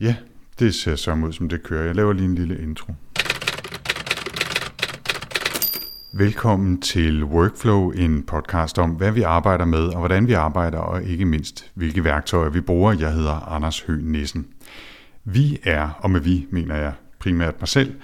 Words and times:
Ja, 0.00 0.16
det 0.58 0.74
ser 0.74 0.96
så 0.96 1.12
ud, 1.12 1.32
som 1.32 1.48
det 1.48 1.62
kører. 1.62 1.84
Jeg 1.84 1.94
laver 1.94 2.12
lige 2.12 2.24
en 2.24 2.34
lille 2.34 2.62
intro. 2.62 2.92
Velkommen 6.12 6.80
til 6.80 7.24
Workflow, 7.24 7.90
en 7.90 8.22
podcast 8.22 8.78
om, 8.78 8.90
hvad 8.90 9.12
vi 9.12 9.22
arbejder 9.22 9.64
med, 9.64 9.88
og 9.88 9.98
hvordan 9.98 10.26
vi 10.26 10.32
arbejder, 10.32 10.78
og 10.78 11.02
ikke 11.02 11.24
mindst, 11.24 11.70
hvilke 11.74 12.04
værktøjer 12.04 12.50
vi 12.50 12.60
bruger. 12.60 12.92
Jeg 12.92 13.12
hedder 13.12 13.52
Anders 13.52 13.80
Høgh 13.80 14.04
Nissen. 14.04 14.46
Vi 15.24 15.58
er, 15.64 15.90
og 15.98 16.10
med 16.10 16.20
vi 16.20 16.46
mener 16.50 16.76
jeg 16.76 16.92
primært 17.18 17.54
mig 17.60 17.68
selv, 17.68 17.94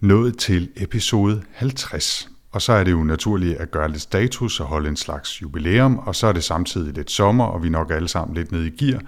nået 0.00 0.38
til 0.38 0.68
episode 0.76 1.42
50. 1.52 2.28
Og 2.52 2.62
så 2.62 2.72
er 2.72 2.84
det 2.84 2.92
jo 2.92 3.04
naturligt 3.04 3.58
at 3.58 3.70
gøre 3.70 3.88
lidt 3.88 4.02
status 4.02 4.60
og 4.60 4.66
holde 4.66 4.88
en 4.88 4.96
slags 4.96 5.42
jubilæum, 5.42 5.98
og 5.98 6.14
så 6.14 6.26
er 6.26 6.32
det 6.32 6.44
samtidig 6.44 6.94
lidt 6.94 7.10
sommer, 7.10 7.44
og 7.44 7.62
vi 7.62 7.66
er 7.68 7.72
nok 7.72 7.90
alle 7.90 8.08
sammen 8.08 8.36
lidt 8.36 8.52
nede 8.52 8.66
i 8.66 8.70
gear, 8.70 9.00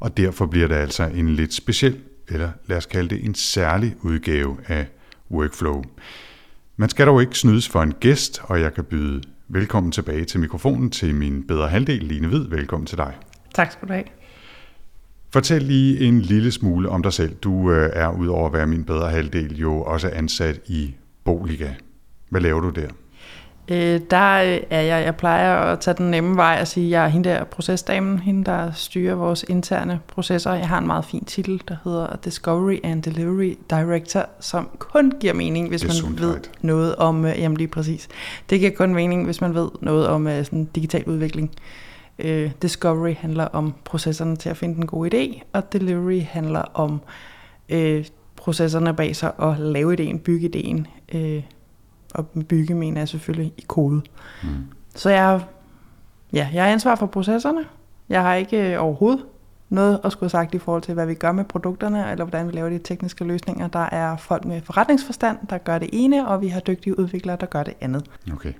og 0.00 0.16
derfor 0.16 0.46
bliver 0.46 0.68
det 0.68 0.74
altså 0.74 1.04
en 1.04 1.28
lidt 1.28 1.54
speciel, 1.54 1.98
eller 2.28 2.50
lad 2.66 2.76
os 2.76 2.86
kalde 2.86 3.14
det 3.14 3.24
en 3.24 3.34
særlig 3.34 3.96
udgave 4.02 4.56
af 4.66 4.86
Workflow. 5.30 5.82
Man 6.76 6.88
skal 6.88 7.06
dog 7.06 7.20
ikke 7.20 7.38
snydes 7.38 7.68
for 7.68 7.82
en 7.82 7.92
gæst, 7.92 8.40
og 8.44 8.60
jeg 8.60 8.74
kan 8.74 8.84
byde 8.84 9.22
velkommen 9.48 9.92
tilbage 9.92 10.24
til 10.24 10.40
mikrofonen 10.40 10.90
til 10.90 11.14
min 11.14 11.46
bedre 11.46 11.68
halvdel, 11.68 12.04
Line 12.04 12.28
Hvid. 12.28 12.48
Velkommen 12.48 12.86
til 12.86 12.98
dig. 12.98 13.14
Tak 13.54 13.72
skal 13.72 13.88
du 13.88 13.92
have. 13.92 14.04
Fortæl 15.32 15.62
lige 15.62 16.00
en 16.00 16.20
lille 16.20 16.52
smule 16.52 16.88
om 16.88 17.02
dig 17.02 17.12
selv. 17.12 17.34
Du 17.34 17.72
øh, 17.72 17.90
er 17.92 18.08
udover 18.08 18.46
at 18.46 18.52
være 18.52 18.66
min 18.66 18.84
bedre 18.84 19.10
halvdel 19.10 19.58
jo 19.58 19.82
også 19.82 20.10
ansat 20.10 20.60
i 20.66 20.94
Boliga. 21.24 21.74
Hvad 22.28 22.40
laver 22.40 22.60
du 22.60 22.70
der? 22.70 22.88
Øh, 23.70 24.00
der 24.10 24.16
er 24.70 24.80
jeg, 24.80 25.04
jeg 25.04 25.16
plejer 25.16 25.56
at 25.56 25.80
tage 25.80 25.96
den 25.96 26.10
nemme 26.10 26.36
vej 26.36 26.58
og 26.60 26.68
sige, 26.68 26.86
at 26.86 26.90
jeg 26.90 27.04
er 27.04 27.08
hende 27.08 27.28
der 27.28 27.44
procesdamen, 27.44 28.18
hende 28.18 28.44
der 28.44 28.72
styrer 28.72 29.14
vores 29.14 29.44
interne 29.48 30.00
processer. 30.08 30.52
Jeg 30.52 30.68
har 30.68 30.78
en 30.78 30.86
meget 30.86 31.04
fin 31.04 31.24
titel, 31.24 31.62
der 31.68 31.76
hedder 31.84 32.16
Discovery 32.24 32.78
and 32.84 33.02
Delivery 33.02 33.54
Director, 33.70 34.26
som 34.40 34.68
kun 34.78 35.12
giver 35.20 35.34
mening, 35.34 35.68
hvis 35.68 36.04
man 36.04 36.18
ved 36.26 36.40
noget 36.60 36.96
om, 36.96 37.24
øh, 37.24 37.38
jamen 37.38 37.56
lige 37.56 37.68
præcis, 37.68 38.08
det 38.50 38.60
giver 38.60 38.72
kun 38.76 38.94
mening, 38.94 39.24
hvis 39.24 39.40
man 39.40 39.54
ved 39.54 39.68
noget 39.80 40.06
om 40.06 40.26
uh, 40.26 40.32
sådan 40.32 40.64
digital 40.64 41.04
udvikling. 41.04 41.50
Uh, 42.24 42.50
Discovery 42.62 43.14
handler 43.18 43.44
om 43.44 43.74
processerne 43.84 44.36
til 44.36 44.48
at 44.48 44.56
finde 44.56 44.74
den 44.74 44.86
gode 44.86 45.10
idé, 45.16 45.42
og 45.52 45.72
Delivery 45.72 46.22
handler 46.22 46.62
om 46.74 47.00
uh, 47.72 48.04
processerne 48.36 48.94
bag 48.94 49.16
sig 49.16 49.32
at 49.42 49.58
lave 49.58 49.94
idéen, 49.94 50.18
bygge 50.18 50.50
idéen, 50.54 50.84
uh, 51.18 51.42
og 52.14 52.26
bygge 52.48 52.74
mener 52.74 53.00
jeg 53.00 53.08
selvfølgelig 53.08 53.52
i 53.56 53.64
kode. 53.68 54.02
Mm. 54.42 54.48
Så 54.94 55.10
jeg, 55.10 55.40
ja, 56.32 56.48
jeg 56.52 56.62
har 56.64 56.70
ansvar 56.70 56.94
for 56.94 57.06
processerne. 57.06 57.64
Jeg 58.08 58.22
har 58.22 58.34
ikke 58.34 58.72
øh, 58.72 58.84
overhovedet 58.84 59.24
noget 59.68 60.00
at 60.04 60.12
skulle 60.12 60.24
have 60.24 60.30
sagt 60.30 60.54
i 60.54 60.58
forhold 60.58 60.82
til, 60.82 60.94
hvad 60.94 61.06
vi 61.06 61.14
gør 61.14 61.32
med 61.32 61.44
produkterne, 61.44 62.10
eller 62.10 62.24
hvordan 62.24 62.46
vi 62.46 62.52
laver 62.52 62.68
de 62.68 62.78
tekniske 62.78 63.24
løsninger. 63.24 63.68
Der 63.68 63.88
er 63.92 64.16
folk 64.16 64.44
med 64.44 64.60
forretningsforstand, 64.60 65.38
der 65.50 65.58
gør 65.58 65.78
det 65.78 65.90
ene, 65.92 66.28
og 66.28 66.40
vi 66.40 66.48
har 66.48 66.60
dygtige 66.60 66.98
udviklere, 66.98 67.36
der 67.40 67.46
gør 67.46 67.62
det 67.62 67.74
andet. 67.80 68.04
Okay. 68.32 68.52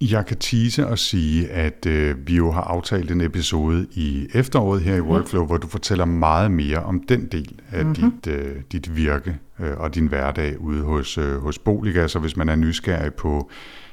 Jeg 0.00 0.26
kan 0.26 0.36
tease 0.36 0.86
og 0.86 0.98
sige, 0.98 1.48
at 1.48 1.86
øh, 1.86 2.28
vi 2.28 2.36
jo 2.36 2.50
har 2.50 2.60
aftalt 2.60 3.10
en 3.10 3.20
episode 3.20 3.86
i 3.92 4.26
efteråret 4.34 4.82
her 4.82 4.94
i 4.94 5.00
mhm. 5.00 5.10
Workflow, 5.10 5.42
mm. 5.42 5.46
hvor 5.46 5.56
du 5.56 5.68
fortæller 5.68 6.04
meget 6.04 6.50
mere 6.50 6.78
om 6.78 7.02
den 7.08 7.26
del 7.26 7.60
af 7.72 7.84
mm-hmm. 7.84 8.12
dit, 8.20 8.32
øh, 8.32 8.56
dit 8.72 8.96
virke 8.96 9.38
øh, 9.60 9.76
og 9.76 9.94
din 9.94 10.06
hverdag 10.06 10.60
ude 10.60 10.82
hos, 10.82 11.18
øh, 11.18 11.38
hos 11.38 11.58
Boliga. 11.58 12.08
Så 12.08 12.18
hvis 12.18 12.36
man 12.36 12.48
er 12.48 12.56
nysgerrig 12.56 13.14
på, 13.14 13.50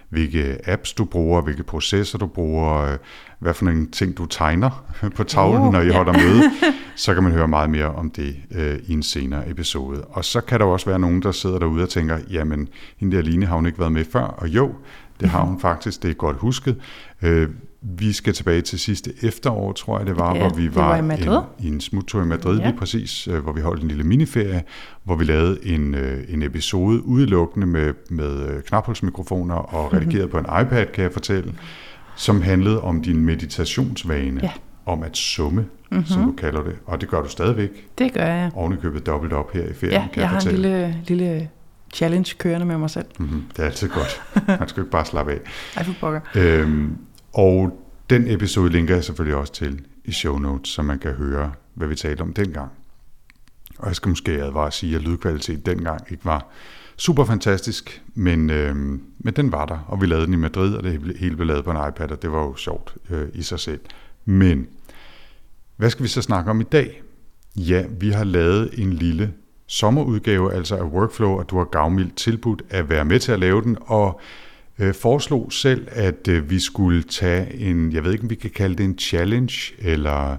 hvilke 0.10 0.70
apps 0.70 0.94
du 0.94 1.06
bruger, 1.06 1.42
hvilke 1.42 1.64
processer 1.64 2.18
du 2.18 2.28
bruger, 2.28 2.74
øh, 2.74 2.98
hvad 3.40 3.54
for 3.54 3.66
nogle 3.66 3.88
ting 3.92 4.18
du 4.18 4.26
tegner 4.26 4.86
på 5.18 5.24
tavlen, 5.24 5.72
når 5.72 5.82
I 5.82 5.88
ja. 5.88 5.94
holder 5.94 6.14
møde, 6.14 6.44
så 6.96 7.14
kan 7.14 7.24
man 7.24 7.32
høre 7.32 7.48
meget 7.48 7.70
mere 7.70 7.92
om 7.92 8.10
det 8.10 8.36
øh, 8.52 8.80
i 8.88 8.94
en 8.94 9.04
senere 9.04 9.50
episode. 9.50 10.02
Og 10.02 10.26
så 10.26 10.42
kan 10.42 10.60
der 10.60 10.66
også 10.66 10.86
være 10.86 11.00
nogen, 11.00 11.22
der 11.22 11.32
sidder 11.32 11.60
derude 11.60 11.84
og 11.84 11.90
tænker, 11.90 12.18
jamen, 12.32 12.68
hende 12.98 13.16
der 13.16 13.22
Line 13.22 13.46
har 13.46 13.56
hun 13.56 13.66
ikke 13.66 13.80
været 13.80 13.92
med 13.92 14.06
før, 14.06 14.24
og 14.24 14.48
jo, 14.48 14.76
det 15.24 15.32
har 15.32 15.44
hun 15.44 15.60
faktisk, 15.60 16.04
det 16.04 16.10
er 16.10 16.14
godt 16.14 16.38
husket. 16.38 16.76
Øh, 17.22 17.50
vi 17.82 18.12
skal 18.12 18.34
tilbage 18.34 18.62
til 18.62 18.80
sidste 18.80 19.14
efterår, 19.24 19.72
tror 19.72 19.98
jeg 19.98 20.08
det 20.08 20.20
var, 20.20 20.36
ja, 20.36 20.40
hvor 20.40 20.58
vi 20.58 20.76
var, 20.76 20.88
var 20.88 21.16
i, 21.16 21.26
en, 21.26 21.66
i 21.66 21.68
en 21.68 21.82
smuttur 21.82 22.22
i 22.22 22.26
Madrid 22.26 22.60
ja. 22.60 22.66
lige 22.66 22.78
præcis, 22.78 23.28
øh, 23.28 23.44
hvor 23.44 23.52
vi 23.52 23.62
holdt 23.62 23.82
en 23.82 23.88
lille 23.88 24.04
miniferie, 24.04 24.64
hvor 25.04 25.16
vi 25.16 25.24
lavede 25.24 25.60
en, 25.64 25.96
øh, 25.96 26.24
en 26.30 26.42
episode 26.42 27.06
udelukkende 27.06 27.68
med, 27.68 27.94
med 28.10 28.62
knaphulsmikrofoner 28.62 29.56
og 29.56 29.94
redigeret 29.94 30.30
på 30.30 30.38
en 30.38 30.46
iPad, 30.62 30.86
kan 30.86 31.04
jeg 31.04 31.12
fortælle, 31.12 31.54
som 32.16 32.42
handlede 32.42 32.82
om 32.82 33.02
din 33.02 33.26
meditationsvane. 33.26 34.40
Ja 34.44 34.52
om 34.86 35.04
at 35.04 35.18
summe, 35.18 35.66
mm-hmm. 35.90 36.06
som 36.06 36.24
du 36.24 36.32
kalder 36.32 36.64
det. 36.64 36.76
Og 36.86 37.02
det 37.02 37.10
gør 37.10 37.22
du 37.22 37.30
stadigvæk. 37.30 37.70
Det 37.98 38.14
gør 38.14 38.26
jeg. 38.26 38.52
Oven 38.56 38.74
i 38.74 38.76
købet 38.76 39.06
dobbelt 39.06 39.34
op 39.34 39.54
her 39.54 39.64
i 39.64 39.74
ferien, 39.74 39.94
ja, 39.94 40.08
kan 40.08 40.10
jeg, 40.16 40.22
jeg 40.22 40.30
har 40.30 40.40
fortælle. 40.40 40.86
en 40.86 40.96
lille, 41.08 41.26
lille 41.26 41.50
challenge 41.94 42.36
kørende 42.38 42.66
med 42.66 42.78
mig 42.78 42.90
selv. 42.90 43.06
Mm-hmm. 43.20 43.44
Det 43.50 43.60
er 43.60 43.66
altid 43.66 43.90
godt. 43.90 44.22
Man 44.60 44.68
skal 44.70 44.82
ikke 44.82 44.92
bare 44.92 45.06
slappe 45.06 45.32
af. 45.32 45.40
Ej, 45.78 45.84
for 45.84 45.94
pokker. 46.00 46.22
Øhm, 46.36 46.98
og 47.34 47.84
den 48.10 48.28
episode 48.28 48.72
linker 48.72 48.96
jeg 48.96 49.04
selvfølgelig 49.04 49.36
også 49.36 49.54
til 49.54 49.82
i 50.06 50.12
show 50.12 50.38
notes, 50.38 50.70
så 50.70 50.82
man 50.82 51.00
kan 51.00 51.12
høre, 51.12 51.52
hvad 51.74 51.88
vi 51.88 51.96
talte 51.96 52.22
om 52.22 52.34
dengang. 52.34 52.72
Og 53.78 53.88
jeg 53.88 53.96
skal 53.96 54.10
måske 54.10 54.32
advare 54.32 54.68
at 54.68 54.74
sige, 54.74 54.96
at 54.96 55.02
lydkvalitet 55.02 55.66
dengang 55.66 56.02
ikke 56.10 56.26
var 56.26 56.48
super 56.98 57.26
fantastisk, 57.26 58.04
men, 58.14 58.50
øhm, 58.50 59.04
men 59.20 59.34
den 59.34 59.52
var 59.52 59.66
der, 59.66 59.78
og 59.88 60.02
vi 60.02 60.06
lavede 60.06 60.26
den 60.26 60.34
i 60.34 60.38
Madrid, 60.38 60.76
og 60.76 60.84
det 60.84 61.18
hele 61.20 61.36
blev 61.36 61.48
lavet 61.48 61.64
på 61.64 61.72
en 61.72 61.78
iPad, 61.90 62.12
og 62.12 62.22
det 62.22 62.32
var 62.32 62.40
jo 62.40 62.56
sjovt 62.56 62.96
øh, 63.10 63.28
i 63.34 63.42
sig 63.42 63.60
selv. 63.60 63.80
Men 64.26 64.68
hvad 65.76 65.90
skal 65.90 66.04
vi 66.04 66.08
så 66.08 66.22
snakke 66.22 66.52
om 66.52 66.62
i 66.62 66.64
dag? 66.64 67.02
Ja, 67.56 67.86
vi 68.00 68.10
har 68.10 68.24
lavet 68.24 68.70
en 68.74 68.94
lille 68.94 69.34
sommerudgave, 69.74 70.54
altså 70.54 70.76
af 70.76 70.84
Workflow, 70.84 71.32
og 71.32 71.50
du 71.50 71.58
har 71.58 71.66
gavmildt 71.66 72.16
tilbudt 72.16 72.62
at 72.70 72.90
være 72.90 73.06
med 73.06 73.20
til 73.20 73.32
at 73.32 73.40
lave 73.40 73.62
den, 73.62 73.78
og 73.82 74.22
øh, 74.80 74.94
foreslog 74.94 75.54
selv, 75.54 75.88
at 75.92 76.28
øh, 76.28 76.50
vi 76.50 76.60
skulle 76.60 77.04
tage 77.04 77.56
en, 77.56 77.94
jeg 77.94 78.04
ved 78.04 78.12
ikke, 78.12 78.24
om 78.24 78.30
vi 78.30 78.36
kan 78.36 78.50
kalde 78.50 78.76
det 78.76 78.84
en 78.84 78.98
challenge, 79.00 79.74
eller 79.80 80.38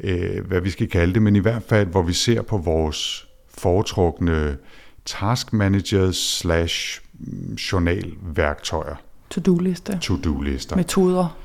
øh, 0.00 0.46
hvad 0.46 0.60
vi 0.60 0.70
skal 0.70 0.88
kalde 0.88 1.14
det, 1.14 1.22
men 1.22 1.36
i 1.36 1.38
hvert 1.38 1.62
fald, 1.62 1.88
hvor 1.88 2.02
vi 2.02 2.12
ser 2.12 2.42
på 2.42 2.58
vores 2.58 3.26
foretrukne 3.58 4.56
task 5.04 5.52
managers 5.52 6.16
slash 6.16 7.00
mm, 7.18 7.54
journalværktøjer. 7.54 8.94
To-do-lister. 9.30 9.98
To-do-lister. 9.98 10.76
Metoder, 10.76 11.38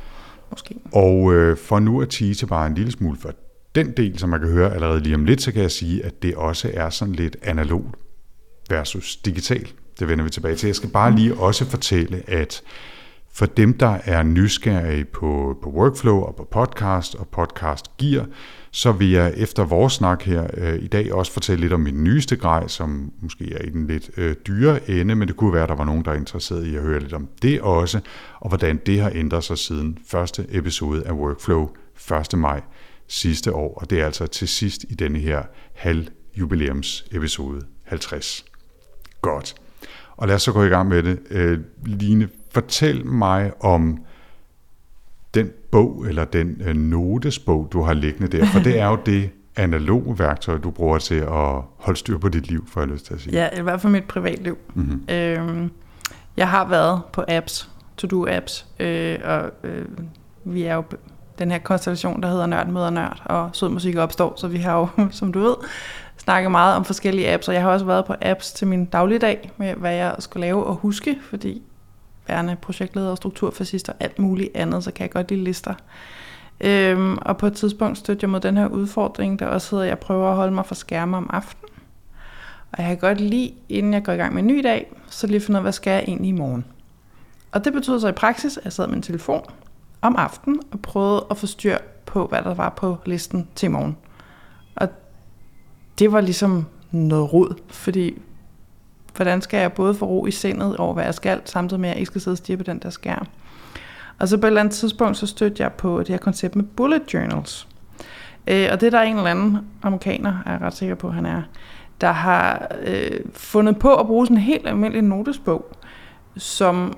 måske. 0.51 0.75
Og 0.93 1.33
øh, 1.33 1.57
for 1.57 1.79
nu 1.79 2.01
at 2.01 2.09
tease 2.09 2.47
bare 2.47 2.67
en 2.67 2.75
lille 2.75 2.91
smule 2.91 3.17
for 3.17 3.33
den 3.75 3.91
del, 3.91 4.19
som 4.19 4.29
man 4.29 4.39
kan 4.39 4.49
høre 4.49 4.73
allerede 4.73 4.99
lige 4.99 5.15
om 5.15 5.25
lidt, 5.25 5.41
så 5.41 5.51
kan 5.51 5.61
jeg 5.61 5.71
sige, 5.71 6.05
at 6.05 6.23
det 6.23 6.35
også 6.35 6.71
er 6.73 6.89
sådan 6.89 7.15
lidt 7.15 7.37
analog 7.41 7.93
versus 8.69 9.15
digital. 9.15 9.67
Det 9.99 10.07
vender 10.07 10.23
vi 10.23 10.29
tilbage 10.29 10.55
til. 10.55 10.67
Jeg 10.67 10.75
skal 10.75 10.89
bare 10.89 11.15
lige 11.15 11.33
også 11.33 11.65
fortælle, 11.65 12.23
at 12.27 12.61
for 13.31 13.45
dem, 13.45 13.73
der 13.73 13.97
er 14.03 14.23
nysgerrige 14.23 15.05
på, 15.05 15.57
på 15.63 15.69
workflow 15.69 16.19
og 16.19 16.35
på 16.35 16.47
podcast 16.51 17.15
og 17.15 17.27
podcast 17.27 17.97
gear, 17.97 18.25
så 18.71 18.91
vil 18.91 19.09
jeg 19.09 19.33
efter 19.37 19.65
vores 19.65 19.93
snak 19.93 20.23
her 20.23 20.47
øh, 20.53 20.83
i 20.83 20.87
dag 20.87 21.13
også 21.13 21.31
fortælle 21.31 21.61
lidt 21.61 21.73
om 21.73 21.79
min 21.79 22.03
nyeste 22.03 22.35
grej, 22.35 22.67
som 22.67 23.11
måske 23.21 23.53
er 23.53 23.65
i 23.65 23.69
den 23.69 23.87
lidt 23.87 24.09
øh, 24.17 24.35
dyre 24.47 24.89
ende, 24.89 25.15
men 25.15 25.27
det 25.27 25.37
kunne 25.37 25.53
være, 25.53 25.63
at 25.63 25.69
der 25.69 25.75
var 25.75 25.85
nogen, 25.85 26.05
der 26.05 26.11
er 26.11 26.15
interesseret 26.15 26.65
i 26.65 26.75
at 26.75 26.81
høre 26.81 26.99
lidt 26.99 27.13
om 27.13 27.27
det 27.41 27.61
også, 27.61 27.99
og 28.39 28.49
hvordan 28.49 28.79
det 28.85 29.01
har 29.01 29.11
ændret 29.15 29.43
sig 29.43 29.57
siden 29.57 29.97
første 30.07 30.45
episode 30.49 31.07
af 31.07 31.11
Workflow 31.11 31.69
1. 32.33 32.39
maj 32.39 32.61
sidste 33.09 33.53
år, 33.53 33.73
og 33.73 33.89
det 33.89 34.01
er 34.01 34.05
altså 34.05 34.27
til 34.27 34.47
sidst 34.47 34.85
i 34.89 34.93
denne 34.93 35.19
her 35.19 35.43
halv 35.73 36.07
jubilæums 36.37 37.05
episode 37.11 37.61
50. 37.83 38.45
Godt. 39.21 39.55
Og 40.17 40.27
lad 40.27 40.35
os 40.35 40.41
så 40.41 40.51
gå 40.51 40.63
i 40.63 40.67
gang 40.67 40.89
med 40.89 41.03
det. 41.03 41.19
Øh, 41.29 41.59
Line, 41.85 42.29
fortæl 42.51 43.05
mig 43.05 43.63
om 43.63 43.99
den 45.33 45.51
bog, 45.71 46.05
eller 46.07 46.25
den 46.25 46.61
øh, 46.65 46.75
notesbog, 46.75 47.69
du 47.71 47.81
har 47.81 47.93
liggende 47.93 48.37
der, 48.37 48.45
for 48.45 48.59
det 48.59 48.79
er 48.79 48.87
jo 48.87 48.97
det 49.05 49.29
analoge 49.55 50.19
værktøj, 50.19 50.57
du 50.57 50.71
bruger 50.71 50.99
til 50.99 51.15
at 51.15 51.61
holde 51.77 51.99
styr 51.99 52.17
på 52.17 52.29
dit 52.29 52.47
liv, 52.47 52.67
for 52.67 52.81
jeg 52.81 52.89
lyst 52.89 53.05
til 53.05 53.13
at 53.13 53.21
sige. 53.21 53.35
Ja, 53.35 53.59
i 53.59 53.61
hvert 53.61 53.81
fald 53.81 53.93
mit 53.93 54.03
privatliv. 54.03 54.57
Mm-hmm. 54.75 55.15
Øhm, 55.15 55.71
jeg 56.37 56.49
har 56.49 56.67
været 56.67 57.01
på 57.13 57.23
apps, 57.27 57.69
to-do-apps, 57.97 58.65
øh, 58.79 59.19
og 59.23 59.51
øh, 59.63 59.85
vi 60.43 60.63
er 60.63 60.75
jo 60.75 60.83
den 61.39 61.51
her 61.51 61.59
konstellation, 61.59 62.23
der 62.23 62.29
hedder 62.29 62.45
Nørd 62.45 62.67
møder 62.67 62.89
Nørd, 62.89 63.21
og 63.25 63.49
sød 63.53 63.69
musik 63.69 63.95
opstår, 63.95 64.33
så 64.37 64.47
vi 64.47 64.57
har 64.57 64.77
jo, 64.77 64.87
som 65.11 65.33
du 65.33 65.39
ved, 65.39 65.55
snakket 66.17 66.51
meget 66.51 66.75
om 66.75 66.85
forskellige 66.85 67.33
apps, 67.33 67.47
og 67.47 67.53
jeg 67.53 67.61
har 67.61 67.71
også 67.71 67.85
været 67.85 68.05
på 68.05 68.15
apps 68.21 68.51
til 68.51 68.67
min 68.67 68.85
dagligdag, 68.85 69.51
med 69.57 69.73
hvad 69.73 69.93
jeg 69.93 70.15
skulle 70.19 70.41
lave 70.41 70.63
og 70.63 70.75
huske, 70.75 71.17
fordi 71.29 71.61
værende 72.27 72.57
projektleder 72.61 73.09
og 73.09 73.17
strukturfascist 73.17 73.89
og 73.89 73.95
alt 73.99 74.19
muligt 74.19 74.49
andet, 74.55 74.83
så 74.83 74.91
kan 74.91 75.03
jeg 75.03 75.11
godt 75.11 75.31
lide 75.31 75.43
lister. 75.43 75.73
Øhm, 76.61 77.17
og 77.21 77.37
på 77.37 77.47
et 77.47 77.53
tidspunkt 77.53 77.97
stødte 77.97 78.23
jeg 78.23 78.29
mod 78.29 78.39
den 78.39 78.57
her 78.57 78.67
udfordring, 78.67 79.39
der 79.39 79.45
også 79.45 79.69
hedder, 79.71 79.83
at 79.83 79.89
jeg 79.89 79.99
prøver 79.99 80.29
at 80.29 80.35
holde 80.35 80.53
mig 80.53 80.65
for 80.65 80.75
skærme 80.75 81.17
om 81.17 81.29
aftenen. 81.33 81.69
Og 82.71 82.83
jeg 82.83 82.87
kan 82.87 82.97
godt 82.97 83.21
lide, 83.21 83.53
inden 83.69 83.93
jeg 83.93 84.03
går 84.03 84.13
i 84.13 84.15
gang 84.15 84.33
med 84.33 84.41
en 84.41 84.47
ny 84.47 84.63
dag, 84.63 84.91
så 85.09 85.27
lige 85.27 85.41
finde 85.41 85.57
ud 85.57 85.59
af, 85.59 85.63
hvad 85.63 85.71
skal 85.71 85.91
jeg 85.91 86.03
egentlig 86.07 86.29
i 86.29 86.31
morgen. 86.31 86.65
Og 87.51 87.65
det 87.65 87.73
betyder 87.73 87.99
så 87.99 88.07
i 88.07 88.11
praksis, 88.11 88.57
at 88.57 88.65
jeg 88.65 88.73
sad 88.73 88.87
med 88.87 88.95
min 88.95 89.01
telefon, 89.01 89.43
om 90.01 90.15
aftenen 90.15 90.59
og 90.71 90.79
prøvede 90.79 91.25
at 91.31 91.37
få 91.37 91.47
styr 91.47 91.77
på, 92.05 92.27
hvad 92.27 92.41
der 92.41 92.53
var 92.53 92.69
på 92.69 92.97
listen 93.05 93.47
til 93.55 93.65
i 93.65 93.69
morgen. 93.69 93.97
Og 94.75 94.89
det 95.99 96.11
var 96.11 96.21
ligesom 96.21 96.65
noget 96.91 97.33
rod, 97.33 97.55
fordi 97.67 98.21
hvordan 99.15 99.41
skal 99.41 99.59
jeg 99.59 99.73
både 99.73 99.95
få 99.95 100.05
ro 100.05 100.25
i 100.25 100.31
sindet 100.31 100.77
over, 100.77 100.93
hvad 100.93 101.03
jeg 101.03 101.13
skal, 101.13 101.41
samtidig 101.45 101.81
med, 101.81 101.89
at 101.89 101.93
jeg 101.93 101.99
ikke 101.99 102.09
skal 102.09 102.21
sidde 102.21 102.33
og 102.33 102.37
stige 102.37 102.57
på 102.57 102.63
den 102.63 102.79
der 102.79 102.89
skærm. 102.89 103.27
Og 104.19 104.27
så 104.27 104.37
på 104.37 104.45
et 104.45 104.47
eller 104.47 104.61
andet 104.61 104.73
tidspunkt, 104.73 105.17
så 105.17 105.27
stødte 105.27 105.63
jeg 105.63 105.73
på 105.73 105.99
det 105.99 106.07
her 106.07 106.17
koncept 106.17 106.55
med 106.55 106.63
bullet 106.63 107.13
journals. 107.13 107.67
Øh, 108.47 108.69
og 108.71 108.81
det 108.81 108.87
er 108.87 108.91
der 108.91 109.01
en 109.01 109.17
eller 109.17 109.31
anden 109.31 109.57
amerikaner, 109.81 110.37
er 110.45 110.51
jeg 110.51 110.61
ret 110.61 110.73
sikker 110.75 110.95
på, 110.95 111.11
han 111.11 111.25
er, 111.25 111.41
der 112.01 112.11
har 112.11 112.67
øh, 112.81 113.19
fundet 113.33 113.79
på 113.79 113.95
at 113.95 114.05
bruge 114.07 114.25
sådan 114.25 114.37
en 114.37 114.43
helt 114.43 114.67
almindelig 114.67 115.03
notesbog, 115.03 115.71
som 116.37 116.97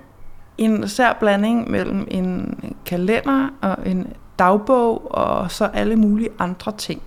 en 0.61 0.87
sær 0.87 1.13
blanding 1.19 1.71
mellem 1.71 2.07
en 2.11 2.57
kalender 2.85 3.49
og 3.61 3.77
en 3.85 4.13
dagbog 4.39 5.11
og 5.15 5.51
så 5.51 5.65
alle 5.65 5.95
mulige 5.95 6.29
andre 6.39 6.71
ting. 6.77 7.01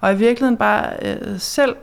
Og 0.00 0.12
i 0.12 0.16
virkeligheden 0.16 0.56
bare 0.56 0.92
øh, 1.02 1.38
selv 1.38 1.76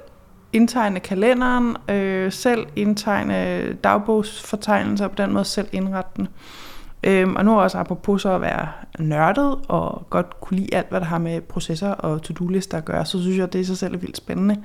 indtegne 0.54 1.00
kalenderen, 1.00 1.78
øh, 1.90 2.32
selv 2.32 2.68
indtegne 2.76 3.74
dagbogsfortegnelser, 3.74 5.06
og 5.06 5.12
på 5.12 5.16
den 5.18 5.34
måde 5.34 5.46
selv 5.46 5.68
indrette 5.72 6.12
den. 6.18 6.28
Øhm, 7.04 7.36
og 7.36 7.46
nu 7.46 7.60
også 7.60 7.78
apropos 7.78 8.22
så 8.22 8.32
at 8.32 8.42
være 8.42 8.68
nørdet 9.00 9.56
og 9.68 10.08
godt 10.10 10.40
kunne 10.42 10.58
lide 10.58 10.76
alt, 10.76 10.90
hvad 10.90 11.00
der 11.00 11.06
har 11.06 11.18
med 11.18 11.42
processer 11.42 11.92
og 11.92 12.22
to-do-lister 12.22 12.78
at 12.78 12.86
gøre, 12.86 13.06
så 13.06 13.22
synes 13.22 13.38
jeg, 13.38 13.44
at 13.44 13.54
det 13.54 13.60
i 13.60 13.64
sig 13.64 13.78
selv 13.78 13.94
er 13.94 13.98
vildt 13.98 14.18
spændende. 14.18 14.58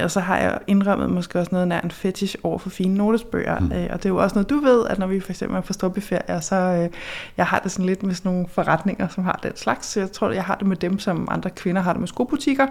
Og 0.00 0.10
så 0.10 0.20
har 0.20 0.38
jeg 0.38 0.58
indrømmet 0.66 1.10
måske 1.10 1.38
også 1.38 1.48
noget 1.52 1.68
nær 1.68 1.80
en 1.80 1.90
fetish 1.90 2.36
over 2.42 2.58
for 2.58 2.70
fine 2.70 2.94
notesbøger. 2.94 3.58
Mm. 3.58 3.72
Øh, 3.72 3.86
og 3.90 3.98
det 3.98 4.04
er 4.04 4.08
jo 4.08 4.16
også 4.16 4.34
noget, 4.34 4.50
du 4.50 4.60
ved, 4.60 4.86
at 4.86 4.98
når 4.98 5.06
vi 5.06 5.20
for 5.20 5.30
eksempel 5.30 5.56
er 5.56 5.60
på 5.60 5.72
stoppeferie, 5.72 6.40
så 6.40 6.56
øh, 6.56 6.88
jeg 7.36 7.46
har 7.46 7.58
det 7.58 7.72
sådan 7.72 7.86
lidt 7.86 8.02
med 8.02 8.14
sådan 8.14 8.32
nogle 8.32 8.48
forretninger, 8.48 9.08
som 9.08 9.24
har 9.24 9.40
den 9.42 9.56
slags. 9.56 9.86
Så 9.86 10.00
jeg 10.00 10.12
tror, 10.12 10.30
jeg 10.30 10.44
har 10.44 10.54
det 10.54 10.66
med 10.66 10.76
dem, 10.76 10.98
som 10.98 11.28
andre 11.30 11.50
kvinder 11.50 11.82
har 11.82 11.92
det 11.92 12.00
med 12.00 12.08
skobutikker, 12.08 12.66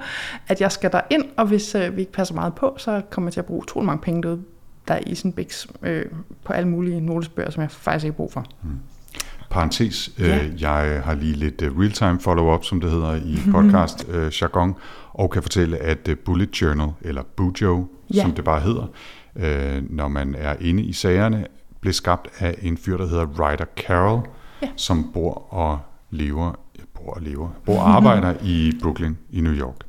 at 0.47 0.61
jeg 0.61 0.71
skal 0.71 0.91
der 0.91 1.01
ind, 1.09 1.23
og 1.37 1.45
hvis 1.45 1.75
øh, 1.75 1.95
vi 1.95 2.01
ikke 2.01 2.11
passer 2.11 2.35
meget 2.35 2.55
på, 2.55 2.75
så 2.77 3.01
kommer 3.09 3.27
jeg 3.27 3.33
til 3.33 3.39
at 3.39 3.45
bruge 3.45 3.61
utrolig 3.61 3.85
mange 3.85 4.01
penge 4.01 4.23
derude, 4.23 4.41
der 4.87 4.93
er 4.93 4.99
i 5.07 5.15
sådan 5.15 5.31
biks 5.31 5.67
øh, 5.81 6.05
på 6.43 6.53
alle 6.53 6.69
mulige 6.69 7.01
notesbøger, 7.01 7.51
som 7.51 7.61
jeg 7.61 7.71
faktisk 7.71 8.05
ikke 8.05 8.13
har 8.13 8.17
brug 8.17 8.33
for. 8.33 8.45
Mm. 8.63 8.69
Parentes, 9.55 10.09
øh, 10.17 10.27
ja. 10.27 10.43
øh, 10.43 10.61
jeg 10.61 11.01
har 11.05 11.15
lige 11.15 11.33
lidt 11.33 11.61
uh, 11.61 11.79
real-time 11.79 12.19
follow-up, 12.19 12.63
som 12.63 12.81
det 12.81 12.91
hedder 12.91 13.15
i 13.15 13.39
podcast 13.51 14.05
øh, 14.09 14.31
jargon, 14.41 14.75
og 15.13 15.29
kan 15.29 15.41
fortælle, 15.41 15.77
at 15.77 16.07
uh, 16.07 16.15
Bullet 16.15 16.61
Journal, 16.61 16.89
eller 17.01 17.21
Bujo, 17.35 17.87
ja. 18.13 18.21
som 18.21 18.31
det 18.31 18.43
bare 18.43 18.59
hedder, 18.59 18.85
øh, 19.35 19.83
når 19.89 20.07
man 20.07 20.35
er 20.37 20.55
inde 20.61 20.83
i 20.83 20.93
sagerne, 20.93 21.45
blev 21.81 21.93
skabt 21.93 22.27
af 22.39 22.55
en 22.61 22.77
fyr, 22.77 22.97
der 22.97 23.07
hedder 23.07 23.25
Ryder 23.25 23.65
Carroll, 23.77 24.21
ja. 24.61 24.67
som 24.75 25.11
bor 25.13 25.53
og 25.53 25.79
lever, 26.09 26.53
bor 26.93 27.13
og 27.13 27.21
lever, 27.21 27.49
bor 27.65 27.79
og 27.79 27.89
arbejder 27.89 28.33
i 28.53 28.71
Brooklyn 28.81 29.15
i 29.31 29.41
New 29.41 29.53
York, 29.53 29.79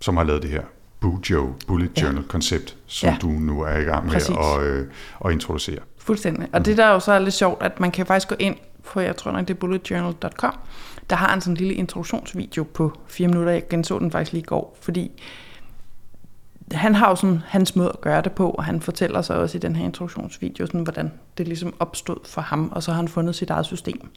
som 0.00 0.16
har 0.16 0.24
lavet 0.24 0.42
det 0.42 0.50
her 0.50 0.62
Bujo, 1.00 1.54
Bullet 1.66 2.02
Journal 2.02 2.22
ja. 2.22 2.28
koncept, 2.28 2.76
som 2.86 3.08
ja. 3.08 3.16
du 3.22 3.28
nu 3.28 3.60
er 3.60 3.76
i 3.76 3.82
gang 3.82 4.06
med 4.06 4.14
at, 4.14 4.62
øh, 4.62 4.86
at 5.24 5.32
introducere. 5.32 5.78
Fuldstændig. 5.98 6.48
Og 6.52 6.66
det 6.66 6.76
der 6.76 6.84
er 6.84 6.92
jo 6.92 7.00
så 7.00 7.12
er 7.12 7.18
lidt 7.18 7.34
sjovt, 7.34 7.62
at 7.62 7.80
man 7.80 7.90
kan 7.90 8.06
faktisk 8.06 8.28
gå 8.28 8.34
ind 8.38 8.56
for 8.82 9.00
jeg 9.00 9.16
tror 9.16 9.32
nok 9.32 9.48
det 9.48 9.54
er 9.54 9.58
bulletjournal.com, 9.58 10.54
der 11.10 11.16
har 11.16 11.34
en 11.34 11.40
sådan 11.40 11.56
lille 11.56 11.74
introduktionsvideo 11.74 12.64
på 12.74 12.92
fire 13.06 13.28
minutter. 13.28 13.52
Jeg 13.52 13.68
genså 13.68 13.98
den 13.98 14.10
faktisk 14.10 14.32
lige 14.32 14.42
i 14.42 14.44
går, 14.44 14.76
fordi 14.80 15.22
han 16.72 16.94
har 16.94 17.08
jo 17.08 17.16
sådan 17.16 17.42
hans 17.46 17.76
måde 17.76 17.88
at 17.88 18.00
gøre 18.00 18.22
det 18.22 18.32
på, 18.32 18.50
og 18.50 18.64
han 18.64 18.80
fortæller 18.80 19.22
så 19.22 19.34
også 19.34 19.58
i 19.58 19.60
den 19.60 19.76
her 19.76 19.84
introduktionsvideo, 19.84 20.66
sådan, 20.66 20.82
hvordan 20.82 21.12
det 21.38 21.48
ligesom 21.48 21.74
opstod 21.78 22.16
for 22.24 22.40
ham, 22.40 22.72
og 22.74 22.82
så 22.82 22.90
har 22.90 22.96
han 22.96 23.08
fundet 23.08 23.34
sit 23.34 23.50
eget 23.50 23.66
system. 23.66 24.10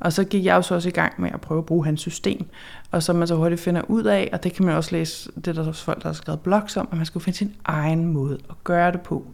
Og 0.00 0.12
så 0.12 0.24
gik 0.24 0.44
jeg 0.44 0.56
jo 0.56 0.62
så 0.62 0.74
også 0.74 0.88
i 0.88 0.92
gang 0.92 1.20
med 1.20 1.30
at 1.34 1.40
prøve 1.40 1.58
at 1.58 1.66
bruge 1.66 1.84
hans 1.84 2.00
system, 2.00 2.46
og 2.90 3.02
så 3.02 3.12
man 3.12 3.28
så 3.28 3.34
hurtigt 3.34 3.60
finder 3.60 3.82
ud 3.88 4.04
af, 4.04 4.30
og 4.32 4.44
det 4.44 4.52
kan 4.52 4.66
man 4.66 4.74
også 4.74 4.92
læse, 4.92 5.30
det 5.44 5.56
der 5.56 5.68
også 5.68 5.84
folk, 5.84 6.02
der 6.02 6.08
har 6.08 6.14
skrevet 6.14 6.40
blogs 6.40 6.76
om, 6.76 6.88
at 6.92 6.96
man 6.96 7.06
skal 7.06 7.20
finde 7.20 7.38
sin 7.38 7.54
egen 7.64 8.12
måde 8.12 8.38
at 8.50 8.64
gøre 8.64 8.92
det 8.92 9.00
på. 9.00 9.26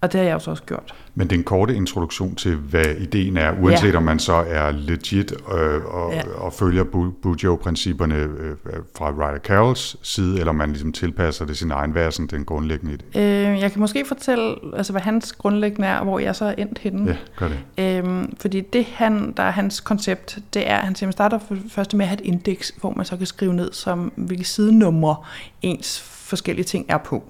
Og 0.00 0.12
det 0.12 0.20
har 0.20 0.26
jeg 0.26 0.34
også 0.34 0.50
også 0.50 0.62
gjort. 0.62 0.94
Men 1.14 1.30
den 1.30 1.44
korte 1.44 1.74
introduktion 1.74 2.34
til, 2.34 2.56
hvad 2.56 2.86
ideen 2.98 3.36
er, 3.36 3.52
uanset 3.62 3.92
ja. 3.92 3.96
om 3.96 4.02
man 4.02 4.18
så 4.18 4.32
er 4.32 4.70
legit 4.70 5.32
øh, 5.32 5.84
og, 5.84 6.12
ja. 6.12 6.22
og 6.36 6.52
følger 6.52 6.84
Bujo-principperne 7.22 8.14
øh, 8.14 8.56
fra 8.98 9.10
Ryder 9.10 9.38
Carrolls 9.38 9.96
side, 10.02 10.38
eller 10.38 10.52
man 10.52 10.68
ligesom 10.68 10.92
tilpasser 10.92 11.44
det 11.44 11.56
sin 11.56 11.70
egen 11.70 11.94
værsen, 11.94 12.26
den 12.26 12.44
grundlæggende 12.44 12.94
idé. 12.94 13.18
Øh, 13.18 13.60
jeg 13.60 13.72
kan 13.72 13.80
måske 13.80 14.04
fortælle, 14.04 14.56
altså, 14.76 14.92
hvad 14.92 15.02
hans 15.02 15.32
grundlæggende 15.32 15.88
er, 15.88 15.98
og 15.98 16.04
hvor 16.04 16.18
jeg 16.18 16.36
så 16.36 16.44
er 16.44 16.54
endt 16.58 16.78
henne. 16.78 17.10
Ja, 17.10 17.16
gør 17.36 17.48
det. 17.48 18.04
Øh, 18.06 18.28
fordi 18.40 18.60
det, 18.60 18.84
han, 18.84 19.32
der 19.36 19.42
er 19.42 19.50
hans 19.50 19.80
koncept, 19.80 20.38
det 20.54 20.70
er, 20.70 20.76
at 20.76 20.84
han 20.84 20.94
siger, 20.94 21.06
man 21.06 21.12
starter 21.12 21.38
først 21.68 21.94
med 21.94 22.04
at 22.04 22.08
have 22.08 22.20
et 22.20 22.26
indeks, 22.26 22.72
hvor 22.80 22.92
man 22.96 23.06
så 23.06 23.16
kan 23.16 23.26
skrive 23.26 23.54
ned, 23.54 23.72
som 23.72 24.12
hvilke 24.16 24.44
sidenumre 24.44 25.16
ens 25.62 26.00
forskellige 26.00 26.64
ting 26.64 26.86
er 26.88 26.98
på. 26.98 27.24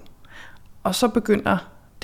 Og 0.82 0.94
så 0.94 1.08
begynder 1.08 1.56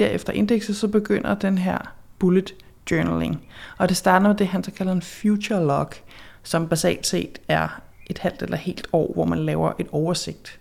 derefter 0.06 0.32
indekset, 0.32 0.76
så 0.76 0.88
begynder 0.88 1.34
den 1.34 1.58
her 1.58 1.78
bullet 2.18 2.54
journaling. 2.90 3.48
Og 3.78 3.88
det 3.88 3.96
starter 3.96 4.28
med 4.28 4.36
det, 4.36 4.46
han 4.46 4.64
så 4.64 4.70
kalder 4.70 4.92
en 4.92 5.02
future 5.02 5.66
log, 5.66 5.90
som 6.42 6.68
basalt 6.68 7.06
set 7.06 7.38
er 7.48 7.80
et 8.06 8.18
halvt 8.18 8.42
eller 8.42 8.56
helt 8.56 8.86
år, 8.92 9.12
hvor 9.14 9.24
man 9.24 9.38
laver 9.38 9.72
et 9.78 9.86
oversigt. 9.92 10.60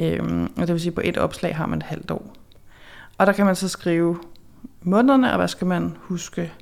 Øhm, 0.00 0.52
og 0.56 0.66
det 0.66 0.68
vil 0.68 0.80
sige, 0.80 0.90
at 0.90 0.94
på 0.94 1.00
et 1.04 1.18
opslag 1.18 1.56
har 1.56 1.66
man 1.66 1.78
et 1.78 1.82
halvt 1.82 2.10
år. 2.10 2.34
Og 3.18 3.26
der 3.26 3.32
kan 3.32 3.46
man 3.46 3.56
så 3.56 3.68
skrive 3.68 4.18
månederne, 4.82 5.30
og 5.30 5.36
hvad 5.36 5.48
skal 5.48 5.66
man 5.66 5.96
huske 6.00 6.52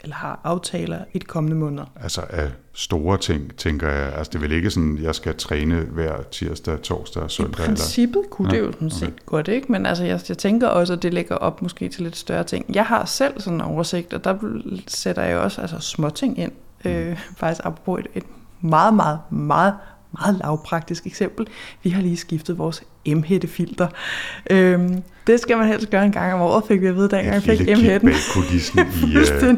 eller 0.00 0.16
har 0.16 0.40
aftaler 0.44 0.98
i 1.12 1.18
de 1.18 1.24
kommende 1.24 1.56
måneder. 1.56 1.84
Altså 2.02 2.20
af 2.30 2.50
store 2.72 3.18
ting, 3.18 3.56
tænker 3.56 3.88
jeg. 3.88 4.12
Altså 4.12 4.30
det 4.30 4.34
er 4.34 4.40
vel 4.40 4.52
ikke 4.52 4.70
sådan, 4.70 4.98
jeg 5.02 5.14
skal 5.14 5.36
træne 5.36 5.80
hver 5.80 6.22
tirsdag, 6.30 6.82
torsdag 6.82 7.22
og 7.22 7.30
søndag? 7.30 7.64
I 7.64 7.66
princippet 7.66 8.20
eller? 8.20 8.30
kunne 8.30 8.50
det 8.50 8.58
jo 8.58 8.72
sådan 8.72 8.90
set 8.90 9.08
okay. 9.08 9.18
godt, 9.26 9.48
ikke? 9.48 9.72
Men 9.72 9.86
altså 9.86 10.04
jeg, 10.04 10.20
jeg 10.28 10.38
tænker 10.38 10.68
også, 10.68 10.92
at 10.92 11.02
det 11.02 11.14
lægger 11.14 11.34
op 11.34 11.62
måske 11.62 11.88
til 11.88 12.02
lidt 12.02 12.16
større 12.16 12.44
ting. 12.44 12.74
Jeg 12.74 12.86
har 12.86 13.04
selv 13.04 13.40
sådan 13.40 13.54
en 13.54 13.60
oversigt, 13.60 14.14
og 14.14 14.24
der 14.24 14.38
sætter 14.86 15.22
jeg 15.22 15.38
også 15.38 15.60
altså, 15.60 15.80
små 15.80 16.10
ting 16.10 16.38
ind. 16.38 16.52
Mm. 16.84 16.90
Øh, 16.90 17.18
faktisk 17.36 17.60
apropos 17.64 18.00
et, 18.00 18.06
et 18.14 18.24
meget, 18.60 18.94
meget, 18.94 19.18
meget, 19.30 19.74
meget 20.12 20.38
lavpraktisk 20.44 21.06
eksempel. 21.06 21.46
Vi 21.82 21.90
har 21.90 22.02
lige 22.02 22.16
skiftet 22.16 22.58
vores 22.58 22.82
M-hættefilter. 23.06 23.88
Øhm, 24.50 25.02
det 25.26 25.40
skal 25.40 25.56
man 25.56 25.68
helst 25.68 25.90
gøre 25.90 26.04
en 26.04 26.12
gang 26.12 26.34
om 26.34 26.40
året, 26.40 26.64
fik 26.68 26.80
vi 26.80 26.86
at 26.86 26.94
vide, 26.94 27.08
dengang 27.08 27.34
jeg 27.34 27.42
fik 27.42 27.60
M-hætten. 27.60 28.08
bag 28.08 28.18
kulissen 28.32 28.78
i 28.78 29.16
uh, 29.18 29.48
den, 29.48 29.56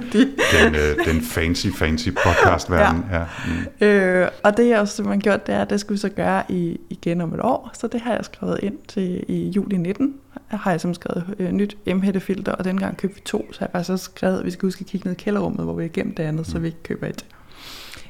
uh, 0.75 1.07
den 1.07 1.21
fancy, 1.23 1.67
fancy 1.67 2.09
podcast-verden. 2.09 3.05
Ja. 3.11 3.19
Ja. 3.19 3.25
Mm. 3.81 3.87
Øh, 3.87 4.29
og 4.45 4.57
det 4.57 4.69
jeg 4.69 4.81
også 4.81 5.03
man 5.03 5.21
gjort, 5.21 5.47
det 5.47 5.55
er, 5.55 5.63
at 5.63 5.71
det 5.71 5.81
skal 5.81 5.93
vi 5.93 5.99
så 5.99 6.09
gøre 6.09 6.43
i, 6.49 6.81
igen 6.91 7.21
om 7.21 7.35
et 7.35 7.41
år. 7.41 7.71
Så 7.75 7.87
det 7.87 8.01
har 8.01 8.13
jeg 8.15 8.25
skrevet 8.25 8.61
ind 8.63 8.79
til 8.89 9.25
i 9.29 9.49
juli 9.49 9.77
19. 9.77 10.15
Her 10.51 10.59
har 10.59 10.71
jeg 10.71 10.81
som 10.81 10.95
skrevet 10.95 11.35
øh, 11.39 11.53
nyt 11.53 11.77
M-hættefilter, 11.87 12.53
og 12.53 12.65
dengang 12.65 12.97
købte 12.97 13.15
vi 13.15 13.23
to. 13.25 13.53
Så 13.53 13.59
har 13.59 13.67
jeg 13.67 13.73
faktisk 13.73 14.05
skrevet, 14.05 14.39
at 14.39 14.45
vi 14.45 14.51
skal 14.51 14.67
huske 14.67 14.81
at 14.81 14.87
kigge 14.87 15.07
ned 15.07 15.17
i 15.17 15.23
kælderrummet, 15.23 15.65
hvor 15.65 15.75
vi 15.75 15.83
har 15.83 15.89
gemt 15.89 16.17
det 16.17 16.23
andet, 16.23 16.47
mm. 16.47 16.53
så 16.53 16.59
vi 16.59 16.67
ikke 16.67 16.83
køber 16.83 17.07
et. 17.07 17.25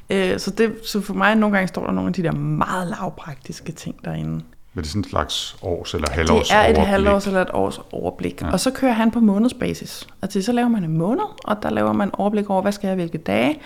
Øh, 0.09 0.39
så, 0.39 0.51
det, 0.51 0.75
så 0.83 1.01
for 1.01 1.13
mig 1.13 1.35
nogle 1.35 1.55
gange 1.55 1.67
står 1.67 1.85
der 1.85 1.91
nogle 1.91 2.07
af 2.07 2.13
de 2.13 2.23
der 2.23 2.31
meget 2.31 2.87
lavpraktiske 2.87 3.71
ting 3.71 4.05
derinde. 4.05 4.43
Men 4.73 4.83
det 4.83 4.89
er 4.89 4.89
sådan 4.89 4.99
en 4.99 5.09
slags 5.09 5.57
års 5.61 5.93
eller 5.93 6.09
halvårs? 6.11 6.47
Det 6.47 6.55
er 6.55 6.59
et 6.59 6.65
overblik. 6.65 6.87
halvårs 6.87 7.27
eller 7.27 7.41
et 7.41 7.49
års 7.53 7.79
overblik. 7.91 8.41
Ja. 8.41 8.51
Og 8.51 8.59
så 8.59 8.71
kører 8.71 8.93
han 8.93 9.11
på 9.11 9.19
månedsbasis. 9.19 10.07
Altså 10.21 10.41
så 10.41 10.51
laver 10.51 10.69
man 10.69 10.83
en 10.83 10.97
måned, 10.97 11.23
og 11.43 11.63
der 11.63 11.69
laver 11.69 11.93
man 11.93 12.09
overblik 12.13 12.49
over, 12.49 12.61
hvad 12.61 12.71
skal 12.71 12.87
jeg 12.87 12.95
hvilke 12.95 13.17
dage. 13.17 13.59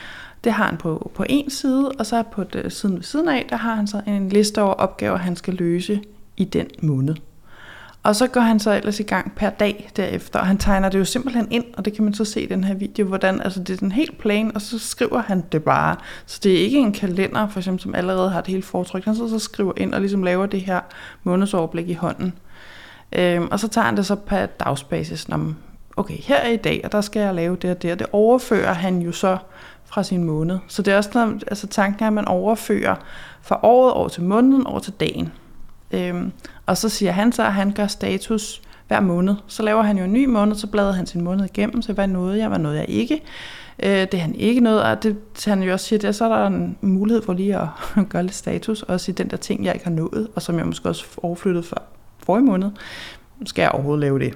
Det 0.44 0.52
har 0.52 0.66
han 0.66 0.78
på, 0.78 1.12
på 1.16 1.26
en 1.30 1.50
side, 1.50 1.92
og 2.00 2.06
så 2.06 2.24
på 2.32 2.44
det, 2.44 2.74
siden 2.74 2.96
ved 2.96 3.04
siden 3.04 3.30
af, 3.30 3.46
der 3.50 3.56
har 3.56 3.76
han 3.76 3.88
så 3.88 4.02
en 4.08 4.30
liste 4.30 4.62
over 4.62 4.74
opgaver, 4.74 5.18
han 5.18 5.36
skal 5.36 5.54
løse 5.54 6.02
i 6.38 6.44
den 6.44 6.68
måned. 6.82 7.16
Og 8.04 8.16
så 8.16 8.28
går 8.28 8.42
han 8.42 8.60
så 8.60 8.72
ellers 8.74 9.00
i 9.00 9.04
gang 9.04 9.36
per 9.36 9.50
dag 9.50 9.90
derefter, 9.96 10.40
og 10.40 10.46
han 10.46 10.58
tegner 10.58 10.90
det 10.90 11.00
jo 11.00 11.06
simpelthen 11.06 11.48
ind, 11.52 11.66
og 11.78 11.86
det 11.86 11.94
kan 11.94 12.04
man 12.04 12.14
så 12.14 12.26
se 12.26 12.42
i 12.42 12.46
den 12.46 12.64
her 12.64 12.74
video, 12.74 13.06
hvordan 13.06 13.42
altså 13.42 13.64
det 13.64 13.74
er 13.74 13.78
den 13.78 13.92
helt 13.92 14.18
plan, 14.18 14.52
og 14.56 14.62
så 14.62 14.80
skriver 14.80 15.22
han 15.22 15.44
det 15.52 15.64
bare. 15.64 15.96
Så 16.26 16.40
det 16.44 16.54
er 16.54 16.58
ikke 16.58 16.80
en 16.80 16.94
kalender, 16.94 17.48
for 17.48 17.60
eksempel, 17.60 17.82
som 17.82 17.96
allerede 17.96 18.30
har 18.30 18.42
det 18.42 18.52
hele 18.52 18.64
fortrykt. 18.64 19.06
Han 19.06 19.16
så, 19.16 19.30
så 19.30 19.40
skriver 19.40 19.74
ind 19.78 19.94
og 19.94 20.02
ligesom 20.02 20.24
laver 20.24 20.46
det 20.46 20.62
her 20.62 20.80
månedsoverblik 21.24 21.90
i 21.90 21.94
hånden. 21.94 22.34
Øhm, 23.12 23.48
og 23.52 23.60
så 23.60 23.68
tager 23.68 23.86
han 23.86 23.98
det 23.98 24.06
så 24.06 24.16
per 24.16 24.46
dagsbasis, 24.46 25.28
når 25.28 25.54
okay, 25.98 26.18
her 26.18 26.38
er 26.38 26.50
i 26.50 26.58
dag, 26.58 26.82
og 26.84 26.92
der 26.92 27.02
skal 27.02 27.22
jeg 27.22 27.36
lave 27.36 27.56
det 27.56 27.72
og 27.72 27.82
det, 27.82 27.92
og 27.92 28.00
det 28.00 28.08
overfører 28.12 28.74
han 28.74 29.02
jo 29.02 29.12
så 29.12 29.38
fra 29.86 30.04
sin 30.04 30.24
måned. 30.24 30.60
Så 30.68 30.82
det 30.82 30.94
er 30.94 30.98
også 30.98 31.40
altså 31.48 31.68
tanken 31.68 32.04
er, 32.04 32.08
at 32.08 32.14
man 32.14 32.28
overfører 32.28 32.96
fra 33.42 33.60
året 33.64 33.94
over 33.94 34.08
til 34.08 34.24
måneden, 34.24 34.68
over 34.68 34.80
til 34.80 34.94
dagen. 34.94 35.32
Øhm, 35.94 36.32
og 36.66 36.78
så 36.78 36.90
siger 36.90 37.12
han 37.12 37.32
så, 37.32 37.44
at 37.44 37.54
han 37.54 37.72
gør 37.72 37.88
status 37.88 38.62
hver 38.88 39.00
måned. 39.00 39.36
Så 39.48 39.64
laver 39.64 39.82
han 39.82 39.98
jo 39.98 40.04
en 40.04 40.14
ny 40.14 40.26
måned, 40.26 40.56
så 40.56 40.68
bladrer 40.68 40.92
han 40.92 41.06
sin 41.06 41.22
måned 41.22 41.46
igennem, 41.46 41.82
så 41.82 41.94
hvad 41.94 42.08
nåede 42.08 42.38
jeg, 42.38 42.48
hvad 42.48 42.60
nåede 42.60 42.78
jeg 42.78 42.90
ikke. 42.90 43.22
Øh, 43.84 44.08
det 44.12 44.20
han 44.20 44.36
ikke 44.36 44.62
nåede, 44.62 44.86
og 44.86 45.04
det 45.04 45.18
han 45.46 45.64
jo 45.64 45.74
også 45.74 45.86
siger, 45.86 46.00
det 46.00 46.08
er, 46.08 46.12
så 46.12 46.26
er 46.26 46.30
der 46.30 46.48
en 46.48 46.78
mulighed 46.82 47.24
for 47.24 47.34
lige 47.34 47.58
at 47.58 47.68
gøre 48.10 48.24
lidt 48.24 48.36
status, 48.36 48.82
også 48.82 49.12
i 49.12 49.14
den 49.14 49.30
der 49.30 49.38
ting, 49.38 49.66
jeg 49.66 49.74
ikke 49.74 49.86
har 49.86 49.92
nået, 49.92 50.28
og 50.36 50.42
som 50.42 50.58
jeg 50.58 50.66
måske 50.66 50.90
også 50.90 51.06
overflyttede 51.18 51.64
for 51.64 51.82
forrige 52.20 52.46
måned. 52.46 52.70
Skal 53.46 53.62
jeg 53.62 53.72
overhovedet 53.72 54.02
lave 54.02 54.20
det? 54.20 54.34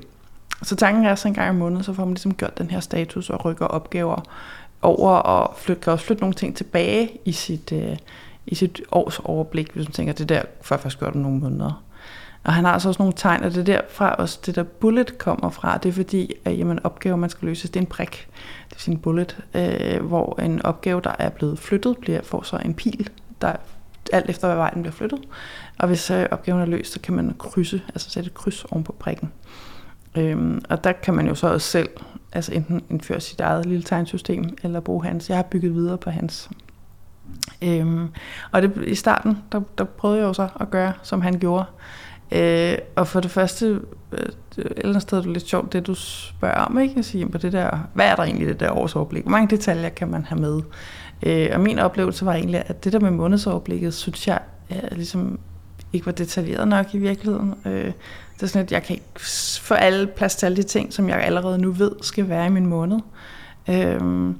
Så 0.64 0.76
tanken 0.76 1.06
er 1.06 1.16
så 1.16 1.28
en 1.28 1.34
gang 1.34 1.56
i 1.56 1.60
måneden, 1.60 1.84
så 1.84 1.94
får 1.94 2.06
man 2.06 2.14
ligesom 2.14 2.34
gjort 2.34 2.58
den 2.58 2.70
her 2.70 2.80
status 2.80 3.30
og 3.30 3.46
rykker 3.46 3.66
opgaver 3.66 4.22
over, 4.82 5.12
og 5.12 5.56
flyt, 5.58 5.82
kan 5.82 5.94
også 5.94 6.06
flytte 6.06 6.22
nogle 6.22 6.34
ting 6.34 6.56
tilbage 6.56 7.10
i 7.26 7.32
sit, 7.32 7.72
øh, 7.72 7.98
i 8.48 8.56
sit 8.56 8.82
års 8.92 9.20
overblik, 9.20 9.72
hvis 9.72 9.88
man 9.88 9.94
tænker, 9.94 10.14
det 10.14 10.30
der 10.30 10.42
før 10.62 10.78
først 10.78 11.00
gjort 11.00 11.16
nogle 11.16 11.40
måneder. 11.40 11.84
Og 12.44 12.54
han 12.54 12.66
har 12.66 12.72
altså 12.72 12.88
også 12.88 13.02
nogle 13.02 13.14
tegn, 13.18 13.44
og 13.44 13.52
det 13.52 13.60
er 13.60 13.64
derfra 13.64 14.14
også 14.14 14.40
det 14.46 14.56
der 14.56 14.64
bullet 14.64 15.18
kommer 15.18 15.50
fra. 15.50 15.78
Det 15.78 15.90
er 15.90 15.94
fordi, 15.94 16.34
at 16.46 16.58
jamen, 16.58 16.80
opgave, 16.84 17.18
man 17.18 17.30
skal 17.30 17.48
løse, 17.48 17.68
det 17.68 17.76
er 17.76 17.80
en 17.80 17.86
prik. 17.86 18.28
Det 18.70 18.76
er 18.76 18.80
sin 18.80 18.98
bullet, 18.98 19.38
øh, 19.54 20.06
hvor 20.06 20.40
en 20.42 20.62
opgave, 20.62 21.02
der 21.04 21.16
er 21.20 21.30
blevet 21.30 21.60
flyttet, 21.60 21.98
bliver, 21.98 22.22
får 22.22 22.42
så 22.42 22.58
en 22.66 22.74
pil, 22.74 23.10
der 23.42 23.54
alt 24.14 24.30
efter, 24.30 24.48
hvad 24.48 24.58
vejen 24.58 24.82
bliver 24.82 24.94
flyttet. 24.94 25.20
Og 25.80 25.88
hvis 25.88 26.12
øh, 26.12 26.26
opgaven 26.32 26.62
er 26.62 26.66
løst, 26.66 26.94
så 26.94 27.00
kan 27.00 27.14
man 27.14 27.36
krydse, 27.40 27.82
altså 27.88 28.10
sætte 28.10 28.28
et 28.28 28.34
kryds 28.34 28.66
oven 28.66 28.84
på 28.84 28.96
prikken. 29.00 29.32
Øhm, 30.16 30.62
og 30.70 30.84
der 30.84 30.92
kan 30.92 31.14
man 31.14 31.28
jo 31.28 31.36
så 31.36 31.48
også 31.48 31.68
selv 31.68 31.90
altså 32.34 32.54
enten 32.54 32.82
indføre 32.90 33.20
sit 33.20 33.40
eget 33.40 33.66
lille 33.66 33.84
tegnsystem, 33.84 34.58
eller 34.64 34.80
bruge 34.80 35.06
hans. 35.06 35.30
Jeg 35.30 35.38
har 35.38 35.44
bygget 35.44 35.74
videre 35.74 35.98
på 35.98 36.10
hans. 36.10 36.50
Øhm, 37.62 38.08
og 38.52 38.62
det, 38.62 38.84
i 38.88 38.96
starten, 38.96 39.38
der, 39.52 39.62
der 39.78 39.84
prøvede 39.84 40.20
jeg 40.20 40.28
jo 40.28 40.34
så 40.34 40.48
at 40.60 40.70
gøre, 40.70 40.94
som 41.04 41.22
han 41.22 41.40
gjorde. 41.40 41.66
Øh, 42.32 42.78
og 42.96 43.08
for 43.08 43.20
det 43.20 43.32
første, 43.32 43.80
øh, 44.12 44.20
et 44.20 44.32
eller 44.58 44.90
andet 44.90 45.02
sted 45.02 45.18
er 45.18 45.22
det 45.22 45.32
lidt 45.32 45.48
sjovt, 45.48 45.74
det 45.74 45.88
du 45.88 45.96
spørger 45.96 46.56
om, 46.56 46.80
ikke? 46.80 46.94
Jeg 46.96 47.06
siger, 47.06 47.28
på 47.28 47.38
det 47.38 47.54
der, 47.54 47.80
hvad 47.94 48.06
er 48.06 48.16
der 48.16 48.24
egentlig 48.24 48.48
det 48.48 48.60
der 48.60 48.72
årsoverblik? 48.72 49.24
Hvor 49.24 49.32
mange 49.32 49.56
detaljer 49.56 49.90
kan 49.90 50.08
man 50.08 50.26
have 50.26 50.42
med? 50.42 50.62
Øh, 51.24 51.50
og 51.54 51.60
min 51.60 51.80
oplevelse 51.80 52.26
var 52.26 52.34
egentlig, 52.34 52.64
at 52.66 52.84
det 52.84 52.94
der 52.94 53.00
med 53.00 53.12
månedsoverblikket, 53.12 53.94
synes 53.94 54.28
jeg, 54.28 54.40
er 54.70 54.96
ligesom 54.96 55.40
ikke 55.94 56.06
var 56.06 56.12
detaljeret 56.12 56.68
nok 56.68 56.94
i 56.94 56.98
virkeligheden. 56.98 57.54
Øh, 57.66 57.92
det 58.36 58.44
er 58.44 58.48
sådan, 58.48 58.66
at 58.66 58.72
jeg 58.72 58.84
kan 58.84 58.94
ikke 58.96 59.20
få 59.62 59.74
alle 59.74 60.08
plads 60.08 60.36
til 60.36 60.46
alle 60.46 60.56
de 60.56 60.64
ting, 60.64 60.94
som 60.94 61.10
jeg 61.10 61.22
allerede 61.24 61.58
nu 61.58 61.72
ved 61.72 61.92
skal 62.02 62.30
være 62.30 62.46
i 62.46 62.50
min 62.50 62.66
måned. 62.66 63.00
Øh, 63.70 64.34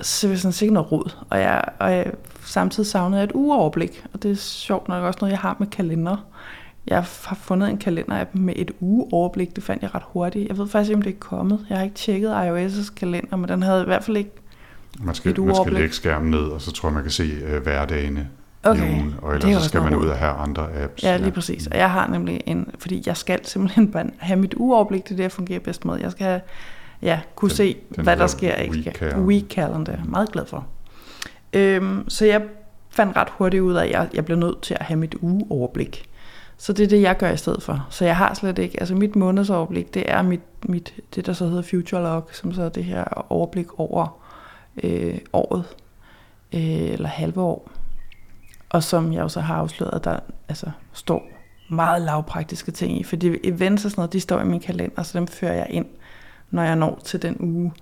så 0.00 0.30
er 0.30 0.36
sådan 0.36 0.52
sikkert 0.52 0.72
noget 0.72 0.92
rod. 0.92 1.16
Og 1.30 1.40
jeg, 1.40 1.64
og 1.78 1.92
jeg 1.92 2.12
samtidig 2.44 2.86
savnede 2.86 3.24
et 3.24 3.32
ugeoverblik, 3.32 4.04
og 4.12 4.22
det 4.22 4.30
er 4.30 4.34
sjovt 4.36 4.88
nok 4.88 5.04
også 5.04 5.18
noget, 5.20 5.32
jeg 5.32 5.40
har 5.40 5.56
med 5.58 5.66
kalender. 5.66 6.16
Jeg 6.86 6.96
har 6.96 7.34
fundet 7.34 7.70
en 7.70 7.78
kalender 7.78 8.24
med 8.32 8.54
et 8.56 8.70
ugeoverblik, 8.80 9.56
det 9.56 9.64
fandt 9.64 9.82
jeg 9.82 9.94
ret 9.94 10.02
hurtigt. 10.06 10.48
Jeg 10.48 10.58
ved 10.58 10.68
faktisk 10.68 10.90
ikke, 10.90 10.96
om 10.96 11.02
det 11.02 11.12
er 11.12 11.18
kommet. 11.18 11.66
Jeg 11.68 11.78
har 11.78 11.84
ikke 11.84 11.96
tjekket 11.96 12.30
iOS' 12.30 12.94
kalender, 12.94 13.36
men 13.36 13.48
den 13.48 13.62
havde 13.62 13.82
i 13.82 13.84
hvert 13.84 14.04
fald 14.04 14.16
ikke 14.16 14.30
man 15.00 15.14
skal, 15.14 15.40
man 15.40 15.54
skal 15.54 15.72
lægge 15.72 15.94
skærmen 15.94 16.30
ned, 16.30 16.38
og 16.38 16.60
så 16.60 16.72
tror 16.72 16.88
jeg, 16.88 16.94
man 16.94 17.02
kan 17.02 17.12
se 17.12 17.56
uh, 17.56 17.62
hverdagene 17.62 18.28
okay. 18.62 18.90
i 18.90 18.94
ugen, 18.94 19.14
og 19.22 19.34
ellers 19.34 19.62
så 19.62 19.68
skal 19.68 19.82
man 19.82 19.94
ud 19.94 20.06
og 20.06 20.16
have 20.16 20.32
andre 20.32 20.82
apps. 20.82 21.02
Ja, 21.02 21.16
lige 21.16 21.26
ja. 21.26 21.32
præcis. 21.32 21.66
Og 21.66 21.76
jeg 21.76 21.90
har 21.90 22.06
nemlig 22.06 22.40
en, 22.46 22.70
fordi 22.78 23.02
jeg 23.06 23.16
skal 23.16 23.46
simpelthen 23.46 23.90
bare 23.90 24.04
have 24.18 24.40
mit 24.40 24.54
ugeoverblik, 24.54 25.04
det 25.04 25.10
er 25.10 25.16
det, 25.16 25.22
jeg 25.22 25.32
fungerer 25.32 25.60
bedst 25.60 25.84
med. 25.84 25.96
Jeg 26.00 26.10
skal 26.10 26.40
ja, 27.02 27.20
kunne 27.34 27.48
den, 27.48 27.56
se, 27.56 27.76
den 27.96 28.04
hvad 28.04 28.16
der 28.16 28.26
sker. 28.26 28.70
Week 28.70 28.96
calendar. 28.96 29.20
Week 29.20 29.44
calendar. 29.50 30.04
Meget 30.04 30.32
glad 30.32 30.46
for. 30.46 30.66
Øhm, 31.52 32.08
så 32.08 32.26
jeg 32.26 32.42
fandt 32.90 33.16
ret 33.16 33.28
hurtigt 33.30 33.60
ud 33.60 33.74
af, 33.74 33.84
at 33.84 33.90
jeg, 33.90 34.08
jeg 34.14 34.24
blev 34.24 34.38
nødt 34.38 34.62
til 34.62 34.74
at 34.74 34.82
have 34.82 34.98
mit 34.98 35.14
ugeoverblik. 35.14 36.08
Så 36.58 36.72
det 36.72 36.84
er 36.84 36.88
det, 36.88 37.02
jeg 37.02 37.16
gør 37.16 37.30
i 37.30 37.36
stedet 37.36 37.62
for. 37.62 37.86
Så 37.90 38.04
jeg 38.04 38.16
har 38.16 38.34
slet 38.34 38.58
ikke, 38.58 38.80
altså 38.80 38.94
mit 38.94 39.16
månedsoverblik, 39.16 39.94
det 39.94 40.04
er 40.06 40.22
mit, 40.22 40.40
mit, 40.68 40.94
det, 41.14 41.26
der 41.26 41.32
så 41.32 41.46
hedder 41.46 41.62
Future 41.62 42.02
Log, 42.02 42.28
som 42.32 42.52
så 42.52 42.62
er 42.62 42.68
det 42.68 42.84
her 42.84 43.04
overblik 43.32 43.80
over 43.80 44.20
øh, 44.82 45.18
året, 45.32 45.64
øh, 46.52 46.60
eller 46.92 47.08
halve 47.08 47.40
år. 47.40 47.70
Og 48.68 48.82
som 48.82 49.12
jeg 49.12 49.22
også 49.22 49.40
har 49.40 49.54
afsløret, 49.54 50.04
der 50.04 50.18
altså, 50.48 50.70
står 50.92 51.22
meget 51.70 52.02
lavpraktiske 52.02 52.72
ting 52.72 53.00
i, 53.00 53.02
fordi 53.04 53.36
events 53.44 53.84
og 53.84 53.90
sådan 53.90 54.00
noget, 54.00 54.12
de 54.12 54.20
står 54.20 54.40
i 54.40 54.44
min 54.44 54.60
kalender, 54.60 55.02
så 55.02 55.18
dem 55.18 55.26
fører 55.26 55.54
jeg 55.54 55.66
ind, 55.70 55.86
når 56.50 56.62
jeg 56.62 56.76
når 56.76 57.00
til 57.04 57.22
den 57.22 57.36
uge. 57.40 57.72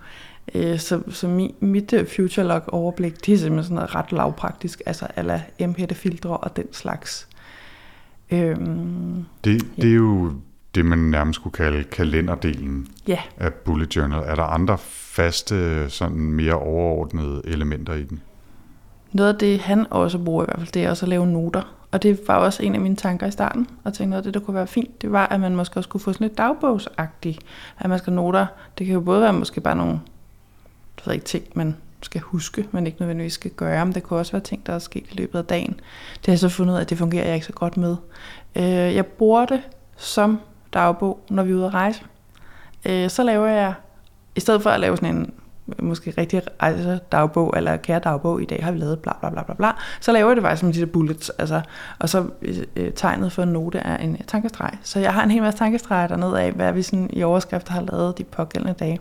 Øh, 0.55 0.79
så, 0.79 1.01
så 1.11 1.29
mi, 1.29 1.55
mit 1.61 1.93
øh, 1.93 2.07
future 2.07 2.47
log 2.47 2.63
overblik, 2.69 3.27
det 3.27 3.35
er 3.35 3.39
simpelthen 3.39 3.65
sådan 3.65 3.75
noget 3.75 3.95
ret 3.95 4.13
lavpraktisk, 4.13 4.83
altså 4.87 5.07
alla 5.17 5.43
MPD-filtre 5.61 6.37
og 6.37 6.57
den 6.57 6.73
slags. 6.73 7.29
Øhm, 8.31 9.25
det, 9.45 9.67
det 9.77 9.91
er 9.91 9.95
jo 9.95 10.33
det, 10.75 10.85
man 10.85 10.99
nærmest 10.99 11.41
skulle 11.41 11.55
kalde 11.55 11.85
kalenderdelen 11.85 12.89
ja. 13.09 13.19
af 13.37 13.55
Bullet 13.55 13.97
Journal. 13.97 14.23
Er 14.27 14.35
der 14.35 14.43
andre 14.43 14.79
faste, 14.79 15.91
sådan 15.91 16.17
mere 16.17 16.55
overordnede 16.55 17.43
elementer 17.45 17.95
i 17.95 18.03
den? 18.03 18.21
Noget 19.13 19.33
af 19.33 19.39
det, 19.39 19.59
han 19.59 19.87
også 19.91 20.19
bruger 20.19 20.43
i 20.43 20.47
hvert 20.47 20.59
fald, 20.59 20.73
det 20.73 20.85
er 20.85 20.91
også 20.91 21.05
at 21.05 21.11
lave 21.11 21.27
noter. 21.27 21.84
Og 21.95 22.03
det 22.03 22.29
var 22.29 22.37
også 22.37 22.63
en 22.63 22.75
af 22.75 22.81
mine 22.81 22.97
tanker 22.97 23.27
i 23.27 23.31
starten, 23.31 23.69
og 23.85 23.95
tænkte 23.95 24.11
noget 24.11 24.21
af 24.21 24.25
det, 24.25 24.35
der 24.35 24.41
kunne 24.41 24.55
være 24.55 24.67
fint, 24.67 25.03
det 25.03 25.13
var, 25.13 25.27
at 25.27 25.41
man 25.41 25.57
måske 25.57 25.77
også 25.77 25.89
kunne 25.89 26.01
få 26.01 26.13
sådan 26.13 26.29
lidt 26.29 26.39
dagbogsagtigt, 26.39 27.41
at 27.79 27.91
man 27.91 27.99
skal 27.99 28.13
noter. 28.13 28.47
Det 28.79 28.87
kan 28.87 28.95
jo 28.95 29.01
både 29.01 29.23
være 29.23 29.33
måske 29.33 29.61
bare 29.61 29.77
nogle 29.77 29.93
jeg 29.93 31.07
ved 31.07 31.15
ikke, 31.15 31.27
ting, 31.27 31.45
man 31.55 31.77
skal 32.03 32.21
huske, 32.21 32.69
men 32.71 32.87
ikke 32.87 33.01
nødvendigvis 33.01 33.33
skal 33.33 33.51
gøre, 33.51 33.87
men 33.87 33.95
det 33.95 34.03
kunne 34.03 34.19
også 34.19 34.33
være 34.33 34.43
ting, 34.43 34.67
der 34.67 34.73
er 34.73 34.79
sket 34.79 35.07
i 35.11 35.17
løbet 35.17 35.39
af 35.39 35.45
dagen. 35.45 35.73
Det 36.17 36.27
har 36.27 36.33
jeg 36.33 36.39
så 36.39 36.49
fundet 36.49 36.73
ud 36.73 36.77
af, 36.77 36.83
at 36.83 36.91
det 36.91 36.99
fungerer 36.99 37.25
jeg 37.25 37.35
ikke 37.35 37.47
så 37.47 37.53
godt 37.53 37.77
med. 37.77 37.97
Øh, 38.57 38.65
jeg 38.95 39.07
bruger 39.07 39.47
det 39.47 39.63
som 39.97 40.41
dagbog, 40.73 41.21
når 41.31 41.43
vi 41.43 41.53
er 41.53 41.57
ude 41.57 41.67
at 41.67 41.75
rejse. 41.75 42.03
Øh, 42.85 43.11
så 43.11 43.23
laver 43.23 43.47
jeg, 43.47 43.75
i 44.37 44.41
stedet 44.41 44.63
for 44.63 44.71
at 44.71 44.81
lave 44.81 44.97
sådan 44.97 45.17
en 45.17 45.35
måske 45.79 46.15
rigtig 46.19 46.43
rejsedagbog, 46.63 47.55
eller 47.57 47.77
kære 47.77 47.99
dagbog, 47.99 48.43
i 48.43 48.45
dag 48.45 48.65
har 48.65 48.73
vi 48.73 48.79
lavet 48.79 48.99
bla 48.99 49.13
bla 49.21 49.31
bla 49.31 49.43
bla 49.43 49.55
bla, 49.55 49.71
så 50.01 50.13
laver 50.13 50.29
jeg 50.29 50.37
det 50.37 50.45
faktisk 50.45 50.61
som 50.61 50.73
de 50.73 50.81
der 50.81 50.87
bullets, 50.87 51.31
altså, 51.31 51.61
og 51.99 52.09
så 52.09 52.25
øh, 52.77 52.93
tegnet 52.93 53.33
for 53.33 53.43
en 53.43 53.49
note 53.49 53.79
er 53.79 53.97
en 53.97 54.13
øh, 54.13 54.21
tankestreg. 54.27 54.71
Så 54.83 55.01
jeg 55.01 55.15
har 55.15 55.23
en 55.23 55.31
hel 55.31 55.43
masse 55.43 55.59
tankestreger 55.59 56.07
dernede 56.07 56.41
af, 56.41 56.53
hvad 56.53 56.73
vi 56.73 56.83
sådan 56.83 57.11
i 57.13 57.23
overskrifter 57.23 57.73
har 57.73 57.81
lavet 57.81 58.19
de 58.19 58.25
pågældende 58.25 58.75
dage. 58.79 59.01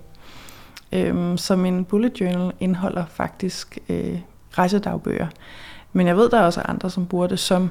Øhm, 0.92 1.38
så 1.38 1.56
min 1.56 1.86
bullet 1.86 2.22
journal 2.22 2.52
indeholder 2.60 3.06
faktisk 3.06 3.78
øh, 3.90 4.20
rejsedagbøger. 4.58 5.28
Men 5.94 6.08
jeg 6.08 6.18
ved, 6.18 6.30
der 6.30 6.40
er 6.40 6.46
også 6.46 6.62
andre, 6.62 6.90
som 6.90 7.06
bruger 7.06 7.28
det 7.28 7.40
som 7.40 7.70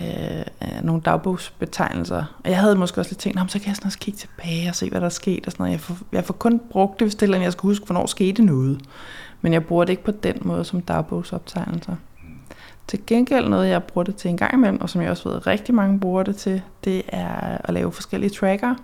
øh, 0.00 0.44
nogle 0.82 1.02
dagbogsbetegnelser. 1.02 2.24
Og 2.44 2.50
jeg 2.50 2.58
havde 2.58 2.76
måske 2.76 3.00
også 3.00 3.10
lidt 3.10 3.18
tænkt, 3.18 3.52
så 3.52 3.58
kan 3.58 3.68
jeg 3.68 3.76
sådan 3.76 3.86
også 3.86 3.98
kigge 3.98 4.18
tilbage 4.18 4.68
og 4.68 4.74
se, 4.74 4.90
hvad 4.90 5.00
der 5.00 5.06
er 5.06 5.10
sket. 5.10 5.46
Og 5.46 5.52
sådan 5.52 5.64
noget. 5.64 5.72
Jeg, 5.72 5.80
får, 5.80 5.96
jeg 6.12 6.24
får 6.24 6.34
kun 6.34 6.60
brugt 6.70 7.00
det, 7.00 7.06
hvis 7.06 7.14
det 7.14 7.30
er, 7.30 7.40
jeg 7.40 7.52
skal 7.52 7.62
huske, 7.62 7.86
hvornår 7.86 8.06
skete 8.06 8.44
noget. 8.44 8.80
Men 9.40 9.52
jeg 9.52 9.64
bruger 9.64 9.84
det 9.84 9.92
ikke 9.92 10.04
på 10.04 10.10
den 10.10 10.36
måde 10.40 10.64
som 10.64 10.80
dagbogsoptegnelser. 10.80 11.94
Til 12.88 13.06
gengæld 13.06 13.48
noget, 13.48 13.68
jeg 13.68 13.82
bruger 13.82 14.04
det 14.04 14.16
til 14.16 14.28
en 14.28 14.36
gang 14.36 14.54
imellem, 14.54 14.80
og 14.80 14.90
som 14.90 15.02
jeg 15.02 15.10
også 15.10 15.28
ved, 15.28 15.36
at 15.36 15.46
rigtig 15.46 15.74
mange 15.74 16.00
bruger 16.00 16.22
det 16.22 16.36
til, 16.36 16.62
det 16.84 17.02
er 17.08 17.58
at 17.64 17.74
lave 17.74 17.92
forskellige 17.92 18.30
tracker. 18.30 18.74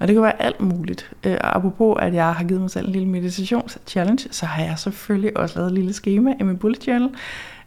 Og 0.00 0.08
det 0.08 0.14
kan 0.14 0.22
være 0.22 0.42
alt 0.42 0.60
muligt. 0.60 1.12
Og 1.24 1.56
apropos, 1.56 1.96
at 2.00 2.14
jeg 2.14 2.34
har 2.34 2.44
givet 2.44 2.60
mig 2.60 2.70
selv 2.70 2.86
en 2.86 2.92
lille 2.92 3.08
meditations-challenge, 3.08 4.28
så 4.30 4.46
har 4.46 4.62
jeg 4.62 4.78
selvfølgelig 4.78 5.36
også 5.36 5.58
lavet 5.58 5.68
et 5.68 5.74
lille 5.74 5.92
schema 5.92 6.34
i 6.40 6.42
min 6.42 6.58
bullet 6.58 6.86
journal, 6.86 7.10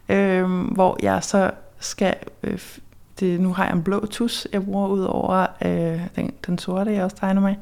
øh, 0.08 0.44
hvor 0.72 0.98
jeg 1.02 1.24
så 1.24 1.50
skal... 1.80 2.14
Øh, 2.42 2.78
det, 3.20 3.40
nu 3.40 3.52
har 3.52 3.64
jeg 3.64 3.76
en 3.76 3.82
blå 3.82 4.06
tus, 4.06 4.46
jeg 4.52 4.64
bruger 4.64 4.88
ud 4.88 5.02
over 5.02 5.46
øh, 5.64 6.00
den, 6.16 6.32
den 6.46 6.58
sorte, 6.58 6.92
jeg 6.92 7.04
også 7.04 7.16
tegner 7.16 7.40
med. 7.40 7.54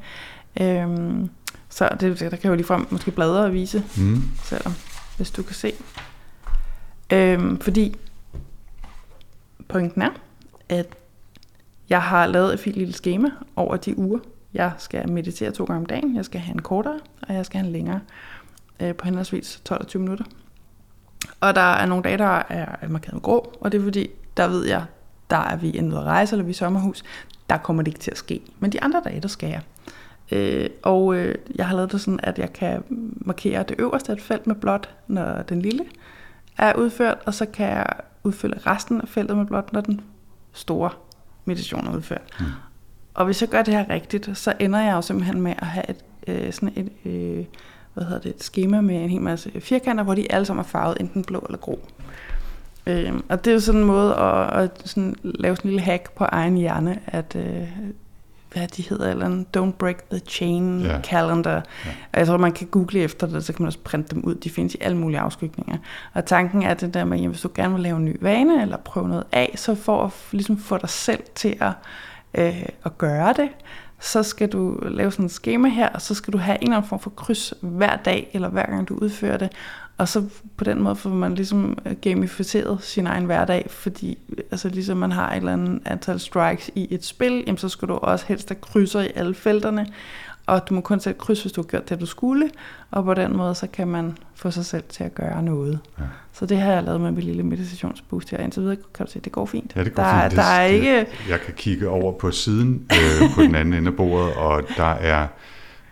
Øh, 0.61 1.27
så 1.69 1.89
det, 1.99 2.19
der 2.19 2.35
kan 2.35 2.49
jo 2.49 2.55
ligefrem 2.55 2.87
måske 2.89 3.11
bladre 3.11 3.43
og 3.43 3.53
vise, 3.53 3.83
mm. 3.97 4.21
selvom, 4.43 4.73
hvis 5.17 5.31
du 5.31 5.43
kan 5.43 5.55
se. 5.55 5.73
Øh, 7.13 7.61
fordi 7.61 7.95
pointen 9.67 10.01
er, 10.01 10.09
at 10.69 10.95
jeg 11.89 12.01
har 12.01 12.27
lavet 12.27 12.53
et 12.53 12.59
fint 12.59 12.75
lille 12.75 12.93
schema 12.93 13.29
over 13.55 13.77
de 13.77 13.97
uger, 13.97 14.19
jeg 14.53 14.71
skal 14.77 15.09
meditere 15.09 15.51
to 15.51 15.63
gange 15.63 15.79
om 15.79 15.85
dagen, 15.85 16.15
jeg 16.15 16.25
skal 16.25 16.41
have 16.41 16.53
en 16.53 16.61
kortere, 16.61 16.99
og 17.21 17.33
jeg 17.33 17.45
skal 17.45 17.59
have 17.59 17.67
en 17.67 17.73
længere 17.73 17.99
øh, 18.79 18.95
på 18.95 19.05
henholdsvis 19.05 19.61
12-20 19.69 19.97
minutter. 19.97 20.25
Og 21.39 21.55
der 21.55 21.61
er 21.61 21.85
nogle 21.85 22.03
dage, 22.03 22.17
der 22.17 22.41
er 22.49 22.87
markeret 22.87 23.13
med 23.13 23.21
grå, 23.21 23.53
og 23.61 23.71
det 23.71 23.79
er 23.79 23.83
fordi, 23.83 24.09
der 24.37 24.47
ved 24.47 24.65
jeg, 24.65 24.85
der 25.29 25.37
er 25.37 25.55
vi 25.55 25.67
enten 25.67 25.93
at 25.93 26.03
rejse, 26.03 26.35
eller 26.35 26.45
vi 26.45 26.51
er 26.51 26.55
sommerhus, 26.55 27.03
der 27.49 27.57
kommer 27.57 27.83
det 27.83 27.87
ikke 27.87 27.99
til 27.99 28.11
at 28.11 28.17
ske. 28.17 28.41
Men 28.59 28.71
de 28.71 28.83
andre 28.83 29.01
dage, 29.05 29.19
der 29.19 29.27
skal 29.27 29.49
jeg. 29.49 29.61
Øh, 30.31 30.69
og 30.83 31.15
øh, 31.15 31.35
jeg 31.55 31.67
har 31.67 31.75
lavet 31.75 31.91
det 31.91 32.01
sådan, 32.01 32.19
at 32.23 32.39
jeg 32.39 32.53
kan 32.53 32.83
markere 33.15 33.63
det 33.63 33.75
øverste 33.79 34.11
af 34.11 34.15
et 34.15 34.21
felt 34.21 34.47
med 34.47 34.55
blåt, 34.55 34.89
når 35.07 35.41
den 35.41 35.61
lille 35.61 35.85
er 36.57 36.73
udført, 36.75 37.17
og 37.25 37.33
så 37.33 37.45
kan 37.45 37.67
jeg 37.67 37.85
udfylde 38.23 38.59
resten 38.65 39.01
af 39.01 39.07
feltet 39.07 39.37
med 39.37 39.45
blåt, 39.45 39.73
når 39.73 39.81
den 39.81 40.01
store 40.53 40.89
meditation 41.45 41.87
er 41.87 41.95
udført. 41.95 42.21
Mm. 42.39 42.45
Og 43.13 43.25
hvis 43.25 43.41
jeg 43.41 43.49
gør 43.49 43.61
det 43.61 43.73
her 43.73 43.89
rigtigt, 43.89 44.29
så 44.37 44.53
ender 44.59 44.79
jeg 44.79 44.93
jo 44.93 45.01
simpelthen 45.01 45.41
med 45.41 45.53
at 45.57 45.67
have 45.67 45.89
et, 45.89 46.05
øh, 46.27 46.53
sådan 46.53 46.73
et, 46.75 46.91
øh, 47.05 47.45
hvad 47.93 48.03
hedder 48.03 48.21
det, 48.21 48.35
et 48.35 48.43
schema 48.43 48.81
med 48.81 48.95
en 48.95 49.09
hel 49.09 49.21
masse 49.21 49.61
firkanter, 49.61 50.03
hvor 50.03 50.13
de 50.13 50.31
alle 50.31 50.45
sammen 50.45 50.63
er 50.63 50.67
farvet 50.67 50.97
enten 50.99 51.23
blå 51.23 51.39
eller 51.39 51.57
grå. 51.57 51.79
Øh, 52.87 53.13
og 53.29 53.45
det 53.45 53.51
er 53.51 53.53
jo 53.53 53.59
sådan 53.59 53.81
en 53.81 53.87
måde 53.87 54.15
at, 54.15 54.63
at 54.63 54.81
sådan 54.85 55.15
lave 55.23 55.55
sådan 55.55 55.69
en 55.69 55.71
lille 55.71 55.85
hack 55.85 56.11
på 56.11 56.23
egen 56.23 56.57
hjerne, 56.57 56.99
at 57.07 57.35
øh, 57.35 57.67
hvad 58.53 58.67
de 58.67 58.89
hedder, 58.89 59.09
eller 59.09 59.25
en 59.25 59.47
Don't 59.57 59.71
Break 59.71 60.09
the 60.09 60.19
Chain 60.19 60.81
yeah. 60.85 61.03
Calendar. 61.03 61.51
Yeah. 61.85 61.95
Og 62.13 62.19
jeg 62.19 62.27
tror, 62.27 62.37
man 62.37 62.51
kan 62.51 62.67
google 62.67 62.99
efter 62.99 63.27
det, 63.27 63.45
så 63.45 63.53
kan 63.53 63.63
man 63.63 63.67
også 63.67 63.79
printe 63.79 64.15
dem 64.15 64.23
ud. 64.23 64.35
De 64.35 64.49
findes 64.49 64.75
i 64.75 64.77
alle 64.81 64.97
mulige 64.97 65.19
afskygninger. 65.19 65.77
Og 66.13 66.25
tanken 66.25 66.63
er 66.63 66.73
det 66.73 66.93
der 66.93 67.05
med, 67.05 67.23
at 67.23 67.27
hvis 67.27 67.41
du 67.41 67.49
gerne 67.55 67.73
vil 67.73 67.83
lave 67.83 67.97
en 67.97 68.05
ny 68.05 68.17
vane, 68.21 68.61
eller 68.61 68.77
prøve 68.77 69.07
noget 69.07 69.23
af, 69.31 69.53
så 69.55 69.75
for 69.75 70.03
at 70.03 70.11
ligesom 70.31 70.57
få 70.57 70.77
dig 70.77 70.89
selv 70.89 71.23
til 71.35 71.55
at, 71.61 71.71
øh, 72.33 72.65
at 72.85 72.97
gøre 72.97 73.33
det, 73.33 73.49
så 73.99 74.23
skal 74.23 74.49
du 74.49 74.77
lave 74.81 75.11
sådan 75.11 75.25
et 75.25 75.31
schema 75.31 75.69
her, 75.69 75.89
og 75.89 76.01
så 76.01 76.13
skal 76.13 76.33
du 76.33 76.37
have 76.37 76.57
en 76.57 76.63
eller 76.63 76.77
anden 76.77 76.89
form 76.89 76.99
for 76.99 77.09
kryds 77.09 77.53
hver 77.61 77.95
dag, 77.95 78.29
eller 78.33 78.49
hver 78.49 78.65
gang 78.65 78.89
du 78.89 78.95
udfører 78.95 79.37
det. 79.37 79.49
Og 79.97 80.07
så 80.07 80.23
på 80.57 80.63
den 80.63 80.81
måde 80.81 80.95
får 80.95 81.09
man 81.09 81.35
ligesom 81.35 81.77
øh, 81.85 81.95
gamificeret 82.01 82.83
sin 82.83 83.07
egen 83.07 83.25
hverdag, 83.25 83.65
fordi 83.69 84.17
øh, 84.29 84.43
altså 84.51 84.69
ligesom 84.69 84.97
man 84.97 85.11
har 85.11 85.31
et 85.31 85.37
eller 85.37 85.53
andet 85.53 85.81
antal 85.85 86.19
strikes 86.19 86.71
i 86.75 86.87
et 86.91 87.05
spil, 87.05 87.43
jamen 87.47 87.57
så 87.57 87.69
skal 87.69 87.87
du 87.87 87.93
også 87.93 88.25
helst 88.27 88.49
have 88.49 88.61
krydser 88.61 89.01
i 89.01 89.11
alle 89.15 89.35
felterne, 89.35 89.87
og 90.49 90.69
du 90.69 90.73
må 90.73 90.81
kun 90.81 90.99
sætte 90.99 91.19
kryds, 91.19 91.41
hvis 91.41 91.51
du 91.51 91.61
har 91.61 91.67
gjort 91.67 91.89
det, 91.89 91.99
du 91.99 92.05
skulle, 92.05 92.49
og 92.91 93.03
på 93.03 93.13
den 93.13 93.37
måde, 93.37 93.55
så 93.55 93.67
kan 93.67 93.87
man 93.87 94.17
få 94.35 94.51
sig 94.51 94.65
selv 94.65 94.83
til 94.89 95.03
at 95.03 95.15
gøre 95.15 95.43
noget. 95.43 95.79
Ja. 95.99 96.03
Så 96.33 96.45
det 96.45 96.57
har 96.57 96.73
jeg 96.73 96.83
lavet 96.83 97.01
med 97.01 97.11
min 97.11 97.23
lille 97.23 97.43
meditationsboost 97.43 98.29
her. 98.29 98.37
Indtil 98.37 98.61
videre 98.61 98.77
kan 98.93 99.05
du 99.05 99.11
se, 99.11 99.19
det 99.19 99.31
går 99.31 99.45
fint. 99.45 99.73
Ja, 99.75 99.83
det 99.83 99.93
går 99.93 100.03
der, 100.03 100.29
fint. 100.29 100.35
Der 100.35 100.43
er 100.43 100.65
ikke... 100.65 101.05
Jeg 101.29 101.39
kan 101.45 101.53
kigge 101.53 101.89
over 101.89 102.11
på 102.11 102.31
siden 102.31 102.87
øh, 102.91 103.35
på 103.35 103.41
den 103.41 103.55
anden 103.55 103.73
ende 103.73 103.87
af 103.87 103.95
bordet, 103.95 104.33
og 104.33 104.63
der 104.77 104.93
er 104.93 105.27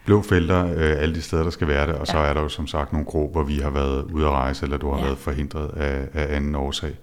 blå 0.05 0.21
felter 0.21 0.65
øh, 0.65 1.01
alle 1.01 1.15
de 1.15 1.21
steder, 1.21 1.43
der 1.43 1.49
skal 1.49 1.67
være 1.67 1.87
det, 1.87 1.95
og 1.95 2.07
ja. 2.07 2.11
så 2.11 2.17
er 2.17 2.33
der 2.33 2.41
jo 2.41 2.49
som 2.49 2.67
sagt 2.67 2.93
nogle 2.93 3.07
hvor 3.31 3.43
vi 3.43 3.59
har 3.59 3.69
været 3.69 4.03
ude 4.03 4.25
at 4.25 4.31
rejse, 4.31 4.65
eller 4.65 4.77
du 4.77 4.91
har 4.91 4.97
ja. 4.97 5.05
været 5.05 5.17
forhindret 5.17 5.69
af, 5.77 6.07
af 6.13 6.35
anden 6.35 6.55
årsag. 6.55 6.95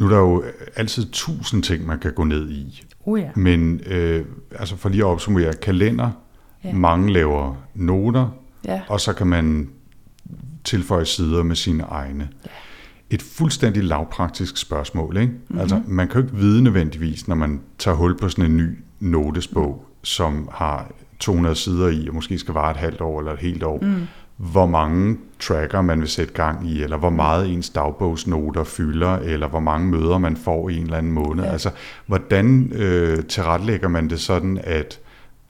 Nu 0.00 0.06
er 0.06 0.10
der 0.10 0.18
jo 0.18 0.44
altid 0.76 1.06
tusind 1.12 1.62
ting, 1.62 1.86
man 1.86 1.98
kan 1.98 2.12
gå 2.12 2.24
ned 2.24 2.50
i. 2.50 2.82
Uh, 3.00 3.20
ja. 3.20 3.30
Men 3.36 3.80
øh, 3.86 4.24
altså 4.58 4.76
for 4.76 4.88
lige 4.88 5.00
at 5.00 5.06
opsummere, 5.06 5.52
kalender, 5.52 6.10
ja. 6.64 6.72
mange 6.72 7.12
laver 7.12 7.54
noter, 7.74 8.28
ja. 8.64 8.82
og 8.88 9.00
så 9.00 9.12
kan 9.12 9.26
man 9.26 9.70
tilføje 10.64 11.04
sider 11.04 11.42
med 11.42 11.56
sine 11.56 11.82
egne. 11.82 12.28
Ja. 12.44 12.50
Et 13.10 13.22
fuldstændig 13.22 13.84
lavpraktisk 13.84 14.56
spørgsmål. 14.56 15.16
Ikke? 15.16 15.32
Mm-hmm. 15.32 15.58
Altså, 15.58 15.82
man 15.86 16.08
kan 16.08 16.20
jo 16.20 16.26
ikke 16.26 16.36
vide 16.36 16.62
nødvendigvis, 16.62 17.28
når 17.28 17.34
man 17.34 17.60
tager 17.78 17.96
hul 17.96 18.18
på 18.18 18.28
sådan 18.28 18.50
en 18.50 18.56
ny 18.56 18.78
notesbog, 19.00 19.84
som 20.02 20.48
har 20.52 20.92
200 21.18 21.54
sider 21.54 21.88
i, 21.88 22.08
og 22.08 22.14
måske 22.14 22.38
skal 22.38 22.54
vare 22.54 22.70
et 22.70 22.76
halvt 22.76 23.00
år 23.00 23.18
eller 23.18 23.32
et 23.32 23.38
helt 23.38 23.62
år, 23.62 23.78
mm. 23.82 24.06
Hvor 24.40 24.66
mange 24.66 25.18
tracker 25.40 25.80
man 25.80 26.00
vil 26.00 26.08
sætte 26.08 26.34
gang 26.34 26.68
i, 26.68 26.82
eller 26.82 26.96
hvor 26.96 27.10
meget 27.10 27.48
ens 27.48 27.70
dagbogsnoter 27.70 28.64
fylder, 28.64 29.16
eller 29.16 29.48
hvor 29.48 29.60
mange 29.60 29.88
møder 29.88 30.18
man 30.18 30.36
får 30.36 30.68
i 30.68 30.76
en 30.76 30.82
eller 30.82 30.96
anden 30.96 31.12
måned. 31.12 31.44
Ja. 31.44 31.50
Altså, 31.50 31.70
hvordan 32.06 32.72
øh, 32.72 33.24
tilrettelægger 33.24 33.88
man 33.88 34.10
det 34.10 34.20
sådan, 34.20 34.60
at 34.64 35.00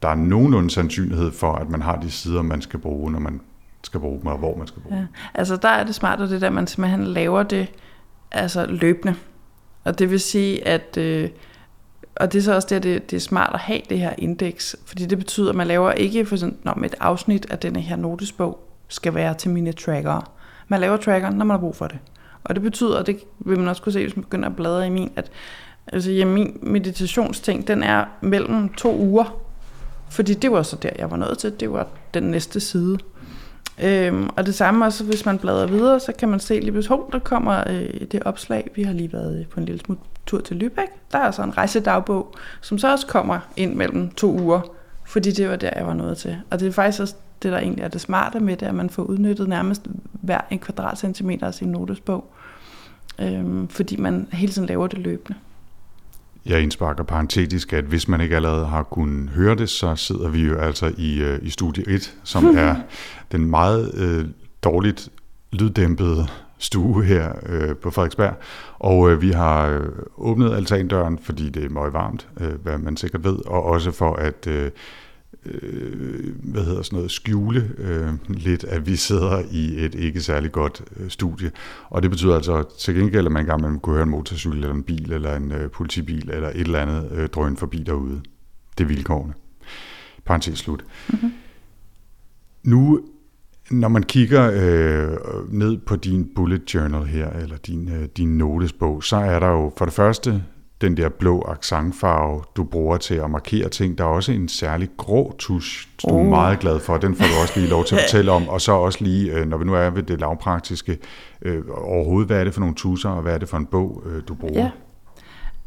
der 0.01 0.07
er 0.07 0.15
nogenlunde 0.15 0.69
sandsynlighed 0.69 1.31
for, 1.31 1.53
at 1.53 1.69
man 1.69 1.81
har 1.81 1.95
de 1.95 2.11
sider, 2.11 2.41
man 2.41 2.61
skal 2.61 2.79
bruge, 2.79 3.11
når 3.11 3.19
man 3.19 3.41
skal 3.83 3.99
bruge 3.99 4.19
dem, 4.19 4.27
og 4.27 4.37
hvor 4.37 4.57
man 4.57 4.67
skal 4.67 4.81
bruge 4.81 4.97
ja. 4.97 5.05
Altså, 5.33 5.55
der 5.55 5.69
er 5.69 5.83
det 5.83 5.95
smarte 5.95 6.29
det 6.29 6.41
der, 6.41 6.47
at 6.47 6.53
man 6.53 6.67
simpelthen 6.67 7.03
laver 7.03 7.43
det 7.43 7.67
altså 8.31 8.65
løbende. 8.65 9.15
Og 9.83 9.99
det 9.99 10.11
vil 10.11 10.19
sige, 10.19 10.67
at... 10.67 10.97
Øh, 10.97 11.29
og 12.15 12.33
det 12.33 12.39
er 12.39 12.43
så 12.43 12.55
også 12.55 12.67
det, 12.71 12.83
det, 12.83 13.11
det 13.11 13.17
er 13.17 13.21
smart 13.21 13.53
at 13.53 13.59
have 13.59 13.81
det 13.89 13.99
her 13.99 14.13
indeks, 14.17 14.75
fordi 14.85 15.05
det 15.05 15.17
betyder, 15.17 15.49
at 15.49 15.55
man 15.55 15.67
laver 15.67 15.91
ikke 15.91 16.25
for 16.25 16.35
sådan, 16.35 16.57
når 16.63 16.83
et 16.85 16.95
afsnit 16.99 17.51
af 17.51 17.59
denne 17.59 17.81
her 17.81 17.95
notesbog 17.95 18.70
skal 18.91 19.15
være 19.15 19.33
til 19.33 19.49
mine 19.49 19.71
trackere. 19.71 20.21
Man 20.67 20.79
laver 20.79 20.97
trackeren, 20.97 21.35
når 21.35 21.45
man 21.45 21.53
har 21.53 21.61
brug 21.61 21.75
for 21.75 21.87
det. 21.87 21.97
Og 22.43 22.55
det 22.55 22.63
betyder, 22.63 22.99
og 22.99 23.07
det 23.07 23.19
vil 23.39 23.59
man 23.59 23.67
også 23.67 23.81
kunne 23.81 23.93
se, 23.93 24.03
hvis 24.03 24.15
man 24.15 24.23
begynder 24.23 24.49
at 24.49 24.55
bladre 24.55 24.87
i 24.87 24.89
min, 24.89 25.11
at 25.15 25.31
altså, 25.87 26.11
ja, 26.11 26.25
min 26.25 26.59
meditationsting, 26.61 27.67
den 27.67 27.83
er 27.83 28.05
mellem 28.21 28.73
to 28.73 28.97
uger. 28.97 29.41
Fordi 30.09 30.33
det 30.33 30.51
var 30.51 30.63
så 30.63 30.75
der, 30.75 30.89
jeg 30.97 31.11
var 31.11 31.17
nået 31.17 31.37
til. 31.37 31.59
Det 31.59 31.71
var 31.71 31.87
den 32.13 32.23
næste 32.23 32.59
side. 32.59 32.97
Øhm, 33.83 34.29
og 34.35 34.45
det 34.45 34.55
samme 34.55 34.85
også, 34.85 35.03
hvis 35.03 35.25
man 35.25 35.37
bladrer 35.37 35.67
videre, 35.67 35.99
så 35.99 36.13
kan 36.19 36.29
man 36.29 36.39
se 36.39 36.59
lige 36.59 36.71
pludselig, 36.71 36.99
der 37.11 37.19
kommer 37.19 37.63
øh, 37.69 38.01
det 38.11 38.23
opslag. 38.23 38.71
Vi 38.75 38.83
har 38.83 38.93
lige 38.93 39.13
været 39.13 39.39
øh, 39.39 39.47
på 39.47 39.59
en 39.59 39.65
lille 39.65 39.81
smut 39.85 39.97
tur 40.25 40.41
til 40.41 40.55
Lübeck. 40.55 40.91
Der 41.11 41.17
er 41.17 41.31
så 41.31 41.43
en 41.43 41.57
rejsedagbog, 41.57 42.35
som 42.61 42.77
så 42.77 42.91
også 42.91 43.07
kommer 43.07 43.39
ind 43.57 43.75
mellem 43.75 44.09
to 44.09 44.39
uger, 44.39 44.61
fordi 45.05 45.31
det 45.31 45.49
var 45.49 45.55
der, 45.55 45.69
jeg 45.75 45.87
var 45.87 45.93
nået 45.93 46.17
til. 46.17 46.37
Og 46.51 46.59
det 46.59 46.67
er 46.67 46.71
faktisk 46.71 47.01
også 47.01 47.15
det, 47.43 47.51
der 47.51 47.59
egentlig 47.59 47.83
er 47.83 47.87
det 47.87 48.01
smarte 48.01 48.39
med 48.39 48.57
det, 48.57 48.65
at 48.65 48.75
man 48.75 48.89
får 48.89 49.03
udnyttet 49.03 49.49
nærmest 49.49 49.87
hver 50.11 50.41
en 50.49 50.59
kvadratcentimeter 50.59 51.47
af 51.47 51.53
sin 51.53 51.67
notesbog, 51.67 52.31
øhm, 53.19 53.67
fordi 53.67 53.97
man 53.97 54.27
hele 54.31 54.53
tiden 54.53 54.67
laver 54.67 54.87
det 54.87 54.99
løbende. 54.99 55.39
Jeg 56.45 56.61
indsparker 56.61 57.03
parentetisk, 57.03 57.73
at 57.73 57.83
hvis 57.83 58.07
man 58.07 58.21
ikke 58.21 58.35
allerede 58.35 58.65
har 58.65 58.83
kunnet 58.83 59.29
høre 59.29 59.55
det, 59.55 59.69
så 59.69 59.95
sidder 59.95 60.29
vi 60.29 60.41
jo 60.45 60.57
altså 60.57 60.93
i, 60.97 61.21
øh, 61.21 61.39
i 61.41 61.49
studie 61.49 61.83
1, 61.87 62.13
som 62.23 62.45
er 62.57 62.75
den 63.31 63.45
meget 63.45 63.91
øh, 63.93 64.25
dårligt 64.63 65.09
lyddæmpede 65.51 66.27
stue 66.57 67.03
her 67.03 67.31
øh, 67.45 67.75
på 67.75 67.91
Frederiksberg. 67.91 68.33
Og 68.79 69.11
øh, 69.11 69.21
vi 69.21 69.31
har 69.31 69.67
øh, 69.67 69.89
åbnet 70.17 70.53
altandøren, 70.53 71.19
fordi 71.23 71.49
det 71.49 71.65
er 71.65 71.69
meget 71.69 71.93
varmt, 71.93 72.27
øh, 72.39 72.53
hvad 72.63 72.77
man 72.77 72.97
sikkert 72.97 73.23
ved, 73.23 73.45
og 73.45 73.63
også 73.63 73.91
for 73.91 74.15
at 74.15 74.47
øh, 74.47 74.71
øh, 75.45 76.35
hvad 76.43 76.63
hedder 76.63 76.81
sådan 76.81 76.97
noget, 76.97 77.11
skjule 77.11 77.71
øh, 77.77 78.13
lidt, 78.29 78.63
at 78.63 78.87
vi 78.87 78.95
sidder 78.95 79.43
i 79.51 79.85
et 79.85 79.95
ikke 79.95 80.21
særlig 80.21 80.51
godt 80.51 80.83
øh, 80.97 81.09
studie. 81.09 81.51
Og 81.89 82.03
det 82.03 82.11
betyder 82.11 82.35
altså 82.35 82.63
til 82.79 82.95
gengæld, 82.95 83.25
at 83.25 83.31
man 83.31 83.43
engang 83.43 83.61
man 83.61 83.79
kunne 83.79 83.93
høre 83.93 84.03
en 84.03 84.09
motorcykel, 84.09 84.57
eller 84.57 84.75
en 84.75 84.83
bil, 84.83 85.11
eller 85.11 85.35
en 85.35 85.51
øh, 85.51 85.71
politibil, 85.71 86.29
eller 86.29 86.49
et 86.49 86.59
eller 86.59 86.79
andet 86.79 87.11
øh, 87.11 87.29
drøn 87.29 87.57
forbi 87.57 87.83
derude. 87.83 88.21
Det 88.77 88.83
er 88.83 88.87
vilkårene. 88.87 89.33
Parenthes 90.25 90.59
slut. 90.59 90.85
Mm-hmm. 91.09 91.31
Nu 92.63 93.01
når 93.71 93.87
man 93.87 94.03
kigger 94.03 94.51
øh, 94.53 95.17
ned 95.53 95.77
på 95.77 95.95
din 95.95 96.31
bullet 96.35 96.73
journal 96.73 97.03
her, 97.03 97.29
eller 97.29 97.57
din, 97.57 97.89
øh, 97.89 98.05
din 98.17 98.37
notesbog, 98.37 99.03
så 99.03 99.15
er 99.15 99.39
der 99.39 99.47
jo 99.47 99.73
for 99.77 99.85
det 99.85 99.93
første 99.93 100.43
den 100.81 100.97
der 100.97 101.09
blå 101.09 101.45
accentfarve, 101.49 102.43
du 102.55 102.63
bruger 102.63 102.97
til 102.97 103.15
at 103.15 103.29
markere 103.29 103.69
ting. 103.69 103.97
Der 103.97 104.03
er 104.03 104.07
også 104.07 104.31
en 104.31 104.47
særlig 104.47 104.89
grå 104.97 105.35
tusch, 105.39 105.87
du 106.01 106.13
oh. 106.13 106.25
er 106.25 106.29
meget 106.29 106.59
glad 106.59 106.79
for. 106.79 106.97
Den 106.97 107.15
får 107.15 107.25
du 107.25 107.41
også 107.41 107.59
lige 107.59 107.69
lov 107.69 107.85
til 107.85 107.95
at 107.95 108.01
fortælle 108.09 108.31
om. 108.31 108.49
Og 108.49 108.61
så 108.61 108.71
også 108.71 109.03
lige, 109.03 109.31
øh, 109.31 109.47
når 109.47 109.57
vi 109.57 109.65
nu 109.65 109.73
er 109.73 109.89
ved 109.89 110.03
det 110.03 110.19
lavpraktiske, 110.19 110.97
øh, 111.41 111.63
overhovedet, 111.77 112.27
hvad 112.27 112.39
er 112.39 112.43
det 112.43 112.53
for 112.53 112.59
nogle 112.59 112.75
tusser, 112.75 113.09
og 113.09 113.21
hvad 113.21 113.33
er 113.33 113.37
det 113.37 113.49
for 113.49 113.57
en 113.57 113.65
bog, 113.65 114.03
øh, 114.05 114.21
du 114.27 114.33
bruger? 114.33 114.63
Ja. 114.63 114.69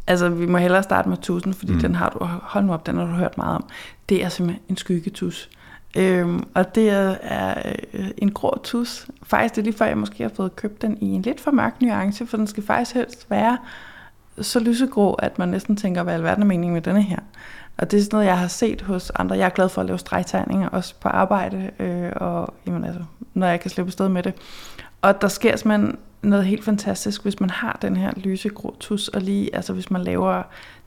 Altså, 0.06 0.28
vi 0.28 0.46
må 0.46 0.58
hellere 0.58 0.82
starte 0.82 1.08
med 1.08 1.16
tusen, 1.16 1.54
fordi 1.54 1.72
mm. 1.72 1.80
den 1.80 1.94
har 1.94 2.10
du, 2.10 2.18
hold 2.24 2.64
nu 2.64 2.72
op, 2.72 2.86
den 2.86 2.96
har 2.96 3.06
du 3.06 3.12
hørt 3.12 3.36
meget 3.38 3.56
om. 3.56 3.64
Det 4.08 4.24
er 4.24 4.28
simpelthen 4.28 4.62
en 4.68 4.76
skyggetus. 4.76 5.50
Øhm, 5.96 6.42
og 6.54 6.74
det 6.74 6.90
er 6.90 7.54
øh, 7.94 8.08
en 8.18 8.32
grå 8.32 8.58
tus. 8.64 9.06
Faktisk 9.22 9.54
det 9.54 9.60
er 9.60 9.64
lige 9.64 9.76
før, 9.76 9.86
jeg 9.86 9.98
måske 9.98 10.22
har 10.22 10.30
fået 10.36 10.56
købt 10.56 10.82
den 10.82 10.98
i 11.00 11.06
en 11.06 11.22
lidt 11.22 11.40
for 11.40 11.50
mørk 11.50 11.80
nuance, 11.80 12.26
for 12.26 12.36
den 12.36 12.46
skal 12.46 12.62
faktisk 12.62 12.94
helst 12.94 13.30
være 13.30 13.58
så 14.42 14.60
lysegrå, 14.60 15.14
at 15.14 15.38
man 15.38 15.48
næsten 15.48 15.76
tænker, 15.76 16.02
hvad 16.02 16.14
alverden 16.14 16.42
er 16.42 16.46
meningen 16.46 16.74
med 16.74 16.82
denne 16.82 17.02
her. 17.02 17.18
Og 17.78 17.90
det 17.90 17.98
er 17.98 18.02
sådan 18.02 18.16
noget, 18.16 18.26
jeg 18.26 18.38
har 18.38 18.48
set 18.48 18.82
hos 18.82 19.10
andre. 19.10 19.36
Jeg 19.36 19.44
er 19.44 19.50
glad 19.50 19.68
for 19.68 19.80
at 19.80 19.86
lave 19.86 19.98
stregtegninger, 19.98 20.68
også 20.68 20.94
på 21.00 21.08
arbejde, 21.08 21.70
øh, 21.78 22.12
og 22.16 22.54
jamen, 22.66 22.84
altså, 22.84 23.00
når 23.34 23.46
jeg 23.46 23.60
kan 23.60 23.70
slippe 23.70 23.92
sted 23.92 24.08
med 24.08 24.22
det. 24.22 24.34
Og 25.02 25.22
der 25.22 25.28
sker 25.28 25.56
simpelthen 25.56 25.96
noget 26.22 26.46
helt 26.46 26.64
fantastisk, 26.64 27.22
hvis 27.22 27.40
man 27.40 27.50
har 27.50 27.78
den 27.82 27.96
her 27.96 28.12
lysegrå 28.16 28.76
tus, 28.80 29.08
og 29.08 29.20
lige, 29.20 29.56
altså 29.56 29.72
hvis 29.72 29.90
man 29.90 30.04
laver, 30.04 30.34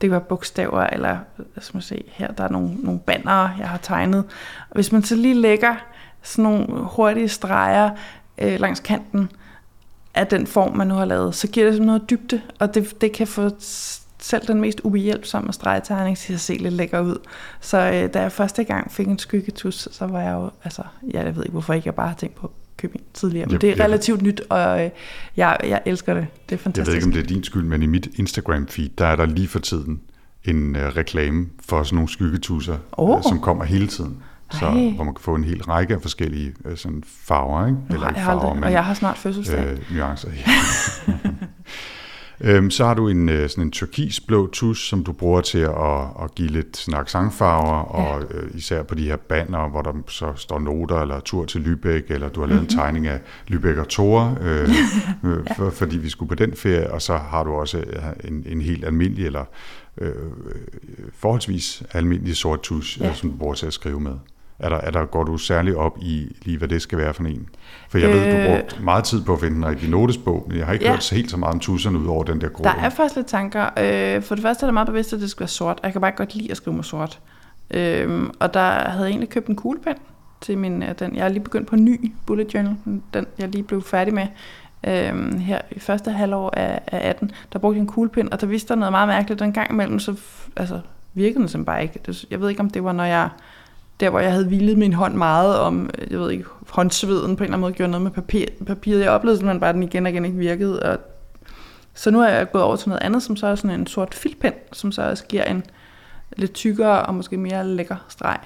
kan 0.00 0.10
være 0.10 0.20
bogstaver, 0.20 0.82
eller 0.82 1.16
lad 1.36 1.74
man 1.74 1.82
se, 1.82 2.04
her 2.08 2.32
der 2.32 2.44
er 2.44 2.48
nogle, 2.48 2.74
nogle 2.74 3.00
bannere, 3.00 3.50
jeg 3.58 3.68
har 3.68 3.78
tegnet. 3.78 4.24
Og 4.70 4.74
hvis 4.74 4.92
man 4.92 5.02
så 5.02 5.16
lige 5.16 5.34
lægger 5.34 5.74
sådan 6.22 6.42
nogle 6.42 6.66
hurtige 6.68 7.28
streger 7.28 7.90
øh, 8.38 8.60
langs 8.60 8.80
kanten 8.80 9.30
af 10.18 10.26
den 10.26 10.46
form, 10.46 10.76
man 10.76 10.86
nu 10.86 10.94
har 10.94 11.04
lavet, 11.04 11.34
så 11.34 11.48
giver 11.48 11.66
det 11.66 11.74
sådan 11.74 11.86
noget 11.86 12.10
dybde, 12.10 12.40
og 12.58 12.74
det, 12.74 13.00
det 13.00 13.12
kan 13.12 13.26
få 13.26 13.50
selv 14.18 14.46
den 14.46 14.60
mest 14.60 14.80
ubehjælpsomme 14.84 15.52
stregtegning 15.52 16.18
til 16.18 16.34
at 16.34 16.40
se 16.40 16.54
lidt 16.54 16.74
lækker 16.74 17.00
ud. 17.00 17.16
Så 17.60 17.78
øh, 17.78 18.14
da 18.14 18.20
jeg 18.20 18.32
første 18.32 18.64
gang 18.64 18.92
fik 18.92 19.06
en 19.06 19.18
skyggetus, 19.18 19.88
så 19.92 20.06
var 20.06 20.20
jeg 20.20 20.32
jo, 20.32 20.50
altså, 20.64 20.82
ja, 21.14 21.22
jeg 21.22 21.36
ved 21.36 21.42
ikke, 21.42 21.52
hvorfor 21.52 21.74
ikke 21.74 21.86
jeg 21.86 21.94
bare 21.94 22.08
har 22.08 22.14
tænkt 22.14 22.36
på 22.36 22.50
købe 22.76 22.94
ind 22.94 23.04
tidligere. 23.14 23.46
Men 23.46 23.60
det 23.60 23.70
er 23.70 23.84
relativt 23.84 24.22
nyt, 24.22 24.40
og 24.48 24.84
øh, 24.84 24.90
jeg, 25.36 25.56
jeg 25.64 25.82
elsker 25.86 26.14
det. 26.14 26.26
Det 26.48 26.54
er 26.54 26.58
fantastisk. 26.58 26.76
Jeg 26.76 26.86
ved 26.86 26.94
ikke, 26.94 27.06
om 27.06 27.12
det 27.12 27.22
er 27.22 27.34
din 27.34 27.44
skyld, 27.44 27.64
men 27.64 27.82
i 27.82 27.86
mit 27.86 28.06
Instagram-feed, 28.06 28.88
der 28.98 29.06
er 29.06 29.16
der 29.16 29.26
lige 29.26 29.48
for 29.48 29.58
tiden 29.58 30.00
en 30.44 30.76
uh, 30.76 30.82
reklame 30.82 31.46
for 31.60 31.82
sådan 31.82 31.96
nogle 31.96 32.08
skyggetusser, 32.08 32.76
oh. 32.92 33.16
uh, 33.16 33.22
som 33.22 33.40
kommer 33.40 33.64
hele 33.64 33.86
tiden. 33.86 34.22
Så, 34.50 34.70
hvor 34.94 35.04
man 35.04 35.14
kan 35.14 35.22
få 35.22 35.34
en 35.34 35.44
hel 35.44 35.62
række 35.62 35.94
af 35.94 36.02
forskellige 36.02 36.54
uh, 36.64 36.76
sådan 36.76 37.02
farver, 37.06 37.66
ikke? 37.66 37.78
Eller 37.90 38.08
ikke 38.08 38.20
farver, 38.20 38.40
aldrig, 38.40 38.54
men, 38.54 38.64
og 38.64 38.72
jeg 38.72 38.84
har 38.84 38.94
snart 38.94 39.18
fødselsdag. 39.18 39.72
Uh, 39.72 39.96
nuancer, 39.96 40.28
ja. 40.30 40.52
Øhm, 42.40 42.70
så 42.70 42.84
har 42.84 42.94
du 42.94 43.08
en, 43.08 43.28
øh, 43.28 43.48
sådan 43.48 43.64
en 43.64 43.70
turkisblå 43.70 44.46
tus, 44.46 44.88
som 44.88 45.04
du 45.04 45.12
bruger 45.12 45.40
til 45.40 45.58
at, 45.58 46.00
at 46.22 46.34
give 46.34 46.48
lidt 46.48 46.76
sådan 46.76 47.00
accentfarver, 47.00 48.00
ja. 48.00 48.14
og 48.14 48.22
øh, 48.30 48.50
især 48.54 48.82
på 48.82 48.94
de 48.94 49.04
her 49.04 49.16
banner, 49.16 49.68
hvor 49.68 49.82
der 49.82 49.92
så 50.08 50.32
står 50.36 50.58
noter, 50.58 51.00
eller 51.00 51.20
tur 51.20 51.44
til 51.44 51.58
Lübeck, 51.58 52.12
eller 52.12 52.28
du 52.28 52.40
har 52.40 52.46
lavet 52.46 52.48
mm-hmm. 52.48 52.58
en 52.58 52.60
mhm. 52.60 52.68
tegning 52.68 53.06
af 53.06 53.20
Lübeck 53.50 53.80
og 53.80 53.88
Tore, 53.88 54.36
øh, 54.42 54.70
ja. 55.24 55.54
for, 55.56 55.70
fordi 55.70 55.98
vi 55.98 56.08
skulle 56.08 56.28
på 56.28 56.34
den 56.34 56.56
ferie, 56.56 56.92
og 56.92 57.02
så 57.02 57.16
har 57.16 57.44
du 57.44 57.52
også 57.52 57.78
øh, 57.78 58.02
en, 58.24 58.44
en 58.46 58.60
helt 58.60 58.84
almindelig, 58.84 59.26
eller 59.26 59.44
øh, 60.00 60.12
forholdsvis 61.14 61.82
almindelig 61.92 62.36
sort 62.36 62.60
tus, 62.60 62.98
ja. 63.00 63.08
øh, 63.08 63.16
som 63.16 63.30
du 63.30 63.36
bruger 63.36 63.54
til 63.54 63.66
at 63.66 63.72
skrive 63.72 64.00
med. 64.00 64.14
Er 64.58 64.68
der, 64.68 64.76
er 64.76 64.90
der, 64.90 65.04
går 65.04 65.24
du 65.24 65.36
særligt 65.36 65.76
op 65.76 65.98
i, 66.02 66.36
lige 66.42 66.58
hvad 66.58 66.68
det 66.68 66.82
skal 66.82 66.98
være 66.98 67.14
for 67.14 67.22
en? 67.22 67.48
For 67.88 67.98
jeg 67.98 68.08
øh, 68.08 68.14
ved, 68.14 68.32
du 68.32 68.36
har 68.36 68.56
brugt 68.56 68.84
meget 68.84 69.04
tid 69.04 69.24
på 69.24 69.32
at 69.32 69.40
finde 69.40 69.66
den 69.66 69.78
i 69.82 69.90
notesbog, 69.90 70.44
men 70.48 70.58
jeg 70.58 70.66
har 70.66 70.72
ikke 70.72 70.84
ja. 70.84 70.90
hørt 70.90 71.10
helt 71.10 71.30
så 71.30 71.36
meget 71.36 71.54
om 71.54 71.60
tusserne 71.60 71.98
ud 71.98 72.06
over 72.06 72.24
den 72.24 72.40
der 72.40 72.48
grå. 72.48 72.64
Der 72.64 72.74
er 72.74 72.90
faktisk 72.90 73.16
lidt 73.16 73.26
tanker. 73.26 73.64
Øh, 73.64 74.22
for 74.22 74.34
det 74.34 74.42
første 74.42 74.64
er 74.64 74.66
det 74.66 74.74
meget 74.74 74.86
bevidst, 74.86 75.12
at 75.12 75.20
det 75.20 75.30
skal 75.30 75.40
være 75.40 75.48
sort. 75.48 75.80
Jeg 75.82 75.92
kan 75.92 76.00
bare 76.00 76.12
godt 76.12 76.34
lide 76.34 76.50
at 76.50 76.56
skrive 76.56 76.76
med 76.76 76.84
sort. 76.84 77.20
Øhm, 77.70 78.30
og 78.40 78.54
der 78.54 78.70
havde 78.88 79.04
jeg 79.04 79.10
egentlig 79.10 79.28
købt 79.28 79.46
en 79.46 79.56
kuglepen 79.56 79.94
til 80.40 80.58
min, 80.58 80.82
øh, 80.82 80.94
den, 80.98 81.16
jeg 81.16 81.24
er 81.24 81.28
lige 81.28 81.42
begyndt 81.42 81.68
på 81.68 81.76
en 81.76 81.84
ny 81.84 82.12
bullet 82.26 82.54
journal, 82.54 82.76
den 83.14 83.26
jeg 83.38 83.48
lige 83.48 83.62
blev 83.62 83.82
færdig 83.82 84.14
med 84.14 84.26
øhm, 84.86 85.38
her 85.38 85.60
i 85.70 85.78
første 85.78 86.10
halvår 86.10 86.50
af, 86.56 86.80
af 86.86 87.08
18, 87.08 87.30
der 87.52 87.58
brugte 87.58 87.76
jeg 87.76 87.80
en 87.80 87.86
kuglepen, 87.86 88.32
og 88.32 88.40
der 88.40 88.46
viste 88.46 88.68
der 88.68 88.74
noget 88.74 88.92
meget 88.92 89.08
mærkeligt, 89.08 89.40
den 89.40 89.52
gang 89.52 89.70
imellem, 89.70 89.98
så 89.98 90.16
altså, 90.56 90.80
virkede 91.14 91.40
den 91.40 91.48
som 91.48 91.64
bare 91.64 91.82
ikke. 91.82 92.00
Jeg 92.30 92.40
ved 92.40 92.48
ikke, 92.48 92.60
om 92.60 92.70
det 92.70 92.84
var, 92.84 92.92
når 92.92 93.04
jeg, 93.04 93.28
der 94.00 94.10
hvor 94.10 94.20
jeg 94.20 94.32
havde 94.32 94.46
hvilet 94.46 94.78
min 94.78 94.92
hånd 94.92 95.14
meget 95.14 95.58
om, 95.58 95.90
jeg 96.10 96.18
ved 96.18 96.30
ikke, 96.30 96.44
håndsveden 96.68 97.36
på 97.36 97.44
en 97.44 97.44
eller 97.44 97.44
anden 97.44 97.60
måde 97.60 97.72
gjorde 97.72 97.90
noget 97.90 98.02
med 98.02 98.10
papir, 98.10 98.46
papiret. 98.66 99.00
Jeg 99.00 99.10
oplevede 99.10 99.38
simpelthen 99.38 99.60
bare, 99.60 99.68
at 99.68 99.74
den 99.74 99.82
igen 99.82 100.06
og 100.06 100.12
igen 100.12 100.24
ikke 100.24 100.38
virkede, 100.38 100.82
og 100.82 100.98
så 101.94 102.10
nu 102.10 102.20
er 102.20 102.28
jeg 102.28 102.50
gået 102.50 102.64
over 102.64 102.76
til 102.76 102.88
noget 102.88 103.02
andet, 103.02 103.22
som 103.22 103.36
så 103.36 103.46
er 103.46 103.54
sådan 103.54 103.80
en 103.80 103.86
sort 103.86 104.14
filtpen, 104.14 104.52
som 104.72 104.92
så 104.92 105.02
også 105.02 105.24
giver 105.26 105.44
en 105.44 105.64
lidt 106.36 106.54
tykkere 106.54 107.02
og 107.02 107.14
måske 107.14 107.36
mere 107.36 107.66
lækker 107.66 107.96
streg. 108.08 108.38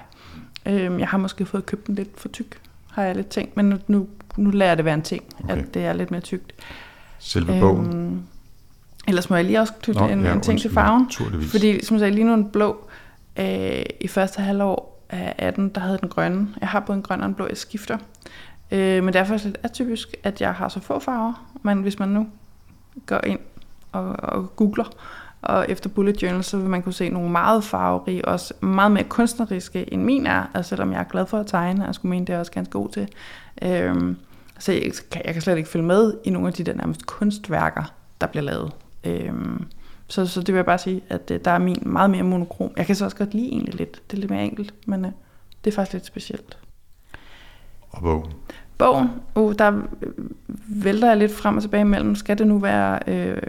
Øhm, 0.65 0.99
jeg 0.99 1.07
har 1.07 1.17
måske 1.17 1.45
fået 1.45 1.65
købt 1.65 1.87
den 1.87 1.95
lidt 1.95 2.19
for 2.19 2.29
tyk, 2.29 2.61
har 2.91 3.03
jeg 3.03 3.15
lidt 3.15 3.27
tænkt, 3.27 3.57
men 3.57 3.65
nu, 3.65 3.77
nu, 3.87 4.07
nu 4.37 4.49
lærer 4.49 4.75
det 4.75 4.85
være 4.85 4.93
en 4.93 5.01
ting, 5.01 5.23
okay. 5.43 5.57
at 5.57 5.73
det 5.73 5.85
er 5.85 5.93
lidt 5.93 6.11
mere 6.11 6.21
tykt. 6.21 6.53
Selve 7.19 7.59
bogen? 7.59 7.95
Øhm, 7.95 8.21
ellers 9.07 9.29
må 9.29 9.35
jeg 9.35 9.45
lige 9.45 9.59
også 9.59 9.73
knytte 9.81 10.01
en, 10.01 10.23
ja, 10.23 10.33
en 10.33 10.41
ting 10.41 10.61
til 10.61 10.73
farven. 10.73 11.07
Fordi, 11.41 11.85
som 11.85 11.95
jeg 11.95 11.99
sagde, 11.99 12.15
lige 12.15 12.25
nu 12.25 12.33
en 12.33 12.49
blå 12.49 12.87
øh, 13.39 13.83
i 14.01 14.07
første 14.07 14.41
halvår 14.41 14.92
af 15.13 15.35
18, 15.37 15.69
der 15.69 15.81
havde 15.81 15.97
den 15.97 16.09
grønne. 16.09 16.47
Jeg 16.61 16.69
har 16.69 16.79
både 16.79 16.97
en 16.97 17.03
grøn 17.03 17.21
og 17.21 17.25
en 17.25 17.33
blå, 17.33 17.47
jeg 17.47 17.57
skifter. 17.57 17.97
Øh, 18.71 19.03
men 19.03 19.13
det 19.13 19.15
er 19.15 19.23
faktisk 19.23 19.45
lidt 19.45 19.57
atypisk, 19.63 20.15
at 20.23 20.41
jeg 20.41 20.53
har 20.53 20.69
så 20.69 20.79
få 20.79 20.99
farver. 20.99 21.47
Men 21.61 21.81
hvis 21.81 21.99
man 21.99 22.09
nu 22.09 22.27
går 23.05 23.25
ind 23.25 23.39
og, 23.91 24.15
og 24.19 24.55
googler, 24.55 24.89
og 25.41 25.65
efter 25.69 25.89
bullet 25.89 26.21
journal, 26.21 26.43
så 26.43 26.57
vil 26.57 26.69
man 26.69 26.81
kunne 26.81 26.93
se 26.93 27.09
nogle 27.09 27.29
meget 27.29 27.63
farverige, 27.63 28.25
også 28.25 28.53
meget 28.61 28.91
mere 28.91 29.03
kunstneriske 29.03 29.93
end 29.93 30.03
min 30.03 30.25
er, 30.25 30.43
altså 30.53 30.69
selvom 30.69 30.91
jeg 30.91 30.99
er 30.99 31.03
glad 31.03 31.25
for 31.25 31.39
at 31.39 31.47
tegne, 31.47 31.81
og 31.81 31.87
jeg 31.87 31.95
skulle 31.95 32.09
mene, 32.09 32.25
det 32.25 32.35
er 32.35 32.39
også 32.39 32.51
ganske 32.51 32.71
god 32.71 32.89
til. 32.89 33.07
Øh, 33.61 34.15
så 34.59 34.71
jeg, 34.71 34.91
jeg 35.25 35.33
kan 35.33 35.41
slet 35.41 35.57
ikke 35.57 35.69
følge 35.69 35.85
med 35.85 36.13
i 36.23 36.29
nogle 36.29 36.47
af 36.47 36.53
de 36.53 36.63
der 36.63 36.73
nærmest 36.73 37.05
kunstværker, 37.05 37.93
der 38.21 38.27
bliver 38.27 38.43
lavet. 38.43 38.71
Øh, 39.03 39.33
så, 40.13 40.25
så 40.27 40.39
det 40.39 40.47
vil 40.47 40.55
jeg 40.55 40.65
bare 40.65 40.77
sige, 40.77 41.01
at 41.09 41.31
øh, 41.31 41.39
der 41.45 41.51
er 41.51 41.57
min 41.57 41.83
meget 41.85 42.09
mere 42.09 42.23
monokrom. 42.23 42.71
Jeg 42.77 42.85
kan 42.85 42.95
så 42.95 43.05
også 43.05 43.17
godt 43.17 43.33
lide 43.33 43.47
egentlig 43.47 43.75
lidt. 43.75 44.01
Det 44.11 44.17
er 44.17 44.21
lidt 44.21 44.31
mere 44.31 44.43
enkelt, 44.43 44.73
men 44.87 45.05
øh, 45.05 45.11
det 45.63 45.71
er 45.71 45.75
faktisk 45.75 45.93
lidt 45.93 46.05
specielt. 46.05 46.57
Og 47.89 48.01
bogen? 48.01 48.33
Bogen, 48.77 49.09
uh, 49.35 49.53
der 49.57 49.81
vælter 50.67 51.07
jeg 51.07 51.17
lidt 51.17 51.31
frem 51.31 51.55
og 51.55 51.61
tilbage 51.61 51.81
imellem. 51.81 52.15
Skal 52.15 52.37
det 52.37 52.47
nu 52.47 52.59
være, 52.59 52.99
øh, 53.07 53.41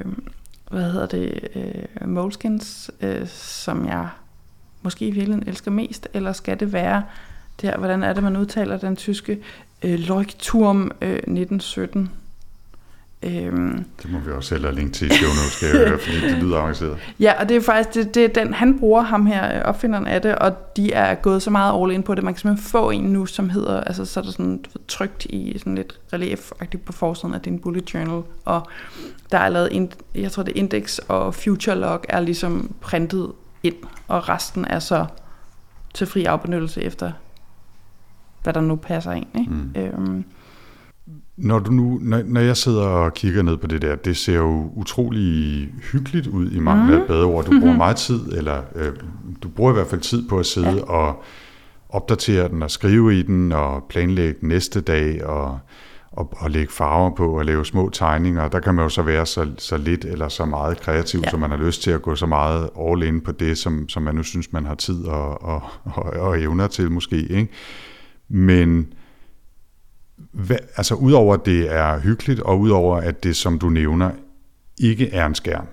hvad 0.70 0.92
hedder 0.92 1.06
det, 1.06 1.48
øh, 1.54 2.08
Moleskins, 2.08 2.90
øh, 3.00 3.26
som 3.28 3.86
jeg 3.86 4.08
måske 4.82 5.06
i 5.06 5.10
virkeligheden 5.10 5.48
elsker 5.48 5.70
mest, 5.70 6.08
eller 6.14 6.32
skal 6.32 6.60
det 6.60 6.72
være 6.72 7.02
der, 7.62 7.76
hvordan 7.76 8.02
er 8.02 8.12
det, 8.12 8.22
man 8.22 8.36
udtaler 8.36 8.76
den 8.76 8.96
tyske 8.96 9.38
øh, 9.82 9.98
Leuchtturm 9.98 10.90
øh, 11.00 11.12
1917? 11.12 12.10
Øhm, 13.26 13.84
det 14.02 14.12
må 14.12 14.18
vi 14.18 14.30
også 14.30 14.48
selv 14.48 14.64
have 14.64 14.74
link 14.74 14.92
til 14.92 15.06
i 15.06 15.14
skal 15.50 15.68
jeg 15.68 15.88
høre, 15.88 15.98
fordi 15.98 16.20
det 16.20 16.42
lyder 16.42 16.58
avanceret. 16.58 16.98
Ja, 17.20 17.40
og 17.40 17.48
det 17.48 17.56
er 17.56 17.60
faktisk 17.60 17.94
det, 17.94 18.14
det 18.14 18.24
er 18.24 18.44
den, 18.44 18.54
han 18.54 18.78
bruger 18.78 19.02
ham 19.02 19.26
her, 19.26 19.62
opfinderen 19.62 20.06
af 20.06 20.22
det, 20.22 20.34
og 20.34 20.76
de 20.76 20.92
er 20.92 21.14
gået 21.14 21.42
så 21.42 21.50
meget 21.50 21.82
all 21.82 21.92
in 21.92 22.02
på 22.02 22.14
det. 22.14 22.24
Man 22.24 22.34
kan 22.34 22.40
simpelthen 22.40 22.70
få 22.70 22.90
en 22.90 23.04
nu, 23.04 23.26
som 23.26 23.50
hedder, 23.50 23.80
altså 23.80 24.04
så 24.04 24.20
er 24.20 24.24
der 24.24 24.30
sådan 24.30 24.64
trygt 24.88 25.24
i 25.24 25.58
sådan 25.58 25.74
lidt 25.74 26.00
relief 26.12 26.52
på 26.84 26.92
forsiden 26.92 27.34
af 27.34 27.40
din 27.40 27.58
bullet 27.58 27.94
journal, 27.94 28.22
og 28.44 28.68
der 29.32 29.38
er 29.38 29.48
lavet, 29.48 29.76
en, 29.76 29.92
jeg 30.14 30.32
tror 30.32 30.42
det 30.42 30.56
Index 30.56 30.98
og 30.98 31.34
Future 31.34 31.76
Log 31.76 32.04
er 32.08 32.20
ligesom 32.20 32.74
printet 32.80 33.32
ind, 33.62 33.76
og 34.08 34.28
resten 34.28 34.64
er 34.64 34.78
så 34.78 35.06
til 35.94 36.06
fri 36.06 36.24
afbenyttelse 36.24 36.82
efter, 36.82 37.12
hvad 38.42 38.52
der 38.52 38.60
nu 38.60 38.76
passer 38.76 39.12
ind. 39.12 39.26
Ikke? 39.38 39.52
Mm. 39.52 39.72
Øhm, 39.76 40.24
når, 41.36 41.58
du 41.58 41.70
nu, 41.70 41.98
når, 42.02 42.22
når 42.26 42.40
jeg 42.40 42.56
sidder 42.56 42.82
og 42.82 43.14
kigger 43.14 43.42
ned 43.42 43.56
på 43.56 43.66
det 43.66 43.82
der, 43.82 43.96
det 43.96 44.16
ser 44.16 44.36
jo 44.36 44.70
utrolig 44.74 45.68
hyggeligt 45.92 46.26
ud 46.26 46.50
i 46.50 46.58
mange 46.58 46.84
mm. 46.84 46.92
af 46.92 47.06
bedre 47.06 47.24
ord. 47.24 47.44
Du 47.44 47.50
bruger 47.50 47.72
mhm. 47.72 47.78
meget 47.84 47.96
tid, 47.96 48.20
eller 48.32 48.62
øh, 48.74 48.92
du 49.42 49.48
bruger 49.48 49.70
i 49.70 49.74
hvert 49.74 49.86
fald 49.86 50.00
tid 50.00 50.28
på 50.28 50.38
at 50.38 50.46
sidde 50.46 50.76
ja. 50.76 50.82
og 50.82 51.22
opdatere 51.88 52.48
den 52.48 52.62
og 52.62 52.70
skrive 52.70 53.18
i 53.18 53.22
den 53.22 53.52
og 53.52 53.84
planlægge 53.88 54.46
næste 54.46 54.80
dag 54.80 55.24
og, 55.24 55.58
og, 56.12 56.32
og 56.36 56.50
lægge 56.50 56.72
farver 56.72 57.10
på 57.10 57.38
og 57.38 57.44
lave 57.44 57.66
små 57.66 57.90
tegninger. 57.90 58.48
Der 58.48 58.60
kan 58.60 58.74
man 58.74 58.82
jo 58.82 58.88
så 58.88 59.02
være 59.02 59.26
så, 59.26 59.46
så 59.58 59.76
lidt 59.76 60.04
eller 60.04 60.28
så 60.28 60.44
meget 60.44 60.80
kreativ, 60.80 61.20
ja. 61.24 61.30
så 61.30 61.36
man 61.36 61.50
har 61.50 61.58
lyst 61.58 61.82
til 61.82 61.90
at 61.90 62.02
gå 62.02 62.14
så 62.14 62.26
meget 62.26 62.70
all 62.80 63.02
in 63.02 63.20
på 63.20 63.32
det, 63.32 63.58
som, 63.58 63.88
som 63.88 64.02
man 64.02 64.14
nu 64.14 64.22
synes, 64.22 64.52
man 64.52 64.64
har 64.64 64.74
tid 64.74 65.04
og, 65.04 65.42
og, 65.42 65.62
og, 65.84 66.04
og 66.04 66.40
evner 66.40 66.66
til 66.66 66.90
måske. 66.90 67.16
Ikke? 67.16 67.48
Men 68.28 68.86
hvad, 70.34 70.56
altså 70.76 70.94
udover 70.94 71.34
at 71.34 71.46
det 71.46 71.72
er 71.72 72.00
hyggeligt, 72.00 72.40
og 72.40 72.60
udover 72.60 72.96
at 72.96 73.24
det, 73.24 73.36
som 73.36 73.58
du 73.58 73.68
nævner, 73.68 74.10
ikke 74.78 75.10
er 75.10 75.26
en 75.26 75.34
skærm, 75.34 75.66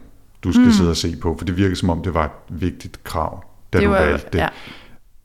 du 0.43 0.51
skal 0.51 0.65
mm. 0.65 0.71
sidde 0.71 0.89
og 0.89 0.97
se 0.97 1.15
på, 1.21 1.35
for 1.37 1.45
det 1.45 1.57
virker 1.57 1.75
som 1.75 1.89
om, 1.89 2.03
det 2.03 2.13
var 2.13 2.25
et 2.25 2.31
vigtigt 2.49 3.03
krav, 3.03 3.43
da 3.73 3.77
det 3.77 3.85
du 3.85 3.91
var, 3.91 4.05
valgte 4.05 4.27
det. 4.33 4.39
Ja. 4.39 4.47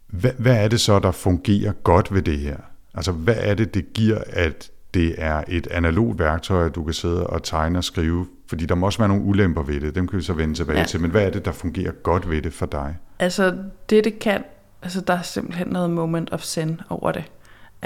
Hvad, 0.06 0.30
hvad 0.38 0.64
er 0.64 0.68
det 0.68 0.80
så, 0.80 0.98
der 0.98 1.10
fungerer 1.10 1.72
godt 1.72 2.14
ved 2.14 2.22
det 2.22 2.38
her? 2.38 2.56
Altså, 2.94 3.12
hvad 3.12 3.36
er 3.38 3.54
det, 3.54 3.74
det 3.74 3.92
giver, 3.92 4.18
at 4.28 4.70
det 4.94 5.14
er 5.18 5.44
et 5.48 5.66
analogt 5.66 6.18
værktøj, 6.18 6.66
at 6.66 6.74
du 6.74 6.84
kan 6.84 6.94
sidde 6.94 7.26
og 7.26 7.42
tegne 7.42 7.78
og 7.78 7.84
skrive? 7.84 8.26
Fordi 8.48 8.66
der 8.66 8.74
må 8.74 8.86
også 8.86 8.98
være 8.98 9.08
nogle 9.08 9.24
ulemper 9.24 9.62
ved 9.62 9.80
det, 9.80 9.94
dem 9.94 10.08
kan 10.08 10.18
vi 10.18 10.22
så 10.22 10.32
vende 10.32 10.54
tilbage 10.54 10.78
ja. 10.78 10.84
til. 10.84 11.00
Men 11.00 11.10
hvad 11.10 11.26
er 11.26 11.30
det, 11.30 11.44
der 11.44 11.52
fungerer 11.52 11.92
godt 11.92 12.30
ved 12.30 12.42
det 12.42 12.52
for 12.52 12.66
dig? 12.66 12.96
Altså, 13.18 13.56
det 13.90 14.04
det 14.04 14.18
kan, 14.18 14.44
altså 14.82 15.00
der 15.00 15.14
er 15.14 15.22
simpelthen 15.22 15.68
noget 15.68 15.90
moment 15.90 16.32
of 16.32 16.42
zen 16.42 16.80
over 16.88 17.12
det 17.12 17.24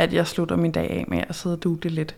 at 0.01 0.13
jeg 0.13 0.27
slutter 0.27 0.57
min 0.57 0.73
dag 0.73 0.91
af 0.91 1.05
med 1.09 1.23
at 1.29 1.35
sidde 1.35 1.55
og 1.55 1.63
dugle 1.63 1.91
lidt. 1.91 2.17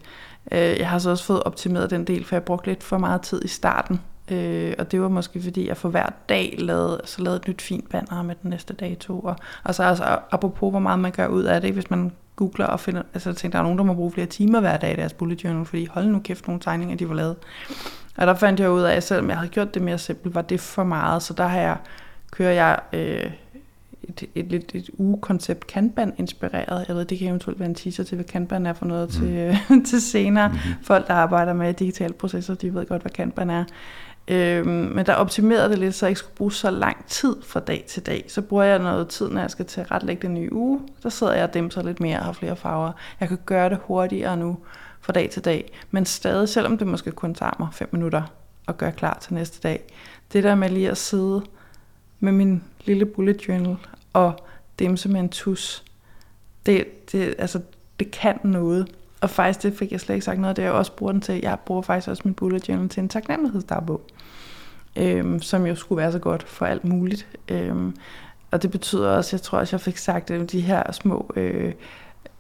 Øh, 0.53 0.79
jeg 0.79 0.88
har 0.88 0.99
så 0.99 1.11
også 1.11 1.25
fået 1.25 1.42
optimeret 1.42 1.90
den 1.90 2.05
del, 2.05 2.25
for 2.25 2.37
jeg 2.37 2.42
brugte 2.42 2.68
lidt 2.68 2.83
for 2.83 2.99
meget 2.99 3.23
tid 3.23 3.45
i 3.45 3.49
starten. 3.49 4.01
Øh, 4.31 4.75
og 4.79 4.92
det 4.92 5.03
var 5.03 5.09
måske 5.09 5.42
fordi, 5.42 5.68
jeg 5.68 5.77
for 5.77 5.88
hver 5.88 6.09
dag 6.29 6.55
lavede, 6.59 7.01
så 7.05 7.23
lavede 7.23 7.37
et 7.37 7.49
nyt 7.49 7.62
fint 7.62 7.90
banner 7.90 8.23
med 8.23 8.35
den 8.42 8.51
næste 8.51 8.75
dato. 8.75 9.21
Og, 9.21 9.37
og 9.64 9.75
så 9.75 9.83
altså, 9.83 10.18
apropos, 10.31 10.71
hvor 10.71 10.79
meget 10.79 10.99
man 10.99 11.12
gør 11.12 11.27
ud 11.27 11.42
af 11.42 11.61
det, 11.61 11.73
hvis 11.73 11.90
man 11.90 12.12
googler 12.37 12.66
og 12.66 12.81
finder, 12.81 13.03
altså 13.14 13.31
jeg 13.31 13.37
tænkte, 13.37 13.57
der 13.57 13.59
er 13.59 13.62
nogen, 13.62 13.79
der 13.79 13.85
må 13.85 13.95
bruge 13.95 14.12
flere 14.12 14.27
timer 14.27 14.61
hver 14.61 14.77
dag 14.77 14.92
i 14.92 14.97
deres 14.97 15.12
bullet 15.12 15.45
journal, 15.45 15.64
fordi 15.64 15.87
hold 15.87 16.07
nu 16.07 16.21
kæft 16.25 16.47
nogle 16.47 16.61
tegninger, 16.61 16.97
de 16.97 17.09
var 17.09 17.14
lavet. 17.14 17.37
Og 18.16 18.27
der 18.27 18.35
fandt 18.35 18.61
jeg 18.61 18.71
ud 18.71 18.83
af, 18.83 18.97
at 18.97 19.03
selvom 19.03 19.29
jeg 19.29 19.37
havde 19.37 19.51
gjort 19.51 19.75
det 19.75 19.83
mere 19.83 19.99
simpelt, 19.99 20.35
var 20.35 20.42
det 20.42 20.61
for 20.61 20.85
meget, 20.85 21.23
så 21.23 21.35
der 21.35 21.47
har 21.47 21.61
jeg, 21.61 21.77
kører 22.31 22.53
jeg 22.53 22.79
øh, 22.92 23.31
et, 24.09 24.25
et, 24.35 24.53
et, 24.53 24.73
et 24.75 24.91
ugekoncept 24.99 25.67
Kanban 25.67 26.12
inspireret. 26.19 26.85
Jeg 26.88 26.97
ved, 26.97 27.05
det 27.05 27.19
kan 27.19 27.29
eventuelt 27.29 27.61
være 27.61 27.69
en 27.69 27.75
teaser 27.75 28.05
til, 28.05 28.15
hvad 28.15 28.25
Kanban 28.25 28.67
er 28.67 28.73
for 28.73 28.87
noget 28.87 29.21
mm. 29.21 29.27
til, 29.27 29.59
til 29.91 30.03
senere. 30.03 30.49
Mm-hmm. 30.49 30.75
Folk, 30.83 31.07
der 31.07 31.15
arbejder 31.15 31.53
med 31.53 31.75
digitale 31.75 32.12
processer, 32.12 32.55
de 32.55 32.75
ved 32.75 32.87
godt, 32.87 33.03
hvad 33.03 33.12
Kanban 33.12 33.51
er. 33.51 33.65
Øhm, 34.29 34.69
men 34.69 35.07
der 35.07 35.15
optimerede 35.15 35.71
det 35.71 35.79
lidt, 35.79 35.95
så 35.95 36.07
jeg 36.07 36.11
ikke 36.11 36.19
skulle 36.19 36.37
bruge 36.37 36.53
så 36.53 36.71
lang 36.71 37.07
tid 37.07 37.37
fra 37.43 37.61
dag 37.61 37.85
til 37.88 38.07
dag. 38.07 38.25
Så 38.29 38.43
bruger 38.43 38.65
jeg 38.65 38.79
noget 38.79 39.09
tid, 39.09 39.29
når 39.29 39.41
jeg 39.41 39.51
skal 39.51 39.65
til 39.65 39.83
ret 39.83 40.03
lægge 40.03 40.23
den 40.27 40.35
nye 40.35 40.53
uge. 40.53 40.81
Så 41.01 41.11
sidder 41.11 41.33
jeg 41.33 41.45
og 41.45 41.55
dæmper 41.55 41.83
lidt 41.83 42.01
mere 42.01 42.19
og 42.19 42.25
har 42.25 42.33
flere 42.33 42.57
farver. 42.57 42.93
Jeg 43.21 43.29
kan 43.29 43.38
gøre 43.47 43.71
det 43.71 43.79
hurtigere 43.85 44.37
nu 44.37 44.59
fra 45.01 45.12
dag 45.12 45.31
til 45.31 45.45
dag. 45.45 45.73
Men 45.91 46.07
stadig, 46.07 46.49
selvom 46.49 46.79
det 46.79 46.87
måske 46.87 47.11
kun 47.11 47.35
tager 47.35 47.57
mig 47.59 47.69
5 47.73 47.88
minutter 47.93 48.23
at 48.69 48.79
gøre 48.79 48.93
klar 48.93 49.19
til 49.21 49.35
næste 49.35 49.61
dag. 49.69 49.83
Det 50.33 50.45
der 50.45 50.55
med 50.55 50.69
lige 50.69 50.91
at 50.91 50.99
sidde 50.99 51.43
med 52.22 52.32
min 52.32 52.64
lille 52.85 53.06
bullet 53.06 53.48
journal 53.48 53.76
og 54.12 54.44
dimse 54.78 55.08
med 55.08 55.20
en 55.20 55.28
tus. 55.28 55.85
Det, 56.66 57.12
det, 57.12 57.35
altså, 57.38 57.61
det 57.98 58.11
kan 58.11 58.38
noget. 58.44 58.88
Og 59.20 59.30
faktisk, 59.30 59.62
det 59.62 59.78
fik 59.78 59.92
jeg 59.92 60.00
slet 60.00 60.14
ikke 60.14 60.24
sagt 60.24 60.40
noget 60.40 60.56
det, 60.56 60.62
jeg 60.62 60.72
også 60.72 60.92
bruger 60.92 61.12
den 61.12 61.20
til. 61.20 61.40
Jeg 61.42 61.58
bruger 61.66 61.82
faktisk 61.82 62.08
også 62.08 62.22
min 62.24 62.35
bullet 62.35 62.68
journal 62.68 62.88
til 62.88 63.02
en 63.02 63.08
taknemmelighedsdagbog, 63.08 64.00
øhm, 64.96 65.42
som 65.42 65.66
jo 65.66 65.74
skulle 65.74 66.02
være 66.02 66.12
så 66.12 66.18
godt 66.18 66.42
for 66.42 66.66
alt 66.66 66.85
muligt. 66.85 67.26
Øhm, 67.48 67.96
og 68.50 68.62
det 68.62 68.70
betyder 68.70 69.11
også, 69.11 69.37
jeg 69.37 69.42
tror 69.42 69.58
også, 69.58 69.76
jeg 69.76 69.80
fik 69.80 69.96
sagt, 69.96 70.30
at 70.30 70.52
de 70.52 70.61
her 70.61 70.92
små 70.92 71.32
øh, 71.37 71.72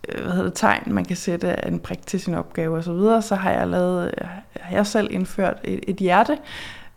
øh, 0.08 0.22
hvad 0.22 0.32
hedder 0.32 0.44
det, 0.44 0.54
tegn, 0.54 0.82
man 0.94 1.04
kan 1.04 1.16
sætte 1.16 1.56
en 1.66 1.80
prik 1.80 2.06
til 2.06 2.20
sin 2.20 2.34
opgave 2.34 2.76
osv., 2.76 2.84
så, 2.84 2.92
videre, 2.92 3.22
så 3.22 3.34
har 3.34 3.50
jeg 3.50 3.68
lavet, 3.68 4.14
øh, 4.20 4.28
har 4.60 4.76
jeg 4.76 4.86
selv 4.86 5.08
indført 5.10 5.56
et, 5.64 5.80
et 5.88 5.96
hjerte, 5.96 6.38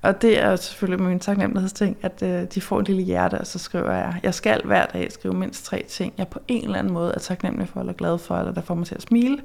og 0.06 0.22
det 0.22 0.40
er 0.44 0.56
selvfølgelig 0.56 1.08
min 1.08 1.20
taknemmelighedsting, 1.20 1.98
at 2.02 2.24
øh, 2.24 2.44
de 2.54 2.62
får 2.62 2.80
et 2.80 2.88
lille 2.88 3.04
hjerte, 3.04 3.38
og 3.38 3.48
så 3.48 3.60
skriver 3.60 3.92
jeg, 3.92 4.20
jeg 4.24 4.34
skal 4.34 4.62
hver 4.66 4.86
dag 4.86 5.12
skrive 5.12 5.34
mindst 5.34 5.66
tre 5.66 5.86
ting, 5.90 6.14
jeg 6.18 6.28
på 6.28 6.40
en 6.48 6.64
eller 6.64 6.80
anden 6.80 6.94
måde 6.94 7.14
er 7.16 7.20
taknemmelig 7.20 7.70
for, 7.70 7.80
eller 7.80 7.94
glad 7.94 8.18
for, 8.18 8.38
eller 8.38 8.54
der 8.54 8.62
får 8.62 8.76
mig 8.76 8.88
til 8.88 8.96
at 8.96 9.02
smile. 9.02 9.38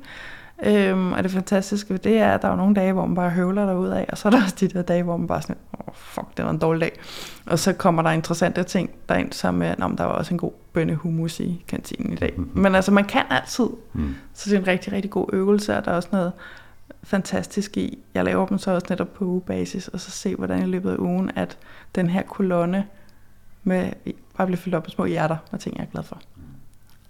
Øhm, 0.63 1.13
og 1.13 1.23
det 1.23 1.31
fantastiske 1.31 1.91
ved 1.91 1.99
det 1.99 2.19
er, 2.19 2.35
at 2.35 2.43
der 2.43 2.49
er 2.49 2.57
nogle 2.57 2.75
dage, 2.75 2.93
hvor 2.93 3.07
man 3.07 3.15
bare 3.15 3.31
høvler 3.31 3.67
derud 3.67 3.89
af, 3.89 4.07
og 4.09 4.19
så 4.19 4.29
er 4.29 4.31
der 4.31 4.43
også 4.43 4.57
de 4.61 4.69
der 4.69 4.83
dage, 4.83 5.03
hvor 5.03 5.17
man 5.17 5.27
bare 5.27 5.43
sådan, 5.43 5.57
åh 5.73 5.89
oh, 5.89 5.95
fuck, 5.95 6.27
det 6.37 6.45
var 6.45 6.51
en 6.51 6.59
dårlig 6.59 6.81
dag. 6.81 7.01
Og 7.47 7.59
så 7.59 7.73
kommer 7.73 8.03
der 8.03 8.11
interessante 8.11 8.63
ting 8.63 8.91
derind, 9.09 9.33
som 9.33 9.63
at 9.63 9.79
der 9.79 10.05
var 10.05 10.13
også 10.13 10.35
en 10.35 10.39
god 10.39 10.53
bønnehumus 10.73 11.41
i 11.41 11.65
kantinen 11.69 12.13
i 12.13 12.17
dag. 12.17 12.35
Mm-hmm. 12.37 12.63
Men 12.63 12.75
altså, 12.75 12.93
man 12.93 13.05
kan 13.05 13.23
altid. 13.31 13.67
Mm. 13.93 14.15
Så 14.35 14.51
det 14.51 14.57
er 14.57 14.61
en 14.61 14.67
rigtig, 14.67 14.93
rigtig 14.93 15.11
god 15.11 15.27
øvelse, 15.33 15.77
og 15.77 15.85
der 15.85 15.91
er 15.91 15.97
også 15.97 16.09
noget 16.13 16.33
fantastisk 17.03 17.77
i. 17.77 17.99
Jeg 18.15 18.25
laver 18.25 18.47
dem 18.47 18.59
så 18.59 18.71
også 18.71 18.87
netop 18.91 19.15
på 19.15 19.25
ugebasis, 19.25 19.89
og 19.89 20.01
så 20.01 20.11
se, 20.11 20.37
hvordan 20.37 20.63
i 20.63 20.67
løbet 20.67 20.91
af 20.91 20.97
ugen, 20.97 21.31
at 21.37 21.59
den 21.95 22.11
her 22.11 22.23
kolonne 22.23 22.87
med, 23.65 23.91
bare 24.37 24.47
bliver 24.47 24.59
fyldt 24.59 24.75
op 24.75 24.83
med 24.85 24.91
små 24.91 25.05
hjerter 25.05 25.37
og 25.53 25.61
ting, 25.61 25.77
jeg 25.77 25.83
er 25.83 25.91
glad 25.91 26.03
for. 26.03 26.21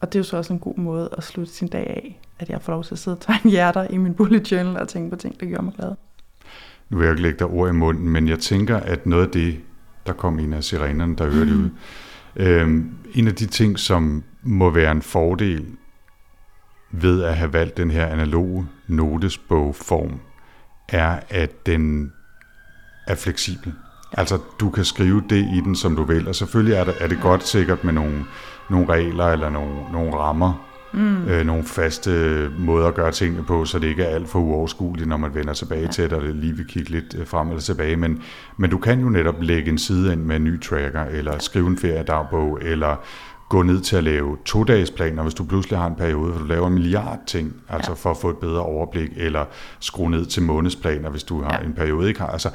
Og 0.00 0.12
det 0.12 0.18
er 0.18 0.20
jo 0.20 0.24
så 0.24 0.36
også 0.36 0.52
en 0.52 0.58
god 0.58 0.76
måde 0.76 1.08
at 1.18 1.24
slutte 1.24 1.52
sin 1.52 1.68
dag 1.68 1.86
af, 1.86 2.20
at 2.38 2.48
jeg 2.48 2.62
får 2.62 2.72
lov 2.72 2.84
til 2.84 2.94
at 2.94 2.98
sidde 2.98 3.16
og 3.16 3.20
tegne 3.20 3.50
hjerter 3.50 3.86
i 3.90 3.96
min 3.96 4.14
bullet 4.14 4.52
journal 4.52 4.76
og 4.76 4.88
tænke 4.88 5.10
på 5.10 5.16
ting, 5.16 5.40
der 5.40 5.46
gør 5.46 5.60
mig 5.60 5.72
glad. 5.74 5.94
Nu 6.90 6.96
vil 6.96 7.04
jeg 7.04 7.12
ikke 7.12 7.22
lægge 7.22 7.38
dig 7.38 7.46
ord 7.46 7.68
i 7.68 7.72
munden, 7.72 8.08
men 8.08 8.28
jeg 8.28 8.38
tænker, 8.38 8.76
at 8.76 9.06
noget 9.06 9.26
af 9.26 9.30
det, 9.30 9.60
der 10.06 10.12
kom 10.12 10.38
en 10.38 10.52
af 10.52 10.64
sirenerne, 10.64 11.16
der 11.16 11.30
hørte 11.30 11.50
mm. 11.50 11.64
ud, 11.64 11.70
øhm, 12.36 12.94
en 13.14 13.26
af 13.26 13.34
de 13.34 13.46
ting, 13.46 13.78
som 13.78 14.24
må 14.42 14.70
være 14.70 14.92
en 14.92 15.02
fordel 15.02 15.66
ved 16.90 17.22
at 17.22 17.36
have 17.36 17.52
valgt 17.52 17.76
den 17.76 17.90
her 17.90 18.06
analoge 18.06 18.66
notesbogform, 18.90 20.20
er, 20.88 21.20
at 21.28 21.66
den 21.66 22.12
er 23.06 23.14
fleksibel. 23.14 23.72
Altså, 24.12 24.38
du 24.60 24.70
kan 24.70 24.84
skrive 24.84 25.22
det 25.30 25.48
i 25.54 25.60
den, 25.64 25.76
som 25.76 25.96
du 25.96 26.04
vil, 26.04 26.28
og 26.28 26.34
selvfølgelig 26.34 26.74
er 26.74 26.84
det, 26.84 26.94
er 27.00 27.06
det 27.06 27.18
godt 27.22 27.48
sikkert 27.48 27.84
med 27.84 27.92
nogle, 27.92 28.24
nogle 28.70 28.88
regler 28.88 29.24
eller 29.24 29.50
nogle, 29.50 29.92
nogle 29.92 30.16
rammer, 30.16 30.66
mm. 30.92 31.28
øh, 31.28 31.46
nogle 31.46 31.64
faste 31.64 32.10
måder 32.58 32.88
at 32.88 32.94
gøre 32.94 33.12
tingene 33.12 33.44
på, 33.44 33.64
så 33.64 33.78
det 33.78 33.88
ikke 33.88 34.02
er 34.02 34.14
alt 34.14 34.28
for 34.28 34.38
uoverskueligt, 34.38 35.08
når 35.08 35.16
man 35.16 35.34
vender 35.34 35.52
tilbage 35.52 35.82
ja. 35.82 35.90
til 35.90 36.04
det, 36.04 36.12
og 36.12 36.22
det 36.22 36.36
lige 36.36 36.56
vil 36.56 36.66
kigge 36.66 36.90
lidt 36.90 37.14
øh, 37.18 37.26
frem 37.26 37.48
eller 37.48 37.60
tilbage. 37.60 37.96
Men, 37.96 38.22
men 38.56 38.70
du 38.70 38.78
kan 38.78 39.00
jo 39.00 39.08
netop 39.08 39.42
lægge 39.42 39.70
en 39.70 39.78
side 39.78 40.12
ind 40.12 40.22
med 40.22 40.36
en 40.36 40.44
ny 40.44 40.60
tracker, 40.60 41.04
eller 41.04 41.38
skrive 41.38 41.66
en 41.66 41.78
feriedagbog, 41.78 42.58
eller 42.62 42.96
gå 43.50 43.62
ned 43.62 43.80
til 43.80 43.96
at 43.96 44.04
lave 44.04 44.36
to-dages 44.44 44.90
planer, 44.90 45.22
hvis 45.22 45.34
du 45.34 45.44
pludselig 45.44 45.78
har 45.78 45.86
en 45.86 45.94
periode, 45.94 46.30
hvor 46.30 46.40
du 46.40 46.46
laver 46.46 46.66
en 46.66 46.72
milliard 46.72 47.18
ting, 47.26 47.54
altså 47.68 47.90
ja. 47.90 47.94
for 47.94 48.10
at 48.10 48.16
få 48.16 48.30
et 48.30 48.36
bedre 48.36 48.62
overblik, 48.62 49.10
eller 49.16 49.44
skrue 49.80 50.10
ned 50.10 50.26
til 50.26 50.42
månedsplaner, 50.42 51.10
hvis 51.10 51.24
du 51.24 51.42
har 51.42 51.58
ja. 51.60 51.66
en 51.66 51.74
periode 51.74 52.08
ikke 52.08 52.20
har. 52.20 52.26
Altså, 52.26 52.50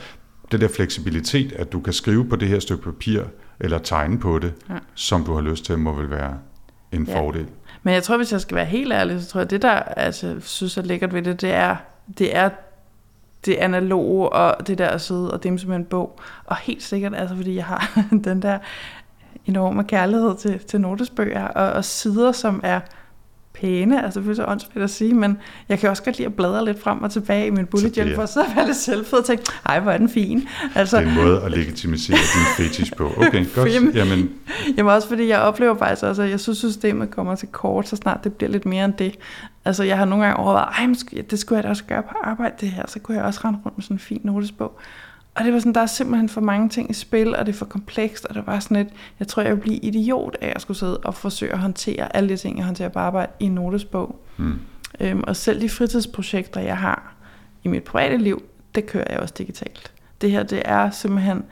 det 0.51 0.61
der 0.61 0.67
fleksibilitet, 0.67 1.51
at 1.51 1.71
du 1.71 1.79
kan 1.79 1.93
skrive 1.93 2.29
på 2.29 2.35
det 2.35 2.47
her 2.47 2.59
stykke 2.59 2.83
papir, 2.83 3.21
eller 3.59 3.77
tegne 3.77 4.19
på 4.19 4.39
det, 4.39 4.53
ja. 4.69 4.75
som 4.93 5.23
du 5.23 5.33
har 5.33 5.41
lyst 5.41 5.65
til, 5.65 5.79
må 5.79 5.93
vel 5.93 6.09
være 6.09 6.33
en 6.91 7.03
ja. 7.03 7.19
fordel. 7.19 7.47
Men 7.83 7.93
jeg 7.93 8.03
tror, 8.03 8.17
hvis 8.17 8.31
jeg 8.31 8.41
skal 8.41 8.55
være 8.55 8.65
helt 8.65 8.93
ærlig, 8.93 9.21
så 9.21 9.29
tror 9.29 9.39
jeg, 9.39 9.45
at 9.45 9.51
det 9.51 9.61
der 9.61 9.79
altså, 9.79 10.35
synes 10.39 10.77
er 10.77 10.81
lækkert 10.81 11.13
ved 11.13 11.21
det, 11.21 11.41
det 11.41 11.53
er, 11.53 11.75
det 12.17 12.35
er 12.35 12.49
det 13.45 13.55
analoge, 13.55 14.29
og 14.29 14.67
det 14.67 14.77
der 14.77 14.87
at 14.87 15.01
sidde 15.01 15.33
og 15.33 15.43
dem 15.43 15.57
som 15.57 15.71
en 15.71 15.85
bog. 15.85 16.19
Og 16.45 16.55
helt 16.55 16.83
sikkert, 16.83 17.15
altså 17.15 17.35
fordi 17.35 17.55
jeg 17.55 17.65
har 17.65 18.03
den 18.23 18.41
der 18.41 18.59
enorme 19.45 19.83
kærlighed 19.83 20.35
til, 20.37 20.59
til 20.59 20.81
notesbøger, 20.81 21.47
og, 21.47 21.71
og 21.73 21.85
sider, 21.85 22.31
som 22.31 22.59
er 22.63 22.79
pæne, 23.55 24.03
altså 24.05 24.19
det 24.19 24.29
er 24.29 24.33
så 24.33 24.45
åndssvagt 24.47 24.83
at 24.83 24.89
sige, 24.89 25.13
men 25.13 25.37
jeg 25.69 25.79
kan 25.79 25.89
også 25.89 26.03
godt 26.03 26.17
lide 26.17 26.25
at 26.25 26.33
bladre 26.33 26.65
lidt 26.65 26.81
frem 26.81 27.03
og 27.03 27.11
tilbage 27.11 27.47
i 27.47 27.49
min 27.49 27.65
bullet 27.65 27.97
journal, 27.97 28.15
for 28.15 28.23
at 28.23 28.29
sidde 28.29 28.45
og 28.45 28.55
være 28.55 28.65
lidt 28.65 28.77
selvfed 28.77 29.17
og 29.17 29.25
tænke, 29.25 29.43
ej, 29.65 29.79
hvor 29.79 29.91
er 29.91 29.97
den 29.97 30.09
fin. 30.09 30.47
Altså, 30.75 30.97
det 30.97 31.05
er 31.05 31.09
en 31.09 31.15
måde 31.15 31.41
at 31.41 31.51
legitimisere 31.51 32.17
din 32.35 32.65
fetish 32.65 32.93
på. 32.95 33.11
Okay, 33.17 33.45
godt. 33.55 33.73
Jamen, 33.73 33.93
jamen. 33.93 34.31
jamen 34.77 34.93
også 34.93 35.07
fordi 35.07 35.27
jeg 35.27 35.39
oplever 35.39 35.77
faktisk 35.77 36.03
også, 36.03 36.21
at 36.21 36.29
jeg 36.29 36.39
synes, 36.39 36.57
systemet 36.57 37.11
kommer 37.11 37.35
til 37.35 37.47
kort, 37.47 37.87
så 37.87 37.95
snart 37.95 38.23
det 38.23 38.33
bliver 38.33 38.51
lidt 38.51 38.65
mere 38.65 38.85
end 38.85 38.93
det. 38.93 39.15
Altså 39.65 39.83
jeg 39.83 39.97
har 39.97 40.05
nogle 40.05 40.25
gange 40.25 40.39
overvejet, 40.39 40.67
ej, 41.13 41.21
det 41.29 41.39
skulle 41.39 41.57
jeg 41.57 41.63
da 41.63 41.69
også 41.69 41.83
gøre 41.83 42.03
på 42.03 42.15
arbejde 42.23 42.55
det 42.61 42.69
her, 42.69 42.83
så 42.87 42.99
kunne 42.99 43.17
jeg 43.17 43.25
også 43.25 43.39
rende 43.43 43.59
rundt 43.65 43.77
med 43.77 43.83
sådan 43.83 43.95
en 43.95 43.99
fin 43.99 44.21
notesbog. 44.23 44.79
Og 45.35 45.45
det 45.45 45.53
var 45.53 45.59
sådan, 45.59 45.73
der 45.73 45.81
er 45.81 45.85
simpelthen 45.85 46.29
for 46.29 46.41
mange 46.41 46.69
ting 46.69 46.89
i 46.89 46.93
spil, 46.93 47.35
og 47.35 47.45
det 47.45 47.53
er 47.53 47.57
for 47.57 47.65
komplekst, 47.65 48.25
og 48.25 48.35
det 48.35 48.47
var 48.47 48.59
sådan 48.59 48.77
et, 48.77 48.89
jeg 49.19 49.27
tror, 49.27 49.41
jeg 49.41 49.51
ville 49.51 49.61
blive 49.61 49.77
idiot 49.77 50.37
af 50.41 50.53
at 50.55 50.61
skulle 50.61 50.77
sidde 50.77 50.97
og 50.97 51.15
forsøge 51.15 51.51
at 51.51 51.59
håndtere 51.59 52.15
alle 52.15 52.29
de 52.29 52.37
ting, 52.37 52.57
jeg 52.57 52.65
håndterer 52.65 52.89
på 52.89 52.99
arbejde 52.99 53.31
i 53.39 53.45
en 53.45 53.51
notesbog. 53.51 54.19
Mm. 54.37 54.59
Øhm, 54.99 55.23
og 55.27 55.35
selv 55.35 55.61
de 55.61 55.69
fritidsprojekter, 55.69 56.61
jeg 56.61 56.77
har 56.77 57.15
i 57.63 57.67
mit 57.67 57.83
private 57.83 58.17
liv, 58.17 58.43
det 58.75 58.85
kører 58.85 59.05
jeg 59.09 59.19
også 59.19 59.33
digitalt. 59.37 59.91
Det 60.21 60.31
her, 60.31 60.43
det 60.43 60.61
er 60.65 60.89
simpelthen 60.89 61.43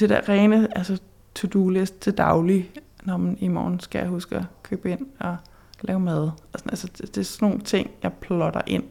det 0.00 0.08
der 0.08 0.28
rene, 0.28 0.78
altså 0.78 0.98
to-do-list 1.34 2.00
til 2.00 2.12
daglig, 2.12 2.70
når 3.04 3.16
man 3.16 3.36
i 3.40 3.48
morgen 3.48 3.80
skal 3.80 3.98
jeg 3.98 4.08
huske 4.08 4.36
at 4.36 4.44
købe 4.62 4.90
ind 4.90 5.06
og 5.20 5.36
lave 5.82 6.00
mad. 6.00 6.30
Altså, 6.54 6.68
altså 6.68 6.86
det, 6.86 7.14
det 7.14 7.20
er 7.20 7.24
sådan 7.24 7.48
nogle 7.48 7.64
ting, 7.64 7.90
jeg 8.02 8.12
plotter 8.12 8.60
ind 8.66 8.84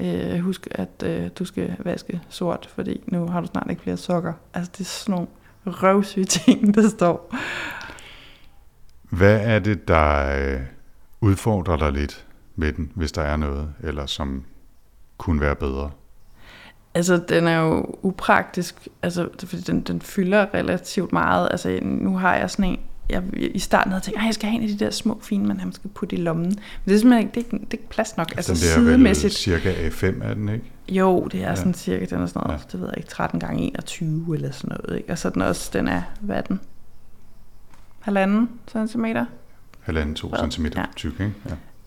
øh, 0.00 0.38
husk, 0.38 0.68
at 0.70 1.02
øh, 1.04 1.30
du 1.38 1.44
skal 1.44 1.76
vaske 1.78 2.20
sort, 2.28 2.68
fordi 2.74 3.02
nu 3.06 3.26
har 3.26 3.40
du 3.40 3.46
snart 3.46 3.70
ikke 3.70 3.82
flere 3.82 3.96
sokker. 3.96 4.32
Altså, 4.54 4.72
det 4.72 4.80
er 4.80 4.84
sådan 4.84 5.12
nogle 5.12 5.28
røvsyge 5.66 6.24
ting, 6.24 6.74
der 6.74 6.88
står. 6.88 7.34
Hvad 9.10 9.40
er 9.40 9.58
det, 9.58 9.88
der 9.88 10.36
øh, 10.38 10.60
udfordrer 11.20 11.76
dig 11.76 11.92
lidt 11.92 12.26
med 12.56 12.72
den, 12.72 12.92
hvis 12.94 13.12
der 13.12 13.22
er 13.22 13.36
noget, 13.36 13.68
eller 13.82 14.06
som 14.06 14.44
kunne 15.18 15.40
være 15.40 15.56
bedre? 15.56 15.90
Altså, 16.94 17.22
den 17.28 17.48
er 17.48 17.60
jo 17.60 17.98
upraktisk, 18.02 18.88
altså, 19.02 19.28
fordi 19.38 19.62
den, 19.62 19.80
den 19.80 20.00
fylder 20.00 20.54
relativt 20.54 21.12
meget. 21.12 21.48
Altså, 21.50 21.78
nu 21.82 22.16
har 22.16 22.34
jeg 22.36 22.50
sådan 22.50 22.64
en, 22.64 22.80
jeg 23.10 23.22
i 23.32 23.58
starten 23.58 23.92
havde 23.92 24.04
tænkt, 24.04 24.20
at 24.20 24.26
jeg 24.26 24.34
skal 24.34 24.48
have 24.48 24.62
en 24.62 24.70
af 24.70 24.76
de 24.78 24.84
der 24.84 24.90
små 24.90 25.20
fine, 25.22 25.46
man 25.46 25.72
skal 25.72 25.90
putte 25.90 26.16
i 26.16 26.20
lommen. 26.20 26.46
Men 26.46 26.58
det 26.84 26.94
er 26.94 26.98
simpelthen 26.98 27.26
ikke, 27.26 27.34
det 27.34 27.46
er, 27.46 27.58
det 27.58 27.66
er 27.66 27.72
ikke 27.72 27.88
plads 27.88 28.16
nok. 28.16 28.32
Altså, 28.36 28.52
altså 28.52 28.80
den 28.80 28.86
der 28.86 28.92
er 28.92 28.98
vel 28.98 29.30
cirka 29.30 29.88
A5 29.88 30.24
er 30.24 30.34
den, 30.34 30.48
ikke? 30.48 30.64
Jo, 30.88 31.28
det 31.32 31.42
er 31.42 31.48
ja. 31.48 31.54
sådan 31.54 31.74
cirka, 31.74 32.04
den 32.04 32.22
er 32.22 32.26
sådan 32.26 32.42
noget, 32.46 32.60
ja. 32.60 32.64
det 32.72 32.80
ved 32.80 32.88
jeg 32.88 32.98
ikke, 32.98 33.08
13 33.08 33.40
gange 33.40 33.62
21 33.62 34.34
eller 34.34 34.50
sådan 34.50 34.76
noget. 34.76 34.98
Ikke? 34.98 35.12
Og 35.12 35.18
så 35.18 35.30
den 35.30 35.42
også, 35.42 35.70
den 35.72 35.88
er, 35.88 36.02
hvad 36.20 36.36
er 36.36 36.40
den? 36.40 36.60
Halvanden 38.00 38.50
centimeter? 38.68 39.24
Halvanden, 39.80 40.14
to 40.14 40.34
centimeter 40.38 40.80
ja. 40.80 40.86
tyk, 40.96 41.12
ikke? 41.12 41.32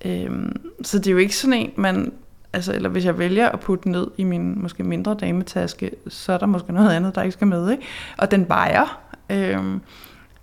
Ja. 0.06 0.24
Øhm, 0.26 0.72
så 0.82 0.98
det 0.98 1.08
er 1.08 1.12
jo 1.12 1.18
ikke 1.18 1.36
sådan 1.36 1.54
en, 1.54 1.72
man, 1.76 2.12
altså, 2.54 2.74
eller 2.74 2.90
hvis 2.90 3.06
jeg 3.06 3.20
vælger 3.20 3.50
at 3.50 3.60
putte 3.60 3.84
den 3.84 3.92
ned 3.92 4.08
i 4.18 4.24
min 4.24 4.62
måske 4.62 4.84
mindre 4.84 5.18
dametaske, 5.22 5.92
så 6.08 6.34
er 6.34 6.38
der 6.38 6.46
måske 6.46 6.74
noget 6.74 6.90
andet, 6.90 7.16
der 7.16 7.22
ikke 7.22 7.32
skal 7.32 7.48
med, 7.48 7.72
ikke? 7.72 7.84
Og 8.18 8.32
den 8.32 8.50
vejer. 8.50 9.02
Øhm, 9.30 9.82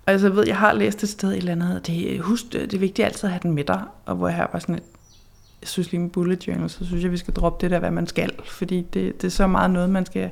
Altså, 0.07 0.27
jeg 0.27 0.35
ved, 0.35 0.47
jeg 0.47 0.57
har 0.57 0.73
læst 0.73 1.03
et 1.03 1.09
sted 1.09 1.29
et 1.29 1.37
eller 1.37 1.51
andet, 1.51 1.87
det, 1.87 2.07
øh, 2.07 2.19
husk, 2.19 2.53
det 2.53 2.73
er 2.73 2.79
vigtigt 2.79 3.05
altid 3.05 3.27
at 3.27 3.31
have 3.31 3.39
den 3.43 3.53
med 3.53 3.63
dig, 3.63 3.81
og 4.05 4.15
hvor 4.15 4.27
jeg 4.27 4.37
har 4.37 4.47
bare 4.47 4.61
sådan 4.61 4.75
et, 4.75 4.83
jeg 5.61 5.67
synes 5.67 5.91
lige 5.91 6.01
med 6.01 6.09
bullet 6.09 6.47
journal, 6.47 6.69
så 6.69 6.85
synes 6.85 7.03
jeg, 7.03 7.11
vi 7.11 7.17
skal 7.17 7.33
droppe 7.33 7.61
det 7.61 7.71
der, 7.71 7.79
hvad 7.79 7.91
man 7.91 8.07
skal, 8.07 8.31
fordi 8.45 8.81
det, 8.81 9.21
det 9.21 9.27
er 9.27 9.31
så 9.31 9.47
meget 9.47 9.71
noget, 9.71 9.89
man 9.89 10.05
skal 10.05 10.29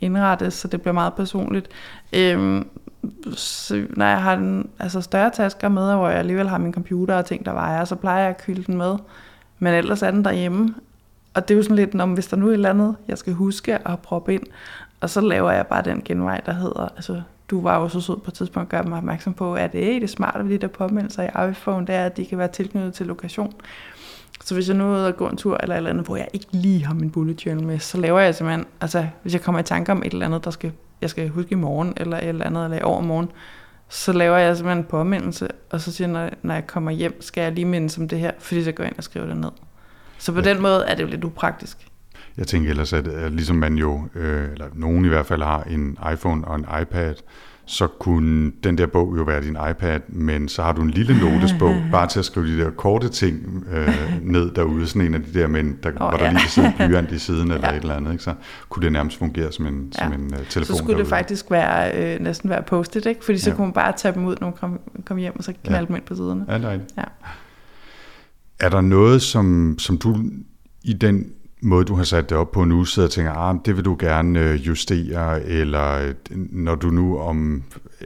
indrette, 0.00 0.50
så 0.50 0.68
det 0.68 0.82
bliver 0.82 0.94
meget 0.94 1.14
personligt. 1.14 1.68
Øhm, 2.12 2.68
så 3.34 3.86
når 3.90 4.06
jeg 4.06 4.22
har 4.22 4.36
den, 4.36 4.70
altså 4.78 5.00
større 5.00 5.30
tasker 5.30 5.68
med, 5.68 5.94
hvor 5.94 6.08
jeg 6.08 6.18
alligevel 6.18 6.48
har 6.48 6.58
min 6.58 6.72
computer 6.72 7.14
og 7.14 7.26
ting, 7.26 7.46
der 7.46 7.52
vejer, 7.52 7.84
så 7.84 7.94
plejer 7.94 8.20
jeg 8.20 8.30
at 8.30 8.42
kylde 8.42 8.64
den 8.64 8.76
med. 8.76 8.96
Men 9.58 9.74
ellers 9.74 10.02
er 10.02 10.10
den 10.10 10.24
derhjemme. 10.24 10.74
Og 11.34 11.48
det 11.48 11.54
er 11.54 11.56
jo 11.56 11.62
sådan 11.62 11.76
lidt, 11.76 12.00
om 12.00 12.12
hvis 12.12 12.26
der 12.26 12.36
nu 12.36 12.46
er 12.46 12.50
et 12.50 12.54
eller 12.54 12.70
andet, 12.70 12.96
jeg 13.08 13.18
skal 13.18 13.32
huske 13.32 13.88
at 13.88 13.98
proppe 13.98 14.34
ind, 14.34 14.42
og 15.00 15.10
så 15.10 15.20
laver 15.20 15.50
jeg 15.50 15.66
bare 15.66 15.82
den 15.82 16.02
genvej, 16.04 16.40
der 16.46 16.52
hedder, 16.52 16.88
altså 16.96 17.22
du 17.50 17.60
var 17.60 17.80
jo 17.80 17.88
så 17.88 18.00
sød 18.00 18.16
på 18.16 18.30
et 18.30 18.34
tidspunkt 18.34 18.66
at 18.66 18.70
gøre 18.70 18.90
mig 18.90 18.98
opmærksom 18.98 19.34
på, 19.34 19.54
at 19.54 19.72
det 19.72 19.96
er 19.96 20.00
det 20.00 20.10
smarte 20.10 20.44
ved 20.44 20.50
de 20.50 20.58
der 20.58 20.66
påmeldelser 20.66 21.22
i 21.22 21.50
iPhone, 21.50 21.86
det 21.86 21.94
er, 21.94 22.06
at 22.06 22.16
de 22.16 22.26
kan 22.26 22.38
være 22.38 22.48
tilknyttet 22.48 22.94
til 22.94 23.06
lokation. 23.06 23.52
Så 24.44 24.54
hvis 24.54 24.68
jeg 24.68 24.76
nu 24.76 24.84
er 24.84 24.88
ude 24.88 25.06
og 25.06 25.16
gå 25.16 25.28
en 25.28 25.36
tur 25.36 25.56
eller 25.62 25.74
et 25.74 25.76
eller 25.76 25.90
andet, 25.90 26.06
hvor 26.06 26.16
jeg 26.16 26.28
ikke 26.32 26.46
lige 26.50 26.84
har 26.84 26.94
min 26.94 27.10
bullet 27.10 27.46
journal 27.46 27.66
med, 27.66 27.78
så 27.78 27.98
laver 27.98 28.20
jeg 28.20 28.34
simpelthen, 28.34 28.66
altså 28.80 29.06
hvis 29.22 29.32
jeg 29.32 29.42
kommer 29.42 29.60
i 29.60 29.62
tanke 29.62 29.92
om 29.92 30.02
et 30.04 30.12
eller 30.12 30.26
andet, 30.26 30.44
der 30.44 30.50
skal, 30.50 30.72
jeg 31.00 31.10
skal 31.10 31.28
huske 31.28 31.52
i 31.52 31.54
morgen, 31.54 31.94
eller 31.96 32.16
et 32.16 32.28
eller 32.28 32.46
andet, 32.46 32.64
eller 32.64 32.78
i 32.78 32.82
overmorgen, 32.82 33.28
så 33.88 34.12
laver 34.12 34.36
jeg 34.36 34.56
simpelthen 34.56 34.78
en 34.78 34.84
påmeldelse, 34.84 35.48
og 35.70 35.80
så 35.80 35.92
siger 35.92 36.08
jeg, 36.08 36.12
når, 36.12 36.30
når 36.42 36.54
jeg 36.54 36.66
kommer 36.66 36.90
hjem, 36.90 37.22
skal 37.22 37.42
jeg 37.42 37.52
lige 37.52 37.64
minde 37.64 37.90
som 37.90 38.08
det 38.08 38.18
her, 38.18 38.30
fordi 38.38 38.64
så 38.64 38.72
går 38.72 38.84
jeg 38.84 38.90
ind 38.90 38.98
og 38.98 39.04
skriver 39.04 39.26
det 39.26 39.36
ned. 39.36 39.50
Så 40.18 40.32
på 40.32 40.40
ja. 40.40 40.50
den 40.50 40.62
måde 40.62 40.84
er 40.86 40.94
det 40.94 41.02
jo 41.02 41.08
lidt 41.08 41.24
upraktisk. 41.24 41.88
Jeg 42.36 42.46
tænker 42.46 42.70
ellers, 42.70 42.92
at, 42.92 43.08
at 43.08 43.32
ligesom 43.32 43.56
man 43.56 43.74
jo, 43.74 44.08
øh, 44.14 44.52
eller 44.52 44.66
nogen 44.74 45.04
i 45.04 45.08
hvert 45.08 45.26
fald 45.26 45.42
har 45.42 45.62
en 45.62 45.98
iPhone 46.12 46.44
og 46.44 46.56
en 46.56 46.66
iPad, 46.82 47.14
så 47.66 47.86
kunne 47.86 48.52
den 48.64 48.78
der 48.78 48.86
bog 48.86 49.14
jo 49.16 49.22
være 49.22 49.42
din 49.42 49.56
iPad, 49.70 50.00
men 50.08 50.48
så 50.48 50.62
har 50.62 50.72
du 50.72 50.82
en 50.82 50.90
lille 50.90 51.20
notesbog, 51.20 51.74
bare 51.92 52.08
til 52.08 52.18
at 52.18 52.24
skrive 52.24 52.46
de 52.46 52.64
der 52.64 52.70
korte 52.70 53.08
ting 53.08 53.64
øh, 53.72 53.88
ned 54.22 54.50
derude, 54.50 54.86
sådan 54.86 55.02
en 55.02 55.14
af 55.14 55.22
de 55.22 55.40
der, 55.40 55.46
men 55.46 55.78
der, 55.82 55.90
oh, 55.90 55.96
hvor 55.96 56.10
der 56.10 56.24
ja. 56.24 56.30
lige 56.30 56.48
sidder 56.48 56.68
en 56.68 56.74
blyant 56.88 57.12
i 57.12 57.18
siden 57.18 57.50
eller 57.52 57.68
ja. 57.68 57.76
et 57.76 57.80
eller 57.80 57.94
andet, 57.94 58.12
ikke? 58.12 58.24
så 58.24 58.34
kunne 58.68 58.84
det 58.84 58.92
nærmest 58.92 59.18
fungere 59.18 59.52
som 59.52 59.66
en, 59.66 59.92
ja. 59.98 60.04
som 60.04 60.12
en 60.12 60.24
uh, 60.24 60.30
telefon. 60.30 60.64
Så 60.64 60.74
skulle 60.74 60.88
derude. 60.88 60.98
det 60.98 61.08
faktisk 61.08 61.50
være 61.50 62.14
øh, 62.14 62.20
næsten 62.20 62.50
være 62.50 62.62
postet, 62.62 63.06
ikke? 63.06 63.24
fordi 63.24 63.38
så 63.38 63.50
ja. 63.50 63.56
kunne 63.56 63.66
man 63.66 63.72
bare 63.72 63.92
tage 63.96 64.14
dem 64.14 64.24
ud, 64.24 64.36
når 64.40 64.46
man 64.46 64.56
kom, 64.56 64.80
kom 65.04 65.16
hjem, 65.16 65.36
og 65.36 65.44
så 65.44 65.52
knalde 65.64 65.78
ja. 65.80 65.86
dem 65.86 65.96
ind 65.96 66.04
på 66.04 66.14
siderne. 66.14 66.44
Ja, 66.48 66.58
nej. 66.58 66.80
Ja. 66.96 67.04
Er 68.60 68.68
der 68.68 68.80
noget, 68.80 69.22
som, 69.22 69.76
som 69.78 69.98
du 69.98 70.16
i 70.82 70.92
den 70.92 71.26
måde, 71.64 71.84
du 71.84 71.94
har 71.94 72.04
sat 72.04 72.30
det 72.30 72.38
op 72.38 72.50
på 72.50 72.64
nu, 72.64 72.84
sidder 72.84 73.08
og 73.08 73.12
tænker, 73.12 73.32
ah, 73.32 73.56
det 73.64 73.76
vil 73.76 73.84
du 73.84 73.96
gerne 73.98 74.40
øh, 74.40 74.66
justere, 74.66 75.42
eller 75.42 76.12
når 76.50 76.74
du 76.74 76.86
nu 76.86 77.18
om 77.18 77.62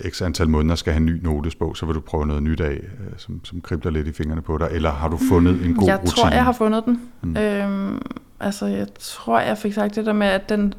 x 0.09 0.23
antal 0.23 0.49
måneder 0.49 0.75
skal 0.75 0.93
have 0.93 1.01
en 1.01 1.07
ny 1.07 1.23
notesbog, 1.23 1.77
så 1.77 1.87
vil 1.87 1.95
du 1.95 2.01
prøve 2.01 2.27
noget 2.27 2.43
nyt 2.43 2.61
af, 2.61 2.71
øh, 2.71 3.13
som, 3.17 3.41
som 3.45 3.61
kribler 3.61 3.91
lidt 3.91 4.07
i 4.07 4.13
fingrene 4.13 4.43
på 4.43 4.59
dig, 4.59 4.69
eller 4.73 4.91
har 4.91 5.09
du 5.09 5.19
fundet 5.29 5.67
en 5.67 5.75
god 5.75 5.87
jeg 5.87 5.99
rutine? 5.99 6.17
Jeg 6.17 6.25
tror, 6.25 6.31
jeg 6.31 6.45
har 6.45 6.53
fundet 6.53 6.85
den. 6.85 7.01
Mm. 7.23 7.37
Øhm, 7.37 8.03
altså, 8.41 8.67
jeg 8.67 8.87
tror, 8.99 9.41
jeg 9.41 9.59
fik 9.59 9.73
sagt 9.73 9.95
det 9.95 10.07
der 10.07 10.13
med, 10.13 10.27
at 10.27 10.49
den, 10.49 10.75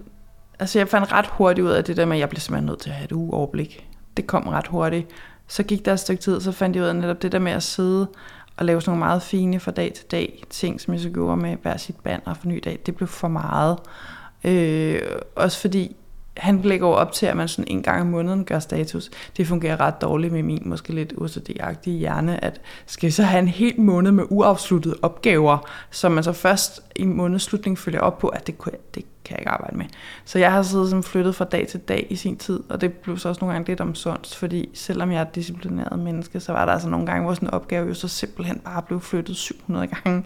altså 0.60 0.80
jeg 0.80 0.88
fandt 0.88 1.12
ret 1.12 1.28
hurtigt 1.28 1.65
ud 1.65 1.72
af 1.72 1.84
det 1.84 1.98
der 1.98 2.06
med, 2.06 2.15
at 2.15 2.20
jeg 2.20 2.30
blev 2.30 2.39
simpelthen 2.39 2.65
nødt 2.65 2.80
til 2.80 2.89
at 2.89 2.96
have 2.96 3.06
et 3.06 3.12
uoverblik. 3.12 3.88
Det 4.18 4.28
kom 4.28 4.48
ret 4.48 4.68
hurtigt. 4.68 5.08
Så 5.48 5.63
gik 5.63 5.86
der 5.86 5.94
et 5.94 6.00
stykke 6.00 6.22
tid, 6.22 6.42
så 6.42 6.52
fandt 6.52 6.76
jeg 6.76 6.84
ud 6.84 6.89
af 6.89 6.96
netop 6.96 7.22
det 7.22 7.32
der 7.32 7.39
med 7.39 7.52
at 7.52 7.63
sidde 7.63 8.08
at 8.60 8.65
lave 8.65 8.82
sådan 8.82 8.91
nogle 8.91 9.06
meget 9.06 9.22
fine 9.22 9.60
fra 9.60 9.72
dag 9.72 9.93
til 9.93 10.06
dag 10.12 10.43
ting, 10.50 10.82
som 10.82 10.93
jeg 10.93 11.02
så 11.02 11.10
gjorde 11.10 11.38
med 11.38 11.56
hver 11.62 11.78
sit 11.78 11.95
band 12.04 12.22
og 12.26 12.38
forny 12.38 12.62
dag, 12.63 12.80
det 12.86 12.95
blev 12.95 13.08
for 13.08 13.28
meget. 13.28 13.78
Øh, 14.43 15.02
også 15.36 15.60
fordi, 15.60 15.95
han 16.39 16.62
lægger 16.62 16.88
jo 16.88 16.93
op 16.93 17.12
til, 17.12 17.25
at 17.25 17.38
man 17.38 17.47
sådan 17.47 17.65
en 17.67 17.84
gang 17.84 18.02
om 18.02 18.08
måneden 18.08 18.45
gør 18.45 18.60
status. 18.60 19.10
Det 19.38 19.47
fungerer 19.47 19.80
ret 19.80 20.02
dårligt 20.02 20.34
med 20.34 20.43
min 20.43 20.62
måske 20.65 20.93
lidt 20.93 21.13
OCD-agtige 21.13 21.89
hjerne, 21.89 22.43
at 22.43 22.62
skal 22.86 23.08
vi 23.08 23.12
så 23.12 23.23
have 23.23 23.39
en 23.39 23.47
hel 23.47 23.82
måned 23.82 24.12
med 24.12 24.23
uafsluttede 24.30 24.95
opgaver, 25.02 25.58
som 25.91 26.12
man 26.12 26.23
så 26.23 26.32
først 26.32 26.82
i 26.95 27.06
måneds 27.06 27.43
slutning 27.43 27.78
følger 27.80 27.99
op 27.99 28.17
på, 28.17 28.28
at 28.28 28.47
det, 28.47 28.58
kunne, 28.58 28.73
det 28.95 29.06
kan 29.25 29.34
jeg 29.36 29.39
ikke 29.39 29.52
arbejde 29.52 29.78
med. 29.78 29.86
Så 30.25 30.39
jeg 30.39 30.52
har 30.52 30.63
siddet 30.63 30.89
som 30.89 31.04
flyttet 31.04 31.36
fra 31.36 31.45
dag 31.45 31.67
til 31.67 31.80
dag 31.80 32.08
i 32.10 32.15
sin 32.15 32.38
tid, 32.38 32.60
og 32.69 32.82
det 32.82 32.93
blev 32.93 33.17
så 33.17 33.30
også 33.30 33.41
nogle 33.41 33.54
gange 33.54 33.67
lidt 33.67 33.82
omsondt, 33.82 34.36
fordi 34.36 34.69
selvom 34.73 35.12
jeg 35.12 35.17
er 35.17 35.25
et 35.25 35.36
disciplineret 35.36 35.99
menneske, 35.99 36.39
så 36.39 36.52
var 36.54 36.65
der 36.65 36.73
altså 36.73 36.89
nogle 36.89 37.06
gange, 37.06 37.23
hvor 37.23 37.34
sådan 37.34 37.47
en 37.47 37.54
opgave 37.54 37.88
jo 37.88 37.93
så 37.93 38.08
simpelthen 38.08 38.60
bare 38.60 38.82
blev 38.82 39.02
flyttet 39.02 39.36
700 39.36 39.88
gange. 39.88 40.25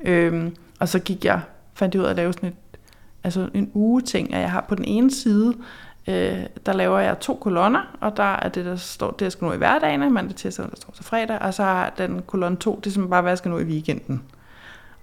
Øhm, 0.00 0.56
og 0.80 0.88
så 0.88 0.98
gik 0.98 1.24
jeg, 1.24 1.40
fandt 1.74 1.94
jeg 1.94 2.00
ud 2.02 2.06
af 2.06 2.10
at 2.10 2.16
lave 2.16 2.32
sådan 2.32 2.48
et 2.48 2.54
altså 3.24 3.48
en 3.54 3.70
uge 3.74 4.00
ting, 4.00 4.34
at 4.34 4.40
jeg 4.40 4.50
har 4.50 4.64
på 4.68 4.74
den 4.74 4.84
ene 4.84 5.10
side, 5.10 5.54
øh, 6.08 6.40
der 6.66 6.72
laver 6.72 6.98
jeg 6.98 7.20
to 7.20 7.34
kolonner, 7.34 7.96
og 8.00 8.16
der 8.16 8.36
er 8.36 8.48
det, 8.48 8.64
der 8.64 8.76
står, 8.76 9.10
det 9.10 9.22
jeg 9.22 9.32
skal 9.32 9.44
nå 9.44 9.52
i 9.52 9.56
hverdagen, 9.56 10.12
mandag, 10.12 10.36
tirsdag, 10.36 10.64
der 10.64 10.76
står 10.76 10.92
til 10.92 11.04
fredag, 11.04 11.38
og 11.38 11.54
så 11.54 11.62
har 11.62 11.94
den 11.98 12.22
kolonne 12.26 12.56
to, 12.56 12.76
det 12.76 12.86
er 12.86 12.90
simpelthen 12.90 13.10
bare, 13.10 13.22
hvad 13.22 13.30
jeg 13.30 13.38
skal 13.38 13.50
nå 13.50 13.58
i 13.58 13.64
weekenden. 13.64 14.22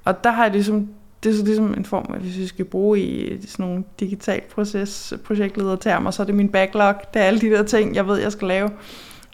Og 0.05 0.23
der 0.23 0.31
har 0.31 0.43
jeg 0.43 0.51
ligesom, 0.51 0.89
det 1.23 1.31
er 1.31 1.37
så 1.37 1.45
ligesom 1.45 1.73
en 1.73 1.85
form, 1.85 2.13
at 2.13 2.21
hvis 2.21 2.37
vi 2.37 2.47
skal 2.47 2.65
bruge 2.65 2.99
i 2.99 3.41
sådan 3.47 3.65
nogle 3.65 3.83
digital 3.99 4.41
proces, 4.55 5.13
projektledertermer, 5.25 6.11
så 6.11 6.21
er 6.21 6.25
det 6.25 6.35
min 6.35 6.49
backlog, 6.49 6.95
det 7.13 7.21
er 7.21 7.25
alle 7.25 7.41
de 7.41 7.49
der 7.49 7.63
ting, 7.63 7.95
jeg 7.95 8.07
ved, 8.07 8.17
jeg 8.17 8.31
skal 8.31 8.47
lave. 8.47 8.69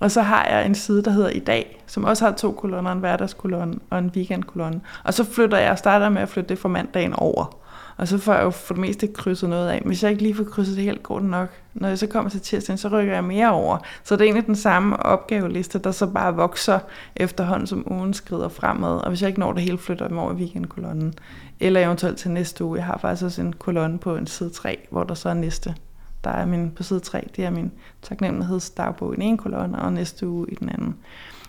Og 0.01 0.11
så 0.11 0.21
har 0.21 0.45
jeg 0.45 0.65
en 0.65 0.75
side, 0.75 1.03
der 1.03 1.11
hedder 1.11 1.29
I 1.29 1.39
dag, 1.39 1.83
som 1.87 2.03
også 2.03 2.25
har 2.25 2.31
to 2.31 2.51
kolonner, 2.51 2.91
en 2.91 2.99
hverdagskolonne 2.99 3.79
og 3.89 3.99
en 3.99 4.11
weekendkolonne. 4.15 4.81
Og 5.03 5.13
så 5.13 5.23
flytter 5.23 5.57
jeg, 5.57 5.77
starter 5.77 6.09
med 6.09 6.21
at 6.21 6.29
flytte 6.29 6.49
det 6.49 6.59
fra 6.59 6.69
mandagen 6.69 7.13
over. 7.13 7.60
Og 7.97 8.07
så 8.07 8.17
får 8.17 8.33
jeg 8.33 8.43
jo 8.43 8.49
for 8.49 8.73
det 8.73 8.81
meste 8.81 9.07
krydset 9.07 9.49
noget 9.49 9.69
af. 9.69 9.81
Men 9.81 9.87
hvis 9.87 10.03
jeg 10.03 10.11
ikke 10.11 10.23
lige 10.23 10.35
får 10.35 10.43
krydset 10.43 10.75
det 10.75 10.83
helt, 10.83 11.03
går 11.03 11.19
det 11.19 11.29
nok. 11.29 11.49
Når 11.73 11.87
jeg 11.87 11.99
så 11.99 12.07
kommer 12.07 12.29
til 12.29 12.41
tirsdagen, 12.41 12.77
så 12.77 12.87
rykker 12.87 13.13
jeg 13.13 13.23
mere 13.23 13.51
over. 13.51 13.77
Så 14.03 14.15
det 14.15 14.21
er 14.21 14.25
egentlig 14.25 14.45
den 14.45 14.55
samme 14.55 15.03
opgaveliste, 15.03 15.79
der 15.79 15.91
så 15.91 16.07
bare 16.07 16.35
vokser 16.35 16.79
efterhånden, 17.15 17.67
som 17.67 17.91
ugen 17.91 18.13
skrider 18.13 18.49
fremad. 18.49 18.97
Og 18.97 19.09
hvis 19.09 19.21
jeg 19.21 19.27
ikke 19.27 19.39
når 19.39 19.53
det 19.53 19.61
hele, 19.61 19.77
flytter 19.77 20.07
jeg 20.09 20.17
over 20.17 20.31
i 20.31 20.35
weekendkolonnen. 20.35 21.13
Eller 21.59 21.85
eventuelt 21.85 22.17
til 22.17 22.31
næste 22.31 22.63
uge. 22.63 22.77
Jeg 22.77 22.85
har 22.85 22.97
faktisk 22.97 23.25
også 23.25 23.41
en 23.41 23.53
kolonne 23.53 23.99
på 23.99 24.15
en 24.15 24.27
side 24.27 24.49
3, 24.49 24.87
hvor 24.89 25.03
der 25.03 25.13
så 25.13 25.29
er 25.29 25.33
næste. 25.33 25.75
Der 26.23 26.29
er 26.29 26.45
min, 26.45 26.71
på 26.71 26.83
side 26.83 26.99
3, 26.99 27.29
det 27.35 27.45
er 27.45 27.49
min 27.49 27.71
taknemmelighedsdagbog 28.01 29.13
i 29.13 29.15
den 29.15 29.23
ene 29.23 29.37
kolonne, 29.37 29.81
og 29.81 29.93
næste 29.93 30.27
uge 30.27 30.47
i 30.49 30.55
den 30.55 30.69
anden. 30.69 30.95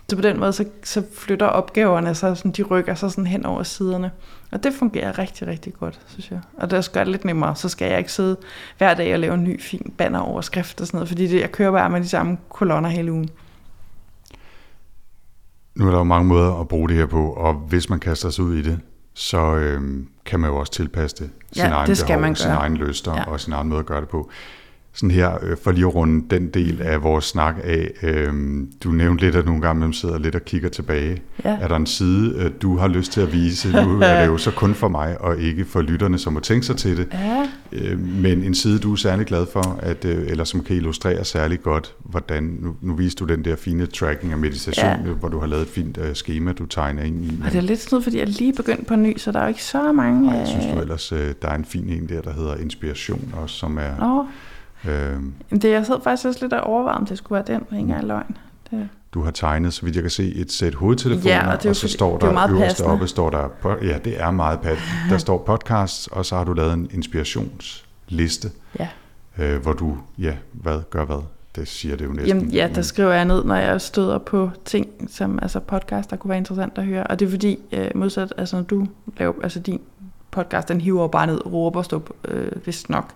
Så 0.09 0.15
på 0.15 0.21
den 0.21 0.39
måde, 0.39 0.53
så, 0.53 0.65
så 0.83 1.03
flytter 1.13 1.45
opgaverne, 1.45 2.15
så 2.15 2.35
sådan, 2.35 2.51
de 2.51 2.63
rykker 2.63 2.95
sig 2.95 3.11
sådan 3.11 3.27
hen 3.27 3.45
over 3.45 3.63
siderne. 3.63 4.11
Og 4.51 4.63
det 4.63 4.73
fungerer 4.79 5.19
rigtig, 5.19 5.47
rigtig 5.47 5.73
godt, 5.73 5.99
synes 6.07 6.31
jeg. 6.31 6.39
Og 6.57 6.71
det 6.71 6.89
gør 6.93 6.99
det 7.03 7.11
lidt 7.11 7.25
nemmere, 7.25 7.55
så 7.55 7.69
skal 7.69 7.89
jeg 7.89 7.97
ikke 7.97 8.11
sidde 8.11 8.37
hver 8.77 8.93
dag 8.93 9.13
og 9.13 9.19
lave 9.19 9.33
en 9.33 9.43
ny 9.43 9.61
fin 9.61 9.93
banneroverskrift 9.97 10.81
og 10.81 10.87
sådan 10.87 10.97
noget, 10.97 11.07
fordi 11.07 11.27
det, 11.27 11.39
jeg 11.41 11.51
kører 11.51 11.71
bare 11.71 11.89
med 11.89 12.01
de 12.01 12.09
samme 12.09 12.37
kolonner 12.49 12.89
hele 12.89 13.11
ugen. 13.11 13.29
Nu 15.75 15.85
er 15.87 15.91
der 15.91 15.97
jo 15.97 16.03
mange 16.03 16.27
måder 16.27 16.59
at 16.59 16.67
bruge 16.67 16.89
det 16.89 16.97
her 16.97 17.05
på, 17.05 17.31
og 17.33 17.53
hvis 17.53 17.89
man 17.89 17.99
kaster 17.99 18.29
sig 18.29 18.43
ud 18.45 18.55
i 18.55 18.61
det, 18.61 18.79
så 19.13 19.55
øhm, 19.55 20.07
kan 20.25 20.39
man 20.39 20.49
jo 20.49 20.55
også 20.57 20.71
tilpasse 20.71 21.15
det 21.17 21.29
sin 21.51 21.63
Ja, 21.63 21.69
egen 21.71 21.87
det 21.89 21.97
skal 21.97 22.07
behov, 22.07 22.21
man 22.21 22.35
sin 22.35 22.47
gøre. 22.49 22.57
egen 22.57 22.77
lyster 22.77 23.13
Ja. 23.15 23.23
og 23.23 23.39
sin 23.39 23.53
egen 23.53 23.67
måde 23.69 23.79
at 23.79 23.85
gøre 23.85 24.01
det 24.01 24.09
på. 24.09 24.29
Sådan 24.95 25.11
her, 25.11 25.31
øh, 25.41 25.57
for 25.63 25.71
lige 25.71 25.85
at 25.85 25.95
runde 25.95 26.25
den 26.35 26.47
del 26.49 26.81
af 26.81 27.03
vores 27.03 27.25
snak 27.25 27.55
af, 27.63 27.91
øhm, 28.03 28.71
du 28.83 28.89
nævnte 28.91 29.23
lidt, 29.25 29.35
at 29.35 29.45
nogle 29.45 29.61
gange 29.61 29.79
man 29.79 29.93
sidder 29.93 30.19
lidt 30.19 30.35
og 30.35 30.41
kigger 30.45 30.69
tilbage. 30.69 31.21
Ja. 31.45 31.57
Er 31.61 31.67
der 31.67 31.75
en 31.75 31.85
side, 31.85 32.35
øh, 32.39 32.51
du 32.61 32.77
har 32.77 32.87
lyst 32.87 33.11
til 33.11 33.21
at 33.21 33.33
vise? 33.33 33.71
Nu 33.85 34.01
er 34.01 34.19
det 34.21 34.27
jo 34.27 34.37
så 34.37 34.51
kun 34.51 34.73
for 34.75 34.87
mig, 34.87 35.21
og 35.21 35.39
ikke 35.39 35.65
for 35.65 35.81
lytterne, 35.81 36.17
som 36.19 36.33
må 36.33 36.39
tænke 36.39 36.65
sig 36.65 36.77
til 36.77 36.97
det. 36.97 37.07
Ja, 37.13 37.47
Øh, 37.75 37.99
men 37.99 38.43
en 38.43 38.55
side, 38.55 38.79
du 38.79 38.91
er 38.91 38.95
særlig 38.95 39.25
glad 39.25 39.45
for, 39.53 39.79
at, 39.81 40.05
øh, 40.05 40.27
eller 40.27 40.43
som 40.43 40.63
kan 40.63 40.75
illustrere 40.75 41.25
særlig 41.25 41.61
godt, 41.61 41.95
hvordan, 41.99 42.43
nu, 42.61 42.75
nu 42.81 42.93
viste 42.95 43.25
du 43.25 43.33
den 43.33 43.45
der 43.45 43.55
fine 43.55 43.85
tracking 43.85 44.31
af 44.31 44.37
meditation, 44.37 44.85
Ja. 44.85 45.11
hvor 45.11 45.27
du 45.29 45.39
har 45.39 45.47
lavet 45.47 45.61
et 45.61 45.67
fint 45.69 45.97
øh, 45.97 46.13
schema, 46.13 46.51
du 46.53 46.65
tegner 46.65 47.03
ind 47.03 47.25
i. 47.25 47.39
og 47.45 47.51
det 47.51 47.57
er 47.57 47.61
lidt 47.61 47.79
sådan, 47.79 48.03
fordi 48.03 48.17
jeg 48.19 48.27
lige 48.27 48.53
begyndt 48.53 48.87
på 48.87 48.93
en 48.93 49.03
ny, 49.03 49.17
så 49.17 49.31
der 49.31 49.39
er 49.39 49.43
jo 49.43 49.49
ikke 49.49 49.63
så 49.63 49.91
mange... 49.91 50.31
Og 50.31 50.37
jeg 50.39 50.47
synes 50.47 50.65
øh, 50.65 50.73
du 50.75 50.79
ellers, 50.81 51.11
øh, 51.11 51.33
der 51.41 51.47
er 51.47 51.55
en 51.55 51.65
fin 51.65 51.89
en 51.89 52.09
der, 52.09 52.21
der 52.21 52.33
hedder 52.33 52.55
Inspiration 52.55 53.33
også, 53.41 53.55
som 53.55 53.77
er... 53.77 53.99
Nå, 53.99 54.25
Øh, 54.87 55.21
men 55.49 55.61
det, 55.61 55.69
jeg 55.69 55.85
sad 55.85 56.01
faktisk 56.03 56.27
også 56.27 56.39
lidt 56.41 56.53
og 56.53 56.61
overvejede, 56.61 56.97
om 56.97 57.05
det 57.05 57.17
skulle 57.17 57.43
være 57.47 57.55
den, 57.57 57.65
ikke 57.71 57.75
engang 57.77 58.07
løgn. 58.07 58.37
Det, 58.71 58.89
du 59.13 59.21
har 59.23 59.31
tegnet, 59.31 59.73
så 59.73 59.81
vidt 59.85 59.95
jeg 59.95 60.03
kan 60.03 60.11
se, 60.11 60.35
et 60.35 60.51
sæt 60.51 60.73
hovedtelefoner, 60.75 61.35
Ja, 61.35 61.51
og 61.51 61.57
det 61.57 61.65
er 61.65 61.69
og 61.69 61.75
så 61.75 61.87
står 61.87 62.17
det 62.17 62.27
er 62.29 62.31
der 62.33 62.49
øverst 62.49 62.81
oppe, 62.81 63.07
står 63.07 63.29
der, 63.29 63.49
ja, 63.81 63.97
det 64.05 64.21
er 64.21 64.31
meget 64.31 64.59
pat. 64.59 64.77
Der 65.09 65.17
står 65.17 65.37
podcasts, 65.37 66.07
og 66.07 66.25
så 66.25 66.35
har 66.35 66.43
du 66.43 66.53
lavet 66.53 66.73
en 66.73 66.89
inspirationsliste, 66.93 68.51
ja. 68.79 68.87
øh, 69.37 69.61
hvor 69.61 69.73
du, 69.73 69.97
ja, 70.19 70.33
hvad 70.51 70.79
gør 70.89 71.05
hvad? 71.05 71.23
Det 71.55 71.67
siger 71.67 71.95
det 71.95 72.05
jo 72.05 72.09
næsten. 72.09 72.27
Jamen, 72.27 72.49
ja, 72.51 72.67
der 72.67 72.75
men- 72.75 72.83
skriver 72.83 73.11
jeg 73.13 73.25
ned, 73.25 73.43
når 73.43 73.55
jeg 73.55 73.81
støder 73.81 74.17
på 74.17 74.49
ting, 74.65 74.87
som 75.09 75.39
altså 75.41 75.59
podcast, 75.59 76.09
der 76.09 76.15
kunne 76.15 76.29
være 76.29 76.37
interessant 76.37 76.77
at 76.77 76.85
høre. 76.85 77.07
Og 77.07 77.19
det 77.19 77.25
er 77.25 77.29
fordi, 77.29 77.59
øh, 77.71 77.87
modsat, 77.95 78.33
altså 78.37 78.55
når 78.55 78.63
du 78.63 78.87
laver, 79.17 79.33
altså 79.43 79.59
din 79.59 79.81
podcast, 80.31 80.67
den 80.67 80.81
hiver 80.81 81.07
bare 81.07 81.27
ned, 81.27 81.45
råber 81.45 81.81
stop, 81.81 82.09
øh, 82.27 82.51
vist 82.65 82.89
nok. 82.89 83.09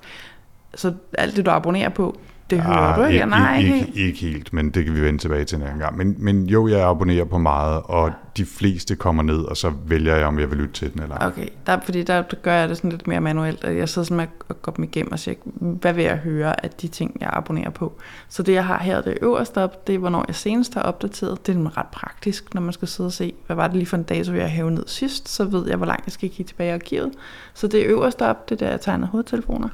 Så 0.76 0.94
alt 1.18 1.36
det, 1.36 1.46
du 1.46 1.52
abonnerer 1.52 1.90
på, 1.90 2.18
det 2.50 2.62
hører 2.62 2.96
du 2.96 3.04
ikke? 3.04 3.26
Nej, 3.26 3.58
ikke, 3.58 3.76
ikke. 3.76 3.88
ikke, 3.88 4.02
ikke 4.02 4.20
helt, 4.20 4.54
men 4.54 4.70
det 4.70 4.86
kan 4.86 4.96
vi 4.96 5.02
vende 5.02 5.20
tilbage 5.20 5.46
til 5.46 5.56
en 5.56 5.62
anden 5.64 5.80
gang. 5.80 5.98
Men, 5.98 6.16
men 6.18 6.46
jo, 6.46 6.68
jeg 6.68 6.90
abonnerer 6.90 7.26
på 7.26 7.38
meget, 7.38 7.82
og 7.86 8.12
de 8.38 8.46
fleste 8.46 8.96
kommer 8.96 9.24
ned, 9.24 9.40
og 9.44 9.58
så 9.58 9.74
vælger 9.88 10.16
jeg, 10.16 10.26
om 10.26 10.40
jeg 10.40 10.52
vil 10.52 10.58
lytte 10.58 10.74
til 10.74 10.94
den 10.94 11.02
eller 11.02 11.16
ej. 11.16 11.28
Okay, 11.28 11.48
der, 11.66 11.80
fordi 11.84 12.04
der, 12.04 12.22
der 12.22 12.38
gør 12.38 12.54
jeg 12.54 12.70
det 12.70 12.78
sådan 12.78 12.90
lidt 12.90 13.08
mere 13.08 13.22
manuelt, 13.22 13.64
at 13.64 13.78
jeg 13.78 13.90
sidder 13.90 14.06
sådan 14.06 14.18
med 14.18 14.28
at 14.50 14.62
gå 14.62 14.74
dem 14.78 14.84
igennem 14.84 15.12
og 15.12 15.20
siger, 15.20 15.36
hvad 15.56 15.94
vil 15.94 16.04
jeg 16.04 16.18
høre 16.18 16.66
af 16.66 16.70
de 16.70 16.88
ting, 16.88 17.18
jeg 17.22 17.30
abonnerer 17.34 17.70
på. 17.70 17.94
Så 18.30 18.44
det, 18.44 18.54
jeg 18.54 18.66
har 18.66 18.80
her, 18.80 19.02
det 19.02 19.18
øverste 19.22 19.64
op, 19.64 19.88
det 19.88 19.96
er, 19.96 20.00
hvornår 20.00 20.26
jeg 20.28 20.36
senest 20.36 20.74
har 20.74 20.82
opdateret. 20.82 21.48
Det 21.48 21.56
er 21.56 21.78
ret 21.78 21.88
praktisk, 21.92 22.54
når 22.54 22.62
man 22.62 22.74
skal 22.74 22.88
sidde 22.88 23.08
og 23.08 23.14
se, 23.14 23.34
hvad 23.46 23.56
var 23.56 23.68
det 23.68 23.76
lige 23.76 23.86
for 23.86 23.98
en 23.98 24.04
dato, 24.04 24.34
jeg 24.34 24.50
hævde 24.50 24.76
ned 24.76 24.88
sidst, 24.88 25.30
så 25.30 25.44
ved 25.44 25.68
jeg, 25.68 25.78
hvor 25.78 25.86
langt 25.86 26.06
jeg 26.06 26.14
skal 26.14 26.30
kigge 26.30 26.50
tilbage 26.50 26.70
i 26.70 26.74
arkivet. 26.74 27.12
Så 27.54 27.68
det 27.68 27.82
er 27.82 27.86
øverst 27.90 28.22
op, 28.22 28.50
det 28.50 28.62
er 28.62 28.66
der, 28.66 28.70
jeg 28.70 28.82
tegner 28.82 29.08
hovedtelefoner. 29.08 29.70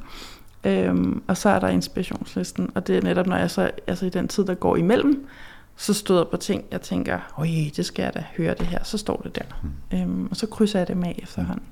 Øhm, 0.64 1.24
og 1.28 1.38
så 1.38 1.50
er 1.50 1.60
der 1.60 1.68
inspirationslisten, 1.68 2.70
og 2.76 2.88
det 2.88 2.98
er 2.98 3.02
netop, 3.02 3.28
når 3.28 3.38
jeg 3.38 3.52
så, 3.52 3.72
altså 3.88 4.06
i 4.06 4.10
den 4.10 4.28
tid, 4.28 4.46
der 4.46 4.54
går 4.54 4.76
imellem, 4.76 5.28
så 5.76 5.94
støder 5.94 6.24
på 6.24 6.38
ting, 6.38 6.64
jeg 6.72 6.82
tænker, 6.82 7.20
øj, 7.38 7.48
det 7.76 7.86
skal 7.86 8.04
jeg 8.04 8.14
da 8.14 8.26
høre 8.38 8.56
det 8.60 8.68
her, 8.68 8.84
så 8.84 8.98
står 8.98 9.22
det 9.24 9.36
der. 9.36 9.44
Mm. 9.64 9.98
Øhm, 9.98 10.28
og 10.32 10.36
så 10.36 10.48
krydser 10.48 10.80
jeg 10.80 10.88
det 10.88 10.98
med 10.98 11.14
efterhånden. 11.18 11.66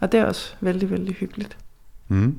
Og 0.00 0.12
det 0.12 0.20
er 0.20 0.24
også 0.24 0.54
vældig, 0.60 0.90
vældig 0.90 1.14
hyggeligt. 1.14 1.56
Mm. 2.08 2.38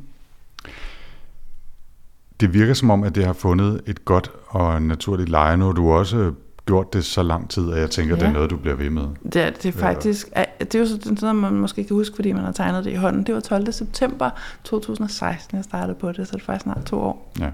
Det 2.40 2.54
virker 2.54 2.74
som 2.74 2.90
om, 2.90 3.04
at 3.04 3.16
det 3.16 3.26
har 3.26 3.34
fundet 3.34 3.82
et 3.86 4.06
godt 4.06 4.32
og 4.48 4.82
naturligt 4.82 5.30
leje. 5.30 5.58
Har 5.58 5.72
du 5.72 5.92
også 5.92 6.34
gjort 6.66 6.94
det 6.94 7.06
så 7.06 7.24
lang 7.24 7.50
tid, 7.50 7.72
at 7.72 7.80
jeg 7.80 7.92
tænker, 7.92 8.16
ja. 8.16 8.22
det 8.22 8.28
er 8.28 8.34
noget, 8.34 8.50
du 8.50 8.58
bliver 8.58 8.76
ved 8.76 8.90
med. 8.90 9.08
Det 9.24 9.36
er, 9.36 9.50
det 9.50 9.66
er 9.66 9.72
faktisk, 9.72 10.30
ja. 10.36 10.44
det 10.60 10.76
er 10.76 10.80
jo 10.80 10.86
sådan 10.86 11.18
noget, 11.22 11.36
man 11.36 11.54
måske 11.54 11.84
kan 11.84 11.96
huske, 11.96 12.16
fordi 12.16 12.32
man 12.32 12.44
har 12.44 12.52
tegnet 12.52 12.86
det 12.86 12.92
i 12.92 12.96
hånden. 12.96 13.24
Det 13.24 13.36
var 13.36 13.42
12. 13.42 13.72
september 13.72 14.30
2016, 14.64 15.58
jeg 15.58 15.64
startede 15.64 15.98
på 16.00 16.12
det, 16.12 16.28
så 16.28 16.36
det 16.36 16.42
er 16.42 16.46
faktisk 16.46 16.64
snart 16.64 16.86
to 16.86 17.00
år. 17.00 17.34
Ja. 17.40 17.50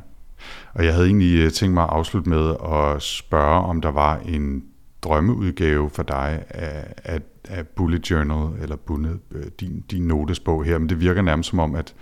Og 0.74 0.86
jeg 0.86 0.94
havde 0.94 1.06
egentlig 1.06 1.40
øh, 1.40 1.52
tænkt 1.52 1.74
mig 1.74 1.84
at 1.84 1.90
afslutte 1.90 2.30
med 2.30 2.56
at 2.72 3.02
spørge, 3.02 3.64
om 3.64 3.82
der 3.82 3.92
var 3.92 4.20
en 4.26 4.64
drømmeudgave 5.02 5.90
for 5.90 6.04
dig 6.04 6.44
af, 6.50 6.94
af, 7.04 7.20
af 7.50 7.68
Bullet 7.68 8.12
Journal, 8.12 8.62
eller 8.62 8.76
bundet, 8.76 9.20
øh, 9.32 9.44
din, 9.60 9.84
din 9.92 10.02
notesbog 10.02 10.64
her, 10.64 10.78
men 10.78 10.90
det 10.90 11.00
virker 11.00 11.22
nærmest 11.22 11.50
som 11.50 11.60
om, 11.60 11.76
at 11.76 11.94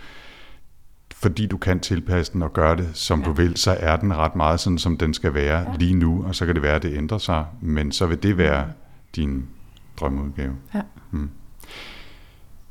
fordi 1.21 1.45
du 1.45 1.57
kan 1.57 1.79
tilpasse 1.79 2.33
den 2.33 2.41
og 2.41 2.53
gøre 2.53 2.75
det, 2.75 2.89
som 2.93 3.19
ja. 3.19 3.25
du 3.25 3.31
vil, 3.31 3.57
så 3.57 3.77
er 3.79 3.95
den 3.95 4.15
ret 4.17 4.35
meget 4.35 4.59
sådan, 4.59 4.77
som 4.77 4.97
den 4.97 5.13
skal 5.13 5.33
være 5.33 5.59
ja. 5.59 5.77
lige 5.79 5.93
nu, 5.93 6.23
og 6.23 6.35
så 6.35 6.45
kan 6.45 6.55
det 6.55 6.63
være, 6.63 6.75
at 6.75 6.83
det 6.83 6.97
ændrer 6.97 7.17
sig, 7.17 7.45
men 7.61 7.91
så 7.91 8.05
vil 8.05 8.23
det 8.23 8.37
være 8.37 8.67
din 9.15 9.45
drømmeudgave. 9.99 10.55
Ja. 10.73 10.81
Mm. 11.11 11.29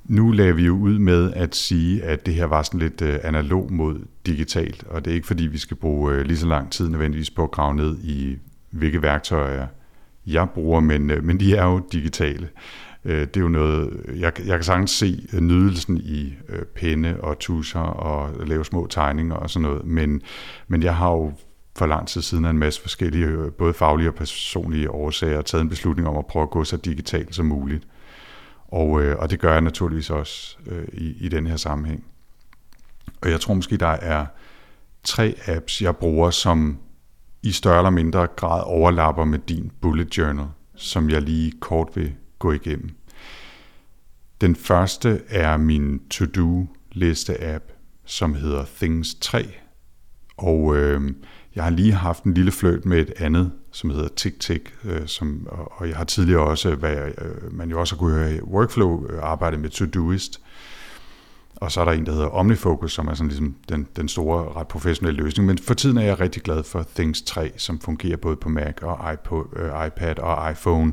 Nu 0.04 0.30
lagde 0.30 0.56
vi 0.56 0.66
jo 0.66 0.76
ud 0.76 0.98
med 0.98 1.32
at 1.32 1.56
sige, 1.56 2.02
at 2.02 2.26
det 2.26 2.34
her 2.34 2.44
var 2.44 2.62
sådan 2.62 2.80
lidt 2.80 3.02
øh, 3.02 3.18
analog 3.22 3.72
mod 3.72 4.00
digitalt, 4.26 4.84
og 4.84 5.04
det 5.04 5.10
er 5.10 5.14
ikke 5.14 5.26
fordi, 5.26 5.46
vi 5.46 5.58
skal 5.58 5.76
bruge 5.76 6.12
øh, 6.12 6.24
lige 6.24 6.38
så 6.38 6.46
lang 6.46 6.72
tid 6.72 6.88
nødvendigvis 6.88 7.30
på 7.30 7.44
at 7.44 7.50
grave 7.50 7.74
ned 7.74 7.98
i, 7.98 8.38
hvilke 8.70 9.02
værktøjer 9.02 9.66
jeg 10.26 10.50
bruger, 10.50 10.80
men, 10.80 11.10
øh, 11.10 11.24
men 11.24 11.40
de 11.40 11.56
er 11.56 11.64
jo 11.64 11.80
digitale. 11.92 12.48
Øh, 13.04 13.20
det 13.20 13.36
er 13.36 13.40
jo 13.40 13.48
noget, 13.48 14.04
jeg, 14.16 14.32
jeg 14.46 14.56
kan 14.56 14.62
sagtens 14.62 14.90
se 14.90 15.28
øh, 15.32 15.40
nydelsen 15.40 15.96
i 15.96 16.34
øh, 16.48 16.62
penne 16.62 17.20
og 17.20 17.38
tuscher 17.38 17.80
og 17.80 18.46
lave 18.46 18.64
små 18.64 18.86
tegninger 18.86 19.36
og 19.36 19.50
sådan 19.50 19.68
noget, 19.68 19.84
men, 19.84 20.22
men 20.68 20.82
jeg 20.82 20.96
har 20.96 21.10
jo 21.10 21.32
for 21.76 21.86
lang 21.86 22.08
tid 22.08 22.22
siden 22.22 22.44
af 22.44 22.50
en 22.50 22.58
masse 22.58 22.80
forskellige, 22.80 23.26
øh, 23.26 23.52
både 23.52 23.74
faglige 23.74 24.08
og 24.08 24.14
personlige 24.14 24.90
årsager, 24.90 25.42
taget 25.42 25.62
en 25.62 25.68
beslutning 25.68 26.08
om 26.08 26.16
at 26.16 26.26
prøve 26.26 26.42
at 26.42 26.50
gå 26.50 26.64
så 26.64 26.76
digitalt 26.76 27.34
som 27.34 27.46
muligt. 27.46 27.86
Og, 28.68 29.02
øh, 29.02 29.18
og 29.18 29.30
det 29.30 29.40
gør 29.40 29.52
jeg 29.52 29.60
naturligvis 29.60 30.10
også 30.10 30.56
øh, 30.66 30.88
i, 30.92 31.16
i 31.20 31.28
den 31.28 31.46
her 31.46 31.56
sammenhæng. 31.56 32.04
Og 33.22 33.30
jeg 33.30 33.40
tror 33.40 33.54
måske, 33.54 33.76
der 33.76 33.86
er 33.86 34.26
tre 35.04 35.34
apps, 35.46 35.82
jeg 35.82 35.96
bruger, 35.96 36.30
som 36.30 36.78
i 37.42 37.52
større 37.52 37.78
eller 37.78 37.90
mindre 37.90 38.26
grad 38.26 38.62
overlapper 38.64 39.24
med 39.24 39.38
din 39.38 39.72
bullet 39.80 40.18
journal, 40.18 40.46
som 40.74 41.10
jeg 41.10 41.22
lige 41.22 41.52
kort 41.60 41.88
vil 41.94 42.14
gå 42.38 42.52
igennem. 42.52 42.90
Den 44.40 44.56
første 44.56 45.20
er 45.28 45.56
min 45.56 46.00
to-do 46.10 46.66
liste 46.92 47.44
app, 47.44 47.64
som 48.04 48.34
hedder 48.34 48.64
Things 48.76 49.14
3. 49.14 49.48
Og 50.36 50.76
øh, 50.76 51.00
jeg 51.54 51.64
har 51.64 51.70
lige 51.70 51.92
haft 51.92 52.24
en 52.24 52.34
lille 52.34 52.52
fløjt 52.52 52.84
med 52.84 52.98
et 52.98 53.12
andet, 53.16 53.52
som 53.72 53.90
hedder 53.90 54.08
TickTick, 54.08 54.74
øh, 54.84 55.06
som, 55.06 55.46
og, 55.50 55.72
og 55.72 55.88
jeg 55.88 55.96
har 55.96 56.04
tidligere 56.04 56.42
også, 56.42 56.74
hvad 56.74 56.96
øh, 56.96 57.52
man 57.52 57.70
jo 57.70 57.80
også 57.80 57.94
har 57.94 57.98
kunne 57.98 58.14
høre 58.14 58.34
i 58.34 58.40
Workflow, 58.40 59.06
øh, 59.06 59.18
arbejdet 59.22 59.60
med 59.60 59.70
Todoist. 59.70 60.40
Og 61.56 61.72
så 61.72 61.80
er 61.80 61.84
der 61.84 61.92
en, 61.92 62.06
der 62.06 62.12
hedder 62.12 62.28
OmniFocus, 62.28 62.92
som 62.92 63.08
er 63.08 63.14
sådan 63.14 63.28
ligesom 63.28 63.54
den, 63.68 63.86
den 63.96 64.08
store, 64.08 64.52
ret 64.52 64.68
professionelle 64.68 65.22
løsning. 65.22 65.46
Men 65.46 65.58
for 65.58 65.74
tiden 65.74 65.98
er 65.98 66.02
jeg 66.02 66.20
rigtig 66.20 66.42
glad 66.42 66.64
for 66.64 66.86
Things 66.94 67.22
3, 67.22 67.52
som 67.56 67.80
fungerer 67.80 68.16
både 68.16 68.36
på 68.36 68.48
Mac 68.48 68.82
og 68.82 69.12
iPod, 69.12 69.44
øh, 69.56 69.86
iPad 69.86 70.18
og 70.18 70.50
iPhone. 70.50 70.92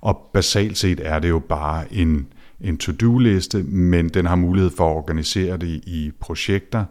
Og 0.00 0.30
basalt 0.34 0.78
set 0.78 1.00
er 1.04 1.18
det 1.18 1.28
jo 1.28 1.38
bare 1.38 1.94
en, 1.94 2.26
en 2.60 2.78
to-do-liste, 2.78 3.62
men 3.62 4.08
den 4.08 4.26
har 4.26 4.36
mulighed 4.36 4.70
for 4.76 4.90
at 4.90 4.96
organisere 4.96 5.56
det 5.56 5.68
i 5.68 6.12
projekter. 6.20 6.84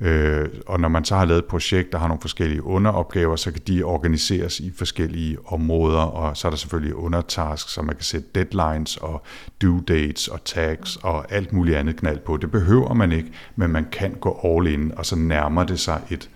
Øh, 0.00 0.48
og 0.66 0.80
når 0.80 0.88
man 0.88 1.04
så 1.04 1.16
har 1.16 1.24
lavet 1.24 1.38
et 1.38 1.44
projekt, 1.44 1.92
der 1.92 1.98
har 1.98 2.08
nogle 2.08 2.20
forskellige 2.20 2.62
underopgaver, 2.62 3.36
så 3.36 3.52
kan 3.52 3.62
de 3.66 3.82
organiseres 3.82 4.60
i 4.60 4.72
forskellige 4.76 5.38
områder, 5.46 5.98
og 5.98 6.36
så 6.36 6.48
er 6.48 6.50
der 6.50 6.56
selvfølgelig 6.56 6.94
undertasks, 6.94 7.72
så 7.72 7.82
man 7.82 7.94
kan 7.94 8.04
sætte 8.04 8.28
deadlines 8.34 8.96
og 8.96 9.22
due 9.62 9.82
dates 9.88 10.28
og 10.28 10.44
tags 10.44 10.96
og 10.96 11.32
alt 11.32 11.52
muligt 11.52 11.76
andet 11.76 11.96
knald 11.96 12.18
på. 12.18 12.36
Det 12.36 12.50
behøver 12.50 12.94
man 12.94 13.12
ikke, 13.12 13.32
men 13.56 13.70
man 13.70 13.86
kan 13.92 14.16
gå 14.20 14.40
all 14.44 14.66
in, 14.66 14.92
og 14.96 15.06
så 15.06 15.16
nærmer 15.16 15.64
det 15.64 15.80
sig 15.80 16.00
et, 16.10 16.30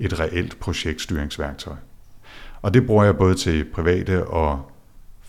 et 0.00 0.20
reelt 0.20 0.60
projektstyringsværktøj. 0.60 1.76
Og 2.62 2.74
det 2.74 2.86
bruger 2.86 3.04
jeg 3.04 3.16
både 3.16 3.34
til 3.34 3.64
private 3.64 4.26
og 4.26 4.71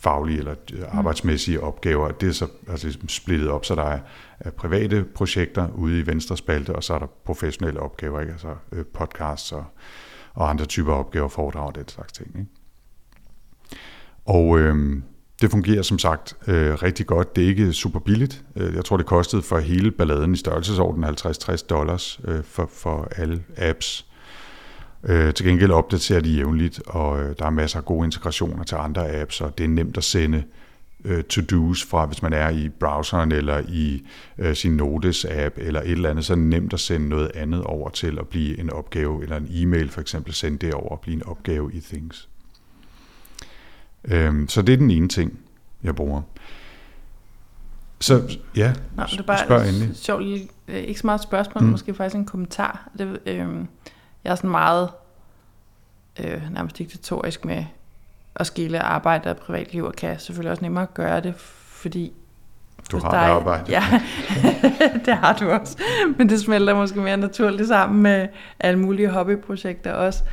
faglige 0.04 0.40
eller 0.40 0.56
øh, 0.74 0.98
arbejdsmæssige 0.98 1.62
opgaver. 1.62 2.12
Det 2.12 2.30
er 2.30 2.34
så 2.34 2.48
altså 2.70 2.88
ligesom 2.88 3.10
splittet 3.10 3.50
op, 3.50 3.66
så 3.66 3.76
der 3.76 4.00
er 4.40 4.52
private 4.52 5.06
projekter 5.16 5.70
ude 5.76 6.00
i 6.00 6.08
venstre 6.08 6.38
spalte, 6.38 6.76
og 6.76 6.84
så 6.84 6.94
er 6.94 7.00
der 7.00 7.08
professionelle 7.26 7.80
opgaver, 7.80 8.20
ikke? 8.20 8.32
altså 8.32 8.56
øh, 8.72 8.86
podcasts 8.86 9.52
og, 9.52 9.66
og 10.34 10.50
andre 10.50 10.66
typer 10.66 10.94
opgaver, 10.94 11.28
foredrag 11.28 11.68
og 11.68 11.76
den 11.76 11.88
slags 11.88 12.14
ting. 12.14 12.30
Ikke? 12.40 12.50
Og 14.26 14.60
øh, 14.60 15.02
det 15.42 15.52
fungerer 15.52 15.82
som 15.82 16.00
sagt 16.00 16.38
øh, 16.48 16.74
rigtig 16.74 17.06
godt. 17.06 17.36
Det 17.36 17.44
er 17.44 17.48
ikke 17.48 17.74
super 17.74 18.00
billigt. 18.00 18.46
Øh, 18.56 18.76
jeg 18.76 18.86
tror, 18.86 18.98
det 18.98 19.06
kostede 19.06 19.42
for 19.42 19.60
hele 19.60 19.92
balladen 19.92 20.34
i 20.34 20.38
størrelsesorden 20.38 21.04
50-60 21.04 21.68
dollars 21.68 22.20
øh, 22.26 22.44
for, 22.44 22.70
for 22.74 23.08
alle 23.16 23.44
apps. 23.58 24.13
Øh, 25.04 25.34
til 25.34 25.46
gengæld 25.46 25.72
opdaterer 25.72 26.20
de 26.20 26.30
jævnligt, 26.30 26.82
og 26.86 27.24
øh, 27.24 27.36
der 27.40 27.46
er 27.46 27.50
masser 27.50 27.80
af 27.80 27.86
gode 27.86 28.06
integrationer 28.06 28.64
til 28.64 28.76
andre 28.76 29.12
apps, 29.12 29.42
og 29.42 29.58
det 29.58 29.64
er 29.64 29.68
nemt 29.68 29.98
at 29.98 30.04
sende 30.04 30.44
øh, 31.06 31.24
to-dos 31.24 31.84
fra, 31.84 32.06
hvis 32.06 32.22
man 32.22 32.34
er 32.34 32.50
i 32.50 32.70
browseren 32.70 33.32
eller 33.32 33.62
i 33.68 34.08
øh, 34.38 34.56
sin 34.56 34.80
Notes-app 34.82 35.54
eller 35.58 35.82
et 35.82 35.92
eller 35.92 36.10
andet, 36.10 36.26
så 36.26 36.34
er 36.34 36.38
det 36.38 36.46
nemt 36.46 36.74
at 36.74 36.80
sende 36.80 37.10
noget 37.10 37.32
andet 37.36 37.64
over 37.64 37.90
til 37.90 38.20
at 38.20 38.28
blive 38.28 38.60
en 38.60 38.70
opgave, 38.70 39.24
eller 39.24 39.38
en 39.38 39.48
e-mail 39.50 39.90
for 39.90 40.02
eksempel, 40.02 40.34
sende 40.34 40.58
det 40.58 40.74
over 40.74 40.90
og 40.90 41.00
blive 41.00 41.16
en 41.16 41.26
opgave 41.26 41.74
i 41.74 41.80
Things. 41.80 42.30
Øh, 44.04 44.34
så 44.48 44.62
det 44.62 44.74
er 44.74 44.78
den 44.78 44.92
ene 44.92 45.08
ting, 45.08 45.40
jeg 45.84 45.96
bruger. 45.96 46.22
Så 48.00 48.38
ja, 48.56 48.74
Nå, 48.96 49.04
det 49.12 49.20
er 49.20 49.24
bare 49.24 49.46
spørg 49.46 49.70
endelig. 49.70 49.96
Sjovt, 49.96 50.24
ikke 50.68 51.00
så 51.00 51.08
meget 51.08 51.22
spørgsmål, 51.22 51.64
mm. 51.64 51.70
måske 51.70 51.94
faktisk 51.94 52.16
en 52.16 52.26
kommentar. 52.26 52.90
Det, 52.98 53.20
øh, 53.26 53.48
jeg 54.24 54.32
er 54.32 54.36
sådan 54.36 54.50
meget 54.50 54.90
øh, 56.20 56.54
nærmest 56.54 56.78
diktatorisk 56.78 57.46
med 57.46 57.66
at 58.36 58.48
skille 58.48 58.80
arbejde 58.80 59.30
og 59.30 59.38
privatliv, 59.38 59.84
og 59.84 59.94
kan 59.94 60.20
selvfølgelig 60.20 60.52
også 60.52 60.64
nemmere 60.64 60.86
gøre 60.86 61.20
det, 61.20 61.36
fordi 61.68 62.14
du 62.92 62.98
har 62.98 63.12
er, 63.12 63.18
arbejde. 63.18 63.64
Ja, 63.70 63.84
det 65.06 65.16
har 65.16 65.34
du 65.34 65.50
også. 65.50 65.78
Men 66.18 66.30
det 66.30 66.40
smelter 66.40 66.76
måske 66.76 67.00
mere 67.00 67.18
naturligt 67.18 67.68
sammen 67.68 68.02
med 68.02 68.28
alle 68.60 68.80
mulige 68.80 69.10
hobbyprojekter 69.10 69.94
også. 69.94 70.24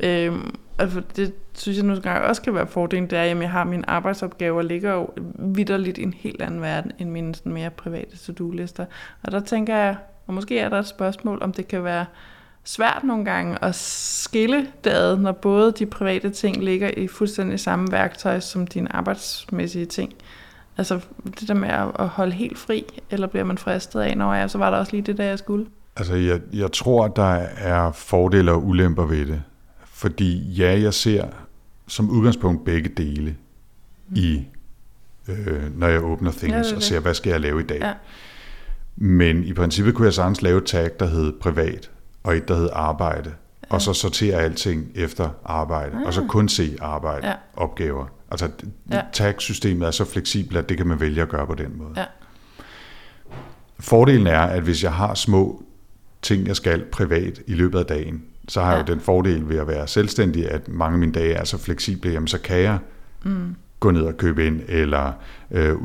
Øhm, 0.00 0.54
altså 0.78 1.02
det 1.16 1.34
synes 1.54 1.78
jeg 1.78 1.86
nu 1.86 1.96
også 2.28 2.42
kan 2.42 2.54
være 2.54 2.66
fordelen, 2.66 3.10
det 3.10 3.18
er, 3.18 3.22
at 3.22 3.38
jeg 3.38 3.50
har 3.50 3.64
mine 3.64 3.90
arbejdsopgaver 3.90 4.62
ligger 4.62 4.92
jo 4.92 5.10
vidderligt 5.38 5.98
i 5.98 6.02
en 6.02 6.14
helt 6.14 6.42
anden 6.42 6.60
verden, 6.60 6.92
end 6.98 7.10
mine 7.10 7.34
sådan 7.34 7.52
mere 7.52 7.70
private 7.70 8.16
to-do-lister. 8.16 8.84
Og 9.22 9.32
der 9.32 9.40
tænker 9.40 9.76
jeg, 9.76 9.96
og 10.26 10.34
måske 10.34 10.58
er 10.58 10.68
der 10.68 10.78
et 10.78 10.86
spørgsmål, 10.86 11.38
om 11.42 11.52
det 11.52 11.68
kan 11.68 11.84
være 11.84 12.06
svært 12.68 13.04
nogle 13.04 13.24
gange 13.24 13.64
at 13.64 13.74
skille 13.74 14.66
det 14.84 14.90
ad, 14.90 15.16
når 15.16 15.32
både 15.32 15.72
de 15.72 15.86
private 15.86 16.30
ting 16.30 16.64
ligger 16.64 16.90
i 16.96 17.08
fuldstændig 17.08 17.60
samme 17.60 17.92
værktøj 17.92 18.40
som 18.40 18.66
dine 18.66 18.96
arbejdsmæssige 18.96 19.86
ting. 19.86 20.14
Altså 20.78 21.00
det 21.40 21.48
der 21.48 21.54
med 21.54 21.68
at 21.98 22.08
holde 22.08 22.32
helt 22.32 22.58
fri, 22.58 22.84
eller 23.10 23.26
bliver 23.26 23.44
man 23.44 23.58
fristet 23.58 24.00
af, 24.00 24.16
når 24.16 24.34
jeg, 24.34 24.50
så 24.50 24.58
var 24.58 24.70
der 24.70 24.78
også 24.78 24.92
lige 24.92 25.02
det, 25.02 25.18
der 25.18 25.24
jeg 25.24 25.38
skulle. 25.38 25.66
Altså 25.96 26.14
jeg, 26.14 26.40
jeg 26.52 26.72
tror, 26.72 27.04
at 27.04 27.16
der 27.16 27.34
er 27.56 27.92
fordele 27.92 28.52
og 28.52 28.66
ulemper 28.66 29.06
ved 29.06 29.26
det. 29.26 29.42
Fordi 29.84 30.38
ja, 30.38 30.80
jeg 30.80 30.94
ser 30.94 31.26
som 31.86 32.10
udgangspunkt 32.10 32.64
begge 32.64 32.88
dele 32.88 33.36
mm. 34.08 34.16
i, 34.16 34.46
øh, 35.28 35.78
når 35.78 35.86
jeg 35.86 36.04
åbner 36.04 36.30
Things 36.30 36.52
ja, 36.52 36.58
det 36.58 36.66
det. 36.66 36.76
og 36.76 36.82
ser, 36.82 37.00
hvad 37.00 37.14
skal 37.14 37.30
jeg 37.30 37.40
lave 37.40 37.60
i 37.60 37.64
dag. 37.64 37.80
Ja. 37.80 37.92
Men 38.96 39.44
i 39.44 39.52
princippet 39.52 39.94
kunne 39.94 40.06
jeg 40.06 40.14
sagtens 40.14 40.42
lave 40.42 40.58
et 40.58 40.64
tag, 40.64 40.90
der 41.00 41.06
hed 41.06 41.32
privat, 41.32 41.90
og 42.28 42.36
et, 42.36 42.48
der 42.48 42.54
hed 42.54 42.68
arbejde. 42.72 43.30
Ja. 43.62 43.74
Og 43.74 43.82
så 43.82 43.92
sortere 43.92 44.36
alting 44.36 44.90
efter 44.94 45.30
arbejde, 45.44 45.98
ja. 45.98 46.06
og 46.06 46.14
så 46.14 46.24
kun 46.28 46.48
se 46.48 46.76
arbejde, 46.80 47.26
ja. 47.26 47.34
opgaver. 47.56 48.06
Altså 48.30 48.48
ja. 48.92 49.02
tag-systemet 49.12 49.86
er 49.86 49.90
så 49.90 50.04
fleksibelt, 50.04 50.56
at 50.56 50.68
det 50.68 50.76
kan 50.76 50.86
man 50.86 51.00
vælge 51.00 51.22
at 51.22 51.28
gøre 51.28 51.46
på 51.46 51.54
den 51.54 51.78
måde. 51.78 51.90
Ja. 51.96 52.04
Fordelen 53.80 54.26
er, 54.26 54.40
at 54.40 54.62
hvis 54.62 54.82
jeg 54.82 54.92
har 54.92 55.14
små 55.14 55.62
ting, 56.22 56.46
jeg 56.46 56.56
skal 56.56 56.84
privat 56.84 57.40
i 57.46 57.54
løbet 57.54 57.78
af 57.78 57.86
dagen, 57.86 58.22
så 58.48 58.60
har 58.60 58.70
ja. 58.70 58.76
jeg 58.76 58.88
jo 58.88 58.94
den 58.94 59.00
fordel 59.00 59.48
ved 59.48 59.58
at 59.58 59.68
være 59.68 59.86
selvstændig, 59.86 60.50
at 60.50 60.68
mange 60.68 60.92
af 60.94 60.98
mine 60.98 61.12
dage 61.12 61.32
er 61.32 61.44
så 61.44 61.58
fleksible, 61.58 62.10
jamen 62.10 62.28
så 62.28 62.38
kan 62.38 62.58
jeg 62.58 62.78
mm 63.22 63.54
gå 63.80 63.90
ned 63.90 64.02
og 64.02 64.16
købe 64.16 64.46
ind, 64.46 64.60
eller 64.68 65.12
øh, 65.50 65.76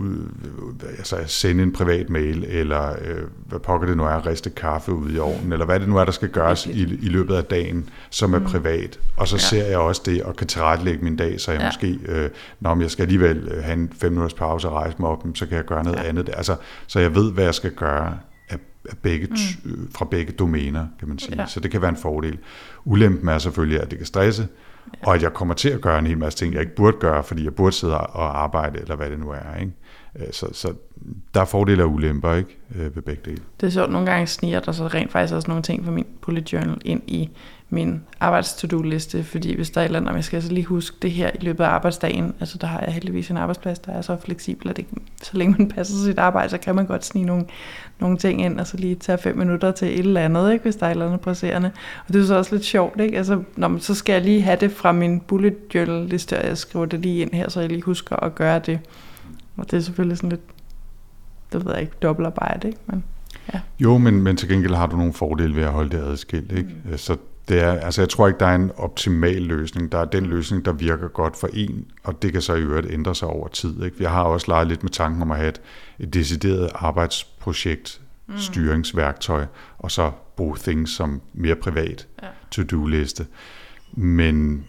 altså 0.97 1.17
sende 1.25 1.63
en 1.63 1.73
privat 1.73 2.09
mail, 2.09 2.45
eller 2.47 2.89
øh, 2.89 3.21
hvad 3.45 3.59
pokker 3.59 3.87
det 3.87 3.97
nu 3.97 4.03
er, 4.03 4.27
riste 4.27 4.49
kaffe 4.49 4.93
ud 4.93 5.11
i 5.11 5.19
ovnen, 5.19 5.53
eller 5.53 5.65
hvad 5.65 5.79
det 5.79 5.89
nu 5.89 5.97
er, 5.97 6.05
der 6.05 6.11
skal 6.11 6.29
gøres 6.29 6.65
i, 6.65 6.81
i 6.81 7.09
løbet 7.09 7.35
af 7.35 7.43
dagen, 7.43 7.89
som 8.09 8.33
er 8.33 8.39
mm. 8.39 8.45
privat. 8.45 8.99
Og 9.17 9.27
så 9.27 9.35
ja. 9.35 9.39
ser 9.39 9.65
jeg 9.65 9.77
også 9.77 10.01
det, 10.05 10.23
og 10.23 10.35
kan 10.35 10.47
tilrettelægge 10.47 11.03
min 11.03 11.15
dag, 11.15 11.41
så 11.41 11.51
jeg 11.51 11.61
ja. 11.61 11.67
måske, 11.67 11.99
øh, 12.05 12.29
når 12.59 12.81
jeg 12.81 12.91
skal 12.91 13.03
alligevel 13.03 13.47
øh, 13.47 13.63
have 13.63 13.73
en 13.73 13.93
fem 14.01 14.11
minutters 14.11 14.33
pause 14.33 14.67
og 14.67 14.73
rejse 14.73 14.95
mig 14.99 15.09
op, 15.09 15.25
så 15.35 15.45
kan 15.45 15.57
jeg 15.57 15.65
gøre 15.65 15.83
noget 15.83 15.97
ja. 15.97 16.03
andet. 16.03 16.29
Altså, 16.33 16.55
så 16.87 16.99
jeg 16.99 17.15
ved, 17.15 17.31
hvad 17.31 17.43
jeg 17.43 17.55
skal 17.55 17.71
gøre 17.71 18.17
af, 18.49 18.57
af 18.89 18.97
begge, 19.01 19.27
mm. 19.27 19.71
Øh, 19.71 19.77
fra 19.95 20.05
begge 20.05 20.31
domæner, 20.31 20.85
kan 20.99 21.07
man 21.07 21.19
sige. 21.19 21.41
Ja. 21.41 21.45
Så 21.45 21.59
det 21.59 21.71
kan 21.71 21.81
være 21.81 21.89
en 21.89 21.97
fordel. 21.97 22.37
Ulempen 22.85 23.29
er 23.29 23.37
selvfølgelig, 23.37 23.81
at 23.81 23.91
det 23.91 23.97
kan 23.97 24.07
stresse. 24.07 24.47
Og 25.03 25.15
at 25.15 25.23
jeg 25.23 25.34
kommer 25.34 25.53
til 25.53 25.69
at 25.69 25.81
gøre 25.81 25.99
en 25.99 26.07
hel 26.07 26.17
masse 26.17 26.39
ting, 26.39 26.53
jeg 26.53 26.61
ikke 26.61 26.75
burde 26.75 26.97
gøre, 26.99 27.23
fordi 27.23 27.43
jeg 27.43 27.55
burde 27.55 27.71
sidde 27.71 27.97
og 27.97 28.43
arbejde, 28.43 28.79
eller 28.79 28.95
hvad 28.95 29.09
det 29.09 29.19
nu 29.19 29.29
er. 29.29 29.55
Ikke? 29.59 29.71
Øh, 30.15 30.27
så, 30.31 30.47
så 30.53 30.73
der 31.34 31.41
er 31.41 31.45
fordele 31.45 31.84
og 31.84 31.91
ulemper 31.91 32.34
ikke, 32.34 32.57
øh, 32.75 32.95
ved 32.95 33.01
begge 33.01 33.21
dele. 33.25 33.41
Det 33.61 33.67
er 33.67 33.71
sjovt, 33.71 33.91
nogle 33.91 34.11
gange 34.11 34.27
sniger 34.27 34.59
der 34.59 34.71
så 34.71 34.88
rent 34.88 35.11
faktisk 35.11 35.34
også 35.34 35.47
nogle 35.47 35.63
ting 35.63 35.86
fra 35.86 35.91
min 35.91 36.05
bullet 36.21 36.53
journal 36.53 36.81
ind 36.86 37.01
i 37.07 37.29
min 37.69 38.01
arbejds-to-do-liste, 38.19 39.23
fordi 39.23 39.55
hvis 39.55 39.69
der 39.69 39.81
er 39.81 39.86
et 39.86 39.88
eller 39.88 39.99
andet, 39.99 40.09
om 40.09 40.15
jeg 40.15 40.23
skal 40.23 40.43
så 40.43 40.51
lige 40.51 40.65
huske 40.65 40.97
det 41.01 41.11
her 41.11 41.31
i 41.34 41.38
løbet 41.43 41.63
af 41.63 41.67
arbejdsdagen, 41.67 42.36
altså 42.39 42.57
der 42.57 42.67
har 42.67 42.79
jeg 42.79 42.93
heldigvis 42.93 43.29
en 43.29 43.38
arbejdsplads, 43.38 43.79
der 43.79 43.91
er 43.91 44.01
så 44.01 44.17
fleksibel, 44.25 44.69
at 44.69 44.77
det, 44.77 44.86
så 45.21 45.38
længe 45.38 45.55
man 45.57 45.69
passer 45.69 45.95
sit 45.95 46.19
arbejde, 46.19 46.49
så 46.49 46.57
kan 46.57 46.75
man 46.75 46.86
godt 46.86 47.05
snige 47.05 47.25
nogle, 47.25 47.45
nogle 47.99 48.17
ting 48.17 48.41
ind, 48.41 48.59
og 48.59 48.67
så 48.67 48.77
lige 48.77 48.95
tage 48.95 49.17
fem 49.17 49.37
minutter 49.37 49.71
til 49.71 49.87
et 49.87 49.99
eller 49.99 50.21
andet, 50.21 50.53
ikke, 50.53 50.63
hvis 50.63 50.75
der 50.75 50.85
er 50.85 50.89
et 50.89 50.93
eller 50.93 51.05
andet 51.05 51.19
presserende. 51.19 51.71
Og 52.07 52.13
det 52.13 52.21
er 52.21 52.25
så 52.25 52.35
også 52.35 52.55
lidt 52.55 52.65
sjovt, 52.65 53.01
ikke? 53.01 53.17
Altså, 53.17 53.43
når 53.55 53.67
man, 53.67 53.81
så 53.81 53.95
skal 53.95 54.13
jeg 54.13 54.21
lige 54.21 54.41
have 54.41 54.57
det 54.59 54.71
fra 54.71 54.91
min 54.91 55.19
bullet 55.19 55.55
journal 55.75 56.09
liste, 56.09 56.39
og 56.39 56.47
jeg 56.47 56.57
skriver 56.57 56.85
det 56.85 56.99
lige 56.99 57.21
ind 57.21 57.31
her, 57.33 57.49
så 57.49 57.59
jeg 57.59 57.69
lige 57.69 57.81
husker 57.81 58.15
at 58.15 58.35
gøre 58.35 58.59
det. 58.59 58.79
Og 59.57 59.71
det 59.71 59.77
er 59.77 59.81
selvfølgelig 59.81 60.17
sådan 60.17 60.29
lidt, 60.29 60.41
det 61.53 61.65
ved 61.65 61.71
jeg 61.71 61.81
ikke, 61.81 61.93
dobbeltarbejde, 62.01 62.67
ikke? 62.67 62.79
Men, 62.85 63.03
ja. 63.53 63.59
Jo, 63.79 63.97
men, 63.97 64.21
men 64.21 64.37
til 64.37 64.49
gengæld 64.49 64.73
har 64.73 64.87
du 64.87 64.97
nogle 64.97 65.13
fordele 65.13 65.55
ved 65.55 65.63
at 65.63 65.71
holde 65.71 65.89
det 65.89 66.03
adskilt, 66.03 66.51
ikke? 66.51 66.69
Mm. 66.91 66.97
Så 66.97 67.17
det 67.47 67.61
er, 67.61 67.71
altså 67.71 68.01
jeg 68.01 68.09
tror 68.09 68.27
ikke, 68.27 68.39
der 68.39 68.45
er 68.45 68.55
en 68.55 68.71
optimal 68.77 69.41
løsning. 69.41 69.91
Der 69.91 69.97
er 69.97 70.05
den 70.05 70.25
løsning, 70.25 70.65
der 70.65 70.73
virker 70.73 71.07
godt 71.07 71.37
for 71.37 71.49
en, 71.53 71.85
og 72.03 72.21
det 72.21 72.31
kan 72.33 72.41
så 72.41 72.53
i 72.53 72.61
øvrigt 72.61 72.91
ændre 72.91 73.15
sig 73.15 73.27
over 73.27 73.47
tid. 73.47 73.83
Ikke? 73.83 73.97
Jeg 73.99 74.11
har 74.11 74.23
også 74.23 74.47
leget 74.47 74.67
lidt 74.67 74.83
med 74.83 74.91
tanken 74.91 75.21
om 75.21 75.31
at 75.31 75.37
have 75.37 75.49
et, 75.49 75.61
et 75.99 76.13
decideret 76.13 76.69
arbejdsprojekt, 76.75 78.01
mm. 78.27 78.37
styringsværktøj, 78.37 79.45
og 79.79 79.91
så 79.91 80.11
bruge 80.35 80.57
things 80.57 80.91
som 80.91 81.21
mere 81.33 81.55
privat 81.55 82.07
ja. 82.23 82.27
to-do-liste. 82.51 83.27
Men 83.91 84.65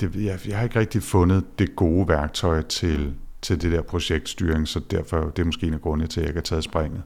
det, 0.00 0.14
jeg, 0.14 0.38
jeg 0.48 0.56
har 0.56 0.64
ikke 0.64 0.78
rigtig 0.78 1.02
fundet 1.02 1.58
det 1.58 1.76
gode 1.76 2.08
værktøj 2.08 2.62
til, 2.62 3.14
til 3.42 3.62
det 3.62 3.72
der 3.72 3.82
projektstyring, 3.82 4.68
så 4.68 4.80
derfor 4.90 5.30
det 5.30 5.42
er 5.42 5.46
måske 5.46 5.66
en 5.66 5.74
af 5.74 5.80
grundene 5.80 6.08
til, 6.08 6.20
at 6.20 6.24
jeg 6.24 6.30
ikke 6.30 6.38
har 6.38 6.42
taget 6.42 6.64
springet. 6.64 7.02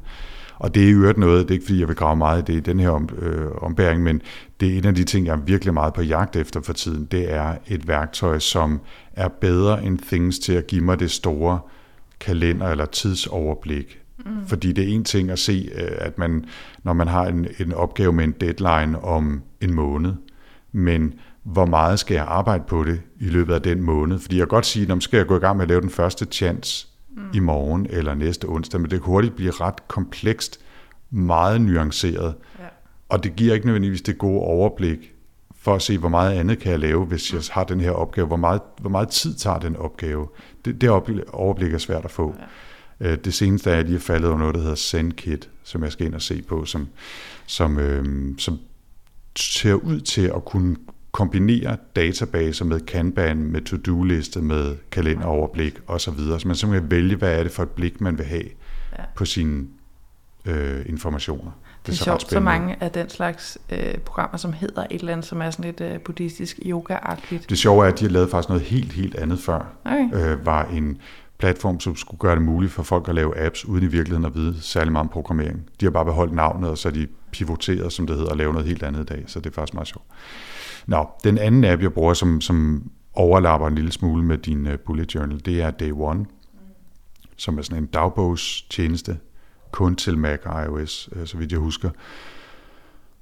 Og 0.60 0.74
det 0.74 0.82
er 0.82 0.88
i 0.88 0.92
øvrigt 0.92 1.18
noget, 1.18 1.48
det 1.48 1.50
er 1.50 1.54
ikke 1.54 1.66
fordi, 1.66 1.80
jeg 1.80 1.88
vil 1.88 1.96
grave 1.96 2.16
meget 2.16 2.48
i 2.48 2.52
det 2.52 2.58
i 2.58 2.60
den 2.60 2.80
her 2.80 2.90
om, 2.90 3.08
øh, 3.18 3.50
ombæring, 3.56 4.02
men 4.02 4.22
det 4.60 4.68
er 4.68 4.78
en 4.78 4.86
af 4.86 4.94
de 4.94 5.04
ting, 5.04 5.26
jeg 5.26 5.32
er 5.32 5.40
virkelig 5.40 5.74
meget 5.74 5.94
på 5.94 6.02
jagt 6.02 6.36
efter 6.36 6.60
for 6.60 6.72
tiden. 6.72 7.04
Det 7.04 7.32
er 7.32 7.54
et 7.68 7.88
værktøj, 7.88 8.38
som 8.38 8.80
er 9.12 9.28
bedre 9.28 9.84
end 9.84 9.98
Things 9.98 10.38
til 10.38 10.52
at 10.52 10.66
give 10.66 10.84
mig 10.84 11.00
det 11.00 11.10
store 11.10 11.60
kalender- 12.20 12.68
eller 12.68 12.84
tidsoverblik. 12.84 14.00
Mm. 14.18 14.46
Fordi 14.46 14.72
det 14.72 14.84
er 14.84 14.88
en 14.88 15.04
ting 15.04 15.30
at 15.30 15.38
se, 15.38 15.70
øh, 15.74 15.90
at 15.98 16.18
man, 16.18 16.44
når 16.82 16.92
man 16.92 17.08
har 17.08 17.26
en, 17.26 17.46
en 17.58 17.72
opgave 17.72 18.12
med 18.12 18.24
en 18.24 18.34
deadline 18.40 19.04
om 19.04 19.42
en 19.60 19.74
måned, 19.74 20.14
men 20.72 21.14
hvor 21.42 21.66
meget 21.66 21.98
skal 21.98 22.14
jeg 22.14 22.24
arbejde 22.28 22.64
på 22.68 22.84
det 22.84 23.00
i 23.20 23.24
løbet 23.24 23.54
af 23.54 23.62
den 23.62 23.82
måned? 23.82 24.18
Fordi 24.18 24.36
jeg 24.36 24.42
kan 24.42 24.48
godt 24.48 24.66
sige, 24.66 24.92
at 24.92 25.02
skal 25.02 25.16
jeg 25.16 25.26
gå 25.26 25.36
i 25.36 25.40
gang 25.40 25.56
med 25.56 25.64
at 25.64 25.68
lave 25.68 25.80
den 25.80 25.90
første 25.90 26.26
chance 26.30 26.89
mm. 27.16 27.22
i 27.34 27.38
morgen 27.38 27.86
eller 27.90 28.14
næste 28.14 28.44
onsdag, 28.44 28.80
men 28.80 28.90
det 28.90 29.00
kan 29.00 29.06
hurtigt 29.06 29.36
blive 29.36 29.50
ret 29.50 29.88
komplekst, 29.88 30.60
meget 31.10 31.60
nuanceret, 31.60 32.34
ja. 32.58 32.64
og 33.08 33.24
det 33.24 33.36
giver 33.36 33.54
ikke 33.54 33.66
nødvendigvis 33.66 34.02
det 34.02 34.18
gode 34.18 34.40
overblik 34.40 35.14
for 35.60 35.74
at 35.74 35.82
se, 35.82 35.98
hvor 35.98 36.08
meget 36.08 36.38
andet 36.38 36.58
kan 36.58 36.70
jeg 36.70 36.78
lave, 36.78 37.04
hvis 37.04 37.32
jeg 37.32 37.42
har 37.50 37.64
den 37.64 37.80
her 37.80 37.90
opgave. 37.90 38.26
Hvor 38.26 38.36
meget, 38.36 38.60
hvor 38.80 38.90
meget 38.90 39.08
tid 39.08 39.34
tager 39.34 39.58
den 39.58 39.76
opgave? 39.76 40.28
Det, 40.64 40.80
det 40.80 40.90
overblik 41.32 41.72
er 41.72 41.78
svært 41.78 42.04
at 42.04 42.10
få. 42.10 42.34
Ja. 43.00 43.12
Øh, 43.12 43.18
det 43.24 43.34
seneste 43.34 43.70
er, 43.70 43.74
at 43.74 43.78
jeg 43.78 43.86
lige 43.86 44.00
faldet 44.00 44.28
over 44.30 44.38
noget, 44.38 44.54
der 44.54 44.60
hedder 44.60 44.74
SendKit, 44.74 45.48
som 45.62 45.82
jeg 45.82 45.92
skal 45.92 46.06
ind 46.06 46.14
og 46.14 46.22
se 46.22 46.42
på, 46.42 46.64
som, 46.64 46.88
som, 47.46 47.78
øh, 47.78 48.04
som 48.38 48.58
ser 49.36 49.74
ud 49.74 50.00
til 50.00 50.26
at 50.36 50.44
kunne 50.44 50.76
kombinere 51.12 51.76
databaser 51.96 52.64
med 52.64 52.80
Kanban, 52.80 53.36
med 53.36 53.60
to-do-liste, 53.60 54.40
med 54.40 54.76
kalenderoverblik 54.90 55.80
osv. 55.86 56.18
Så 56.18 56.42
man 56.46 56.56
simpelthen 56.56 56.90
vælge, 56.90 57.16
hvad 57.16 57.38
er 57.38 57.42
det 57.42 57.52
for 57.52 57.62
et 57.62 57.70
blik, 57.70 58.00
man 58.00 58.18
vil 58.18 58.26
have 58.26 58.44
ja. 58.98 59.04
på 59.14 59.24
sine 59.24 59.66
øh, 60.44 60.82
informationer. 60.86 61.50
Det 61.86 61.88
er, 61.88 61.92
det 61.92 62.00
er 62.00 62.04
sjovt, 62.04 62.30
så 62.30 62.40
mange 62.40 62.76
af 62.80 62.90
den 62.90 63.08
slags 63.08 63.58
øh, 63.70 63.98
programmer, 63.98 64.36
som 64.36 64.52
hedder 64.52 64.86
et 64.90 65.00
eller 65.00 65.12
andet, 65.12 65.26
som 65.26 65.42
er 65.42 65.50
sådan 65.50 65.64
lidt 65.64 65.80
øh, 65.80 66.00
buddhistisk 66.00 66.58
yoga-agtigt. 66.64 67.46
Det 67.48 67.58
sjove 67.58 67.84
er, 67.84 67.88
at 67.92 67.98
de 67.98 68.04
har 68.04 68.12
lavet 68.12 68.30
faktisk 68.30 68.48
noget 68.48 68.64
helt, 68.64 68.92
helt 68.92 69.14
andet 69.14 69.38
før. 69.38 69.72
Okay. 69.84 70.32
Øh, 70.32 70.46
var 70.46 70.64
en 70.64 70.98
platform, 71.38 71.80
som 71.80 71.96
skulle 71.96 72.18
gøre 72.18 72.34
det 72.34 72.42
muligt 72.42 72.72
for 72.72 72.82
folk 72.82 73.08
at 73.08 73.14
lave 73.14 73.38
apps, 73.38 73.64
uden 73.64 73.84
i 73.84 73.86
virkeligheden 73.86 74.24
at 74.24 74.34
vide 74.34 74.62
særlig 74.62 74.92
meget 74.92 75.04
om 75.04 75.08
programmering. 75.08 75.70
De 75.80 75.86
har 75.86 75.90
bare 75.90 76.04
beholdt 76.04 76.34
navnet, 76.34 76.70
og 76.70 76.78
så 76.78 76.90
de 76.90 77.06
pivoteret, 77.32 77.92
som 77.92 78.06
det 78.06 78.16
hedder, 78.16 78.30
og 78.30 78.36
lavet 78.36 78.52
noget 78.52 78.68
helt 78.68 78.82
andet 78.82 79.00
i 79.00 79.04
dag, 79.04 79.24
så 79.26 79.40
det 79.40 79.50
er 79.50 79.54
faktisk 79.54 79.74
meget 79.74 79.88
sjovt. 79.88 80.06
Nå, 80.86 81.08
den 81.24 81.38
anden 81.38 81.64
app, 81.64 81.82
jeg 81.82 81.92
bruger, 81.92 82.14
som, 82.14 82.40
som 82.40 82.90
overlapper 83.14 83.68
en 83.68 83.74
lille 83.74 83.92
smule 83.92 84.24
med 84.24 84.38
din 84.38 84.66
øh, 84.66 84.78
bullet 84.78 85.14
journal, 85.14 85.42
det 85.44 85.62
er 85.62 85.70
Day 85.70 85.92
One, 85.92 86.26
som 87.36 87.58
er 87.58 87.62
sådan 87.62 87.82
en 87.82 87.86
dagbogstjeneste, 87.86 89.18
kun 89.70 89.96
til 89.96 90.18
Mac 90.18 90.40
og 90.44 90.64
iOS, 90.64 91.08
øh, 91.16 91.26
så 91.26 91.38
vidt 91.38 91.52
jeg 91.52 91.60
husker. 91.60 91.90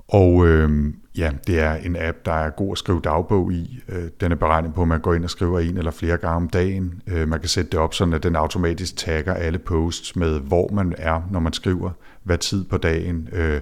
Og 0.08 0.46
øh, 0.46 0.94
ja, 1.18 1.32
det 1.46 1.60
er 1.60 1.74
en 1.74 1.96
app, 1.96 2.18
der 2.24 2.32
er 2.32 2.50
god 2.50 2.72
at 2.72 2.78
skrive 2.78 3.00
dagbog 3.00 3.52
i. 3.52 3.80
Øh, 3.88 4.04
den 4.20 4.32
er 4.32 4.36
beregnet 4.36 4.74
på, 4.74 4.82
at 4.82 4.88
man 4.88 5.00
går 5.00 5.14
ind 5.14 5.24
og 5.24 5.30
skriver 5.30 5.60
en 5.60 5.76
eller 5.76 5.90
flere 5.90 6.16
gange 6.16 6.36
om 6.36 6.48
dagen. 6.48 7.02
Øh, 7.06 7.28
man 7.28 7.40
kan 7.40 7.48
sætte 7.48 7.70
det 7.70 7.80
op 7.80 7.94
sådan, 7.94 8.14
at 8.14 8.22
den 8.22 8.36
automatisk 8.36 8.96
tagger 8.96 9.34
alle 9.34 9.58
posts 9.58 10.16
med, 10.16 10.40
hvor 10.40 10.68
man 10.72 10.94
er, 10.98 11.22
når 11.30 11.40
man 11.40 11.52
skriver, 11.52 11.90
hvad 12.22 12.38
tid 12.38 12.64
på 12.64 12.76
dagen. 12.76 13.28
Øh, 13.32 13.60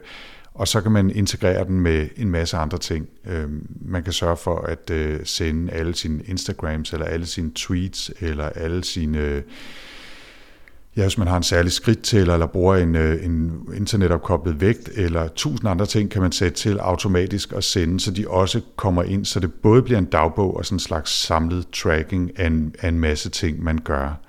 og 0.56 0.68
så 0.68 0.80
kan 0.80 0.92
man 0.92 1.10
integrere 1.10 1.64
den 1.64 1.80
med 1.80 2.08
en 2.16 2.30
masse 2.30 2.56
andre 2.56 2.78
ting. 2.78 3.08
Øhm, 3.26 3.66
man 3.80 4.02
kan 4.02 4.12
sørge 4.12 4.36
for 4.36 4.58
at 4.58 4.90
øh, 4.90 5.20
sende 5.24 5.72
alle 5.72 5.94
sine 5.94 6.22
Instagrams, 6.24 6.92
eller 6.92 7.06
alle 7.06 7.26
sine 7.26 7.50
tweets, 7.54 8.12
eller 8.20 8.48
alle 8.48 8.84
sine... 8.84 9.42
Ja, 10.96 11.02
hvis 11.02 11.18
man 11.18 11.28
har 11.28 11.36
en 11.36 11.42
særlig 11.42 11.72
skridt 11.72 12.02
til, 12.02 12.18
eller 12.18 12.46
bruger 12.46 12.76
en, 12.76 12.94
øh, 12.94 13.24
en 13.24 13.52
internetopkoblet 13.76 14.60
vægt, 14.60 14.88
eller 14.94 15.28
tusind 15.28 15.70
andre 15.70 15.86
ting, 15.86 16.10
kan 16.10 16.22
man 16.22 16.32
sætte 16.32 16.56
til 16.56 16.78
automatisk 16.78 17.52
at 17.52 17.64
sende, 17.64 18.00
så 18.00 18.10
de 18.10 18.28
også 18.28 18.60
kommer 18.76 19.02
ind, 19.02 19.24
så 19.24 19.40
det 19.40 19.52
både 19.52 19.82
bliver 19.82 19.98
en 19.98 20.04
dagbog 20.04 20.56
og 20.56 20.64
sådan 20.64 20.76
en 20.76 20.80
slags 20.80 21.10
samlet 21.10 21.66
tracking 21.72 22.38
af 22.38 22.46
en, 22.46 22.74
af 22.80 22.88
en 22.88 23.00
masse 23.00 23.30
ting, 23.30 23.62
man 23.62 23.78
gør. 23.84 24.20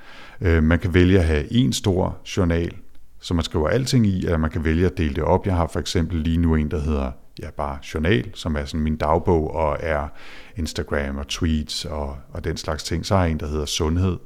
Øh, 0.42 0.64
man 0.64 0.80
kan 0.80 0.94
vælge 0.94 1.20
at 1.20 1.26
have 1.26 1.54
en 1.54 1.74
stor 1.74 2.18
journal, 2.38 2.74
så 3.20 3.34
man 3.34 3.44
skriver 3.44 3.68
alting 3.70 4.08
i, 4.08 4.26
eller 4.26 4.38
man 4.38 4.50
kan 4.50 4.64
vælge 4.64 4.86
at 4.86 4.98
dele 4.98 5.16
det 5.16 5.24
op. 5.24 5.46
Jeg 5.46 5.56
har 5.56 5.68
for 5.68 5.80
eksempel 5.80 6.20
lige 6.20 6.38
nu 6.38 6.56
en, 6.56 6.72
der 6.72 6.80
hedder 6.80 7.12
ja, 7.42 7.50
bare 7.58 7.78
journal, 7.94 8.32
som 8.34 8.56
er 8.56 8.66
sådan 8.66 8.84
min 8.84 8.98
dagbog 8.98 9.56
og 9.56 9.78
er 9.80 10.08
Instagram 10.56 11.18
og 11.18 11.28
tweets 11.28 11.86
og, 11.86 12.18
og 12.34 12.44
den 12.44 12.58
slags 12.58 12.84
ting. 12.84 13.06
Så 13.06 13.16
har 13.16 13.24
jeg 13.24 13.32
en, 13.32 13.40
der 13.40 13.48
hedder 13.48 13.66
sundhed, 13.66 14.18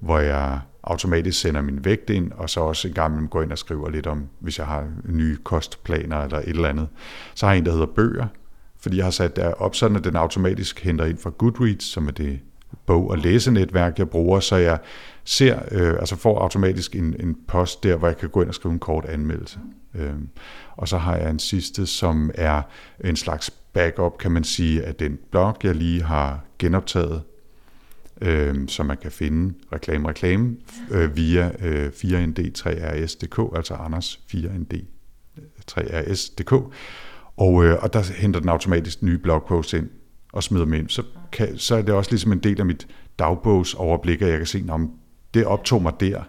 hvor 0.00 0.18
jeg 0.18 0.60
automatisk 0.82 1.40
sender 1.40 1.60
min 1.62 1.84
vægt 1.84 2.10
ind, 2.10 2.32
og 2.32 2.50
så 2.50 2.60
også 2.60 2.88
en 2.88 2.94
gang 2.94 3.30
går 3.30 3.42
ind 3.42 3.52
og 3.52 3.58
skriver 3.58 3.90
lidt 3.90 4.06
om, 4.06 4.28
hvis 4.40 4.58
jeg 4.58 4.66
har 4.66 4.88
nye 5.04 5.36
kostplaner 5.44 6.22
eller 6.22 6.38
et 6.38 6.48
eller 6.48 6.68
andet. 6.68 6.88
Så 7.34 7.46
har 7.46 7.52
jeg 7.52 7.58
en, 7.58 7.66
der 7.66 7.72
hedder 7.72 7.86
bøger, 7.86 8.26
fordi 8.80 8.96
jeg 8.96 9.04
har 9.04 9.10
sat 9.10 9.36
der 9.36 9.52
op, 9.52 9.74
sådan 9.74 9.96
at 9.96 10.04
den 10.04 10.16
automatisk 10.16 10.80
henter 10.80 11.04
ind 11.04 11.18
fra 11.18 11.30
Goodreads, 11.30 11.84
som 11.84 12.06
er 12.06 12.12
det 12.12 12.40
bog- 12.86 13.10
og 13.10 13.18
læsenetværk, 13.18 13.98
jeg 13.98 14.10
bruger, 14.10 14.40
så 14.40 14.56
jeg 14.56 14.78
ser, 15.26 15.58
øh, 15.70 15.94
altså 15.98 16.16
får 16.16 16.38
automatisk 16.38 16.96
en, 16.96 17.16
en 17.20 17.36
post 17.48 17.82
der, 17.82 17.96
hvor 17.96 18.08
jeg 18.08 18.16
kan 18.16 18.28
gå 18.28 18.40
ind 18.40 18.48
og 18.48 18.54
skrive 18.54 18.72
en 18.72 18.78
kort 18.78 19.04
anmeldelse. 19.04 19.58
Øh, 19.94 20.14
og 20.76 20.88
så 20.88 20.98
har 20.98 21.16
jeg 21.16 21.30
en 21.30 21.38
sidste, 21.38 21.86
som 21.86 22.30
er 22.34 22.62
en 23.04 23.16
slags 23.16 23.50
backup, 23.50 24.18
kan 24.18 24.32
man 24.32 24.44
sige, 24.44 24.82
af 24.82 24.94
den 24.94 25.18
blog, 25.30 25.56
jeg 25.62 25.74
lige 25.74 26.02
har 26.02 26.44
genoptaget, 26.58 27.22
øh, 28.20 28.68
så 28.68 28.82
man 28.82 28.96
kan 28.96 29.10
finde 29.10 29.54
reklame 29.72 30.08
reklame 30.08 30.56
øh, 30.90 31.16
via 31.16 31.50
øh, 31.62 31.88
4nd3rs.dk, 31.88 33.56
altså 33.56 33.74
Anders 33.74 34.20
4nd3rs.dk, 34.34 36.52
og, 37.36 37.64
øh, 37.64 37.82
og 37.82 37.92
der 37.92 38.12
henter 38.16 38.40
den 38.40 38.48
automatisk 38.48 39.02
nye 39.02 39.18
blogpost 39.18 39.72
ind 39.72 39.88
og 40.32 40.42
smider 40.42 40.64
dem 40.64 40.74
ind. 40.74 40.88
Så, 40.88 41.02
kan, 41.32 41.58
så 41.58 41.76
er 41.76 41.82
det 41.82 41.94
også 41.94 42.10
ligesom 42.10 42.32
en 42.32 42.38
del 42.38 42.60
af 42.60 42.66
mit 42.66 42.86
dagbogsoverblik, 43.18 44.22
at 44.22 44.28
jeg 44.28 44.38
kan 44.38 44.46
se, 44.46 44.64
om 44.68 44.90
det 45.36 45.46
optog 45.46 45.82
mig 45.82 45.92
der. 46.00 46.20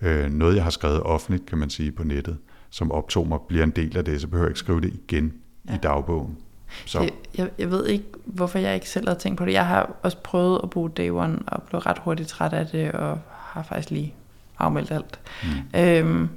Øh, 0.00 0.30
noget, 0.30 0.56
jeg 0.56 0.62
har 0.62 0.70
skrevet 0.70 1.02
offentligt, 1.02 1.46
kan 1.46 1.58
man 1.58 1.70
sige, 1.70 1.92
på 1.92 2.04
nettet, 2.04 2.36
som 2.70 2.92
optog 2.92 3.28
mig, 3.28 3.38
bliver 3.48 3.64
en 3.64 3.70
del 3.70 3.96
af 3.96 4.04
det, 4.04 4.20
så 4.20 4.26
behøver 4.26 4.46
jeg 4.46 4.50
ikke 4.50 4.58
skrive 4.58 4.80
det 4.80 4.92
igen 4.94 5.32
ja. 5.68 5.74
i 5.74 5.78
dagbogen. 5.82 6.38
Så. 6.86 7.00
Jeg, 7.00 7.10
jeg, 7.38 7.50
jeg 7.58 7.70
ved 7.70 7.86
ikke, 7.86 8.04
hvorfor 8.24 8.58
jeg 8.58 8.74
ikke 8.74 8.88
selv 8.88 9.08
har 9.08 9.14
tænkt 9.14 9.38
på 9.38 9.44
det. 9.44 9.52
Jeg 9.52 9.66
har 9.66 9.90
også 10.02 10.18
prøvet 10.18 10.60
at 10.62 10.70
bruge 10.70 10.90
Day 10.90 11.10
One, 11.10 11.38
og 11.46 11.62
blev 11.62 11.78
ret 11.78 11.98
hurtigt 11.98 12.28
træt 12.28 12.52
af 12.52 12.66
det, 12.66 12.92
og 12.92 13.18
har 13.30 13.62
faktisk 13.62 13.90
lige 13.90 14.14
afmeldt 14.58 14.90
alt. 14.90 15.20
Mm. 15.42 15.80
Øhm, 15.80 16.28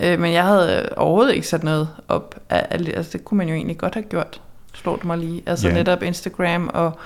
øh, 0.00 0.20
men 0.20 0.32
jeg 0.32 0.44
havde 0.44 0.88
overhovedet 0.96 1.34
ikke 1.34 1.48
sat 1.48 1.62
noget 1.62 1.88
op. 2.08 2.40
Altså, 2.48 3.12
det 3.12 3.24
kunne 3.24 3.38
man 3.38 3.48
jo 3.48 3.54
egentlig 3.54 3.78
godt 3.78 3.94
have 3.94 4.04
gjort, 4.04 4.40
slår 4.74 4.96
det 4.96 5.04
mig 5.04 5.18
lige. 5.18 5.42
Altså 5.46 5.66
yeah. 5.66 5.76
netop 5.76 6.02
Instagram 6.02 6.70
og 6.74 6.98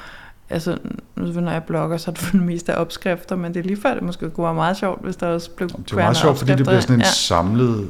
altså, 0.53 0.79
når 1.17 1.51
jeg 1.51 1.63
blogger, 1.65 1.97
så 1.97 2.11
er 2.11 2.15
det 2.15 2.23
for 2.23 2.37
det 2.37 2.47
meste 2.47 2.73
af 2.73 2.81
opskrifter, 2.81 3.37
men 3.37 3.55
det 3.55 3.61
er 3.61 3.65
lige 3.65 3.81
før, 3.81 3.95
det 3.95 4.03
måske 4.03 4.31
kunne 4.31 4.45
være 4.45 4.55
meget 4.55 4.77
sjovt, 4.77 5.03
hvis 5.05 5.17
der 5.17 5.27
også 5.27 5.51
blev 5.51 5.69
Det 5.69 5.93
er 5.93 5.97
meget 5.97 6.17
sjovt, 6.17 6.39
fordi 6.39 6.53
det 6.53 6.67
bliver 6.67 6.81
sådan 6.81 6.95
en 6.95 7.01
ja. 7.01 7.07
samlet 7.07 7.89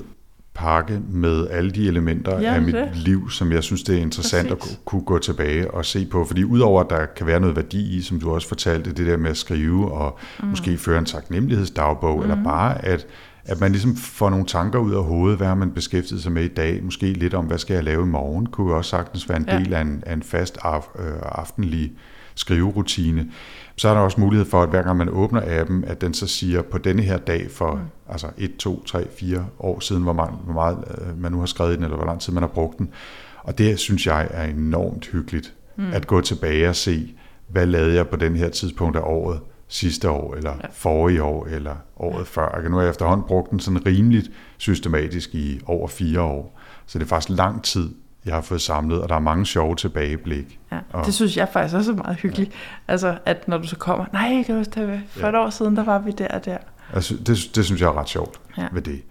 pakke 0.54 1.00
med 1.10 1.48
alle 1.50 1.70
de 1.70 1.88
elementer 1.88 2.40
ja, 2.40 2.54
af 2.54 2.62
mit 2.62 2.74
det. 2.74 2.90
liv, 2.94 3.30
som 3.30 3.52
jeg 3.52 3.62
synes, 3.62 3.82
det 3.82 3.98
er 3.98 4.02
interessant 4.02 4.48
Præcis. 4.48 4.72
at 4.72 4.84
kunne 4.84 5.02
gå 5.02 5.18
tilbage 5.18 5.70
og 5.70 5.84
se 5.84 6.06
på. 6.06 6.24
Fordi 6.24 6.44
udover, 6.44 6.84
at 6.84 6.90
der 6.90 7.06
kan 7.06 7.26
være 7.26 7.40
noget 7.40 7.56
værdi 7.56 7.96
i, 7.96 8.02
som 8.02 8.20
du 8.20 8.34
også 8.34 8.48
fortalte, 8.48 8.92
det 8.92 9.06
der 9.06 9.16
med 9.16 9.30
at 9.30 9.36
skrive 9.36 9.92
og 9.92 10.18
mm. 10.42 10.48
måske 10.48 10.78
føre 10.78 10.98
en 10.98 11.04
taknemmelighedsdagbog, 11.04 12.16
mm. 12.16 12.22
eller 12.22 12.44
bare 12.44 12.84
at, 12.84 13.06
at 13.44 13.60
man 13.60 13.72
ligesom 13.72 13.96
får 13.96 14.30
nogle 14.30 14.46
tanker 14.46 14.78
ud 14.78 14.92
af 14.94 15.04
hovedet, 15.04 15.36
hvad 15.36 15.46
har 15.46 15.54
man 15.54 15.70
beskæftiget 15.70 16.22
sig 16.22 16.32
med 16.32 16.44
i 16.44 16.48
dag, 16.48 16.84
måske 16.84 17.12
lidt 17.12 17.34
om, 17.34 17.44
hvad 17.44 17.58
skal 17.58 17.74
jeg 17.74 17.84
lave 17.84 18.02
i 18.02 18.08
morgen, 18.08 18.46
kunne 18.46 18.70
jo 18.70 18.76
også 18.76 18.90
sagtens 18.90 19.28
være 19.28 19.38
en 19.38 19.48
ja. 19.48 19.58
del 19.58 19.74
af 19.74 19.80
en, 19.80 20.02
af 20.06 20.12
en 20.12 20.22
fast 20.22 20.58
af, 20.64 20.78
øh, 20.98 21.12
aftenlig 21.22 21.92
skriverutine 22.34 23.28
så 23.76 23.88
er 23.88 23.94
der 23.94 24.00
også 24.00 24.20
mulighed 24.20 24.46
for, 24.46 24.62
at 24.62 24.68
hver 24.68 24.82
gang 24.82 24.96
man 24.96 25.08
åbner 25.08 25.60
appen, 25.60 25.84
at 25.84 26.00
den 26.00 26.14
så 26.14 26.26
siger, 26.26 26.62
på 26.62 26.78
denne 26.78 27.02
her 27.02 27.18
dag 27.18 27.50
for 27.50 27.74
mm. 27.74 27.80
altså 28.08 28.26
1, 28.38 28.56
2, 28.56 28.84
3, 28.84 29.06
4 29.18 29.46
år 29.58 29.80
siden, 29.80 30.02
hvor, 30.02 30.12
meget, 30.12 30.34
hvor 30.44 30.52
meget 30.52 30.78
øh, 30.90 31.18
man 31.18 31.32
nu 31.32 31.38
har 31.38 31.46
skrevet 31.46 31.76
den, 31.76 31.84
eller 31.84 31.96
hvor 31.96 32.06
lang 32.06 32.20
tid 32.20 32.32
man 32.32 32.42
har 32.42 32.48
brugt 32.48 32.78
den. 32.78 32.90
Og 33.38 33.58
det 33.58 33.78
synes 33.78 34.06
jeg 34.06 34.28
er 34.30 34.44
enormt 34.44 35.06
hyggeligt, 35.06 35.54
mm. 35.76 35.92
at 35.92 36.06
gå 36.06 36.20
tilbage 36.20 36.68
og 36.68 36.76
se, 36.76 37.14
hvad 37.48 37.66
lavede 37.66 37.94
jeg 37.94 38.08
på 38.08 38.16
den 38.16 38.36
her 38.36 38.48
tidspunkt 38.48 38.96
af 38.96 39.02
året, 39.04 39.40
sidste 39.68 40.10
år, 40.10 40.34
eller 40.34 40.50
ja. 40.62 40.68
forrige 40.72 41.22
år, 41.22 41.46
eller 41.46 41.74
året 41.96 42.26
før. 42.26 42.46
Og 42.46 42.62
nu 42.62 42.76
har 42.76 42.82
jeg 42.82 42.90
efterhånden 42.90 43.26
brugt 43.26 43.50
den 43.50 43.60
sådan 43.60 43.86
rimeligt 43.86 44.30
systematisk 44.58 45.34
i 45.34 45.60
over 45.66 45.88
fire 45.88 46.20
år. 46.20 46.58
Så 46.86 46.98
det 46.98 47.04
er 47.04 47.08
faktisk 47.08 47.38
lang 47.38 47.64
tid, 47.64 47.90
jeg 48.24 48.34
har 48.34 48.40
fået 48.40 48.60
samlet, 48.60 49.02
og 49.02 49.08
der 49.08 49.14
er 49.14 49.20
mange 49.20 49.46
sjove 49.46 49.76
tilbageblik. 49.76 50.60
Ja, 50.72 50.78
og, 50.90 51.06
det 51.06 51.14
synes 51.14 51.36
jeg 51.36 51.48
faktisk 51.52 51.76
også 51.76 51.92
er 51.92 51.96
meget 51.96 52.16
hyggeligt. 52.16 52.50
Ja. 52.50 52.92
Altså, 52.92 53.18
at 53.26 53.48
når 53.48 53.58
du 53.58 53.66
så 53.66 53.76
kommer, 53.76 54.04
nej, 54.12 54.42
kan 54.42 54.54
du 54.54 54.58
huske, 54.58 55.02
for 55.08 55.20
ja. 55.20 55.28
et 55.28 55.34
år 55.34 55.50
siden, 55.50 55.76
der 55.76 55.84
var 55.84 55.98
vi 55.98 56.10
der 56.10 56.28
og 56.28 56.44
der. 56.44 56.58
Altså, 56.92 57.16
det, 57.16 57.50
det 57.54 57.64
synes 57.64 57.80
jeg 57.80 57.86
er 57.86 57.98
ret 58.00 58.08
sjovt 58.08 58.40
ja. 58.58 58.66
ved 58.72 58.82
det. 58.82 59.02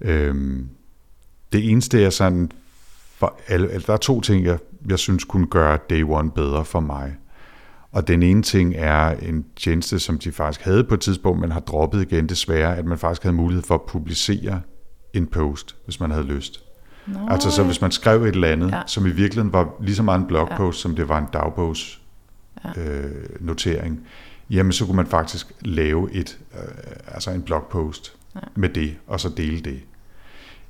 Øhm, 0.00 0.68
det 1.52 1.70
eneste 1.70 2.04
er 2.04 2.10
sådan, 2.10 2.52
for, 3.16 3.38
altså, 3.48 3.86
der 3.86 3.92
er 3.92 3.96
to 3.96 4.20
ting, 4.20 4.44
jeg, 4.44 4.58
jeg 4.88 4.98
synes 4.98 5.24
kunne 5.24 5.46
gøre 5.46 5.78
Day 5.90 6.02
One 6.02 6.30
bedre 6.30 6.64
for 6.64 6.80
mig. 6.80 7.16
Og 7.92 8.08
den 8.08 8.22
ene 8.22 8.42
ting 8.42 8.74
er 8.76 9.10
en 9.10 9.44
tjeneste, 9.56 9.98
som 9.98 10.18
de 10.18 10.32
faktisk 10.32 10.64
havde 10.64 10.84
på 10.84 10.94
et 10.94 11.00
tidspunkt, 11.00 11.40
men 11.40 11.52
har 11.52 11.60
droppet 11.60 12.02
igen 12.02 12.28
desværre, 12.28 12.76
at 12.76 12.84
man 12.84 12.98
faktisk 12.98 13.22
havde 13.22 13.36
mulighed 13.36 13.62
for 13.62 13.74
at 13.74 13.82
publicere 13.82 14.60
en 15.12 15.26
post, 15.26 15.76
hvis 15.84 16.00
man 16.00 16.10
havde 16.10 16.26
lyst. 16.26 16.61
Nå, 17.06 17.18
altså 17.28 17.50
så 17.50 17.62
hvis 17.62 17.80
man 17.80 17.90
skrev 17.90 18.22
et 18.22 18.28
eller 18.28 18.48
andet, 18.48 18.70
ja. 18.70 18.82
som 18.86 19.06
i 19.06 19.10
virkeligheden 19.10 19.52
var 19.52 19.74
lige 19.80 19.96
så 19.96 20.02
meget 20.02 20.18
en 20.18 20.26
blogpost, 20.26 20.78
ja. 20.78 20.82
som 20.82 20.96
det 20.96 21.08
var 21.08 21.18
en 21.18 21.26
dagbogs 21.32 22.00
ja. 22.64 22.80
øh, 22.80 23.10
notering, 23.40 24.06
jamen 24.50 24.72
så 24.72 24.86
kunne 24.86 24.96
man 24.96 25.06
faktisk 25.06 25.52
lave 25.60 26.12
et, 26.12 26.38
øh, 26.54 27.14
altså 27.14 27.30
en 27.30 27.42
blogpost 27.42 28.12
ja. 28.34 28.40
med 28.54 28.68
det, 28.68 28.96
og 29.06 29.20
så 29.20 29.28
dele 29.28 29.60
det. 29.60 29.80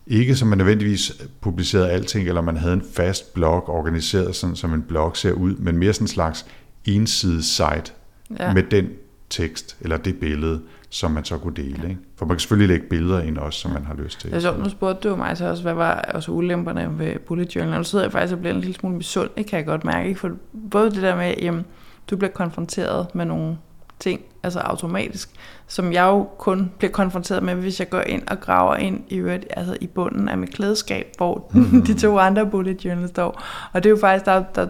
Ikke 0.07 0.37
som 0.37 0.49
man 0.49 0.59
nødvendigvis 0.59 1.13
publicerede 1.41 1.91
alting, 1.91 2.29
eller 2.29 2.41
man 2.41 2.57
havde 2.57 2.75
en 2.75 2.85
fast 2.95 3.35
blog 3.35 3.69
organiseret 3.69 4.37
sådan, 4.37 4.57
som 4.57 4.75
en 4.75 4.83
blog 4.83 5.17
ser 5.17 5.33
ud, 5.33 5.57
men 5.57 5.77
mere 5.77 5.93
sådan 5.93 6.05
en 6.05 6.09
slags 6.09 6.47
ensidig 6.85 7.45
site 7.45 7.93
ja. 8.39 8.55
med 8.55 8.63
den 8.63 8.89
tekst, 9.33 9.77
eller 9.81 9.97
det 9.97 10.21
billede, 10.21 10.61
som 10.91 11.11
man 11.11 11.25
så 11.25 11.39
kunne 11.39 11.55
dele. 11.55 11.89
Ikke? 11.89 12.01
For 12.17 12.27
man 12.27 12.37
kan 12.37 12.41
selvfølgelig 12.41 12.69
lægge 12.69 12.87
billeder 12.87 13.23
ind 13.23 13.39
også, 13.39 13.59
som 13.59 13.71
man 13.71 13.85
har 13.85 13.95
lyst 13.95 14.21
til. 14.21 14.31
Det 14.31 14.37
er 14.37 14.41
sjovt, 14.41 14.59
nu 14.59 14.69
spurgte 14.69 15.09
du 15.09 15.17
mig 15.17 15.37
så 15.37 15.49
også, 15.49 15.63
hvad 15.63 15.75
var 15.75 15.95
også 16.15 16.33
ulemperne 16.33 16.99
ved 16.99 17.19
bullet 17.19 17.57
journal. 17.57 17.79
Nu 17.79 17.85
sidder 17.85 18.05
jeg 18.05 18.13
faktisk 18.13 18.33
og 18.33 18.41
bliver 18.41 18.55
en 18.55 18.61
lille 18.61 18.75
smule 18.75 18.97
misundelig, 18.97 19.47
kan 19.47 19.57
jeg 19.57 19.67
godt 19.67 19.85
mærke. 19.85 20.09
Ikke? 20.09 20.21
For 20.21 20.31
både 20.71 20.91
det 20.91 21.03
der 21.03 21.17
med, 21.17 21.25
at 21.25 21.65
du 22.11 22.17
bliver 22.17 22.31
konfronteret 22.31 23.15
med 23.15 23.25
nogle 23.25 23.57
ting, 24.01 24.21
altså 24.43 24.59
automatisk, 24.59 25.31
som 25.67 25.93
jeg 25.93 26.05
jo 26.05 26.29
kun 26.39 26.71
bliver 26.79 26.93
konfronteret 26.93 27.43
med, 27.43 27.55
hvis 27.55 27.81
jeg 27.81 27.91
går 27.91 28.01
ind 28.01 28.23
og 28.29 28.41
graver 28.41 28.77
ind 28.77 29.01
i 29.09 29.17
øvrigt, 29.17 29.47
altså 29.51 29.77
i 29.81 29.87
bunden 29.87 30.29
af 30.29 30.39
mit 30.39 30.55
klædeskab, 30.55 31.15
hvor 31.17 31.53
de 31.87 31.95
to 31.95 32.19
andre 32.19 32.47
bullet 32.47 32.85
journals 32.85 33.11
står. 33.11 33.43
Og 33.73 33.83
det 33.83 33.89
er 33.89 33.91
jo 33.91 33.99
faktisk, 34.01 34.25
der, 34.27 34.45
der, 34.55 34.67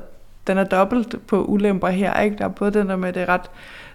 den 0.46 0.58
er 0.58 0.64
dobbelt 0.64 1.26
på 1.26 1.44
ulemper 1.44 1.88
her, 1.88 2.20
ikke? 2.20 2.38
Der 2.38 2.44
er 2.44 2.48
både 2.48 2.70
den 2.70 2.88
der 2.88 2.96
med, 2.96 3.12
det 3.12 3.22
er 3.22 3.28
ret 3.28 3.50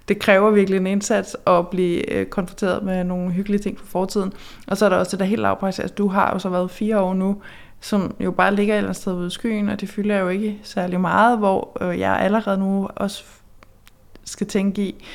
det 0.08 0.20
kræver 0.20 0.52
virkelig 0.52 0.78
en 0.78 0.88
indsats 0.88 1.38
at 1.48 1.68
blive 1.68 2.14
øh, 2.14 2.26
konfronteret 2.26 2.84
med 2.84 3.04
nogle 3.04 3.32
hyggelige 3.32 3.60
ting 3.60 3.80
fra 3.80 3.86
fortiden. 3.90 4.34
Og 4.68 4.78
så 4.78 4.86
er 4.86 4.90
der 4.90 4.98
også 4.98 5.12
det 5.12 5.20
der 5.20 5.26
helt 5.26 5.42
lavpræs, 5.42 5.80
altså 5.80 5.96
du 5.96 6.08
har 6.08 6.34
jo 6.34 6.40
så 6.40 6.50
været 6.50 6.72
fire 6.72 7.00
år 7.00 7.14
nu, 7.14 7.42
som 7.82 8.16
jo 8.20 8.32
bare 8.32 8.56
ligger 8.56 8.74
et 8.74 8.78
eller 8.78 8.90
andet 8.90 9.02
sted 9.02 9.14
ude 9.14 9.28
i 9.28 9.30
skyen, 9.30 9.70
og 9.70 9.82
det 9.82 9.90
fylder 9.90 10.18
jo 10.18 10.30
ikke 10.30 10.60
særlig 10.64 11.02
meget, 11.02 11.38
hvor 11.38 11.78
øh, 11.82 12.00
jeg 12.00 12.20
allerede 12.20 12.58
nu 12.58 12.90
også 12.96 13.24
skal 14.24 14.48
tænke 14.48 14.82
i, 14.82 15.06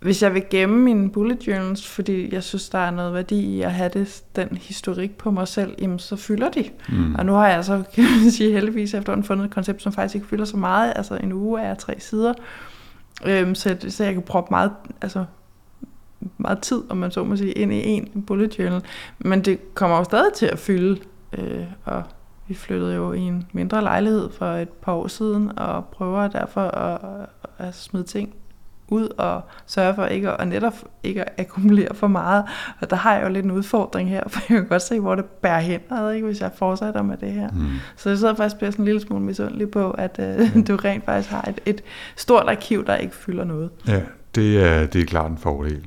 hvis 0.00 0.22
jeg 0.22 0.34
vil 0.34 0.44
gemme 0.50 0.78
mine 0.78 1.10
bullet 1.10 1.46
journals, 1.46 1.88
fordi 1.88 2.34
jeg 2.34 2.42
synes, 2.42 2.68
der 2.68 2.78
er 2.78 2.90
noget 2.90 3.14
værdi 3.14 3.56
i 3.56 3.62
at 3.62 3.72
have 3.72 3.90
det, 3.94 4.22
den 4.36 4.58
historik 4.62 5.16
på 5.16 5.30
mig 5.30 5.48
selv, 5.48 5.74
jamen 5.80 5.98
så 5.98 6.16
fylder 6.16 6.50
de. 6.50 6.64
Mm. 6.88 7.14
Og 7.14 7.26
nu 7.26 7.32
har 7.32 7.48
jeg 7.48 7.64
så, 7.64 7.82
kan 7.94 8.04
man 8.04 8.30
sige, 8.30 8.52
heldigvis 8.52 8.94
efterhånden 8.94 9.26
fundet 9.26 9.44
et 9.44 9.50
koncept, 9.50 9.82
som 9.82 9.92
faktisk 9.92 10.14
ikke 10.14 10.26
fylder 10.26 10.44
så 10.44 10.56
meget. 10.56 10.92
Altså 10.96 11.16
en 11.16 11.32
uge 11.32 11.60
er 11.60 11.74
tre 11.74 11.94
sider. 11.98 12.34
Øhm, 13.26 13.54
så, 13.54 13.76
så 13.88 14.04
jeg 14.04 14.12
kan 14.12 14.22
proppe 14.22 14.50
meget, 14.50 14.72
altså, 15.02 15.24
meget 16.38 16.58
tid, 16.58 16.82
om 16.90 16.96
man 16.96 17.10
så 17.10 17.24
må 17.24 17.36
sige, 17.36 17.52
ind 17.52 17.72
i 17.72 17.88
en 17.88 18.22
bullet 18.22 18.58
journal. 18.58 18.82
Men 19.18 19.44
det 19.44 19.74
kommer 19.74 19.96
jo 19.96 20.04
stadig 20.04 20.32
til 20.32 20.46
at 20.46 20.58
fylde, 20.58 21.00
øh, 21.38 21.64
og 21.84 22.02
vi 22.48 22.54
flyttede 22.54 22.94
jo 22.94 23.12
i 23.12 23.20
en 23.20 23.46
mindre 23.52 23.82
lejlighed 23.82 24.30
for 24.30 24.46
et 24.46 24.68
par 24.68 24.92
år 24.92 25.06
siden, 25.06 25.58
og 25.58 25.84
prøver 25.84 26.28
derfor 26.28 26.60
at, 26.60 27.26
at 27.58 27.74
smide 27.74 28.04
ting 28.04 28.34
ud 28.94 29.08
og 29.18 29.42
sørge 29.66 29.94
for 29.94 30.06
ikke 30.06 30.30
at, 30.30 30.36
og 30.36 30.48
netop 30.48 30.74
ikke 31.02 31.24
at 31.24 31.32
akkumulere 31.38 31.94
for 31.94 32.06
meget. 32.06 32.44
Og 32.80 32.90
der 32.90 32.96
har 32.96 33.14
jeg 33.14 33.24
jo 33.24 33.28
lidt 33.28 33.44
en 33.44 33.50
udfordring 33.50 34.08
her, 34.08 34.22
for 34.28 34.40
jeg 34.48 34.58
kan 34.58 34.68
godt 34.68 34.82
se, 34.82 35.00
hvor 35.00 35.14
det 35.14 35.24
bærer 35.24 35.60
hen, 35.60 35.80
ikke, 36.14 36.26
hvis 36.26 36.40
jeg 36.40 36.50
fortsætter 36.56 37.02
med 37.02 37.16
det 37.16 37.32
her. 37.32 37.50
Mm. 37.50 37.66
Så 37.96 38.08
jeg 38.08 38.18
sidder 38.18 38.34
faktisk 38.34 38.56
bliver 38.56 38.70
sådan 38.70 38.82
en 38.82 38.84
lille 38.84 39.00
smule 39.00 39.22
misundelig 39.24 39.70
på, 39.70 39.90
at 39.90 40.16
ja. 40.18 40.36
du 40.68 40.76
rent 40.76 41.04
faktisk 41.04 41.30
har 41.30 41.48
et, 41.48 41.60
et 41.66 41.84
stort 42.16 42.48
arkiv, 42.48 42.86
der 42.86 42.96
ikke 42.96 43.14
fylder 43.14 43.44
noget. 43.44 43.70
Ja, 43.88 44.00
det 44.34 44.64
er, 44.64 44.86
det 44.86 45.00
er 45.00 45.06
klart 45.06 45.30
en 45.30 45.38
fordel. 45.38 45.86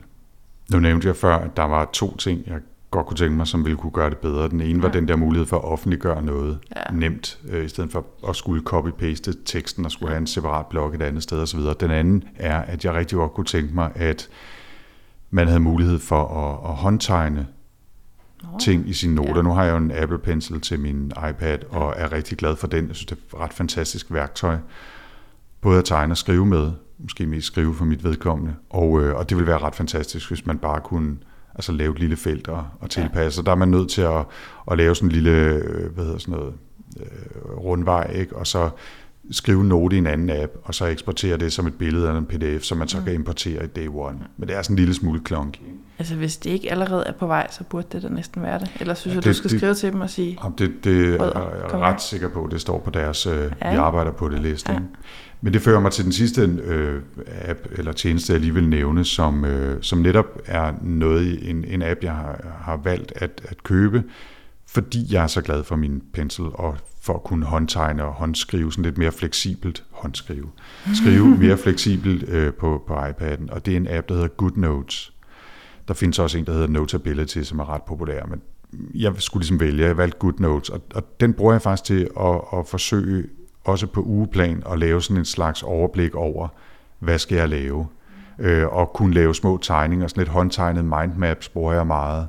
Nu 0.72 0.80
nævnte 0.80 1.08
jeg 1.08 1.16
før, 1.16 1.36
at 1.36 1.58
der 1.58 1.64
var 1.64 1.90
to 1.94 2.18
ting, 2.18 2.42
jeg 2.48 2.60
godt 2.92 3.06
kunne 3.06 3.18
tænke 3.18 3.38
mig, 3.38 3.48
som 3.48 3.66
ville 3.66 3.78
kunne 3.78 3.92
gøre 3.92 4.10
det 4.10 4.18
bedre. 4.18 4.50
Den 4.50 4.62
ene 4.62 4.80
ja. 4.80 4.82
var 4.82 4.92
den 4.92 5.08
der 5.08 5.16
mulighed 5.16 5.48
for 5.48 5.58
at 5.58 5.64
offentliggøre 5.64 6.22
noget 6.22 6.60
ja. 6.76 6.82
nemt, 6.94 7.40
øh, 7.50 7.66
i 7.66 7.68
stedet 7.68 7.92
for 7.92 8.06
at 8.30 8.36
skulle 8.36 8.64
copy-paste 8.70 9.34
teksten 9.46 9.86
og 9.86 9.92
skulle 9.92 10.10
have 10.10 10.18
en 10.18 10.28
separat 10.28 10.66
blog 10.66 10.96
et 10.96 11.02
andet 11.02 11.24
sted 11.24 11.40
osv. 11.40 11.60
Den 11.80 11.92
anden 11.92 12.24
er, 12.36 12.62
at 12.62 12.86
jeg 12.86 12.94
rigtig 12.94 13.16
godt 13.16 13.34
kunne 13.34 13.46
tænke 13.46 13.76
mig, 13.76 13.92
at 13.96 14.30
man 15.30 15.48
havde 15.48 15.60
mulighed 15.60 16.00
for 16.00 16.26
at, 16.26 16.70
at 16.70 16.76
håndtegne 16.76 17.48
Nå. 18.44 18.60
ting 18.60 18.90
i 18.90 18.94
sine 18.94 19.16
noter. 19.16 19.36
Ja. 19.36 19.42
Nu 19.42 19.54
har 19.54 19.64
jeg 19.64 19.72
jo 19.72 19.78
en 19.78 19.92
Apple 19.92 20.20
Pencil 20.20 20.62
til 20.62 20.80
min 20.80 21.12
iPad, 21.30 21.58
og 21.70 21.94
er 21.98 22.12
rigtig 22.12 22.38
glad 22.38 22.56
for 22.56 22.68
den. 22.68 22.88
Jeg 22.88 22.96
synes, 22.96 23.06
det 23.06 23.18
er 23.18 23.36
et 23.36 23.42
ret 23.44 23.54
fantastisk 23.54 24.14
værktøj. 24.14 24.58
Både 25.62 25.78
at 25.78 25.86
tegne 25.86 26.14
og 26.14 26.18
skrive 26.18 26.46
med, 26.46 26.72
måske 27.00 27.26
mest 27.26 27.48
skrive 27.48 27.76
for 27.76 27.86
mit 27.86 28.04
vedkommende. 28.04 28.56
Og, 28.70 29.04
øh, 29.04 29.16
og 29.16 29.30
det 29.30 29.38
ville 29.38 29.48
være 29.52 29.58
ret 29.58 29.76
fantastisk, 29.76 30.30
hvis 30.30 30.46
man 30.46 30.58
bare 30.58 30.82
kunne 30.82 31.18
altså 31.58 31.72
lave 31.72 31.94
et 31.94 32.00
lille 32.00 32.18
felt 32.18 32.48
og, 32.48 32.66
og 32.80 32.90
tilpasse. 32.90 33.42
Ja. 33.42 33.46
Der 33.46 33.52
er 33.52 33.56
man 33.56 33.68
nødt 33.68 33.90
til 33.90 34.02
at, 34.02 34.26
at 34.72 34.78
lave 34.78 34.96
sådan 34.96 35.10
en 35.10 35.12
lille, 35.12 35.32
øh, 35.32 35.94
hvad 35.94 36.06
hedder 36.06 36.20
sådan 36.20 36.40
noget, 36.40 36.54
øh, 37.00 37.58
rundvej, 37.58 38.12
ikke? 38.16 38.36
og 38.36 38.48
så 38.48 38.70
skrive 39.32 39.62
en 39.62 39.68
note 39.68 39.96
i 39.96 40.00
en 40.00 40.08
anden 40.08 40.30
app, 40.30 40.52
og 40.64 40.76
så 40.76 40.86
eksportere 40.86 41.38
det 41.38 41.54
som 41.54 41.68
et 41.68 41.74
billede 41.74 42.08
eller 42.08 42.20
en 42.20 42.26
pdf, 42.26 42.64
som 42.64 42.78
man 42.78 42.88
så 42.88 42.98
mm. 42.98 43.04
kan 43.04 43.14
importere 43.14 43.64
i 43.64 43.68
day 43.68 43.88
one. 43.88 44.20
Men 44.38 44.50
det 44.50 44.58
er 44.58 44.62
sådan 44.62 44.74
en 44.74 44.80
lille 44.80 44.94
smule 44.94 45.20
klonky. 45.20 45.60
Altså 46.00 46.16
hvis 46.16 46.38
det 46.38 46.50
ikke 46.50 46.72
allerede 46.72 47.04
er 47.08 47.12
på 47.12 47.28
vej, 47.28 47.48
så 47.52 47.64
burde 47.64 47.88
det 47.92 48.04
da 48.04 48.10
næsten 48.10 48.42
være 48.42 48.60
det. 48.60 48.72
Eller 48.80 48.94
synes 48.94 49.16
ja, 49.16 49.20
det, 49.20 49.26
du 49.26 49.34
skal 49.34 49.50
det, 49.50 49.60
skrive 49.60 49.74
til 49.74 49.92
dem 49.92 50.02
og 50.02 50.10
sige... 50.10 50.40
Det, 50.58 50.84
det 50.84 51.16
er 51.16 51.26
jeg 51.72 51.80
ret 51.80 52.02
sikker 52.02 52.30
på, 52.30 52.48
det 52.52 52.62
står 52.62 52.80
på 52.80 52.90
deres, 52.90 53.26
øh, 53.26 53.52
ja. 53.62 53.72
vi 53.72 53.78
arbejder 53.78 54.12
på 54.12 54.30
det 54.30 54.40
liste. 54.40 54.72
Ja. 54.72 54.80
Men 55.42 55.54
det 55.54 55.62
fører 55.62 55.80
mig 55.80 55.92
til 55.92 56.04
den 56.04 56.12
sidste 56.12 56.42
øh, 56.42 57.02
app 57.42 57.60
eller 57.72 57.92
tjeneste, 57.92 58.34
jeg 58.34 58.42
lige 58.42 58.54
vil 58.54 58.70
nævne, 58.70 59.06
som, 59.06 59.46
øh, 59.46 59.82
som 59.82 60.00
netop 60.00 60.42
er 60.46 60.74
noget 60.82 61.50
en, 61.50 61.66
en 61.66 61.82
app, 61.82 62.04
jeg 62.04 62.14
har, 62.14 62.58
har 62.62 62.78
valgt 62.84 63.14
at, 63.16 63.42
at 63.44 63.64
købe, 63.64 64.04
fordi 64.68 65.14
jeg 65.14 65.24
er 65.24 65.28
så 65.28 65.42
glad 65.42 65.64
for 65.64 65.76
min 65.76 66.04
pensel 66.14 66.46
og 66.54 66.78
for 67.02 67.14
at 67.14 67.24
kunne 67.24 67.46
håndtegne 67.46 68.04
og 68.04 68.14
håndskrive 68.14 68.72
sådan 68.72 68.84
lidt 68.84 68.98
mere 68.98 69.12
fleksibelt 69.12 69.84
håndskrive. 69.92 70.50
Skrive 70.94 71.28
mere 71.44 71.58
fleksibelt 71.58 72.30
øh, 72.30 72.54
på, 72.54 72.84
på 72.88 72.94
iPad'en, 72.96 73.52
og 73.52 73.66
det 73.66 73.74
er 73.74 73.78
en 73.78 73.88
app, 73.90 74.10
der 74.10 74.16
hedder 74.16 74.28
GoodNotes. 74.28 75.14
Der 75.88 75.94
findes 75.94 76.20
også 76.20 76.38
en, 76.38 76.46
der 76.46 76.54
hedder 76.54 76.68
Notability, 76.68 77.42
som 77.42 77.60
er 77.60 77.70
ret 77.70 77.84
populær, 77.84 78.26
men 78.26 78.42
jeg 78.96 79.14
skulle 79.18 79.42
ligesom 79.42 79.60
vælge, 79.60 79.86
jeg 79.86 79.98
valgte 79.98 80.18
GoodNotes, 80.18 80.70
og, 80.70 80.82
og 80.94 81.04
den 81.20 81.34
bruger 81.34 81.54
jeg 81.54 81.62
faktisk 81.62 81.84
til 81.84 82.10
at, 82.20 82.42
at 82.54 82.68
forsøge 82.68 83.24
også 83.68 83.88
på 83.88 84.02
ugeplan 84.02 84.64
at 84.72 84.80
lave 84.80 85.02
sådan 85.02 85.18
en 85.18 85.26
slags 85.26 85.64
overblik 85.64 86.16
over, 86.16 86.48
hvad 87.00 87.20
skal 87.20 87.38
jeg 87.38 87.50
lave? 87.50 87.88
Øh, 88.40 88.68
og 88.68 88.94
kunne 88.94 89.14
lave 89.14 89.36
små 89.36 89.58
tegninger, 89.62 90.08
sådan 90.08 90.22
lidt 90.22 90.30
håndtegnet 90.30 90.86
mindmaps 90.86 91.50
bruger 91.50 91.74
jeg 91.74 91.88
meget. 91.88 92.28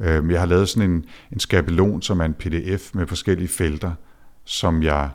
Øh, 0.00 0.30
jeg 0.30 0.40
har 0.40 0.46
lavet 0.46 0.68
sådan 0.68 0.90
en, 0.90 1.04
en 1.32 1.40
skabelon, 1.40 2.02
som 2.02 2.20
er 2.20 2.24
en 2.24 2.34
pdf 2.34 2.94
med 2.94 3.06
forskellige 3.06 3.48
felter, 3.48 3.92
som 4.44 4.82
jeg 4.82 5.08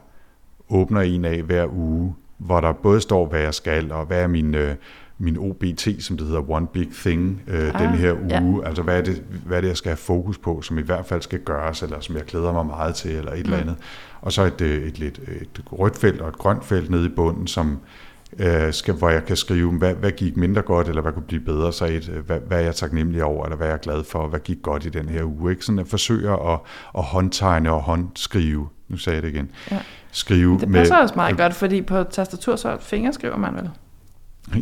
åbner 0.69 1.01
en 1.01 1.25
af 1.25 1.41
hver 1.41 1.67
uge, 1.73 2.15
hvor 2.37 2.59
der 2.59 2.73
både 2.73 3.01
står, 3.01 3.25
hvad 3.25 3.41
jeg 3.41 3.53
skal, 3.53 3.91
og 3.91 4.05
hvad 4.05 4.23
er 4.23 4.27
min, 4.27 4.55
øh, 4.55 4.75
min 5.17 5.37
OBT, 5.37 5.87
som 5.99 6.17
det 6.17 6.27
hedder, 6.27 6.49
One 6.51 6.67
Big 6.67 6.87
Thing, 6.91 7.41
øh, 7.47 7.71
ah, 7.73 7.81
den 7.81 7.89
her 7.89 8.13
uge. 8.13 8.61
Ja. 8.61 8.67
Altså, 8.67 8.83
hvad 8.83 8.97
er, 8.97 9.01
det, 9.01 9.23
hvad 9.45 9.57
er 9.57 9.61
det, 9.61 9.67
jeg 9.67 9.77
skal 9.77 9.89
have 9.89 9.97
fokus 9.97 10.37
på, 10.37 10.61
som 10.61 10.77
i 10.77 10.81
hvert 10.81 11.05
fald 11.05 11.21
skal 11.21 11.39
gøres, 11.39 11.81
eller 11.81 11.99
som 11.99 12.15
jeg 12.15 12.23
glæder 12.23 12.53
mig 12.53 12.65
meget 12.65 12.95
til, 12.95 13.11
eller 13.11 13.31
et 13.31 13.37
mm. 13.37 13.43
eller 13.43 13.57
andet. 13.57 13.75
Og 14.21 14.31
så 14.31 14.43
et, 14.43 14.61
øh, 14.61 14.87
et, 14.87 14.99
et, 14.99 15.19
et 15.41 15.63
rødt 15.71 15.97
felt 15.97 16.21
og 16.21 16.29
et 16.29 16.37
grønt 16.37 16.65
felt 16.65 16.89
nede 16.89 17.05
i 17.05 17.09
bunden, 17.09 17.47
som 17.47 17.79
øh, 18.39 18.73
skal, 18.73 18.93
hvor 18.93 19.09
jeg 19.09 19.25
kan 19.25 19.35
skrive, 19.35 19.71
hvad, 19.71 19.93
hvad 19.93 20.11
gik 20.11 20.37
mindre 20.37 20.61
godt, 20.61 20.87
eller 20.87 21.01
hvad 21.01 21.11
kunne 21.11 21.23
blive 21.23 21.41
bedre, 21.41 21.73
så 21.73 21.85
et, 21.85 22.09
øh, 22.09 22.25
hvad, 22.25 22.39
hvad 22.47 22.57
er 22.57 22.63
jeg 22.63 22.75
taknemmelig 22.75 23.23
over, 23.23 23.45
eller 23.45 23.57
hvad 23.57 23.67
er 23.67 23.71
jeg 23.71 23.79
glad 23.79 24.03
for, 24.03 24.27
hvad 24.27 24.39
gik 24.39 24.57
godt 24.61 24.85
i 24.85 24.89
den 24.89 25.09
her 25.09 25.23
uge. 25.23 25.51
Ikke? 25.51 25.65
Sådan 25.65 25.79
at 25.79 25.87
forsøge 25.87 26.31
at, 26.31 26.59
at 26.97 27.03
håndtegne 27.03 27.71
og 27.71 27.81
håndskrive. 27.81 28.69
Nu 28.87 28.97
sagde 28.97 29.15
jeg 29.15 29.23
det 29.23 29.29
igen. 29.29 29.51
Ja. 29.71 29.79
Skrive 30.11 30.59
det 30.59 30.71
passer 30.71 30.95
med, 30.95 31.01
også 31.01 31.15
meget 31.15 31.37
godt, 31.37 31.53
fordi 31.53 31.81
på 31.81 32.03
tastatur 32.03 32.55
så 32.55 32.77
fingerskriver 32.79 33.37
man 33.37 33.55
vel? 33.55 33.69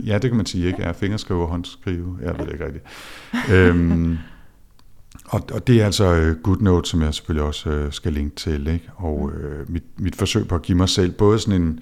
Ja, 0.05 0.17
det 0.17 0.29
kan 0.29 0.37
man 0.37 0.45
sige, 0.45 0.67
ikke? 0.67 0.81
Ja, 0.81 0.91
fingerskrive 0.91 1.41
og 1.41 1.47
håndskrive. 1.47 2.17
Jeg 2.21 2.39
ved 2.39 2.51
ikke 2.53 2.65
rigtigt. 2.65 2.85
øhm, 3.51 4.17
og, 5.25 5.41
og 5.53 5.67
det 5.67 5.81
er 5.81 5.85
altså 5.85 6.29
uh, 6.29 6.43
GoodNote, 6.43 6.89
som 6.89 7.01
jeg 7.01 7.13
selvfølgelig 7.13 7.47
også 7.47 7.69
uh, 7.69 7.91
skal 7.91 8.13
linke 8.13 8.35
til. 8.35 8.67
Ikke? 8.67 8.89
Og 8.95 9.21
uh, 9.21 9.71
mit, 9.71 9.83
mit 9.97 10.15
forsøg 10.15 10.47
på 10.47 10.55
at 10.55 10.61
give 10.61 10.77
mig 10.77 10.89
selv 10.89 11.11
både 11.11 11.39
sådan 11.39 11.61
en, 11.61 11.79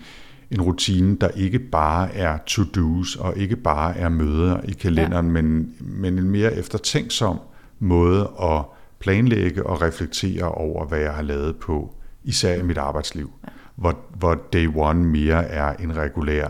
en 0.51 0.61
rutine, 0.61 1.17
der 1.21 1.27
ikke 1.27 1.59
bare 1.59 2.15
er 2.15 2.37
to-dos 2.45 3.15
og 3.15 3.37
ikke 3.37 3.55
bare 3.55 3.97
er 3.97 4.09
møder 4.09 4.61
i 4.61 4.71
kalenderen, 4.71 5.25
ja. 5.25 5.31
men, 5.31 5.73
men 5.79 6.19
en 6.19 6.29
mere 6.29 6.55
eftertænksom 6.55 7.39
måde 7.79 8.31
at 8.41 8.63
planlægge 8.99 9.65
og 9.65 9.81
reflektere 9.81 10.43
over, 10.43 10.85
hvad 10.85 10.99
jeg 10.99 11.13
har 11.13 11.21
lavet 11.21 11.55
på, 11.55 11.95
især 12.23 12.55
i 12.55 12.61
mit 12.61 12.77
arbejdsliv. 12.77 13.31
Ja. 13.43 13.49
Hvor, 13.75 13.99
hvor 14.17 14.41
day 14.53 14.69
one 14.75 15.03
mere 15.03 15.45
er 15.45 15.73
en 15.73 15.97
regulær 15.97 16.47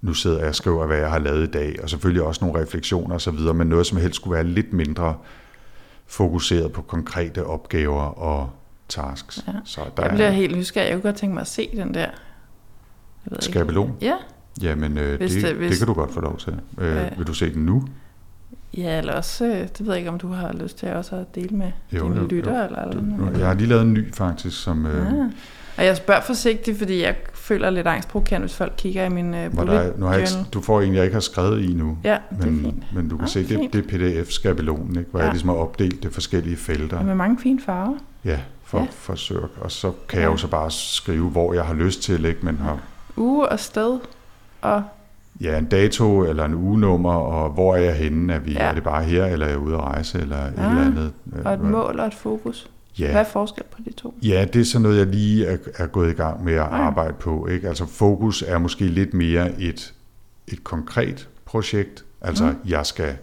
nu 0.00 0.14
sidder 0.14 0.38
jeg 0.38 0.48
og 0.48 0.54
skriver, 0.54 0.86
hvad 0.86 0.98
jeg 0.98 1.10
har 1.10 1.18
lavet 1.18 1.48
i 1.48 1.50
dag, 1.50 1.76
og 1.82 1.90
selvfølgelig 1.90 2.22
også 2.22 2.44
nogle 2.44 2.62
refleksioner 2.62 3.14
osv., 3.14 3.38
men 3.54 3.66
noget, 3.66 3.86
som 3.86 3.98
helst 3.98 4.16
skulle 4.16 4.34
være 4.34 4.44
lidt 4.44 4.72
mindre 4.72 5.16
fokuseret 6.06 6.72
på 6.72 6.82
konkrete 6.82 7.44
opgaver 7.44 8.02
og 8.02 8.50
tasks. 8.88 9.44
Ja. 9.46 9.52
Så 9.64 9.80
der 9.96 10.02
jeg 10.02 10.12
bliver 10.12 10.26
er, 10.26 10.30
helt 10.30 10.56
nysgerrig. 10.56 10.86
Jeg 10.86 10.94
kunne 10.94 11.10
godt 11.10 11.16
tænke 11.16 11.34
mig 11.34 11.40
at 11.40 11.46
se 11.46 11.68
den 11.76 11.94
der. 11.94 12.06
skabelon? 13.40 13.96
Ja. 14.00 14.14
Jamen, 14.62 14.98
øh, 14.98 15.16
hvis 15.16 15.32
det, 15.32 15.42
det, 15.42 15.54
hvis, 15.54 15.70
det 15.70 15.78
kan 15.78 15.86
du 15.86 15.92
godt 15.92 16.14
få 16.14 16.20
lov 16.20 16.38
til. 16.38 16.54
Øh, 16.78 16.96
ja. 16.96 17.08
Vil 17.16 17.26
du 17.26 17.34
se 17.34 17.54
den 17.54 17.66
nu? 17.66 17.88
Ja, 18.76 18.98
eller 18.98 19.12
også, 19.12 19.44
øh, 19.44 19.52
det 19.52 19.80
ved 19.80 19.88
jeg 19.88 19.98
ikke, 19.98 20.10
om 20.10 20.18
du 20.18 20.28
har 20.28 20.52
lyst 20.52 20.78
til 20.78 20.88
også 20.92 21.16
at 21.16 21.34
dele 21.34 21.56
med 21.56 21.72
jo, 21.92 22.04
dine 22.04 22.28
lyttere. 22.28 22.64
Eller, 22.66 22.82
eller 22.82 23.02
noget. 23.02 23.38
Jeg 23.38 23.46
har 23.46 23.54
lige 23.54 23.68
lavet 23.68 23.82
en 23.82 23.92
ny 23.92 24.14
faktisk, 24.14 24.62
som, 24.62 24.86
øh, 24.86 25.06
ja. 25.16 25.28
Og 25.78 25.84
jeg 25.84 25.96
spørger 25.96 26.20
forsigtigt, 26.20 26.78
fordi 26.78 27.02
jeg 27.02 27.16
føler 27.48 27.70
lidt 27.70 27.86
angstprovokerende, 27.86 28.46
hvis 28.46 28.56
folk 28.56 28.72
kigger 28.76 29.04
i 29.04 29.08
min 29.08 29.34
uh, 29.34 29.40
bullet 29.56 29.74
der, 29.74 29.90
nu 29.98 30.06
har 30.06 30.12
jeg 30.12 30.20
ikke, 30.20 30.32
Du 30.52 30.60
får 30.60 30.80
en, 30.80 30.94
jeg 30.94 31.04
ikke 31.04 31.14
har 31.14 31.20
skrevet 31.20 31.62
i 31.62 31.72
nu. 31.74 31.98
Ja, 32.04 32.18
det 32.40 32.46
men, 32.52 32.58
er 32.58 32.62
fint. 32.70 32.94
Men 32.94 33.08
du 33.08 33.16
kan 33.16 33.26
Ja, 33.26 33.30
se, 33.32 33.48
det, 33.48 33.72
det 33.72 33.84
er 33.84 33.88
pdf-skabelonen, 34.22 34.98
ikke? 34.98 35.10
hvor 35.10 35.20
ja. 35.20 35.24
Ja. 35.24 35.26
jeg 35.28 35.32
ligesom 35.34 35.48
har 35.48 35.56
opdelt 35.56 36.02
det 36.02 36.12
forskellige 36.12 36.56
felter. 36.56 36.98
Og 36.98 37.04
med 37.04 37.14
mange 37.14 37.38
fine 37.38 37.60
farver. 37.60 37.96
Ja, 38.24 38.38
for, 38.64 38.78
Ja. 38.78 38.86
for 38.90 39.14
Sørg. 39.14 39.48
Og 39.60 39.70
så 39.70 39.92
kan 40.08 40.20
jeg 40.20 40.26
jo 40.26 40.36
så 40.36 40.48
bare 40.48 40.70
skrive, 40.70 41.28
hvor 41.30 41.54
jeg 41.54 41.64
har 41.64 41.74
lyst 41.74 42.02
til, 42.02 42.24
ikke? 42.24 42.40
men 42.42 42.56
har 42.56 42.78
Uge 43.16 43.48
og 43.48 43.60
sted. 43.60 43.98
Og 44.62 44.82
ja, 45.40 45.58
en 45.58 45.64
dato 45.64 46.24
eller 46.24 46.44
en 46.44 46.54
ugenummer, 46.54 47.12
og 47.14 47.50
hvor 47.50 47.74
er 47.76 47.80
jeg 47.80 47.94
henne? 47.94 48.32
Er, 48.34 48.38
vi, 48.38 48.52
Ja. 48.52 48.58
er 48.58 48.74
det 48.74 48.82
bare 48.82 49.04
her, 49.04 49.24
eller 49.24 49.46
er 49.46 49.50
jeg 49.50 49.58
ude 49.58 49.74
at 49.74 49.80
rejse, 49.80 50.18
eller 50.20 50.36
et 50.36 50.54
Ah, 50.58 50.70
eller 50.70 50.84
andet? 50.86 51.12
og 51.44 51.52
et 51.54 51.60
mål 51.60 52.00
og 52.00 52.06
et 52.06 52.14
fokus. 52.14 52.70
Ja. 52.98 53.10
Hvad 53.10 53.20
er 53.20 53.24
forskel 53.24 53.64
på 53.70 53.78
de 53.84 53.92
to? 53.92 54.14
Ja, 54.22 54.44
det 54.52 54.60
er 54.60 54.64
sådan 54.64 54.82
noget, 54.82 54.98
jeg 54.98 55.06
lige 55.06 55.46
er, 55.46 55.56
er 55.74 55.86
gået 55.86 56.10
i 56.10 56.14
gang 56.14 56.44
med 56.44 56.52
at 56.52 56.58
Ja. 56.58 56.64
arbejde 56.66 57.14
på. 57.20 57.46
Ikke? 57.46 57.68
Altså 57.68 57.86
fokus 57.86 58.42
er 58.42 58.58
måske 58.58 58.84
lidt 58.84 59.14
mere 59.14 59.60
et, 59.60 59.94
et 60.48 60.64
konkret 60.64 61.28
projekt. 61.44 62.04
Altså, 62.20 62.44
mm. 62.46 62.56
jeg 62.70 62.86
skal 62.86 63.16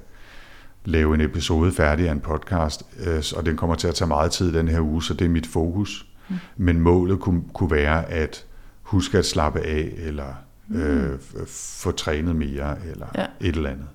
lave 0.85 1.15
en 1.15 1.21
episode 1.21 1.71
færdig 1.71 2.07
af 2.07 2.11
en 2.11 2.19
podcast, 2.19 2.83
øh, 3.05 3.23
og 3.35 3.45
den 3.45 3.57
kommer 3.57 3.75
til 3.75 3.87
at 3.87 3.95
tage 3.95 4.07
meget 4.07 4.31
tid 4.31 4.53
den 4.53 4.67
her 4.67 4.79
uge, 4.81 5.03
så 5.03 5.13
det 5.13 5.25
er 5.25 5.29
mit 5.29 5.47
fokus. 5.47 6.05
Mm. 6.29 6.35
Men 6.57 6.79
målet 6.79 7.19
kunne, 7.19 7.43
kunne 7.53 7.71
være 7.71 8.05
at 8.11 8.45
huske 8.83 9.17
at 9.17 9.25
slappe 9.25 9.59
af, 9.59 9.93
eller 9.97 10.33
øh, 10.75 11.13
f- 11.13 11.45
få 11.81 11.91
trænet 11.91 12.35
mere, 12.35 12.75
eller 12.91 13.07
Ja. 13.15 13.25
et 13.41 13.55
eller 13.55 13.69
andet. 13.69 13.85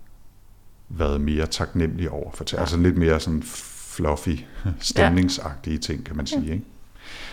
Været 0.88 1.20
mere 1.20 1.46
taknemmelig 1.46 2.10
over 2.10 2.30
for. 2.34 2.58
Altså 2.58 2.76
lidt 2.76 2.96
mere 2.96 3.20
sådan 3.20 3.42
fluffy, 4.00 4.40
stemningsagtige 4.80 5.78
ting, 5.78 6.04
kan 6.04 6.16
man 6.16 6.26
sige. 6.26 6.52
Ikke? 6.52 6.64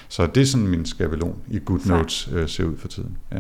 Så 0.08 0.28
det 0.28 0.42
er 0.42 0.46
sådan 0.46 0.68
min 0.68 0.86
skabelon 0.86 1.36
i 1.48 1.60
GoodNotes 1.60 2.30
øh, 2.34 2.50
ser 2.50 2.64
ud 2.64 2.78
for 2.78 2.88
tiden. 2.88 3.18
Ja. 3.32 3.40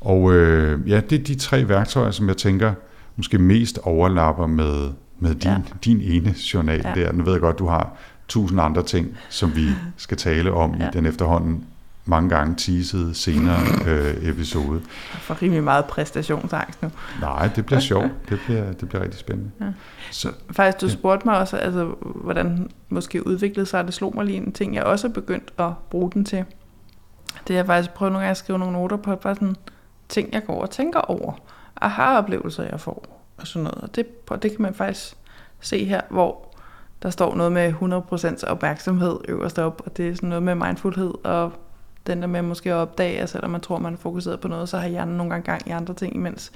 Og 0.00 0.32
øh, 0.32 0.90
ja, 0.90 1.00
det 1.10 1.20
er 1.20 1.24
de 1.24 1.34
tre 1.34 1.68
værktøjer, 1.68 2.10
som 2.10 2.28
jeg 2.28 2.36
tænker 2.36 2.74
måske 3.16 3.38
mest 3.38 3.78
overlapper 3.78 4.46
med, 4.46 4.90
med 5.18 5.34
din, 5.34 5.50
ja. 5.50 5.50
Ja. 5.50 5.62
din 5.84 6.00
ene 6.00 6.34
journal 6.54 6.80
ja. 6.84 6.88
Ja. 6.88 6.94
der. 6.94 7.12
Nu 7.12 7.24
ved 7.24 7.32
jeg 7.32 7.40
godt, 7.40 7.58
du 7.58 7.66
har 7.66 7.96
tusind 8.28 8.60
andre 8.60 8.82
ting, 8.82 9.16
som 9.28 9.56
vi 9.56 9.68
skal 9.96 10.16
tale 10.16 10.52
om 10.52 10.74
ja. 10.74 10.82
Ja. 10.82 10.88
i 10.88 10.92
den 10.92 11.06
efterhånden 11.06 11.64
mange 12.08 12.28
gange 12.28 12.54
teasede 12.56 13.14
senere 13.14 13.58
øh, 13.86 14.28
episode. 14.28 14.80
Jeg 15.12 15.20
får 15.20 15.42
rimelig 15.42 15.64
meget 15.64 15.84
præstationsangst 15.84 16.82
nu. 16.82 16.90
Nej, 17.20 17.50
det 17.56 17.66
bliver 17.66 17.80
sjovt. 17.80 18.10
Det 18.28 18.38
bliver, 18.46 18.72
det 18.72 18.88
bliver 18.88 19.02
rigtig 19.02 19.20
spændende. 19.20 19.50
Ja. 19.60 19.66
Så, 20.10 20.28
Faktisk, 20.50 20.80
du 20.80 20.86
Ja. 20.86 20.92
spurgte 20.92 21.28
mig 21.28 21.38
også, 21.38 21.56
altså, 21.56 21.84
hvordan 22.00 22.70
måske 22.88 23.26
udviklede 23.26 23.66
sig. 23.66 23.84
Det 23.86 23.94
slog 23.94 24.14
mig 24.14 24.24
lige 24.24 24.36
en 24.38 24.52
ting, 24.52 24.74
jeg 24.74 24.82
også 24.84 25.08
er 25.08 25.12
begyndt 25.12 25.52
at 25.58 25.70
bruge 25.90 26.10
den 26.10 26.24
til. 26.24 26.44
Det 27.48 27.54
er 27.54 27.58
jeg 27.58 27.66
faktisk 27.66 27.94
prøvet 27.94 28.12
nogle 28.12 28.22
gange 28.22 28.30
at 28.30 28.36
skrive 28.36 28.58
nogle 28.58 28.72
noter 28.72 28.96
på, 28.96 29.16
bare 29.16 29.34
sådan 29.34 29.56
ting, 30.08 30.32
jeg 30.32 30.44
går 30.46 30.62
og 30.62 30.70
tænker 30.70 31.00
over. 31.00 31.32
Aha-oplevelser, 31.80 32.62
jeg 32.62 32.80
får, 32.80 33.26
og 33.36 33.46
sådan 33.46 33.64
noget. 33.64 33.78
Og 33.80 33.96
det, 33.96 34.06
det 34.42 34.50
kan 34.50 34.62
man 34.62 34.74
faktisk 34.74 35.14
se 35.60 35.84
her, 35.84 36.00
hvor 36.10 36.54
der 37.02 37.10
står 37.10 37.34
noget 37.34 37.52
med 37.52 37.72
100% 38.42 38.46
opmærksomhed 38.50 39.16
øverst 39.28 39.58
op, 39.58 39.82
og 39.86 39.96
det 39.96 40.08
er 40.08 40.14
sådan 40.14 40.28
noget 40.28 40.42
med 40.42 40.54
mindfulhed, 40.54 41.14
og 41.24 41.52
den 42.06 42.20
der 42.20 42.28
med 42.28 42.42
måske 42.42 42.70
at 42.70 42.76
opdage, 42.76 43.20
at 43.20 43.28
selvom 43.28 43.50
man 43.50 43.60
tror, 43.60 43.78
man 43.78 43.92
er 43.92 43.98
fokuseret 43.98 44.40
på 44.40 44.48
noget, 44.48 44.68
så 44.68 44.78
har 44.78 44.88
hjernen 44.88 45.16
nogle 45.16 45.30
gange 45.30 45.44
gang 45.44 45.68
i 45.68 45.70
andre 45.70 45.94
ting 45.94 46.14
imens. 46.14 46.52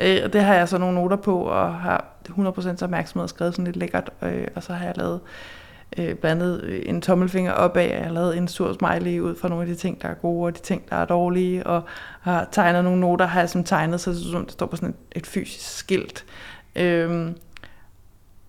Øh, 0.00 0.20
og 0.24 0.32
det 0.32 0.44
har 0.44 0.54
jeg 0.54 0.68
så 0.68 0.78
nogle 0.78 0.94
noter 0.94 1.16
på, 1.16 1.42
og 1.42 1.74
har 1.74 2.04
100% 2.28 2.84
opmærksomhed 2.84 3.28
skrevet 3.28 3.54
sådan 3.54 3.64
lidt 3.64 3.76
lækkert, 3.76 4.10
øh, 4.22 4.46
og 4.56 4.62
så 4.62 4.72
har 4.72 4.86
jeg 4.86 4.96
lavet 4.96 5.20
øh, 5.98 6.14
blandt 6.14 6.42
andet 6.42 6.60
øh, 6.62 6.82
en 6.86 7.00
tommelfinger 7.00 7.52
opad, 7.52 7.90
og 7.90 7.96
jeg 7.96 8.04
har 8.04 8.12
lavet 8.12 8.36
en 8.36 8.48
sur 8.48 8.72
smiley 8.72 9.20
ud 9.20 9.36
fra 9.36 9.48
nogle 9.48 9.62
af 9.62 9.68
de 9.68 9.74
ting, 9.74 10.02
der 10.02 10.08
er 10.08 10.14
gode, 10.14 10.46
og 10.46 10.56
de 10.56 10.62
ting, 10.62 10.90
der 10.90 10.96
er 10.96 11.04
dårlige, 11.04 11.66
og 11.66 11.82
har 12.20 12.48
tegnet 12.52 12.84
nogle 12.84 13.00
noter, 13.00 13.26
har 13.26 13.40
jeg 13.40 13.50
som 13.50 13.64
tegnet, 13.64 14.00
så 14.00 14.10
det, 14.10 14.52
står 14.52 14.66
på 14.66 14.76
sådan 14.76 14.88
et, 14.88 15.18
et 15.18 15.26
fysisk 15.26 15.76
skilt. 15.76 16.24
Øh, 16.76 17.30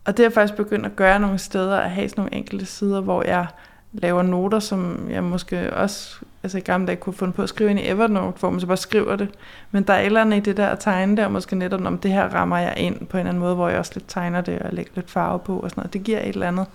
og 0.05 0.17
det 0.17 0.23
er 0.23 0.27
jeg 0.27 0.33
faktisk 0.33 0.57
begyndt 0.57 0.85
at 0.85 0.95
gøre 0.95 1.19
nogle 1.19 1.37
steder, 1.37 1.77
at 1.77 1.91
have 1.91 2.09
sådan 2.09 2.21
nogle 2.21 2.35
enkelte 2.35 2.65
sider, 2.65 3.01
hvor 3.01 3.23
jeg 3.23 3.45
laver 3.93 4.21
noter, 4.21 4.59
som 4.59 5.07
jeg 5.09 5.23
måske 5.23 5.73
også 5.73 6.19
altså 6.43 6.57
i 6.57 6.61
gamle 6.61 6.87
dage 6.87 6.95
kunne 6.95 7.13
finde 7.13 7.33
på 7.33 7.41
at 7.41 7.49
skrive 7.49 7.69
ind 7.69 7.79
i 7.79 7.87
Evernote, 7.87 8.39
hvor 8.39 8.49
man 8.49 8.59
så 8.59 8.67
bare 8.67 8.77
skriver 8.77 9.15
det. 9.15 9.29
Men 9.71 9.83
der 9.83 9.93
er 9.93 9.99
et 9.99 10.05
eller 10.05 10.21
andet 10.21 10.37
i 10.37 10.39
det 10.39 10.57
der 10.57 10.67
at 10.67 10.79
tegne 10.79 11.17
der, 11.17 11.27
måske 11.27 11.55
netop 11.55 11.81
om 11.85 11.97
det 11.97 12.11
her 12.11 12.29
rammer 12.29 12.57
jeg 12.57 12.73
ind 12.77 13.07
på 13.07 13.17
en 13.17 13.19
eller 13.19 13.29
anden 13.29 13.39
måde, 13.39 13.55
hvor 13.55 13.69
jeg 13.69 13.79
også 13.79 13.91
lidt 13.95 14.05
tegner 14.07 14.41
det 14.41 14.59
og 14.59 14.73
lægger 14.73 14.91
lidt 14.95 15.11
farve 15.11 15.39
på 15.39 15.59
og 15.59 15.69
sådan 15.69 15.81
noget. 15.81 15.93
Det 15.93 16.03
giver 16.03 16.19
et 16.19 16.27
eller 16.27 16.47
andet. 16.47 16.65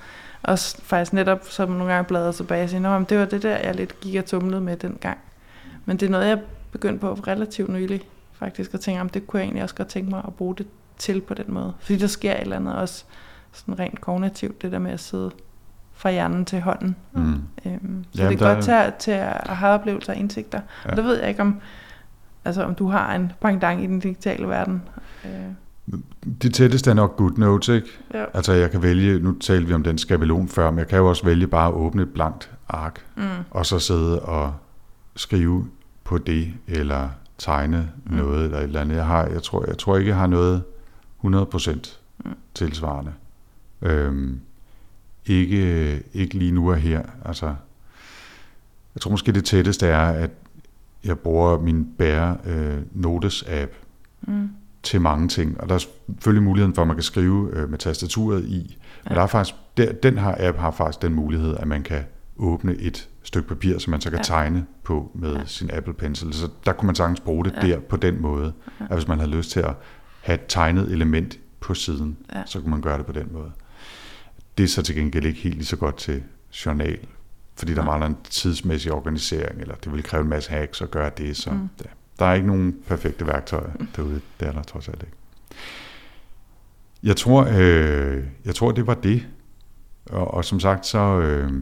Og 0.43 0.59
faktisk 0.83 1.13
netop, 1.13 1.45
så 1.45 1.67
nogle 1.67 1.93
gange 1.93 2.09
bladrer 2.09 2.33
tilbage 2.33 2.65
og 2.65 2.71
siger, 2.71 2.81
Nå, 2.81 2.99
men 2.99 3.07
det 3.09 3.19
var 3.19 3.25
det 3.25 3.43
der, 3.43 3.57
jeg 3.57 3.75
lidt 3.75 4.01
gik 4.01 4.17
og 4.17 4.25
tumlede 4.25 4.61
med 4.61 4.77
dengang. 4.77 5.19
Men 5.85 5.97
det 5.97 6.07
er 6.07 6.11
noget, 6.11 6.29
jeg 6.29 6.41
begyndte 6.73 7.01
på 7.01 7.13
relativt 7.13 7.69
nylig, 7.69 8.01
faktisk, 8.33 8.75
at 8.75 8.81
tænke, 8.81 9.01
om 9.01 9.09
det 9.09 9.27
kunne 9.27 9.41
jeg 9.41 9.45
egentlig 9.45 9.63
også 9.63 9.75
godt 9.75 9.89
tænke 9.89 10.11
mig 10.11 10.23
at 10.27 10.35
bruge 10.35 10.57
det 10.57 10.67
til 10.99 11.21
på 11.21 11.35
den 11.35 11.45
måde. 11.49 11.73
Fordi 11.81 11.99
der 11.99 12.07
sker 12.07 12.33
et 12.33 12.41
eller 12.41 12.57
andet 12.57 12.75
også 12.75 13.05
sådan 13.53 13.79
rent 13.79 14.01
kognitivt, 14.01 14.63
det 14.63 14.73
der 14.73 14.79
med 14.79 14.91
at 14.91 15.01
sidde 15.01 15.31
fra 15.99 16.11
hjernen 16.11 16.45
til 16.45 16.61
hånden. 16.61 16.97
mm. 17.13 17.21
Øhm, 17.67 18.05
så 18.13 18.23
Jamen, 18.23 18.39
det 18.39 18.45
er 18.45 18.55
godt 18.55 18.65
til 18.65 18.71
at, 18.71 18.95
til 18.95 19.11
at 19.11 19.57
have 19.57 19.73
oplevelser 19.73 20.13
og 20.13 20.19
indsigter. 20.19 20.61
Ja. 20.85 20.91
Og 20.91 20.97
der 20.97 21.03
ved 21.03 21.21
jeg 21.21 21.29
ikke, 21.29 21.41
om, 21.41 21.61
altså, 22.45 22.63
om 22.65 22.75
du 22.75 22.89
har 22.89 23.15
en 23.15 23.33
pendant 23.41 23.81
i 23.83 23.87
den 23.87 24.01
digitale 24.01 24.49
verden. 24.49 24.83
Øh, 25.25 25.31
Det 26.43 26.55
tætteste 26.55 26.91
er 26.91 26.95
nok 26.95 27.17
GoodNotes, 27.17 27.69
ikke? 27.69 27.89
ja. 28.15 28.25
Altså 28.35 28.53
jeg 28.53 28.71
kan 28.71 28.83
vælge, 28.83 29.19
nu 29.21 29.33
talte 29.39 29.67
vi 29.69 29.75
om 29.75 29.83
den 29.83 29.99
skabelon 29.99 30.49
før, 30.49 30.71
men 30.71 30.79
jeg 30.79 30.89
kan 30.89 30.99
jo 30.99 31.09
også 31.09 31.25
vælge 31.25 31.47
bare 31.47 31.69
at 31.69 31.75
åbne 31.75 32.03
et 32.03 32.09
blankt 32.15 32.51
ark, 32.69 33.01
Mm. 33.17 33.23
og 33.51 33.67
så 33.67 33.79
sidde 33.79 34.21
og 34.23 34.55
skrive 35.17 35.67
på 36.05 36.19
det, 36.19 36.53
eller 36.69 37.09
tegne 37.39 37.91
Mm. 38.05 38.17
noget, 38.17 38.45
eller 38.45 38.59
et 38.59 38.63
eller 38.65 38.81
andet. 38.81 38.97
Jeg, 38.97 39.07
har, 39.07 39.27
jeg, 39.27 39.43
tror, 39.43 39.65
jeg 39.67 39.79
tror 39.79 39.97
ikke, 39.97 40.09
jeg 40.09 40.17
har 40.19 40.27
noget 40.27 40.63
100% 41.25 41.99
Mm. 42.25 42.31
tilsvarende. 42.55 43.13
Øhm, 43.83 44.41
ikke, 45.29 46.03
ikke 46.13 46.35
lige 46.35 46.53
nu 46.53 46.71
og 46.71 46.77
her. 46.77 47.03
Altså, 47.25 47.47
jeg 48.95 49.01
tror 49.01 49.11
måske 49.11 49.33
det 49.33 49.45
tætteste 49.45 49.87
er, 49.87 50.01
at 50.09 50.31
jeg 51.05 51.19
bruger 51.19 51.61
min 51.61 51.87
Bære 51.99 52.37
øh, 52.47 52.79
Notes-app 52.95 53.71
Mm. 54.27 54.49
til 54.83 55.01
mange 55.01 55.29
ting. 55.29 55.61
Og 55.61 55.69
der 55.69 55.75
er 55.75 55.79
selvfølgelig 55.79 56.43
muligheden 56.43 56.75
for, 56.75 56.83
at 56.83 56.89
man 56.89 56.97
kan 56.97 57.03
skrive 57.03 57.51
øh, 57.53 57.71
med 57.71 57.79
tastaturet 57.79 58.45
i. 58.45 58.77
Men 59.05 59.11
Ja. 59.11 59.15
der 59.15 59.23
er 59.23 59.27
faktisk, 59.27 59.55
der, 59.77 59.93
den 59.93 60.19
her 60.19 60.35
app 60.49 60.59
har 60.59 60.71
faktisk 60.71 61.03
den 61.03 61.15
mulighed, 61.15 61.57
at 61.57 61.69
man 61.69 61.83
kan 61.83 62.03
åbne 62.37 62.75
et 62.77 63.09
stykke 63.23 63.49
papir, 63.49 63.79
som 63.79 63.91
man 63.91 64.01
så 64.01 64.11
kan 64.11 64.19
Ja. 64.19 64.23
tegne 64.23 64.67
på 64.85 65.11
med 65.15 65.35
Ja. 65.35 65.41
sin 65.47 65.71
Apple 65.73 65.95
Pencil. 65.95 66.33
Så 66.33 66.49
der 66.67 66.73
kunne 66.73 66.87
man 66.87 66.95
sagtens 66.95 67.21
bruge 67.21 67.45
det 67.45 67.53
Ja. 67.63 67.69
der 67.69 67.81
på 67.81 67.97
den 67.97 68.23
måde. 68.23 68.53
Ja. 68.81 68.85
At 68.91 68.97
hvis 68.97 69.09
man 69.09 69.19
havde 69.19 69.31
lyst 69.31 69.51
til 69.51 69.61
at 69.61 69.75
have 70.21 70.35
et 70.35 70.45
tegnet 70.49 70.93
element 70.93 71.39
på 71.61 71.75
siden, 71.75 72.17
Ja. 72.35 72.43
så 72.47 72.61
kunne 72.61 72.71
man 72.71 72.81
gøre 72.81 72.99
det 72.99 73.07
på 73.07 73.13
den 73.13 73.29
måde. 73.33 73.51
Det 74.59 74.65
er 74.65 74.69
så 74.69 74.83
til 74.83 74.95
gengæld 74.95 75.25
ikke 75.27 75.41
helt 75.41 75.55
lige 75.55 75.67
så 75.67 75.77
godt 75.77 75.97
til 75.97 76.23
journal, 76.67 76.99
fordi 77.57 77.75
der 77.75 77.85
mangler 77.85 78.07
en 78.07 78.17
tidsmæssig 78.31 78.93
organisering, 78.93 79.61
eller 79.61 79.75
det 79.75 79.93
vil 79.93 80.03
kræve 80.03 80.23
en 80.23 80.29
masse 80.29 80.51
hacks 80.51 80.83
at 80.83 80.91
gøre 80.91 81.11
det, 81.19 81.37
så 81.37 81.51
Mm. 81.51 81.57
mm. 81.57 81.69
der, 82.19 82.27
er 82.27 82.35
ikke 82.35 82.47
nogen 82.47 82.77
perfekte 82.87 83.27
værktøjer 83.27 83.71
derude. 83.97 84.21
Det 84.41 84.49
er 84.49 84.53
der 84.53 84.63
trods 84.63 84.89
alt 84.89 85.03
ikke. 85.03 85.17
Jeg 87.03 87.17
tror, 87.17 87.49
øh, 87.59 88.25
jeg 88.45 88.55
tror 88.55 88.73
det 88.73 88.87
var 88.87 88.95
det. 88.95 89.27
Og, 90.11 90.35
og 90.35 90.45
som 90.45 90.61
sagt, 90.61 90.87
så 90.87 90.99
øh, 90.99 91.53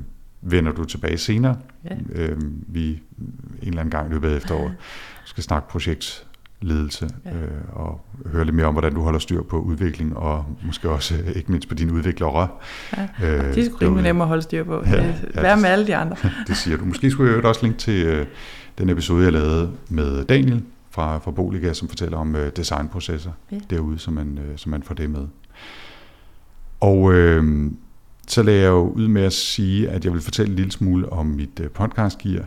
vender 0.40 0.72
du 0.72 0.84
tilbage 0.84 1.18
senere. 1.18 1.58
Ja. 1.84 1.96
Øh, 2.12 2.38
vi 2.68 2.88
en 3.62 3.68
eller 3.68 3.80
anden 3.80 3.90
gang 3.90 4.10
i 4.10 4.12
løbet 4.12 4.28
af 4.30 4.36
efteråret 4.36 4.74
skal 5.24 5.42
snakke 5.42 5.68
projektledelse 6.60 7.08
Ja. 7.24 7.30
øh, 7.30 7.50
og 7.72 8.00
høre 8.26 8.44
lidt 8.44 8.56
mere 8.56 8.66
om, 8.66 8.74
hvordan 8.74 8.94
du 8.94 9.00
holder 9.02 9.18
styr 9.18 9.42
på 9.42 9.58
udvikling, 9.60 10.16
og 10.16 10.44
måske 10.66 10.90
også 10.90 11.14
øh, 11.14 11.32
ikke 11.36 11.52
mindst 11.52 11.68
på 11.68 11.74
dine 11.74 11.92
udviklere. 11.92 12.48
Ja. 12.96 13.02
Øh, 13.22 13.54
De 13.54 13.60
er 13.60 13.64
sgu 13.64 13.76
rimelig 13.76 14.02
nemme 14.02 14.22
at 14.22 14.28
holde 14.28 14.42
styr 14.42 14.64
på. 14.64 14.82
Ja, 14.86 14.90
Ja, 14.96 15.06
ja, 15.34 15.40
Vær 15.42 15.52
det- 15.54 15.62
med 15.62 15.70
alle 15.70 15.86
de 15.86 15.96
andre. 15.96 16.16
Det 16.48 16.56
siger 16.56 16.76
du. 16.76 16.84
Måske 16.84 17.10
skulle 17.10 17.32
jeg 17.36 17.44
også 17.44 17.62
linke 17.62 17.78
til 17.78 18.06
øh, 18.06 18.26
den 18.78 18.88
episode, 18.88 19.24
jeg 19.24 19.32
lavede 19.32 19.70
med 19.88 20.24
Daniel 20.24 20.62
fra, 20.90 21.18
fra 21.18 21.30
Boliga, 21.30 21.72
som 21.72 21.88
fortæller 21.88 22.18
om 22.18 22.36
øh, 22.36 22.50
designprocesser 22.56 23.30
Ja. 23.52 23.58
derude, 23.70 23.98
så 23.98 24.10
man, 24.10 24.38
øh, 24.38 24.56
så 24.58 24.68
man 24.70 24.82
får 24.82 24.94
det 24.94 25.10
med. 25.10 25.26
Og 26.80 27.12
øh, 27.12 27.70
så 28.28 28.42
lagde 28.42 28.60
jeg 28.60 28.68
jo 28.68 28.88
ud 28.90 29.08
med 29.08 29.22
at 29.22 29.32
sige, 29.32 29.88
at 29.88 30.04
jeg 30.04 30.12
vil 30.12 30.20
fortælle 30.20 30.50
en 30.50 30.56
lille 30.56 30.72
smule 30.72 31.12
om 31.12 31.26
mit 31.26 31.60
øh, 31.60 31.70
podcastgear. 31.70 32.44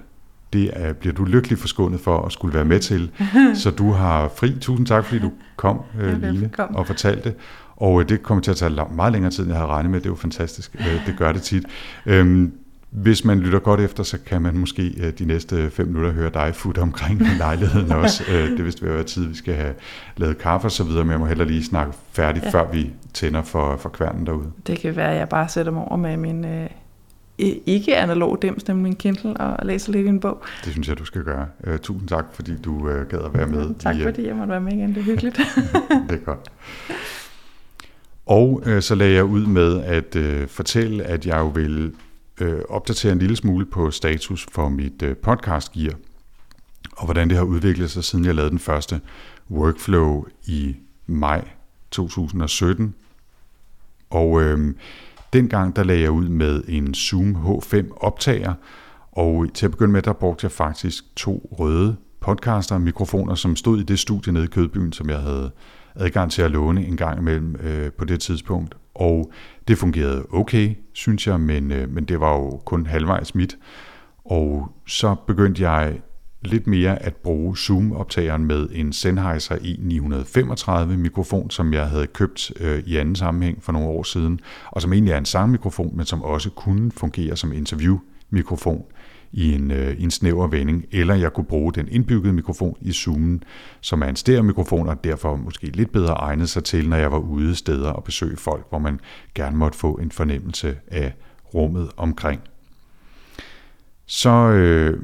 Det 0.53 0.69
er, 0.73 0.93
bliver 0.93 1.13
du 1.13 1.23
lykkelig 1.23 1.57
forskånet 1.57 1.99
for 1.99 2.25
at 2.25 2.31
skulle 2.31 2.53
være 2.53 2.65
med 2.65 2.79
til, 2.79 3.11
så 3.63 3.71
du 3.71 3.91
har 3.91 4.31
fri. 4.35 4.55
Tusind 4.61 4.87
tak, 4.87 5.05
fordi 5.05 5.19
du 5.19 5.31
kom, 5.55 5.81
øh, 5.99 6.21
Line, 6.21 6.49
og 6.57 6.87
fortalte. 6.87 7.33
Og 7.75 8.01
øh, 8.01 8.09
det 8.09 8.23
kommer 8.23 8.41
til 8.41 8.51
at 8.51 8.57
tage 8.57 8.85
meget 8.95 9.13
længere 9.13 9.31
tid, 9.31 9.43
end 9.43 9.51
jeg 9.51 9.59
havde 9.59 9.71
regnet 9.71 9.91
med. 9.91 9.99
Det 9.99 10.05
er 10.05 10.09
jo 10.09 10.15
fantastisk. 10.15 10.75
Øh, 10.79 11.07
det 11.07 11.15
gør 11.17 11.31
det 11.31 11.41
tit. 11.41 11.63
Øhm, 12.05 12.53
hvis 12.91 13.25
man 13.25 13.39
lytter 13.39 13.59
godt 13.59 13.79
efter, 13.79 14.03
så 14.03 14.17
kan 14.25 14.41
man 14.41 14.57
måske 14.57 14.93
øh, 14.97 15.13
de 15.19 15.25
næste 15.25 15.69
fem 15.69 15.87
minutter 15.87 16.11
høre 16.11 16.29
dig 16.33 16.55
futte 16.55 16.79
omkring 16.79 17.21
lejligheden 17.37 17.91
også. 17.91 18.23
Det 18.27 18.59
er 18.59 18.63
vist 18.63 18.83
ved 18.83 18.89
at 18.89 18.95
være 18.95 19.03
tid, 19.03 19.27
vi 19.27 19.35
skal 19.35 19.53
have 19.53 19.73
lavet 20.17 20.37
kaffe 20.37 20.67
og 20.67 20.71
så 20.71 20.83
videre, 20.83 21.03
men 21.03 21.11
jeg 21.11 21.19
må 21.19 21.25
heller 21.25 21.45
lige 21.45 21.63
snakke 21.63 21.93
færdigt. 22.11 22.45
Ja. 22.45 22.49
før 22.49 22.71
vi 22.71 22.91
tænder 23.13 23.41
for, 23.41 23.77
for 23.77 23.89
kværnen 23.89 24.25
derude. 24.25 24.51
Det 24.67 24.79
kan 24.79 24.95
være, 24.95 25.11
at 25.11 25.19
jeg 25.19 25.29
bare 25.29 25.49
sætter 25.49 25.71
mig 25.71 25.83
over 25.83 25.97
med 25.97 26.17
min, 26.17 26.45
øh, 26.45 26.69
ikke 27.65 27.97
analog 27.97 28.41
dims, 28.41 28.67
nemlig 28.67 28.83
min 28.83 28.95
Kindle, 28.95 29.37
og 29.37 29.65
læser 29.65 29.91
lidt 29.91 30.05
i 30.05 30.09
en 30.09 30.19
bog. 30.19 30.43
Det 30.65 30.71
synes 30.71 30.87
jeg, 30.87 30.99
du 30.99 31.05
skal 31.05 31.23
gøre. 31.23 31.47
Uh, 31.67 31.77
tusind 31.77 32.09
tak, 32.09 32.25
fordi 32.33 32.51
du 32.57 32.75
uh, 32.75 33.07
gad 33.07 33.19
at 33.19 33.33
være 33.33 33.47
med. 33.47 33.75
Tak, 33.79 33.95
i, 33.95 34.03
fordi 34.03 34.27
jeg 34.27 34.35
måtte 34.35 34.51
være 34.51 34.61
med 34.61 34.73
igen. 34.73 34.89
Det 34.89 34.97
er 34.97 35.03
hyggeligt. 35.03 35.37
det 36.09 36.15
er 36.15 36.25
godt. 36.25 36.51
Og 38.25 38.63
uh, 38.67 38.79
så 38.79 38.95
lagde 38.95 39.13
jeg 39.13 39.23
ud 39.23 39.45
med 39.45 39.83
at 39.83 40.15
uh, 40.15 40.47
fortælle, 40.47 41.03
at 41.03 41.25
jeg 41.25 41.37
jo 41.37 41.47
vil 41.47 41.93
uh, 42.41 42.47
opdatere 42.69 43.11
en 43.11 43.19
lille 43.19 43.35
smule 43.35 43.65
på 43.65 43.91
status 43.91 44.47
for 44.51 44.69
mit 44.69 45.03
uh, 45.03 45.13
podcast 45.13 45.71
gear, 45.71 45.93
og 46.91 47.05
hvordan 47.05 47.29
det 47.29 47.37
har 47.37 47.43
udviklet 47.43 47.91
sig, 47.91 48.03
siden 48.03 48.25
jeg 48.25 48.35
lavede 48.35 48.51
den 48.51 48.59
første 48.59 49.01
workflow 49.51 50.25
i 50.47 50.75
maj 51.07 51.47
2017. 51.91 52.95
Og 54.09 54.41
øh, 54.41 54.73
dengang 55.33 55.75
der 55.75 55.83
lagde 55.83 56.01
jeg 56.01 56.11
ud 56.11 56.27
med 56.27 56.63
en 56.67 56.93
Zoom 56.93 57.35
H5 57.35 57.97
optager, 57.97 58.53
og 59.11 59.47
til 59.53 59.65
at 59.65 59.71
begynde 59.71 59.91
med, 59.91 60.01
der 60.01 60.13
brugte 60.13 60.45
jeg 60.45 60.51
faktisk 60.51 61.15
to 61.15 61.49
røde 61.59 61.95
podcaster 62.19 62.75
og 62.75 62.81
mikrofoner, 62.81 63.35
som 63.35 63.55
stod 63.55 63.79
i 63.79 63.83
det 63.83 63.99
studie 63.99 64.33
nede 64.33 64.43
i 64.43 64.47
Kødbyen, 64.47 64.93
som 64.93 65.09
jeg 65.09 65.19
havde 65.19 65.51
adgang 65.95 66.31
til 66.31 66.41
at 66.41 66.51
låne 66.51 66.85
en 66.85 66.97
gang 66.97 67.19
imellem 67.19 67.55
øh, 67.55 67.91
på 67.91 68.05
det 68.05 68.19
tidspunkt. 68.19 68.75
Og 68.95 69.31
det 69.67 69.77
fungerede 69.77 70.25
okay, 70.31 70.75
synes 70.93 71.27
jeg, 71.27 71.39
men, 71.39 71.71
øh, 71.71 71.89
men 71.89 72.03
det 72.03 72.19
var 72.19 72.33
jo 72.35 72.61
kun 72.65 72.85
halvvejs 72.85 73.35
mit. 73.35 73.57
Og 74.25 74.71
så 74.87 75.15
begyndte 75.27 75.69
jeg 75.69 76.01
lidt 76.41 76.67
mere 76.67 77.03
at 77.03 77.15
bruge 77.15 77.57
Zoom-optageren 77.57 78.45
med 78.45 78.67
en 78.71 78.93
Sennheiser 78.93 79.55
i935 79.55 80.97
mikrofon, 80.97 81.49
som 81.49 81.73
jeg 81.73 81.87
havde 81.87 82.07
købt 82.07 82.51
øh, 82.59 82.83
i 82.85 82.97
anden 82.97 83.15
sammenhæng 83.15 83.63
for 83.63 83.71
nogle 83.71 83.87
år 83.87 84.03
siden, 84.03 84.39
og 84.71 84.81
som 84.81 84.93
egentlig 84.93 85.11
er 85.11 85.17
en 85.17 85.25
sangmikrofon, 85.25 85.97
men 85.97 86.05
som 86.05 86.21
også 86.21 86.49
kunne 86.49 86.91
fungere 86.91 87.37
som 87.37 87.53
interview-mikrofon 87.53 88.85
i 89.31 89.53
en, 89.53 89.71
øh, 89.71 89.95
en 89.99 90.11
snæver 90.11 90.47
vending, 90.47 90.85
eller 90.91 91.15
jeg 91.15 91.33
kunne 91.33 91.45
bruge 91.45 91.73
den 91.73 91.87
indbyggede 91.87 92.33
mikrofon 92.33 92.77
i 92.81 92.91
Zoomen, 92.91 93.43
som 93.81 94.01
er 94.01 94.07
en 94.07 94.15
stereo-mikrofon, 94.15 94.89
og 94.89 95.03
derfor 95.03 95.35
måske 95.35 95.67
lidt 95.67 95.91
bedre 95.91 96.13
egnet 96.13 96.49
sig 96.49 96.63
til, 96.63 96.89
når 96.89 96.97
jeg 96.97 97.11
var 97.11 97.19
ude 97.19 97.55
steder 97.55 97.89
og 97.89 98.03
besøge 98.03 98.37
folk, 98.37 98.65
hvor 98.69 98.79
man 98.79 98.99
gerne 99.35 99.57
måtte 99.57 99.77
få 99.77 99.93
en 99.93 100.11
fornemmelse 100.11 100.77
af 100.87 101.13
rummet 101.53 101.89
omkring. 101.97 102.41
Så 104.05 104.29
øh, 104.29 105.03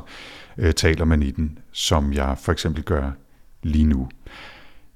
øh, 0.59 0.73
taler 0.73 1.05
man 1.05 1.23
i 1.23 1.31
den, 1.31 1.59
som 1.73 2.13
jeg 2.13 2.37
for 2.43 2.53
eksempel 2.53 2.83
gør 2.83 3.11
lige 3.63 3.85
nu. 3.85 4.09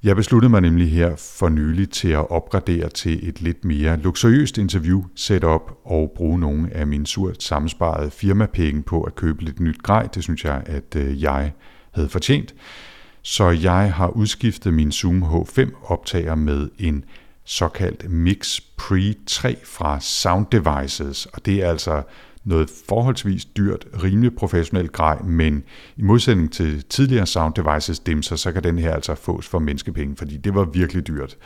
Jeg 0.02 0.16
besluttede 0.16 0.50
mig 0.50 0.60
nemlig 0.60 0.90
her 0.90 1.16
for 1.16 1.48
nylig 1.48 1.90
til 1.90 2.08
at 2.08 2.30
opgradere 2.30 2.88
til 2.88 3.28
et 3.28 3.40
lidt 3.40 3.64
mere 3.64 3.96
luksuriøst 3.96 4.58
interview 4.58 5.04
setup 5.16 5.72
og 5.84 6.12
bruge 6.16 6.40
nogle 6.40 6.74
af 6.74 6.86
mine 6.86 7.06
surt 7.06 7.42
sammensparede 7.42 8.10
firmapenge 8.10 8.82
på 8.82 9.02
at 9.02 9.14
købe 9.14 9.44
lidt 9.44 9.60
nyt 9.60 9.82
grej. 9.82 10.02
Det 10.14 10.22
synes 10.22 10.44
jeg, 10.44 10.62
at 10.66 10.96
øh, 10.96 11.22
jeg 11.22 11.52
havde 11.90 12.08
fortjent. 12.08 12.54
Så 13.30 13.50
jeg 13.50 13.92
har 13.92 14.08
udskiftet 14.08 14.74
min 14.74 14.92
Zoom 14.92 15.22
H5 15.22 15.90
optager 15.92 16.34
med 16.34 16.68
en 16.78 17.04
såkaldt 17.44 18.10
Mix 18.10 18.60
Pre 18.76 19.14
3 19.26 19.56
fra 19.64 20.00
Sound 20.00 20.46
Devices, 20.52 21.26
og 21.26 21.46
det 21.46 21.64
er 21.64 21.70
altså 21.70 22.02
noget 22.44 22.70
forholdsvis 22.88 23.44
dyrt, 23.44 23.86
rimelig 24.02 24.34
professionelt 24.36 24.92
grej, 24.92 25.18
men 25.22 25.64
i 25.96 26.02
modsætning 26.02 26.52
til 26.52 26.84
tidligere 26.84 27.26
Sound 27.26 27.54
Devices 27.54 27.98
dimser, 27.98 28.36
så 28.36 28.52
kan 28.52 28.64
den 28.64 28.78
her 28.78 28.92
altså 28.92 29.14
fås 29.14 29.48
for 29.48 29.58
menneskepenge, 29.58 30.16
fordi 30.16 30.36
det 30.36 30.54
var 30.54 30.64
virkelig 30.64 31.06
dyrt. 31.06 31.36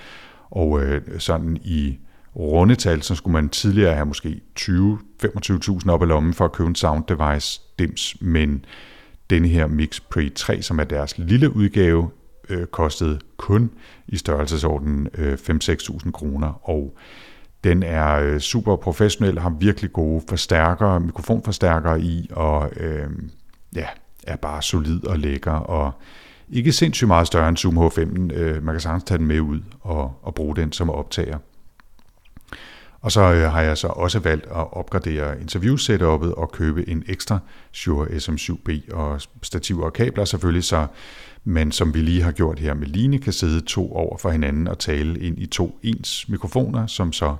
Og 0.51 0.83
øh, 0.83 1.03
sådan 1.19 1.57
i 1.65 1.99
rundetal, 2.37 3.03
så 3.03 3.15
skulle 3.15 3.33
man 3.33 3.49
tidligere 3.49 3.95
have 3.95 4.07
måske 4.07 4.41
20-25.000 4.61 5.91
op 5.91 6.03
i 6.03 6.07
lommen 6.07 6.35
for 6.35 6.45
at 6.45 6.53
købe 6.53 6.69
en 6.69 6.75
Sound 6.75 7.05
Device 7.09 7.61
dims, 7.79 8.17
men 8.21 8.65
denne 9.31 9.49
her 9.49 9.67
Mix 9.67 10.01
Pre 10.11 10.29
3, 10.29 10.63
som 10.63 10.79
er 10.79 10.85
deres 10.85 11.19
lille 11.19 11.57
udgave, 11.57 12.11
øh, 12.49 12.67
kostede 12.67 13.19
kun 13.37 13.71
i 14.09 14.17
størrelsesordenen 14.17 15.09
øh, 15.15 15.33
5-6.000 15.33 16.11
kroner, 16.11 16.71
og 16.71 16.97
den 17.65 17.83
er 17.83 18.15
øh, 18.15 18.41
super 18.41 18.77
professionel, 18.77 19.39
har 19.39 19.51
virkelig 19.51 19.93
gode 19.93 20.23
forstærkere, 20.29 21.01
mikrofonforstærkere 21.01 22.01
i, 22.01 22.29
og 22.33 22.71
øh, 22.77 23.07
ja, 23.75 23.87
er 24.27 24.37
bare 24.37 24.63
solid 24.63 25.07
og 25.07 25.19
lækker, 25.19 25.53
og 25.53 25.93
ikke 26.51 26.73
sindssygt 26.73 27.09
meget 27.09 27.27
større 27.27 27.49
end 27.49 27.57
Zoom 27.57 27.79
H5. 27.79 28.01
Øh, 28.33 28.63
man 28.63 28.75
kan 28.75 28.81
sagtens 28.81 29.05
tage 29.05 29.19
den 29.19 29.27
med 29.27 29.41
ud 29.41 29.61
og, 29.81 30.19
og 30.23 30.35
bruge 30.35 30.57
den 30.57 30.73
som 30.73 30.91
optager. 30.91 31.39
Og 33.03 33.13
så 33.13 33.21
øh, 33.21 33.51
har 33.51 33.61
jeg 33.61 33.79
så 33.79 33.87
også 33.87 34.19
valgt 34.19 34.47
at 34.47 34.73
opgradere 34.73 35.41
interview-setup'et 35.41 36.35
og 36.35 36.53
købe 36.53 36.89
en 36.89 37.05
ekstra 37.09 37.39
Shure 37.73 38.07
SM7B 38.07 38.95
og 38.95 39.21
stativer 39.43 39.85
og 39.85 39.93
kabler 39.93 40.25
selvfølgelig, 40.25 40.65
så 40.65 40.87
man 41.45 41.73
som 41.73 41.95
vi 41.95 41.99
lige 41.99 42.23
har 42.23 42.33
gjort 42.33 42.59
her 42.59 42.75
med 42.75 42.87
Line, 42.87 43.19
kan 43.19 43.33
sidde 43.33 43.61
to 43.61 43.93
over 43.93 44.19
for 44.19 44.31
hinanden 44.31 44.69
og 44.69 44.79
tale 44.79 45.21
ind 45.21 45.39
i 45.39 45.47
to 45.47 45.79
ens 45.83 46.29
mikrofoner, 46.29 46.87
som 46.87 47.13
så 47.13 47.37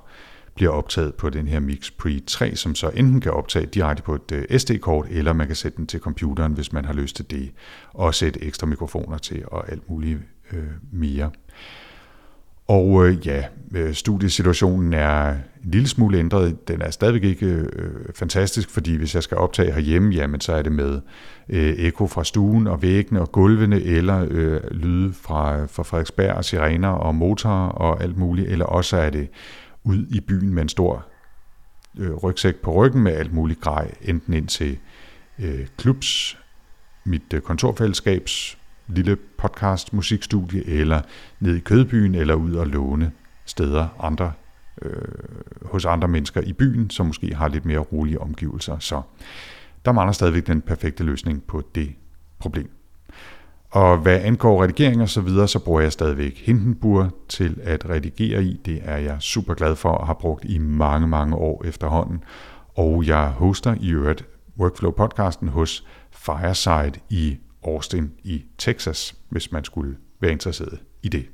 bliver 0.55 0.71
optaget 0.71 1.15
på 1.15 1.29
den 1.29 1.47
her 1.47 1.59
Mix 1.59 1.91
Pre 1.97 2.19
3, 2.27 2.55
som 2.55 2.75
så 2.75 2.89
enten 2.89 3.21
kan 3.21 3.31
optage 3.31 3.65
direkte 3.65 4.03
på 4.03 4.15
et 4.15 4.31
øh, 4.31 4.59
SD-kort, 4.59 5.07
eller 5.09 5.33
man 5.33 5.47
kan 5.47 5.55
sætte 5.55 5.77
den 5.77 5.87
til 5.87 5.99
computeren, 5.99 6.53
hvis 6.53 6.73
man 6.73 6.85
har 6.85 6.93
lyst 6.93 7.15
til 7.15 7.31
det, 7.31 7.51
og 7.93 8.15
sætte 8.15 8.43
ekstra 8.43 8.67
mikrofoner 8.67 9.17
til 9.17 9.43
og 9.47 9.71
alt 9.71 9.89
muligt 9.89 10.19
øh, 10.51 10.63
mere. 10.91 11.31
Og 12.67 13.07
øh, 13.07 13.27
ja, 13.27 13.43
øh, 13.75 13.93
studiesituationen 13.93 14.93
er 14.93 15.29
en 15.29 15.71
lille 15.71 15.87
smule 15.87 16.17
ændret. 16.17 16.67
Den 16.67 16.81
er 16.81 16.89
stadigvæk 16.89 17.23
ikke 17.23 17.45
øh, 17.45 17.91
fantastisk, 18.15 18.69
fordi 18.69 18.95
hvis 18.95 19.15
jeg 19.15 19.23
skal 19.23 19.37
optage 19.37 19.71
herhjemme, 19.71 20.13
jamen 20.13 20.41
så 20.41 20.53
er 20.53 20.61
det 20.61 20.71
med 20.71 21.01
øh, 21.49 21.73
eko 21.73 22.07
fra 22.07 22.23
stuen 22.23 22.67
og 22.67 22.81
væggene 22.81 23.21
og 23.21 23.31
gulvene, 23.31 23.81
eller 23.81 24.27
øh, 24.29 24.61
lyde 24.71 25.13
fra, 25.13 25.65
fra 25.65 25.83
Frederiksberg 25.83 26.35
og 26.35 26.45
sirener 26.45 26.89
og 26.89 27.15
motorer 27.15 27.69
og 27.69 28.03
alt 28.03 28.17
muligt, 28.17 28.47
eller 28.47 28.65
også 28.65 28.97
er 28.97 29.09
det 29.09 29.27
ud 29.83 30.05
i 30.09 30.19
byen 30.19 30.53
med 30.53 30.61
en 30.61 30.69
stor 30.69 31.05
øh, 31.99 32.13
rygsæk 32.13 32.55
på 32.55 32.73
ryggen 32.73 33.03
med 33.03 33.11
alt 33.11 33.33
muligt 33.33 33.61
grej, 33.61 33.91
enten 34.01 34.33
ind 34.33 34.47
til 34.47 34.77
øh, 35.39 35.67
klubs, 35.77 36.37
mit 37.05 37.33
øh, 37.33 37.41
kontorfællesskabs 37.41 38.57
lille 38.87 39.17
podcast 39.43 39.93
musikstudie, 39.93 40.67
eller 40.67 41.01
ned 41.39 41.55
i 41.55 41.59
Kødbyen, 41.59 42.15
eller 42.15 42.33
ud 42.33 42.53
og 42.53 42.67
låne 42.67 43.11
steder 43.45 43.87
andre, 43.99 44.31
øh, 44.81 44.91
hos 45.65 45.85
andre 45.85 46.07
mennesker 46.07 46.41
i 46.41 46.53
byen, 46.53 46.89
som 46.89 47.05
måske 47.05 47.35
har 47.35 47.47
lidt 47.47 47.65
mere 47.65 47.79
rolige 47.79 48.21
omgivelser. 48.21 48.79
Så 48.79 49.01
der 49.85 49.91
mangler 49.91 50.11
stadigvæk 50.11 50.47
den 50.47 50.61
perfekte 50.61 51.03
løsning 51.03 51.43
på 51.43 51.63
det 51.75 51.95
problem. 52.39 52.69
Og 53.71 53.97
hvad 53.97 54.19
angår 54.19 54.63
redigering 54.63 55.01
og 55.01 55.09
så 55.09 55.21
videre, 55.21 55.47
så 55.47 55.59
bruger 55.59 55.81
jeg 55.81 55.91
stadigvæk 55.91 56.41
Hindenburg 56.45 57.09
til 57.29 57.59
at 57.63 57.89
redigere 57.89 58.43
i. 58.43 58.61
Det 58.65 58.81
er 58.83 58.97
jeg 58.97 59.17
super 59.19 59.53
glad 59.53 59.75
for 59.75 59.89
og 59.89 60.07
har 60.07 60.13
brugt 60.13 60.45
i 60.45 60.57
mange, 60.57 61.07
mange 61.07 61.35
år 61.35 61.65
efterhånden. 61.65 62.23
Og 62.75 63.07
jeg 63.07 63.27
hoster 63.27 63.75
i 63.81 63.89
øvrigt 63.91 64.25
Workflow-podcasten 64.59 65.49
hos 65.49 65.85
Fireside 66.11 66.99
i 67.09 67.37
Austin 67.65 68.11
i 68.23 68.43
Texas, 68.57 69.15
hvis 69.29 69.51
man 69.51 69.63
skulle 69.63 69.97
være 70.19 70.31
interesseret 70.31 70.79
i 71.03 71.09
det. 71.09 71.25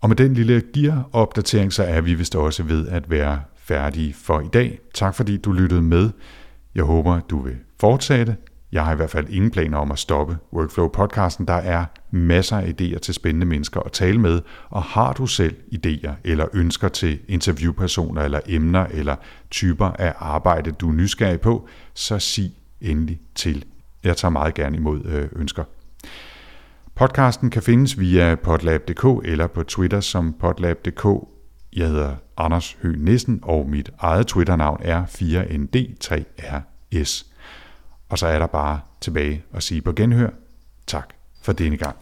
Og 0.00 0.08
med 0.08 0.16
den 0.16 0.34
lille 0.34 0.62
gear-opdatering, 0.74 1.72
så 1.72 1.82
er 1.82 2.00
vi 2.00 2.14
vist 2.14 2.36
også 2.36 2.62
ved 2.62 2.88
at 2.88 3.10
være 3.10 3.40
færdige 3.56 4.14
for 4.14 4.40
i 4.40 4.48
dag. 4.52 4.78
Tak 4.94 5.14
fordi 5.14 5.36
du 5.36 5.52
lyttede 5.52 5.82
med. 5.82 6.10
Jeg 6.74 6.84
håber, 6.84 7.20
du 7.20 7.38
vil 7.38 7.56
fortsætte. 7.80 8.36
Jeg 8.72 8.84
har 8.84 8.92
i 8.92 8.96
hvert 8.96 9.10
fald 9.10 9.28
ingen 9.28 9.50
planer 9.50 9.78
om 9.78 9.92
at 9.92 9.98
stoppe 9.98 10.38
Workflow-podcasten. 10.52 11.44
Der 11.44 11.54
er 11.54 11.84
masser 12.10 12.56
af 12.56 12.74
idéer 12.80 12.98
til 12.98 13.14
spændende 13.14 13.46
mennesker 13.46 13.80
at 13.80 13.92
tale 13.92 14.18
med, 14.20 14.40
og 14.70 14.82
har 14.82 15.12
du 15.12 15.26
selv 15.26 15.56
idéer 15.74 16.12
eller 16.24 16.46
ønsker 16.52 16.88
til 16.88 17.18
interviewpersoner 17.28 18.22
eller 18.22 18.40
emner 18.46 18.86
eller 18.86 19.16
typer 19.50 19.86
af 19.86 20.14
arbejde, 20.18 20.70
du 20.70 20.88
er 20.88 20.92
nysgerrig 20.92 21.40
på, 21.40 21.68
så 21.94 22.18
sig 22.18 22.52
endelig 22.80 23.20
til. 23.34 23.64
Jeg 24.04 24.16
tager 24.16 24.30
meget 24.30 24.54
gerne 24.54 24.76
imod 24.76 25.04
øh, 25.04 25.28
ønsker. 25.36 25.64
Podcasten 26.94 27.50
kan 27.50 27.62
findes 27.62 27.98
via 27.98 28.34
potlab.dk 28.34 29.04
eller 29.24 29.46
på 29.46 29.62
Twitter 29.62 30.00
som 30.00 30.32
potlab.dk. 30.32 31.06
Jeg 31.76 31.88
hedder 31.88 32.16
Anders 32.36 32.76
Høgh 32.82 33.00
Nissen, 33.00 33.40
og 33.42 33.68
mit 33.68 33.90
eget 33.98 34.26
Twitter-navn 34.26 34.80
er 34.82 35.04
4ND3RS. 35.04 37.26
Og 38.08 38.18
så 38.18 38.26
er 38.26 38.38
der 38.38 38.46
bare 38.46 38.80
tilbage 39.00 39.44
at 39.54 39.62
sige 39.62 39.82
på 39.82 39.92
genhør. 39.92 40.30
Tak 40.86 41.08
for 41.42 41.52
denne 41.52 41.76
gang. 41.76 41.96